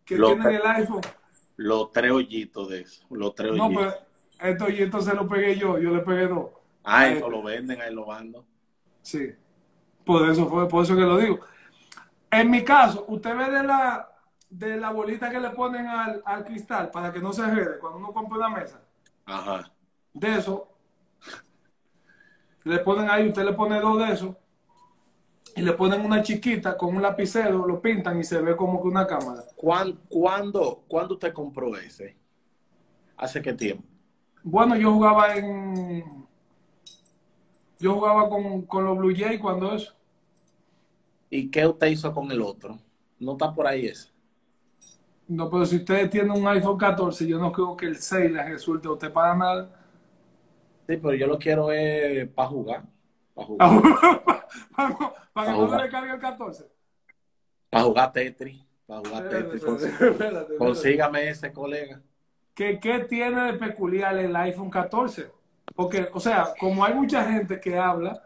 que 0.05 0.19
Lo 0.19 0.27
tienen 0.27 0.51
el 0.51 0.65
iPhone. 0.67 1.01
los 1.55 1.91
tres 1.93 2.11
hoyitos 2.11 2.67
de 2.69 2.81
eso, 2.81 3.05
los 3.09 3.33
tres 3.35 3.51
No, 3.51 3.53
hoyitos. 3.53 3.73
pero 3.73 3.93
esto 4.39 4.69
y 4.69 4.81
entonces 4.81 5.13
lo 5.13 5.27
pegué 5.27 5.55
yo, 5.57 5.77
yo 5.77 5.91
le 5.91 6.01
pegué 6.01 6.27
dos. 6.27 6.49
Ah, 6.83 7.07
Eh, 7.07 7.17
eso 7.17 7.27
lo 7.29 7.41
venden, 7.43 7.81
ahí 7.81 7.91
lo 7.93 8.05
mando. 8.05 8.45
Sí, 9.01 9.31
por 10.05 10.29
eso 10.29 10.47
fue, 10.49 10.67
por 10.69 10.83
eso 10.83 10.95
que 10.95 11.01
lo 11.03 11.17
digo. 11.17 11.39
En 12.31 12.51
mi 12.51 12.63
caso, 12.65 13.05
usted 13.09 13.35
ve 13.37 13.51
de 13.51 13.63
la 13.63 14.07
de 14.49 14.77
la 14.77 14.91
bolita 14.91 15.29
que 15.31 15.39
le 15.39 15.51
ponen 15.51 15.87
al, 15.87 16.23
al 16.25 16.43
cristal 16.45 16.91
para 16.91 17.13
que 17.13 17.19
no 17.21 17.33
se 17.33 17.43
enrede 17.43 17.79
cuando 17.79 17.99
uno 17.99 18.13
compra 18.13 18.37
una 18.39 18.49
mesa. 18.49 18.81
Ajá. 19.25 19.71
De 20.13 20.37
eso, 20.37 20.70
le 22.63 22.79
ponen 22.79 23.09
ahí, 23.09 23.27
usted 23.27 23.43
le 23.43 23.53
pone 23.53 23.79
dos 23.79 23.97
de 23.99 24.13
esos 24.13 24.35
y 25.55 25.61
le 25.61 25.73
ponen 25.73 26.05
una 26.05 26.21
chiquita 26.21 26.77
con 26.77 26.95
un 26.95 27.01
lapicero, 27.01 27.65
lo 27.67 27.81
pintan 27.81 28.19
y 28.19 28.23
se 28.23 28.41
ve 28.41 28.55
como 28.55 28.81
que 28.81 28.87
una 28.87 29.05
cámara. 29.05 29.43
¿Cuán- 29.55 29.99
¿Cuándo, 30.07 30.83
¿Cuándo 30.87 31.15
usted 31.15 31.33
compró 31.33 31.75
ese? 31.77 32.15
¿Hace 33.17 33.41
qué 33.41 33.53
tiempo? 33.53 33.83
Bueno, 34.43 34.75
yo 34.75 34.91
jugaba 34.93 35.35
en. 35.35 36.25
Yo 37.79 37.95
jugaba 37.95 38.29
con, 38.29 38.61
con 38.63 38.85
los 38.85 38.97
Blue 38.97 39.13
Jays 39.15 39.39
cuando 39.41 39.73
eso. 39.73 39.93
¿Y 41.29 41.49
qué 41.49 41.65
usted 41.65 41.87
hizo 41.87 42.13
con 42.13 42.31
el 42.31 42.41
otro? 42.41 42.79
¿No 43.19 43.33
está 43.33 43.53
por 43.53 43.67
ahí 43.67 43.85
ese? 43.87 44.09
No, 45.27 45.49
pero 45.49 45.65
si 45.65 45.77
usted 45.77 46.09
tiene 46.09 46.31
un 46.31 46.45
iPhone 46.47 46.77
14, 46.77 47.25
yo 47.25 47.39
no 47.39 47.51
creo 47.51 47.75
que 47.77 47.85
el 47.85 47.97
6 47.97 48.31
le 48.31 48.43
resulte 48.43 48.87
a 48.87 48.91
usted 48.91 49.11
para 49.13 49.35
nada. 49.35 49.80
Sí, 50.91 50.97
pero 50.97 51.13
yo 51.15 51.27
lo 51.27 51.37
quiero 51.39 51.67
para 52.35 52.49
jugar. 52.49 52.83
Para 53.33 53.47
Ah, 53.59 53.69
jugar. 53.69 54.25
para, 54.75 54.97
para 54.97 55.15
Pa' 55.33 55.45
que 55.45 55.51
no 55.51 55.65
jugar. 55.65 55.81
le 55.83 55.89
cargue 55.89 56.13
el 56.13 56.19
14. 56.19 56.65
Para 57.69 57.83
jugar 57.85 58.11
Tetris. 58.13 58.61
Para 58.85 58.99
jugar 58.99 59.29
Tetris. 59.29 59.63
Consígame 60.57 61.29
ese, 61.29 61.51
colega. 61.53 62.01
¿Qué, 62.53 62.79
¿Qué 62.79 62.99
tiene 63.05 63.53
de 63.53 63.53
peculiar 63.53 64.17
el 64.17 64.35
iPhone 64.35 64.69
14? 64.69 65.31
Porque, 65.75 66.09
o 66.13 66.19
sea, 66.19 66.53
como 66.59 66.83
hay 66.83 66.93
mucha 66.93 67.23
gente 67.31 67.59
que 67.59 67.77
habla, 67.77 68.21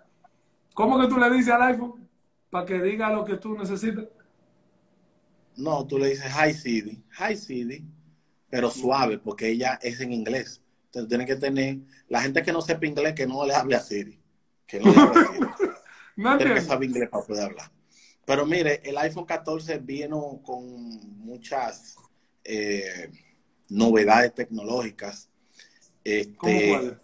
¿cómo 0.73 0.99
que 0.99 1.07
tú 1.07 1.17
le 1.17 1.29
dices 1.31 1.53
al 1.53 1.61
iPhone 1.63 2.09
para 2.49 2.65
que 2.65 2.81
diga 2.81 3.11
lo 3.11 3.23
que 3.25 3.37
tú 3.37 3.57
necesitas? 3.57 4.05
No, 5.55 5.85
tú 5.87 5.97
le 5.97 6.09
dices 6.09 6.31
Hi 6.33 6.53
Siri. 6.53 7.03
Hi 7.19 7.35
Siri. 7.35 7.85
Pero 8.49 8.71
suave, 8.71 9.17
porque 9.19 9.49
ella 9.49 9.79
es 9.81 9.99
en 10.01 10.13
inglés. 10.13 10.61
Entonces 10.95 11.09
tiene 11.09 11.25
que 11.25 11.35
tener... 11.35 11.79
La 12.07 12.21
gente 12.21 12.41
que 12.41 12.53
no 12.53 12.61
sepa 12.61 12.85
inglés, 12.85 13.13
que 13.13 13.27
no 13.27 13.45
le 13.45 13.53
hable 13.53 13.75
a 13.75 13.81
Siri. 13.81 14.17
Que 14.65 14.79
no 14.79 14.93
le 14.93 14.97
hable 14.97 15.21
a 15.21 15.27
Siri. 15.33 15.47
No 16.15 16.37
Tiene 16.37 16.53
que 16.53 16.61
saber 16.61 16.87
inglés 16.89 17.09
para 17.09 17.25
poder 17.25 17.43
hablar. 17.43 17.71
Pero 18.25 18.45
mire, 18.45 18.79
el 18.83 18.97
iPhone 18.97 19.25
14 19.25 19.77
vino 19.79 20.41
con 20.41 20.63
muchas 21.19 21.95
eh, 22.45 23.11
novedades 23.67 24.33
tecnológicas. 24.33 25.29
¿Cómo 26.37 26.53
Este, 26.53 26.69
cuál? 26.69 27.01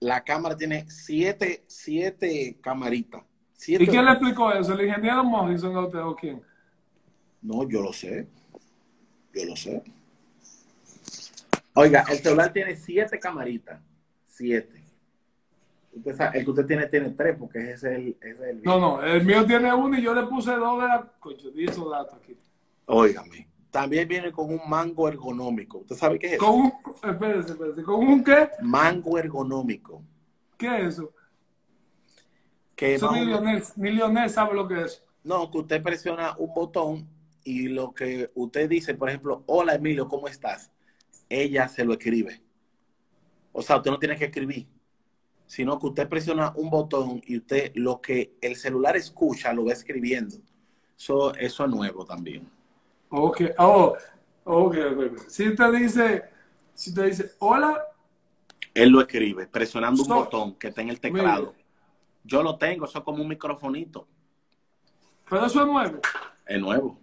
la 0.00 0.24
cámara 0.24 0.56
tiene 0.56 0.86
siete, 0.90 1.62
siete 1.68 2.58
camaritas. 2.60 3.22
¿Y 3.66 3.86
quién 3.86 4.04
le 4.04 4.12
explicó 4.12 4.52
eso? 4.52 4.72
¿El 4.72 4.86
ingeniero 4.86 5.22
Morrison 5.22 5.76
a 5.76 5.86
usted 5.86 6.00
o 6.00 6.16
quién? 6.16 6.42
No, 7.40 7.68
yo 7.68 7.82
lo 7.82 7.92
sé. 7.92 8.26
Yo 9.32 9.44
lo 9.44 9.54
sé. 9.54 9.82
Oiga, 11.78 12.04
el 12.10 12.18
celular 12.18 12.52
tiene 12.52 12.74
siete 12.74 13.18
camaritas. 13.20 13.80
Siete. 14.26 14.82
Usted 15.92 16.16
sabe, 16.16 16.38
el 16.38 16.44
que 16.44 16.50
usted 16.50 16.66
tiene 16.66 16.86
tiene 16.86 17.10
tres, 17.10 17.36
porque 17.38 17.70
ese 17.70 17.72
es 17.72 17.98
el, 17.98 18.16
ese 18.20 18.30
es 18.30 18.40
el 18.40 18.62
No, 18.62 18.80
no, 18.80 19.02
el 19.02 19.24
mío 19.24 19.46
tiene 19.46 19.72
uno 19.72 19.96
y 19.96 20.02
yo 20.02 20.12
le 20.12 20.24
puse 20.24 20.52
dos 20.52 20.82
de 20.82 20.88
la... 20.88 21.12
Coño, 21.20 21.50
di 21.50 21.66
esos 21.66 21.88
datos 21.88 22.14
aquí. 22.14 22.36
Óigame. 22.86 23.48
También 23.70 24.08
viene 24.08 24.32
con 24.32 24.50
un 24.50 24.60
mango 24.68 25.08
ergonómico. 25.08 25.78
¿Usted 25.78 25.94
sabe 25.94 26.18
qué 26.18 26.26
es 26.26 26.32
eso? 26.34 26.46
Con 26.46 26.60
un... 26.60 26.72
Espérese, 27.02 27.52
espérese. 27.52 27.82
¿Con 27.84 28.06
un 28.06 28.24
qué? 28.24 28.48
Mango 28.62 29.16
ergonómico. 29.16 30.02
¿Qué 30.56 30.78
es 30.78 30.94
eso? 30.94 31.12
Que 32.74 32.94
Eso 32.94 33.12
ni 33.12 33.24
Lionel, 33.24 33.62
ni 33.76 33.90
Lionel 33.90 34.30
sabe 34.30 34.54
lo 34.54 34.66
que 34.66 34.82
es. 34.82 35.04
No, 35.22 35.48
que 35.50 35.58
usted 35.58 35.82
presiona 35.82 36.34
un 36.38 36.52
botón 36.54 37.08
y 37.44 37.68
lo 37.68 37.92
que 37.92 38.30
usted 38.34 38.68
dice, 38.68 38.94
por 38.94 39.08
ejemplo, 39.08 39.44
hola 39.46 39.74
Emilio, 39.74 40.08
¿cómo 40.08 40.26
estás? 40.26 40.72
Ella 41.28 41.68
se 41.68 41.84
lo 41.84 41.92
escribe. 41.92 42.40
O 43.52 43.62
sea, 43.62 43.76
usted 43.76 43.90
no 43.90 43.98
tiene 43.98 44.16
que 44.16 44.26
escribir, 44.26 44.66
sino 45.46 45.78
que 45.78 45.86
usted 45.86 46.08
presiona 46.08 46.52
un 46.56 46.70
botón 46.70 47.20
y 47.26 47.38
usted 47.38 47.72
lo 47.74 48.00
que 48.00 48.36
el 48.40 48.56
celular 48.56 48.96
escucha 48.96 49.52
lo 49.52 49.64
va 49.66 49.72
escribiendo. 49.72 50.36
Eso, 50.96 51.34
eso 51.34 51.64
es 51.64 51.70
nuevo 51.70 52.04
también. 52.04 52.48
Ok, 53.10 53.42
oh, 53.58 53.96
ok. 54.44 54.76
Si 55.28 55.54
te 55.54 55.72
dice, 55.72 56.24
si 56.74 56.92
te 56.94 57.04
dice, 57.06 57.32
hola, 57.38 57.82
Él 58.74 58.90
lo 58.90 59.00
escribe, 59.00 59.46
presionando 59.46 60.02
un 60.02 60.08
botón 60.08 60.54
que 60.56 60.68
está 60.68 60.82
en 60.82 60.90
el 60.90 61.00
teclado. 61.00 61.54
Yo 62.24 62.42
lo 62.42 62.58
tengo, 62.58 62.84
eso 62.84 62.98
es 62.98 63.04
como 63.04 63.22
un 63.22 63.28
microfonito. 63.28 64.06
pero 65.28 65.46
eso 65.46 65.60
es 65.62 65.66
nuevo. 65.66 66.00
Es 66.46 66.60
nuevo. 66.60 66.98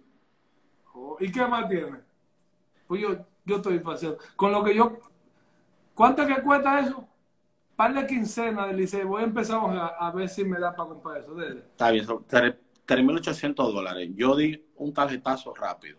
Oh, 0.94 1.16
¿Y 1.20 1.30
qué 1.30 1.44
más 1.46 1.68
tiene? 1.68 1.98
Pues 2.86 3.00
yo, 3.02 3.16
yo 3.46 3.56
estoy 3.56 3.78
paseando. 3.80 4.18
Con 4.36 4.52
lo 4.52 4.62
que 4.64 4.74
yo, 4.74 4.98
¿cuánto 5.94 6.26
que 6.26 6.42
cuesta 6.42 6.80
eso? 6.80 7.08
Par 7.76 7.94
de 7.94 8.06
quincena 8.06 8.66
del 8.66 8.76
liceo. 8.78 9.08
Voy 9.08 9.22
a 9.22 9.26
empezar 9.26 9.60
a, 9.60 9.86
a 9.88 10.10
ver 10.12 10.28
si 10.28 10.44
me 10.44 10.58
da 10.58 10.74
para 10.74 10.88
comprar 10.90 11.18
eso. 11.18 11.34
Dele. 11.34 11.60
Está 11.60 11.90
bien, 11.90 12.06
son 12.06 12.26
tre- 12.26 12.58
3.800 12.86 13.72
dólares. 13.72 14.10
Yo 14.14 14.36
di 14.36 14.64
un 14.76 14.92
tarjetazo 14.92 15.54
rápido. 15.54 15.98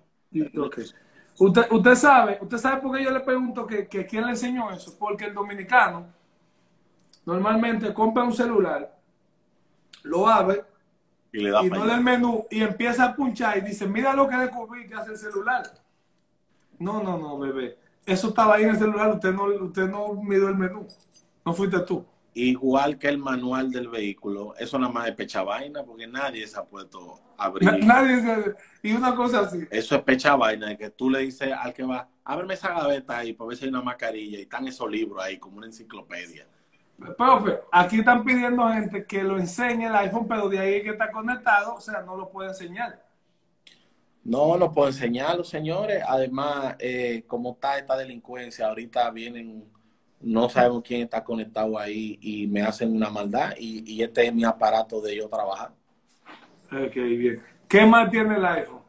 Usted, 1.39 1.67
usted 1.71 1.95
sabe, 1.95 2.39
usted 2.41 2.57
sabe 2.57 2.81
por 2.81 2.97
qué 2.97 3.03
yo 3.03 3.11
le 3.11 3.19
pregunto 3.19 3.65
que, 3.67 3.87
que 3.87 4.05
quién 4.07 4.25
le 4.25 4.31
enseñó 4.31 4.71
eso, 4.71 4.97
porque 4.97 5.25
el 5.25 5.33
dominicano 5.35 6.07
normalmente 7.25 7.93
compra 7.93 8.23
un 8.23 8.33
celular, 8.33 8.95
lo 10.03 10.27
abre 10.27 10.63
Y 11.31 11.39
le 11.41 11.51
da 11.51 11.63
y 11.63 11.69
no 11.69 11.83
allá. 11.83 11.93
del 11.95 12.03
menú 12.03 12.45
y 12.49 12.61
empieza 12.63 13.05
a 13.05 13.15
punchar 13.15 13.57
y 13.57 13.61
dice, 13.61 13.87
mira 13.87 14.13
lo 14.13 14.27
que 14.27 14.37
descubrí 14.37 14.87
que 14.87 14.95
hace 14.95 15.11
el 15.11 15.17
celular. 15.17 15.63
No, 16.79 17.01
no, 17.03 17.17
no, 17.17 17.37
bebé. 17.39 17.77
Eso 18.05 18.29
estaba 18.29 18.55
ahí 18.55 18.63
en 18.63 18.69
el 18.71 18.77
celular, 18.77 19.09
usted 19.11 19.33
no, 19.33 19.45
usted 19.45 19.87
no 19.89 20.13
midió 20.13 20.47
el 20.49 20.55
menú. 20.55 20.87
No 21.45 21.53
fuiste 21.53 21.79
tú. 21.81 22.05
Igual 22.33 22.99
que 22.99 23.07
el 23.09 23.17
manual 23.17 23.71
del 23.71 23.87
vehículo, 23.89 24.53
eso 24.59 24.77
nada 24.77 24.93
más 24.93 25.07
es 25.07 25.15
pecha 25.15 25.41
vaina, 25.43 25.83
porque 25.83 26.05
nadie 26.05 26.45
se 26.47 26.59
ha 26.59 26.63
puesto 26.63 27.19
a 27.37 27.45
abrir. 27.45 27.71
Na- 27.71 27.77
nadie 28.01 28.21
se- 28.21 28.55
Y 28.83 28.93
una 28.93 29.15
cosa 29.15 29.39
así. 29.41 29.65
Eso 29.71 29.95
es 29.95 30.01
pecha 30.03 30.35
vaina, 30.35 30.67
de 30.67 30.77
que 30.77 30.89
tú 30.91 31.09
le 31.09 31.19
dices 31.19 31.51
al 31.51 31.73
que 31.73 31.83
va, 31.83 32.07
ábreme 32.23 32.53
esa 32.53 32.69
gaveta 32.69 33.17
ahí 33.17 33.33
para 33.33 33.47
ver 33.49 33.57
si 33.57 33.63
hay 33.65 33.69
una 33.69 33.81
mascarilla 33.81 34.37
y 34.37 34.41
están 34.43 34.67
esos 34.67 34.89
libros 34.89 35.23
ahí 35.23 35.39
como 35.39 35.57
una 35.57 35.65
enciclopedia. 35.65 36.45
Profe, 37.17 37.59
aquí 37.71 37.99
están 37.99 38.23
pidiendo 38.23 38.67
gente 38.69 39.05
que 39.05 39.23
lo 39.23 39.37
enseñe 39.37 39.85
el 39.87 39.95
iPhone, 39.95 40.27
pero 40.27 40.47
de 40.49 40.59
ahí 40.59 40.81
que 40.83 40.89
está 40.91 41.11
conectado, 41.11 41.75
o 41.75 41.81
sea, 41.81 42.01
no 42.01 42.15
lo 42.15 42.29
puede 42.29 42.49
enseñar. 42.49 43.03
No, 44.27 44.57
no 44.57 44.71
puedo 44.73 44.89
enseñarlo, 44.89 45.43
señores. 45.43 46.03
Además, 46.05 46.75
eh, 46.79 47.23
como 47.27 47.53
está 47.53 47.77
esta 47.77 47.95
delincuencia, 47.97 48.67
ahorita 48.67 49.09
vienen, 49.11 49.71
no 50.19 50.49
sabemos 50.49 50.83
quién 50.83 51.03
está 51.03 51.23
conectado 51.23 51.79
ahí 51.79 52.17
y 52.21 52.47
me 52.47 52.61
hacen 52.61 52.93
una 52.95 53.09
maldad 53.09 53.53
y, 53.57 53.89
y 53.91 54.03
este 54.03 54.27
es 54.27 54.33
mi 54.33 54.43
aparato 54.43 54.99
de 55.01 55.15
yo 55.15 55.29
trabajar. 55.29 55.73
Ok, 56.71 56.93
bien. 56.95 57.43
¿Qué 57.67 57.85
más 57.85 58.09
tiene 58.11 58.35
el 58.35 58.45
iPhone? 58.45 58.83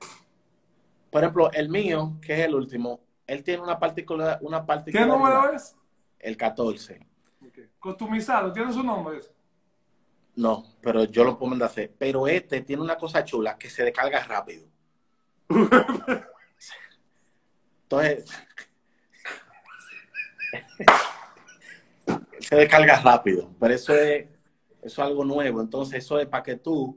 Por 1.11 1.23
ejemplo, 1.23 1.51
el 1.53 1.69
mío, 1.69 2.19
que 2.21 2.35
es 2.35 2.41
el 2.41 2.55
último, 2.55 3.01
él 3.27 3.43
tiene 3.45 3.63
una 3.63 3.79
particular, 3.79 4.39
una 4.43 4.61
¿Qué 4.61 4.67
particularidad. 4.67 5.07
número 5.07 5.53
es? 5.53 5.77
El 6.19 6.37
14. 6.37 7.07
Customizado, 7.79 8.53
tiene 8.53 8.73
su 8.73 8.83
nombre. 8.83 9.21
No, 10.37 10.65
pero 10.81 11.05
yo 11.05 11.25
lo 11.25 11.37
puedo 11.39 11.51
mandar 11.51 11.69
a 11.69 11.71
hacer. 11.73 11.95
Pero 11.99 12.27
este 12.29 12.63
tiene 12.63 12.83
una 12.83 12.97
cosa 12.97 13.25
chula 13.25 13.59
que 13.59 13.69
se 13.71 13.85
descarga 13.85 14.25
rápido. 14.25 14.67
Entonces, 17.85 18.31
se 22.41 22.57
descarga 22.57 23.01
rápido. 23.01 23.51
Pero 23.59 23.75
eso 23.75 23.95
es, 23.95 24.27
eso 24.83 25.03
es 25.03 25.09
algo 25.09 25.25
nuevo. 25.25 25.61
Entonces, 25.61 26.05
eso 26.05 26.19
es 26.19 26.27
para 26.27 26.43
que 26.43 26.57
tú, 26.57 26.97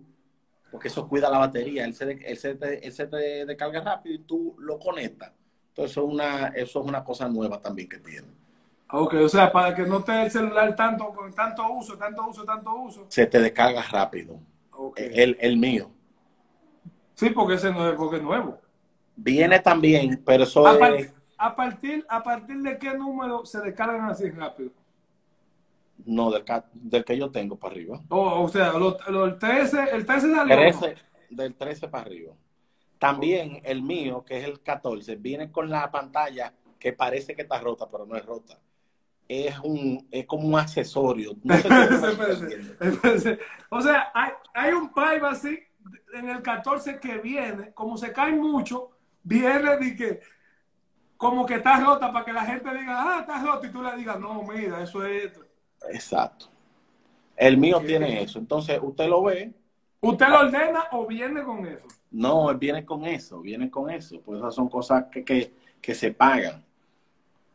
porque 0.72 0.88
eso 0.88 1.08
cuida 1.08 1.30
la 1.30 1.40
batería. 1.40 1.86
Él 1.86 1.94
se, 1.96 2.06
de- 2.06 2.26
él 2.26 2.38
se, 2.38 2.56
te, 2.56 2.86
él 2.86 2.94
se 2.94 3.08
te 3.08 3.46
descarga 3.46 3.82
rápido 3.82 4.16
y 4.16 4.20
tú 4.20 4.56
lo 4.60 4.80
conectas. 4.80 5.32
Entonces, 5.70 5.92
eso 5.92 6.06
es 6.08 6.14
una, 6.14 6.48
eso 6.50 6.82
es 6.82 6.88
una 6.88 7.04
cosa 7.04 7.28
nueva 7.30 7.62
también 7.62 7.90
que 7.90 8.00
tiene. 8.00 8.28
Ok, 8.92 9.14
o 9.16 9.30
sea, 9.30 9.52
para 9.52 9.74
que 9.74 9.84
no 9.84 10.00
esté 10.00 10.24
el 10.24 10.32
celular 10.32 10.76
tanto, 10.76 11.10
con 11.14 11.34
tanto 11.34 11.70
uso, 11.72 11.98
tanto 11.98 12.28
uso, 12.28 12.44
tanto 12.44 12.76
uso. 12.76 13.06
Se 13.10 13.26
te 13.26 13.40
descarga 13.40 13.82
rápido. 13.84 14.38
El, 14.98 15.38
el 15.40 15.58
mío. 15.58 15.92
Sí, 17.22 17.30
porque 17.30 17.54
ese 17.54 17.72
no 17.72 17.88
es, 17.88 17.96
porque 17.96 18.16
es 18.18 18.24
nuevo. 18.24 18.60
Viene 19.16 19.60
también, 19.60 20.24
pero 20.26 20.44
eso 20.44 20.66
A, 20.66 20.80
par- 20.80 20.96
es... 20.96 21.14
a 21.38 21.56
partir, 21.56 22.04
¿A 22.10 22.24
partir 22.24 22.58
de 22.64 22.80
qué 22.80 22.96
número 22.98 23.46
se 23.46 23.60
descargan 23.62 24.10
así 24.10 24.28
rápido? 24.32 24.72
No, 26.04 26.32
del, 26.32 26.44
del 26.74 27.06
que 27.06 27.16
yo 27.16 27.30
tengo 27.30 27.58
para 27.58 27.74
arriba. 27.76 28.02
O, 28.10 28.42
o 28.42 28.50
sea, 28.50 28.74
lo, 28.74 28.98
lo- 29.10 29.26
el 29.26 29.38
13, 29.38 29.84
el 29.92 30.04
13 30.04 30.34
salió. 30.34 30.56
¿no? 30.56 30.62
13, 30.80 30.96
del 31.30 31.54
13 31.54 31.88
para 31.90 32.06
arriba. 32.06 32.34
También 32.98 33.62
el 33.66 33.84
mío, 33.84 34.26
que 34.26 34.40
es 34.40 34.46
el 34.46 34.60
14, 34.62 35.16
viene 35.18 35.52
con 35.52 35.70
la 35.70 35.92
pantalla 35.92 36.54
que 36.80 36.92
parece 36.94 37.36
que 37.36 37.44
está 37.44 37.60
rota, 37.60 37.88
pero 37.92 38.08
no 38.08 38.16
es 38.16 38.26
rota. 38.26 38.58
Es 39.28 39.60
un 39.60 40.08
es 40.10 40.26
como 40.26 40.48
un 40.48 40.56
accesorio. 40.60 41.34
No 41.44 41.56
sé 41.56 41.68
Espérese, 41.94 42.76
espérese. 42.80 43.40
o 43.70 43.80
sea, 43.80 44.12
hay, 44.12 44.32
hay 44.56 44.74
un 44.74 44.92
privacy 44.92 45.60
en 46.14 46.30
el 46.30 46.42
14 46.42 47.00
que 47.00 47.18
viene, 47.18 47.74
como 47.74 47.98
se 47.98 48.12
cae 48.12 48.34
mucho, 48.34 48.92
viene 49.24 49.78
de 49.78 49.96
que 49.96 50.20
como 51.18 51.46
que 51.46 51.56
está 51.56 51.80
rota 51.80 52.12
para 52.12 52.26
que 52.26 52.34
la 52.34 52.46
gente 52.46 52.74
diga, 52.76 52.96
ah, 52.98 53.20
está 53.22 53.44
rota, 53.44 53.68
y 53.68 53.72
tú 53.72 53.82
le 53.84 53.96
digas, 53.96 54.20
no, 54.20 54.42
mira, 54.44 54.82
eso 54.82 55.06
es 55.06 55.26
esto. 55.26 55.46
Exacto. 55.90 56.48
El 57.38 57.58
mío 57.58 57.80
tiene 57.80 58.22
eso. 58.24 58.40
Entonces, 58.40 58.80
usted 58.82 59.08
lo 59.08 59.24
ve. 59.24 59.54
¿Usted 60.02 60.28
lo 60.28 60.40
ordena 60.40 60.86
o 60.92 61.06
viene 61.06 61.44
con 61.44 61.66
eso? 61.66 61.86
No, 62.10 62.54
viene 62.58 62.84
con 62.86 63.06
eso, 63.06 63.40
viene 63.42 63.70
con 63.70 63.90
eso. 63.90 64.20
Pues 64.22 64.40
esas 64.40 64.56
son 64.56 64.68
cosas 64.68 65.06
que, 65.12 65.24
que, 65.24 65.54
que 65.80 65.94
se 65.94 66.12
pagan. 66.12 66.64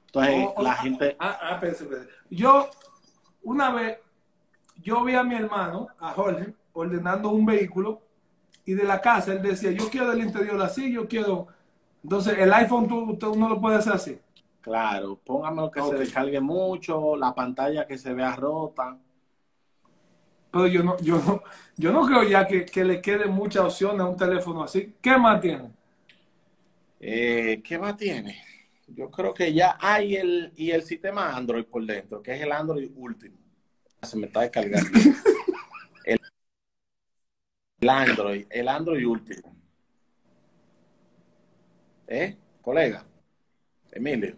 Entonces, 0.06 0.44
O- 0.46 0.54
o- 0.60 0.62
la 0.62 0.74
gente... 0.74 1.16
Ah, 1.18 1.38
ah. 1.42 1.60
Yo, 2.30 2.70
una 3.42 3.70
vez, 3.70 3.98
yo 4.76 5.02
vi 5.02 5.14
a 5.14 5.24
mi 5.24 5.34
hermano, 5.34 5.88
a 5.98 6.12
Jorge, 6.12 6.54
ordenando 6.72 7.30
un 7.30 7.44
vehículo 7.44 8.05
y 8.66 8.74
de 8.74 8.84
la 8.84 9.00
casa 9.00 9.32
él 9.32 9.40
decía, 9.40 9.70
yo 9.70 9.88
quiero 9.88 10.10
del 10.10 10.24
interior 10.24 10.60
así, 10.60 10.92
yo 10.92 11.08
quiero... 11.08 11.46
Entonces, 12.02 12.36
el 12.38 12.52
iPhone 12.52 12.86
tú, 12.86 13.12
usted 13.12 13.28
uno 13.28 13.48
lo 13.48 13.60
puede 13.60 13.76
hacer 13.76 13.94
así. 13.94 14.18
Claro, 14.60 15.18
póngamelo 15.24 15.70
que 15.70 15.80
se 15.80 15.94
descargue 15.94 16.40
mucho, 16.40 17.16
la 17.16 17.32
pantalla 17.32 17.86
que 17.86 17.96
se 17.96 18.12
vea 18.12 18.34
rota. 18.34 18.98
Pero 20.50 20.66
yo 20.66 20.82
no, 20.82 20.96
yo 20.98 21.16
no, 21.18 21.42
yo 21.76 21.92
no 21.92 22.04
creo 22.04 22.24
ya 22.24 22.46
que, 22.46 22.64
que 22.64 22.84
le 22.84 23.00
quede 23.00 23.26
mucha 23.26 23.64
opción 23.64 24.00
a 24.00 24.08
un 24.08 24.16
teléfono 24.16 24.64
así. 24.64 24.94
¿Qué 25.00 25.16
más 25.16 25.40
tiene? 25.40 25.70
Eh, 26.98 27.62
¿Qué 27.64 27.78
más 27.78 27.96
tiene? 27.96 28.42
Yo 28.88 29.10
creo 29.10 29.32
que 29.32 29.52
ya 29.52 29.78
hay 29.80 30.16
el, 30.16 30.52
y 30.56 30.72
el 30.72 30.82
sistema 30.82 31.36
Android 31.36 31.64
por 31.64 31.84
dentro, 31.84 32.20
que 32.20 32.34
es 32.34 32.42
el 32.42 32.50
Android 32.50 32.90
último. 32.96 33.36
Se 34.02 34.16
me 34.16 34.26
está 34.26 34.40
descargando. 34.40 34.88
el, 37.80 37.88
Android, 37.90 38.46
el 38.50 38.68
Android 38.68 39.06
último. 39.06 39.54
¿Eh? 42.06 42.36
Colega. 42.62 43.04
Emilio. 43.92 44.36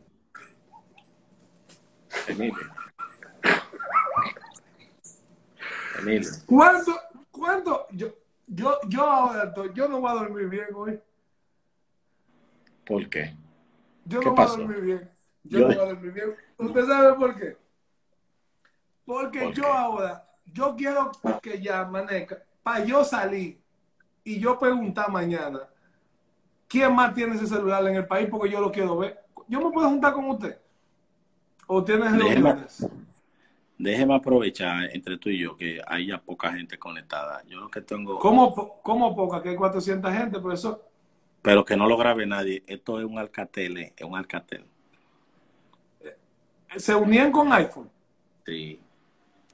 Emilio. 2.27 2.57
Emilio. 5.99 6.31
¿Cuánto, 6.47 6.93
cuánto? 7.31 7.87
Yo, 7.93 8.09
yo, 8.47 8.79
yo 8.89 9.03
ahora, 9.03 9.53
yo 9.75 9.89
no 9.89 10.01
voy 10.01 10.11
a 10.11 10.15
dormir 10.15 10.49
bien 10.49 10.67
hoy. 10.75 11.01
¿Por 12.87 13.09
qué? 13.09 13.35
Yo 14.05 14.21
¿Qué 14.21 14.27
no 14.27 14.35
voy 14.35 14.43
a 14.43 14.47
pasó? 14.47 14.59
dormir 14.59 14.81
bien. 14.81 15.11
Yo, 15.45 15.59
Yo- 15.61 15.69
no 15.69 15.75
voy 15.75 15.85
a 15.85 15.89
dormir 15.89 16.13
bien. 16.13 16.35
¿Usted 16.59 16.87
sabe 16.87 17.15
por 17.17 17.37
qué? 17.37 17.57
Porque 19.05 19.41
¿Por 19.41 19.55
yo 19.55 19.63
qué? 19.63 19.69
ahora, 19.69 20.23
yo 20.47 20.77
quiero 20.77 21.11
que 21.43 21.61
ya 21.61 21.81
amanezca, 21.81 22.43
para 22.63 22.85
yo 22.85 23.05
salir 23.05 23.61
y 24.25 24.39
yo 24.39 24.59
preguntar 24.59 25.11
mañana, 25.11 25.61
¿quién 26.67 26.95
más 26.95 27.15
tiene 27.15 27.35
ese 27.35 27.47
celular 27.47 27.87
en 27.87 27.97
el 27.97 28.07
país? 28.07 28.29
Porque 28.31 28.51
yo 28.51 28.61
lo 28.61 28.71
quiero 28.71 28.99
ver. 28.99 29.19
¿Yo 29.47 29.61
me 29.61 29.71
puedo 29.71 29.89
juntar 29.89 30.13
con 30.13 30.29
usted? 30.31 30.59
¿O 31.67 31.83
tienes 31.83 32.13
Déjeme, 32.13 32.57
déjeme 33.79 34.15
aprovechar 34.15 34.91
entre 34.93 35.19
tú 35.19 35.31
y 35.31 35.39
yo 35.39 35.57
que 35.57 35.81
hay 35.87 36.09
ya 36.09 36.19
poca 36.19 36.53
gente 36.53 36.79
conectada. 36.79 37.43
Yo 37.47 37.61
lo 37.61 37.71
que 37.71 37.81
tengo... 37.81 38.19
¿Cómo, 38.19 38.81
cómo 38.83 39.17
poca? 39.17 39.43
Que 39.43 39.51
hay 39.51 39.57
400 39.57 40.13
gente, 40.13 40.41
profesor. 40.41 40.85
Pero 41.43 41.65
que 41.65 41.77
no 41.77 41.87
lo 41.87 41.97
grabe 41.97 42.27
nadie. 42.27 42.63
Esto 42.67 42.99
es 42.99 43.07
un 43.07 43.19
Alcatel, 43.19 43.79
eh, 43.79 43.93
es 43.97 44.05
un 44.05 44.17
Alcatel. 44.17 44.65
Se 46.77 46.95
unían 46.95 47.33
con 47.33 47.53
iPhone. 47.53 47.91
Sí. 48.45 48.81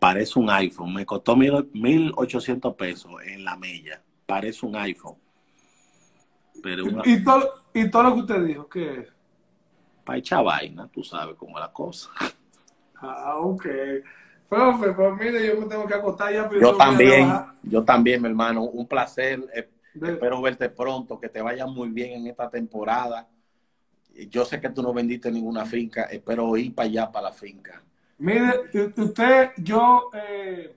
Parece 0.04 0.38
un 0.38 0.50
iPhone. 0.50 0.92
Me 0.92 1.06
costó 1.06 1.34
mil- 1.34 1.70
1.800 1.72 2.74
pesos 2.76 3.10
en 3.24 3.42
la 3.42 3.56
mella. 3.56 4.02
Parece 4.26 4.66
un 4.66 4.76
iPhone. 4.76 5.16
Pero 6.62 6.84
una, 6.84 7.02
Y 7.06 7.24
todo, 7.24 7.54
y 7.72 7.90
todo 7.90 8.02
lo 8.02 8.14
que 8.14 8.20
usted 8.20 8.44
dijo, 8.44 8.68
¿qué 8.68 9.00
es? 9.00 9.08
para 10.04 10.18
echar 10.18 10.44
vaina, 10.44 10.86
tú 10.92 11.02
sabes 11.02 11.34
cómo 11.36 11.56
es 11.56 11.62
la 11.64 11.72
cosa. 11.72 12.10
Ah, 12.96 13.36
ok. 13.38 13.66
Profe, 14.46 14.92
pues 14.92 15.14
mire, 15.18 15.46
yo 15.46 15.58
me 15.58 15.66
tengo 15.66 15.86
que 15.86 15.94
acostar 15.94 16.30
ya. 16.34 16.46
pero 16.50 16.60
Yo 16.60 16.76
también, 16.76 17.32
yo 17.62 17.82
también, 17.82 18.20
mi 18.20 18.28
hermano. 18.28 18.64
Un 18.64 18.86
placer. 18.86 19.42
Eh, 19.54 19.70
Espero 19.94 20.42
verte 20.42 20.68
pronto, 20.68 21.18
que 21.18 21.30
te 21.30 21.40
vaya 21.40 21.64
muy 21.66 21.88
bien 21.88 22.20
en 22.20 22.26
esta 22.26 22.50
temporada. 22.50 23.26
Yo 24.28 24.44
sé 24.44 24.60
que 24.60 24.68
tú 24.68 24.82
no 24.82 24.92
vendiste 24.92 25.32
ninguna 25.32 25.64
finca. 25.64 26.02
Espero 26.04 26.54
ir 26.58 26.74
para 26.74 26.88
allá, 26.88 27.10
para 27.10 27.28
la 27.30 27.32
finca. 27.32 27.82
Mire, 28.18 28.70
usted, 28.96 29.50
yo, 29.58 30.10
eh, 30.14 30.76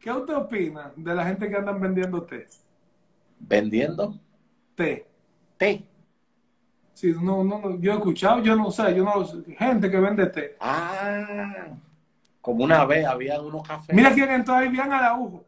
¿qué 0.00 0.12
usted 0.12 0.34
opina 0.34 0.92
de 0.96 1.14
la 1.14 1.24
gente 1.26 1.48
que 1.48 1.56
andan 1.56 1.80
vendiendo 1.80 2.22
té? 2.22 2.46
¿Vendiendo? 3.40 4.18
Té. 4.76 5.06
Té. 5.56 5.84
Sí, 6.94 7.12
no, 7.20 7.42
no, 7.42 7.58
no, 7.58 7.80
yo 7.80 7.92
he 7.92 7.96
escuchado, 7.96 8.40
yo 8.42 8.54
no 8.54 8.70
sé, 8.70 8.94
yo 8.94 9.04
no 9.04 9.24
sé, 9.24 9.42
gente 9.56 9.90
que 9.90 9.98
vende 9.98 10.26
té. 10.26 10.56
Ah, 10.60 11.68
como 12.40 12.64
una 12.64 12.84
vez 12.84 13.04
había 13.06 13.40
unos 13.40 13.66
cafés. 13.66 13.94
Mira 13.94 14.12
quién 14.12 14.30
entró 14.30 14.54
ahí, 14.54 14.68
bien 14.68 14.92
Araujo. 14.92 15.44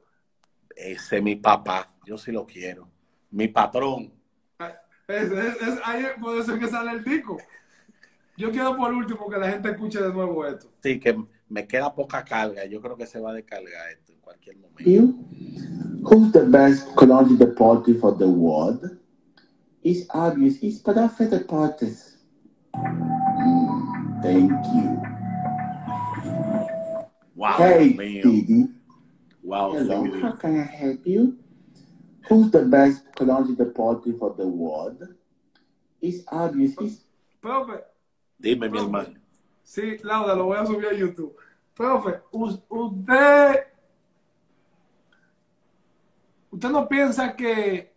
Ese 0.74 1.18
es 1.18 1.22
mi 1.22 1.36
papá. 1.36 1.92
Yo 2.04 2.18
sí 2.18 2.32
lo 2.32 2.44
quiero. 2.46 2.88
Mi 3.30 3.46
patrón. 3.48 4.12
Es, 5.06 5.30
es- 5.30 5.62
es- 5.62 5.80
ahí 5.84 6.04
puede 6.20 6.42
ser 6.42 6.58
que 6.58 6.66
sale 6.66 6.92
el 6.92 7.04
disco. 7.04 7.36
Yo 8.36 8.50
quiero 8.50 8.76
por 8.76 8.92
último 8.92 9.28
que 9.28 9.38
la 9.38 9.50
gente 9.50 9.70
escuche 9.70 10.02
de 10.02 10.12
nuevo 10.12 10.44
esto. 10.44 10.68
Sí, 10.82 10.98
que 10.98 11.16
me 11.48 11.66
queda 11.66 11.94
poca 11.94 12.24
carga. 12.24 12.64
Yo 12.64 12.80
creo 12.80 12.96
que 12.96 13.06
se 13.06 13.20
va 13.20 13.30
a 13.30 13.34
descargar 13.34 13.90
esto 13.92 14.12
en 14.12 14.20
cualquier 14.20 14.56
momento. 14.56 14.90
you. 14.90 15.24
Who's 16.02 16.32
the 16.32 16.44
best 16.44 16.94
cologne 16.96 17.36
deportive 17.38 18.00
for 18.00 18.16
the 18.16 18.26
world? 18.26 18.98
It's 19.82 20.06
obvious. 20.10 20.62
It's 20.62 20.82
Padafé 20.82 21.28
Deportes. 21.28 22.18
Mm, 22.74 24.22
thank 24.22 24.50
you. 24.74 25.02
Wow, 27.36 27.56
hey. 27.58 27.92
Didi. 27.92 28.68
Wow, 29.42 29.72
Hello, 29.72 30.04
how 30.22 30.32
can 30.32 30.58
I 30.58 30.64
help 30.64 31.06
you? 31.06 31.36
Who's 32.28 32.50
the 32.50 32.64
best 32.64 33.04
cologne 33.14 33.54
deportive 33.54 34.18
for 34.18 34.34
the 34.34 34.46
world? 34.46 35.06
It's 36.00 36.24
obvious. 36.28 36.74
It's 36.80 37.04
Profe, 37.42 37.82
Dime, 38.44 38.68
mi 38.68 38.78
hermano. 38.78 39.14
sí, 39.62 39.96
Laura, 40.02 40.34
lo 40.34 40.44
voy 40.44 40.58
a 40.58 40.66
subir 40.66 40.86
a 40.86 40.92
YouTube. 40.92 41.34
Profe, 41.74 42.20
us- 42.30 42.60
usted, 42.68 43.64
usted 46.50 46.68
no 46.70 46.86
piensa 46.88 47.34
que, 47.34 47.92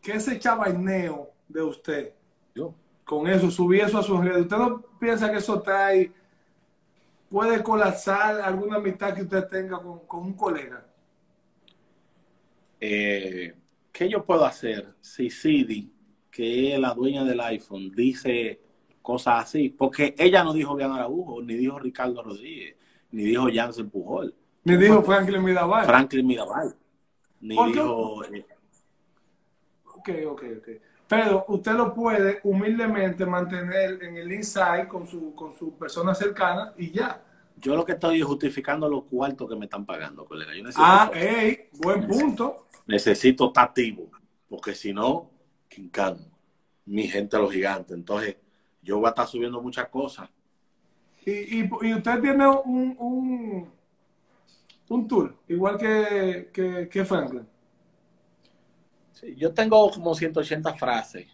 que 0.00 0.12
ese 0.12 0.38
chavaineo 0.38 1.30
de 1.48 1.62
usted, 1.62 2.14
Yo. 2.54 2.72
con 3.04 3.26
eso, 3.26 3.50
subir 3.50 3.82
eso 3.82 3.98
a 3.98 4.02
sus 4.02 4.20
redes, 4.24 4.42
usted 4.42 4.56
no 4.56 4.80
piensa 4.98 5.30
que 5.30 5.38
eso 5.38 5.60
trae, 5.60 6.12
puede 7.28 7.62
colapsar 7.62 8.40
alguna 8.40 8.76
amistad 8.76 9.12
que 9.14 9.22
usted 9.22 9.44
tenga 9.48 9.78
con, 9.82 10.00
con 10.06 10.20
un 10.24 10.32
colega. 10.34 10.86
Eh, 12.80 13.54
¿Qué 13.92 14.08
yo 14.08 14.24
puedo 14.24 14.44
hacer 14.46 14.94
si 15.00 15.28
Sidi, 15.28 15.92
que 16.30 16.72
es 16.74 16.80
la 16.80 16.94
dueña 16.94 17.24
del 17.24 17.40
iPhone, 17.40 17.90
dice 17.94 18.60
cosas 19.02 19.44
así? 19.44 19.68
Porque 19.70 20.14
ella 20.18 20.44
no 20.44 20.52
dijo 20.52 20.74
Bian 20.76 20.92
Araujo, 20.92 21.42
ni 21.42 21.54
dijo 21.54 21.78
Ricardo 21.78 22.22
Rodríguez, 22.22 22.76
ni 23.12 23.24
dijo 23.24 23.46
Jansen 23.52 23.90
Pujol, 23.90 24.34
Me 24.64 24.76
dijo 24.76 25.02
Franklin 25.02 25.42
Mirabal. 25.42 25.86
Franklin 25.86 26.26
Mirabal, 26.26 26.74
ni 27.40 27.56
dijo... 27.66 28.24
eh, 28.24 28.44
Ok, 29.84 30.08
ok, 30.28 30.42
ok. 30.58 30.68
Pero 31.08 31.44
usted 31.48 31.72
lo 31.72 31.92
puede 31.92 32.38
humildemente 32.44 33.26
mantener 33.26 34.02
en 34.02 34.16
el 34.16 34.32
inside 34.32 34.86
con 34.88 35.06
su, 35.06 35.34
con 35.34 35.52
su 35.54 35.76
persona 35.76 36.14
cercana 36.14 36.72
y 36.76 36.90
ya. 36.92 37.20
yo 37.56 37.74
lo 37.74 37.84
que 37.84 37.92
estoy 37.92 38.20
es 38.20 38.24
justificando 38.24 38.88
los 38.88 39.04
cuartos 39.04 39.48
que 39.48 39.56
me 39.56 39.64
están 39.66 39.84
pagando, 39.84 40.24
colega. 40.24 40.52
Yo 40.54 40.62
necesito, 40.62 40.84
Ah, 40.86 41.10
hey, 41.12 41.68
buen 41.82 42.06
punto. 42.06 42.66
necesito 42.86 43.48
estar 43.48 43.64
activo, 43.68 44.08
porque 44.48 44.74
si 44.74 44.92
no, 44.92 45.30
quincán, 45.68 46.16
mi 46.86 47.08
gente 47.08 47.36
los 47.38 47.52
gigantes. 47.52 47.96
Entonces, 47.96 48.36
Yo 48.82 48.98
voy 48.98 49.06
a 49.06 49.10
estar 49.10 49.26
subiendo 49.26 49.60
muchas 49.62 49.88
cosas. 49.88 50.28
Y, 51.24 51.60
y, 51.60 51.70
y 51.82 51.94
usted 51.94 52.20
tiene 52.20 52.46
un, 52.46 52.96
un, 52.98 53.72
un 54.88 55.08
tour, 55.08 55.36
igual 55.48 55.78
que, 55.78 56.50
que, 56.52 56.88
que 56.88 57.04
Franklin. 57.04 57.46
Sí, 59.12 59.36
yo 59.36 59.52
tengo 59.54 59.90
como 59.90 60.14
180 60.14 60.74
frases. 60.74 61.28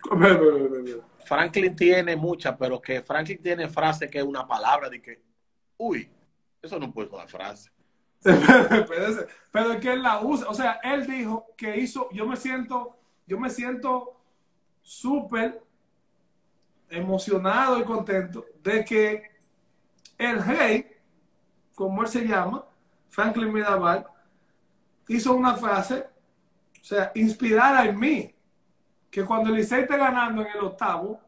Franklin 1.24 1.74
tiene 1.76 2.16
muchas, 2.16 2.56
pero 2.58 2.80
que 2.80 3.02
Franklin 3.02 3.40
tiene 3.42 3.68
frases 3.68 4.10
que 4.10 4.18
es 4.18 4.24
una 4.24 4.46
palabra 4.46 4.88
de 4.88 5.00
que, 5.00 5.22
uy, 5.76 6.10
eso 6.60 6.78
no 6.78 6.92
puede 6.92 7.08
ser 7.08 7.16
una 7.16 7.28
frase. 7.28 7.70
Pero 8.22 9.72
es 9.72 9.80
que 9.80 9.92
él 9.92 10.02
la 10.02 10.20
usa. 10.22 10.48
O 10.48 10.54
sea, 10.54 10.78
él 10.84 11.06
dijo 11.06 11.46
que 11.56 11.76
hizo, 11.78 12.08
yo 12.12 12.24
me 12.26 12.36
siento, 12.36 12.96
yo 13.26 13.38
me 13.38 13.50
siento 13.50 14.16
súper 14.80 15.60
emocionado 16.92 17.78
y 17.78 17.84
contento 17.84 18.44
de 18.62 18.84
que 18.84 19.22
el 20.18 20.44
rey, 20.44 20.86
como 21.74 22.02
él 22.02 22.08
se 22.08 22.26
llama, 22.26 22.64
Franklin 23.08 23.52
Mirabal, 23.52 24.06
hizo 25.08 25.34
una 25.34 25.54
frase, 25.54 26.06
o 26.80 26.84
sea, 26.84 27.10
inspirada 27.14 27.86
en 27.86 27.98
mí, 27.98 28.34
que 29.10 29.24
cuando 29.24 29.50
el 29.50 29.56
Licey 29.56 29.82
esté 29.82 29.96
ganando 29.96 30.42
en 30.42 30.48
el 30.48 30.64
octavo, 30.64 31.20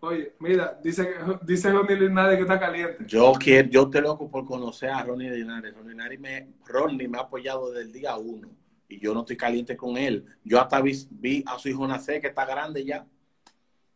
oye, 0.00 0.34
mira, 0.38 0.78
dice, 0.82 1.14
dice 1.42 1.70
Ronnie 1.70 1.96
Linares 1.96 2.36
que 2.36 2.42
está 2.42 2.58
caliente. 2.58 3.04
Yo 3.06 3.32
quiero, 3.32 3.68
yo 3.68 3.90
te 3.90 4.00
loco 4.00 4.30
por 4.30 4.44
conocer 4.44 4.90
a 4.90 5.04
Ronnie 5.04 5.30
Linares. 5.30 5.74
Ronnie 5.74 5.90
Linares 5.90 6.20
me, 6.20 6.48
Ronnie 6.66 7.08
me 7.08 7.18
ha 7.18 7.22
apoyado 7.22 7.70
desde 7.70 7.86
el 7.86 7.92
día 7.92 8.16
uno 8.16 8.48
y 8.88 8.98
yo 8.98 9.12
no 9.12 9.20
estoy 9.20 9.36
caliente 9.36 9.76
con 9.76 9.96
él. 9.96 10.24
Yo 10.42 10.60
hasta 10.60 10.80
vi, 10.80 10.92
vi 11.10 11.44
a 11.46 11.58
su 11.58 11.68
hijo 11.68 11.86
nacer 11.86 12.20
que 12.20 12.28
está 12.28 12.46
grande 12.46 12.84
ya. 12.84 13.06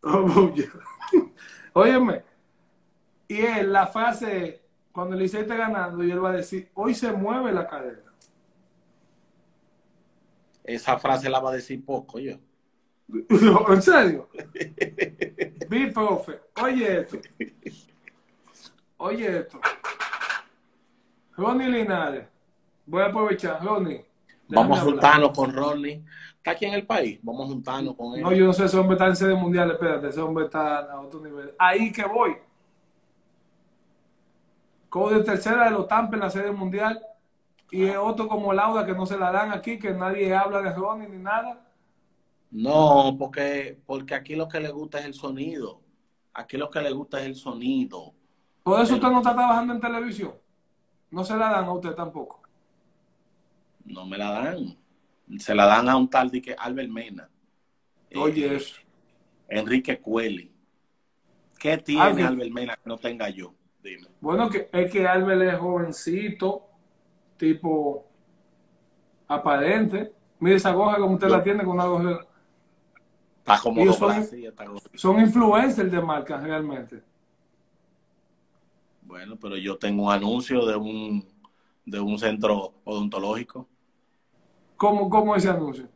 Óyeme, 1.74 2.23
y 3.29 3.41
él, 3.41 3.73
la 3.73 3.87
frase, 3.87 4.62
cuando 4.93 5.15
el 5.15 5.23
Licey 5.23 5.43
esté 5.43 5.57
ganando, 5.57 6.05
y 6.05 6.11
él 6.11 6.23
va 6.23 6.31
a 6.31 6.37
decir, 6.37 6.70
hoy 6.74 6.95
se 6.95 7.12
mueve 7.12 7.53
la 7.53 7.66
cadera. 7.66 8.03
Esa 10.65 10.99
frase 10.99 11.29
la 11.31 11.41
va 11.41 11.51
a 11.51 11.55
decir 11.55 11.85
poco 11.85 12.19
yo. 12.19 12.37
¿En 13.69 13.83
serio? 13.83 14.29
Vi, 15.69 15.91
profe, 15.91 16.41
oye 16.62 17.01
esto. 17.01 17.19
Oye 18.99 19.39
esto. 19.39 19.61
Ronnie 21.37 21.69
Linares. 21.69 22.27
Voy 22.87 23.03
a 23.03 23.07
aprovechar, 23.07 23.65
Ronnie. 23.65 24.05
Vamos 24.49 24.79
a 24.79 24.83
juntarnos 24.83 25.33
con 25.35 25.55
Ronnie. 25.55 26.05
Está 26.43 26.51
aquí 26.51 26.64
en 26.64 26.74
el 26.74 26.85
país. 26.85 27.20
Vamos 27.23 27.47
a 27.47 27.52
juntarnos 27.52 27.94
con 27.94 28.16
él. 28.16 28.23
No, 28.23 28.32
yo 28.32 28.47
no 28.47 28.52
sé, 28.52 28.64
ese 28.64 28.77
hombre 28.77 28.94
está 28.94 29.06
en 29.06 29.14
sede 29.14 29.35
mundial, 29.36 29.70
espérate, 29.70 30.09
ese 30.09 30.20
hombre 30.20 30.47
está 30.47 30.78
a 30.78 31.01
otro 31.01 31.20
nivel. 31.20 31.55
Ahí 31.56 31.93
que 31.93 32.05
voy. 32.05 32.36
Como 34.89 35.10
de 35.10 35.23
tercera 35.23 35.66
de 35.66 35.70
los 35.70 35.86
Tampa 35.86 36.16
en 36.16 36.20
la 36.20 36.31
sede 36.31 36.51
mundial 36.51 37.01
y 37.70 37.85
es 37.85 37.97
otro 37.97 38.27
como 38.27 38.52
Lauda 38.52 38.85
que 38.85 38.93
no 38.93 39.06
se 39.06 39.16
la 39.16 39.31
dan 39.31 39.52
aquí, 39.52 39.78
que 39.78 39.93
nadie 39.93 40.35
habla 40.35 40.60
de 40.62 40.73
Ronnie 40.73 41.09
ni 41.09 41.19
nada. 41.19 41.64
No, 42.51 43.14
porque, 43.16 43.78
porque 43.86 44.16
aquí 44.16 44.35
lo 44.35 44.48
que 44.48 44.59
le 44.59 44.73
gusta 44.73 44.98
es 44.98 45.05
el 45.05 45.14
sonido. 45.14 45.81
Aquí 46.35 46.56
lo 46.56 46.69
que 46.70 46.81
le 46.81 46.90
gusta 46.90 47.20
es 47.20 47.27
el 47.27 47.36
sonido. 47.36 48.14
Por 48.64 48.81
eso 48.81 48.97
usted 48.97 49.09
no 49.09 49.19
está 49.19 49.32
trabajando 49.32 49.74
en 49.74 49.81
televisión. 49.81 50.35
No 51.09 51.24
se 51.24 51.36
la 51.36 51.51
dan 51.51 51.66
a 51.66 51.73
usted 51.73 51.94
tampoco. 51.94 52.43
No 53.85 54.05
me 54.06 54.19
la 54.19 54.32
dan. 54.32 54.81
Se 55.38 55.54
la 55.54 55.66
dan 55.66 55.88
a 55.88 55.96
un 55.96 56.09
tal 56.09 56.30
de 56.30 56.42
que 56.42 56.54
Albert 56.54 56.90
Mena. 56.90 57.28
Oye, 58.14 58.46
Eh, 58.46 58.56
eso. 58.56 58.76
Enrique 59.48 59.98
Cueli. 60.00 60.50
¿Qué 61.59 61.78
tiene 61.78 62.02
Albert- 62.02 62.28
Albert 62.28 62.50
Mena 62.52 62.74
que 62.76 62.82
no 62.88 62.98
tenga 62.98 63.28
yo? 63.30 63.54
Dime. 63.82 64.06
Bueno, 64.20 64.48
que 64.50 64.68
es 64.72 64.90
que 64.92 65.06
Albert 65.06 65.42
es 65.42 65.59
jovencito, 65.59 66.66
tipo 67.36 68.06
aparente. 69.28 70.12
Mire 70.40 70.56
esa 70.56 70.72
goja 70.72 70.98
como 70.98 71.14
usted 71.14 71.28
la 71.28 71.42
tiene 71.42 71.64
con 71.64 71.74
una 71.74 71.86
goja. 71.86 72.26
Está 73.38 73.59
como 73.60 73.92
son- 73.92 74.12
está 74.12 74.64
Son 74.94 75.20
influencers 75.20 75.90
de 75.90 76.00
marca 76.00 76.38
realmente. 76.38 77.02
Bueno, 79.02 79.36
pero 79.36 79.56
yo 79.56 79.76
tengo 79.78 80.04
un 80.06 80.12
anuncio 80.12 80.64
de 80.66 80.76
un, 80.76 81.26
de 81.84 82.00
un 82.00 82.18
centro 82.18 82.74
odontológico. 82.84 83.68
¿Cómo, 84.82 85.09
cómo 85.09 85.36
ese 85.36 85.48
anuncio? 85.48 85.86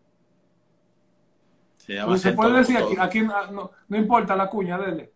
Se 1.75 1.95
llama 1.95 2.07
Pues 2.07 2.21
se 2.21 2.29
Centro 2.29 2.45
puede 2.45 2.59
decir 2.59 2.77
aquí, 3.01 3.21
no, 3.21 3.73
importa 3.91 4.37
la 4.37 4.49
cuña, 4.49 4.79
dele. 4.79 5.13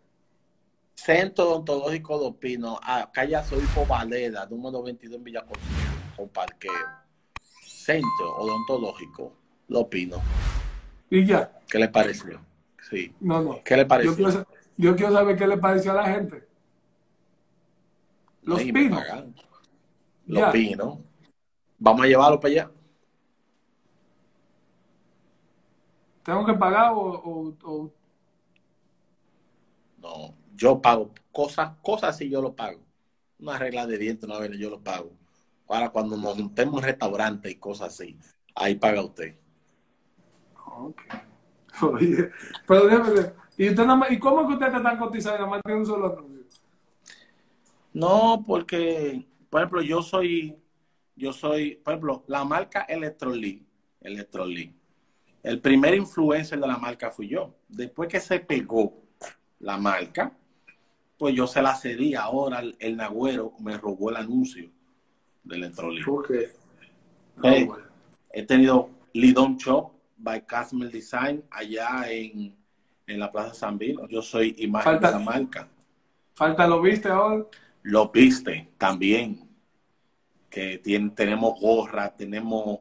Centro 0.92 1.48
Odontológico 1.48 2.18
Dos 2.18 2.34
Pinos, 2.34 2.80
a 2.82 3.08
calle 3.12 3.36
Azoipo 3.36 3.86
Valeda, 3.86 4.44
número 4.46 4.82
22 4.82 5.18
en 5.18 5.22
Villa 5.22 5.46
con 6.16 6.28
parqueo. 6.30 6.72
Centro 7.64 8.38
Odontológico 8.38 9.34
Dos 9.68 9.86
Pinos. 9.86 10.18
Y 11.08 11.24
ya. 11.24 11.52
¿Qué 11.68 11.78
le 11.78 11.88
pareció? 11.90 12.40
Sí. 12.90 13.14
No, 13.20 13.40
no. 13.40 13.62
¿Qué 13.62 13.76
le 13.76 13.82
Yo 13.82 13.88
pareció? 13.88 14.16
quiero, 14.16 14.46
yo 14.78 14.96
quiero 14.96 15.12
saber 15.12 15.36
qué 15.36 15.46
le 15.46 15.58
pareció 15.58 15.92
a 15.92 15.94
la 15.94 16.06
gente. 16.12 16.44
Los 18.42 18.64
me 18.64 18.72
pinos. 18.72 19.04
Los 20.26 20.40
Ya. 20.40 20.50
Pinos. 20.50 20.98
Vamos 21.78 22.02
a 22.02 22.08
llevarlo 22.08 22.40
para 22.40 22.52
allá. 22.52 22.70
¿Tengo 26.24 26.44
que 26.44 26.54
pagar 26.54 26.92
o, 26.92 26.98
o- 27.00 27.56
o- 27.64 27.92
No, 29.98 30.34
yo 30.54 30.80
pago 30.80 31.10
cosas, 31.32 31.72
cosas 31.82 32.16
sí 32.16 32.28
yo 32.30 32.40
lo 32.40 32.54
pago. 32.54 32.80
Una 33.38 33.58
regla 33.58 33.86
de 33.86 33.98
dientes, 33.98 34.28
una 34.28 34.38
vez 34.38 34.56
yo 34.58 34.70
lo 34.70 34.80
pago. 34.80 35.10
Ahora 35.68 35.90
cuando 35.90 36.16
nos 36.16 36.34
juntemos 36.34 36.80
en 36.82 36.86
restaurante 36.88 37.50
y 37.50 37.54
cosas 37.56 37.88
así, 37.94 38.18
ahí 38.54 38.74
paga 38.74 39.02
usted. 39.02 39.36
Ok. 40.66 41.00
Oye, 41.82 42.30
pero 42.66 42.86
déjeme 42.86 43.10
ver. 43.10 43.34
¿Y, 43.56 43.68
usted 43.70 43.82
nada 43.84 43.96
más- 43.96 44.10
¿Y 44.10 44.18
cómo 44.18 44.40
es 44.42 44.46
que 44.48 44.52
usted 44.54 44.66
está 44.66 44.82
tan 44.82 44.98
cotizado 44.98 45.36
y 45.36 45.38
nada 45.38 45.50
más 45.50 45.62
tiene 45.62 45.80
un 45.80 45.86
solo? 45.86 46.26
No, 47.92 48.42
porque, 48.46 49.26
por 49.48 49.60
ejemplo, 49.60 49.82
yo 49.82 50.02
soy, 50.02 50.56
yo 51.16 51.32
soy, 51.32 51.76
por 51.76 51.94
ejemplo, 51.94 52.24
la 52.26 52.44
marca 52.44 52.82
Electrolit, 52.82 53.66
Electrolit. 54.00 54.74
El 55.42 55.60
primer 55.60 55.94
influencer 55.94 56.60
de 56.60 56.66
la 56.66 56.76
marca 56.78 57.10
fui 57.10 57.28
yo. 57.28 57.54
Después 57.68 58.08
que 58.08 58.20
se 58.20 58.40
pegó 58.40 58.94
la 59.60 59.76
marca, 59.78 60.32
pues 61.18 61.34
yo 61.34 61.46
se 61.46 61.62
la 61.62 61.74
cedí. 61.74 62.14
Ahora 62.14 62.60
el, 62.60 62.76
el 62.78 62.96
Nagüero 62.96 63.52
me 63.60 63.76
robó 63.78 64.10
el 64.10 64.16
anuncio 64.16 64.70
de 65.44 65.56
Electrolit. 65.56 66.06
Ok. 66.06 66.30
Eh, 67.42 67.68
he 68.32 68.42
tenido 68.42 68.90
Lidon 69.14 69.56
Shop 69.56 69.92
by 70.18 70.44
Customer 70.46 70.90
Design 70.90 71.42
allá 71.50 72.04
en, 72.10 72.54
en 73.06 73.18
la 73.18 73.32
Plaza 73.32 73.54
San 73.54 73.78
Vino. 73.78 74.06
Yo 74.08 74.20
soy 74.20 74.54
imagen 74.58 74.92
Falta- 74.92 75.06
de 75.12 75.18
la 75.18 75.24
marca. 75.24 75.68
Falta 76.34 76.66
lo 76.66 76.80
viste 76.82 77.08
ahora. 77.08 77.44
Lo 77.82 78.08
viste 78.10 78.68
también. 78.76 79.48
Que 80.50 80.78
tiene, 80.78 81.10
tenemos 81.10 81.58
gorra, 81.60 82.14
tenemos 82.14 82.80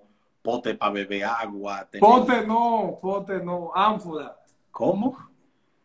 pote 0.50 0.76
para 0.76 0.92
beber 0.92 1.24
agua. 1.26 1.88
tenemos- 1.90 2.20
Pote 2.22 2.48
no, 2.48 2.98
pote 3.02 3.44
no, 3.44 3.72
ánfora. 3.76 4.36
¿Cómo? 4.72 5.18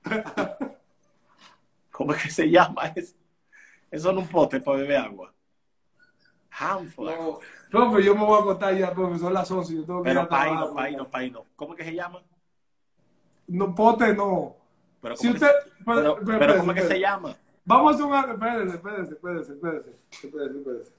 ¿Cómo 1.91 2.12
es 2.12 2.23
que 2.23 2.31
se 2.31 2.51
llama 2.51 2.93
eso? 2.95 3.15
Eso 3.91 4.12
no 4.12 4.20
es 4.20 4.27
un 4.27 4.32
pote 4.32 4.61
para 4.61 4.78
beber 4.78 4.97
agua. 4.99 5.32
Ánfora. 6.51 7.16
No, 7.16 7.39
profe, 7.70 8.03
yo 8.05 8.15
me 8.15 8.24
voy 8.24 8.39
a 8.39 8.43
acostar 8.43 8.74
ya, 8.77 8.93
profe, 8.93 9.19
son 9.19 9.32
las 9.32 9.51
11. 9.51 9.74
Yo 9.74 9.85
tengo 9.85 10.03
que 10.03 10.09
Pero 10.11 10.28
paino, 10.28 10.74
paino, 10.74 11.09
paino. 11.11 11.45
¿Cómo 11.57 11.74
es 11.74 11.78
que 11.78 11.85
se 11.85 11.95
llama? 11.95 12.23
No, 13.49 13.74
pote 13.74 14.15
no. 14.15 14.57
Pero 15.01 15.16
Si 15.16 15.27
¿cómo, 15.28 15.35
usted, 15.35 15.51
pero- 15.85 16.16
pero- 16.24 16.39
pero- 16.39 16.57
¿cómo 16.59 16.73
es 16.73 16.82
que 16.82 16.89
se 16.89 17.01
llama? 17.01 17.36
Vamos 17.65 17.93
a 17.93 17.95
hacer 17.95 18.07
un... 18.07 18.15
Espérese, 18.31 18.74
espérese, 18.77 19.12
espérese, 19.15 19.53
espérese, 19.53 19.91
espérese, 20.23 20.59
espérese. 20.59 20.93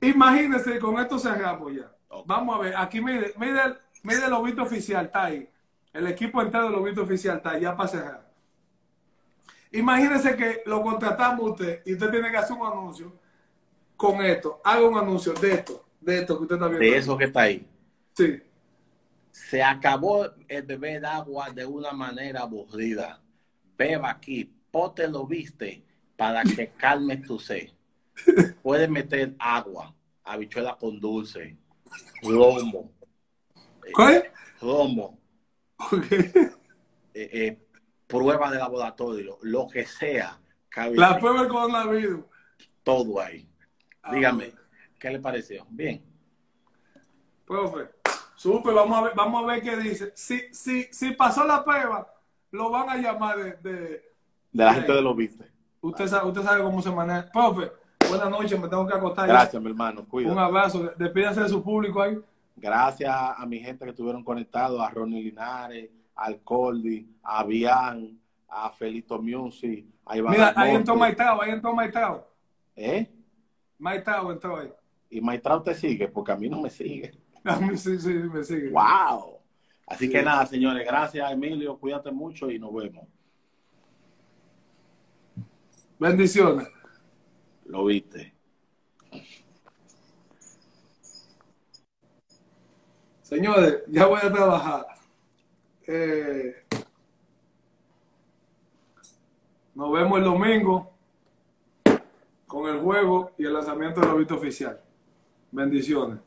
Imagínese, 0.00 0.78
con 0.78 0.98
esto 0.98 1.18
cerramos 1.18 1.72
ya. 1.74 1.90
Vamos 2.26 2.56
a 2.56 2.58
ver, 2.62 2.76
aquí 2.76 3.00
mire, 3.00 3.26
el- 3.38 3.76
mire 4.02 4.24
el 4.24 4.30
lobito 4.30 4.62
oficial, 4.62 5.06
está 5.06 5.24
ahí. 5.24 5.48
El 5.92 6.06
equipo 6.06 6.40
entero 6.42 6.64
del 6.64 6.72
lobito 6.72 7.02
oficial 7.02 7.36
está 7.38 7.52
ahí, 7.52 7.62
ya 7.62 7.76
para 7.76 7.88
cerrar. 7.88 8.32
Imagínese 9.72 10.36
que 10.36 10.62
lo 10.66 10.82
contratamos 10.82 11.50
usted 11.52 11.82
y 11.86 11.94
usted 11.94 12.10
tiene 12.10 12.30
que 12.30 12.36
hacer 12.36 12.56
un 12.56 12.66
anuncio 12.66 13.12
con 13.96 14.22
esto. 14.22 14.60
Haga 14.64 14.86
un 14.86 14.98
anuncio 14.98 15.32
de 15.32 15.52
esto, 15.52 15.84
de 16.00 16.18
esto 16.18 16.36
que 16.36 16.42
usted 16.42 16.56
está 16.56 16.68
viendo. 16.68 16.84
De 16.84 16.96
eso 16.96 17.16
que 17.16 17.24
está 17.24 17.40
ahí. 17.42 17.66
Sí. 18.14 18.42
Se 19.30 19.62
acabó 19.62 20.26
el 20.46 20.62
beber 20.62 21.06
agua 21.06 21.50
de 21.50 21.64
una 21.64 21.92
manera 21.92 22.40
aburrida. 22.42 23.20
Beba 23.78 24.10
aquí, 24.10 24.52
pote 24.70 25.08
lo 25.08 25.26
viste 25.26 25.82
para 26.16 26.42
que 26.42 26.68
calme 26.76 27.16
tu 27.16 27.38
sed. 27.38 27.70
Puedes 28.62 28.90
meter 28.90 29.34
agua, 29.38 29.94
habichuela 30.22 30.76
con 30.78 31.00
dulce, 31.00 31.56
romo. 32.22 32.92
eh, 33.84 33.92
¿Qué? 33.96 34.32
Romo. 34.60 35.18
Eh, 36.00 36.50
eh, 37.14 37.58
prueba 38.06 38.50
de 38.50 38.58
laboratorio, 38.58 39.38
lo 39.42 39.68
que 39.68 39.84
sea, 39.84 40.38
cabe 40.68 40.96
La 40.96 41.18
prueba 41.18 41.40
del 41.40 41.48
coronavirus. 41.50 42.24
todo 42.82 43.20
ahí. 43.20 43.46
Ah, 44.02 44.14
Dígame, 44.14 44.52
¿qué 44.98 45.10
le 45.10 45.18
pareció? 45.20 45.66
Bien. 45.70 46.02
Profe, 47.44 47.90
súper, 48.34 48.74
vamos 48.74 48.98
a 48.98 49.02
ver, 49.02 49.12
vamos 49.14 49.42
a 49.42 49.46
ver 49.46 49.62
qué 49.62 49.76
dice. 49.76 50.12
Si, 50.14 50.40
si, 50.52 50.84
si 50.84 51.12
pasó 51.12 51.44
la 51.44 51.62
prueba, 51.64 52.12
lo 52.50 52.70
van 52.70 52.88
a 52.90 52.96
llamar 52.96 53.36
de... 53.38 53.52
de- 53.70 54.12
De 54.52 54.64
la 54.64 54.74
gente 54.74 54.92
de 54.92 55.02
los 55.02 55.16
vistes. 55.16 55.46
usted, 55.80 56.06
sabe, 56.06 56.28
usted 56.28 56.42
sabe 56.42 56.62
cómo 56.62 56.80
se 56.80 56.90
maneja. 56.90 57.30
Profe, 57.30 57.70
buenas 58.16 58.30
noches, 58.30 58.60
me 58.60 58.68
tengo 58.68 58.86
que 58.86 58.94
acostar. 58.94 59.26
ya. 59.26 59.32
Gracias, 59.34 59.62
mi 59.62 59.68
hermano. 59.68 60.04
Cuídate. 60.06 60.32
Un 60.32 60.38
abrazo, 60.38 60.92
despídase 60.96 61.40
de 61.42 61.48
su 61.48 61.62
público 61.62 62.00
ahí. 62.02 62.18
Gracias 62.56 63.10
a 63.14 63.44
mi 63.46 63.58
gente 63.58 63.84
que 63.84 63.90
estuvieron 63.90 64.22
conectados, 64.22 64.80
a 64.80 64.88
Ronnie 64.90 65.22
Linares, 65.22 65.90
al 66.14 66.40
Coldi, 66.42 67.08
a 67.22 67.42
Bian, 67.44 68.18
a 68.48 68.70
Felito 68.70 69.20
Music, 69.20 69.84
a 70.04 70.16
Iván 70.16 70.32
Mira, 70.32 70.52
ahí 70.54 70.74
entró 70.74 70.94
Maitao, 70.94 71.40
ahí 71.42 71.50
entró 71.50 71.74
Maitao. 71.74 72.26
¿Eh? 72.76 73.10
Maitao 73.78 74.30
entró 74.32 74.58
ahí. 74.58 74.70
Y 75.10 75.20
Maitrao 75.20 75.62
te 75.62 75.74
sigue, 75.74 76.08
porque 76.08 76.32
a 76.32 76.36
mí 76.36 76.48
no 76.48 76.60
me 76.60 76.70
sigue. 76.70 77.12
A 77.44 77.56
mí 77.56 77.76
sí, 77.76 77.98
sí, 77.98 78.08
me 78.14 78.44
sigue. 78.44 78.70
¡Wow! 78.70 79.38
Así 79.86 80.06
Sí. 80.06 80.12
que 80.12 80.22
nada, 80.22 80.46
señores, 80.46 80.86
gracias 80.86 81.30
Emilio, 81.32 81.76
cuídate 81.76 82.12
mucho 82.12 82.48
y 82.50 82.58
nos 82.58 82.72
vemos. 82.72 83.04
Bendiciones. 85.98 86.68
Lo 87.66 87.84
viste. 87.86 88.32
Señores, 93.22 93.82
ya 93.88 94.06
voy 94.06 94.20
a 94.22 94.32
trabajar. 94.32 94.86
Eh, 95.86 96.66
nos 99.74 99.92
vemos 99.92 100.18
el 100.18 100.24
domingo 100.24 100.92
con 102.46 102.68
el 102.68 102.80
juego 102.80 103.32
y 103.38 103.46
el 103.46 103.54
lanzamiento 103.54 104.00
del 104.00 104.10
lobito 104.10 104.34
oficial. 104.34 104.78
Bendiciones. 105.50 106.18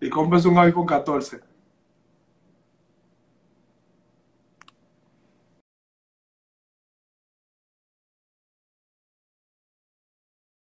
Y 0.00 0.08
cómprense 0.08 0.46
un 0.46 0.58
iPhone 0.58 0.86
14. 0.86 1.47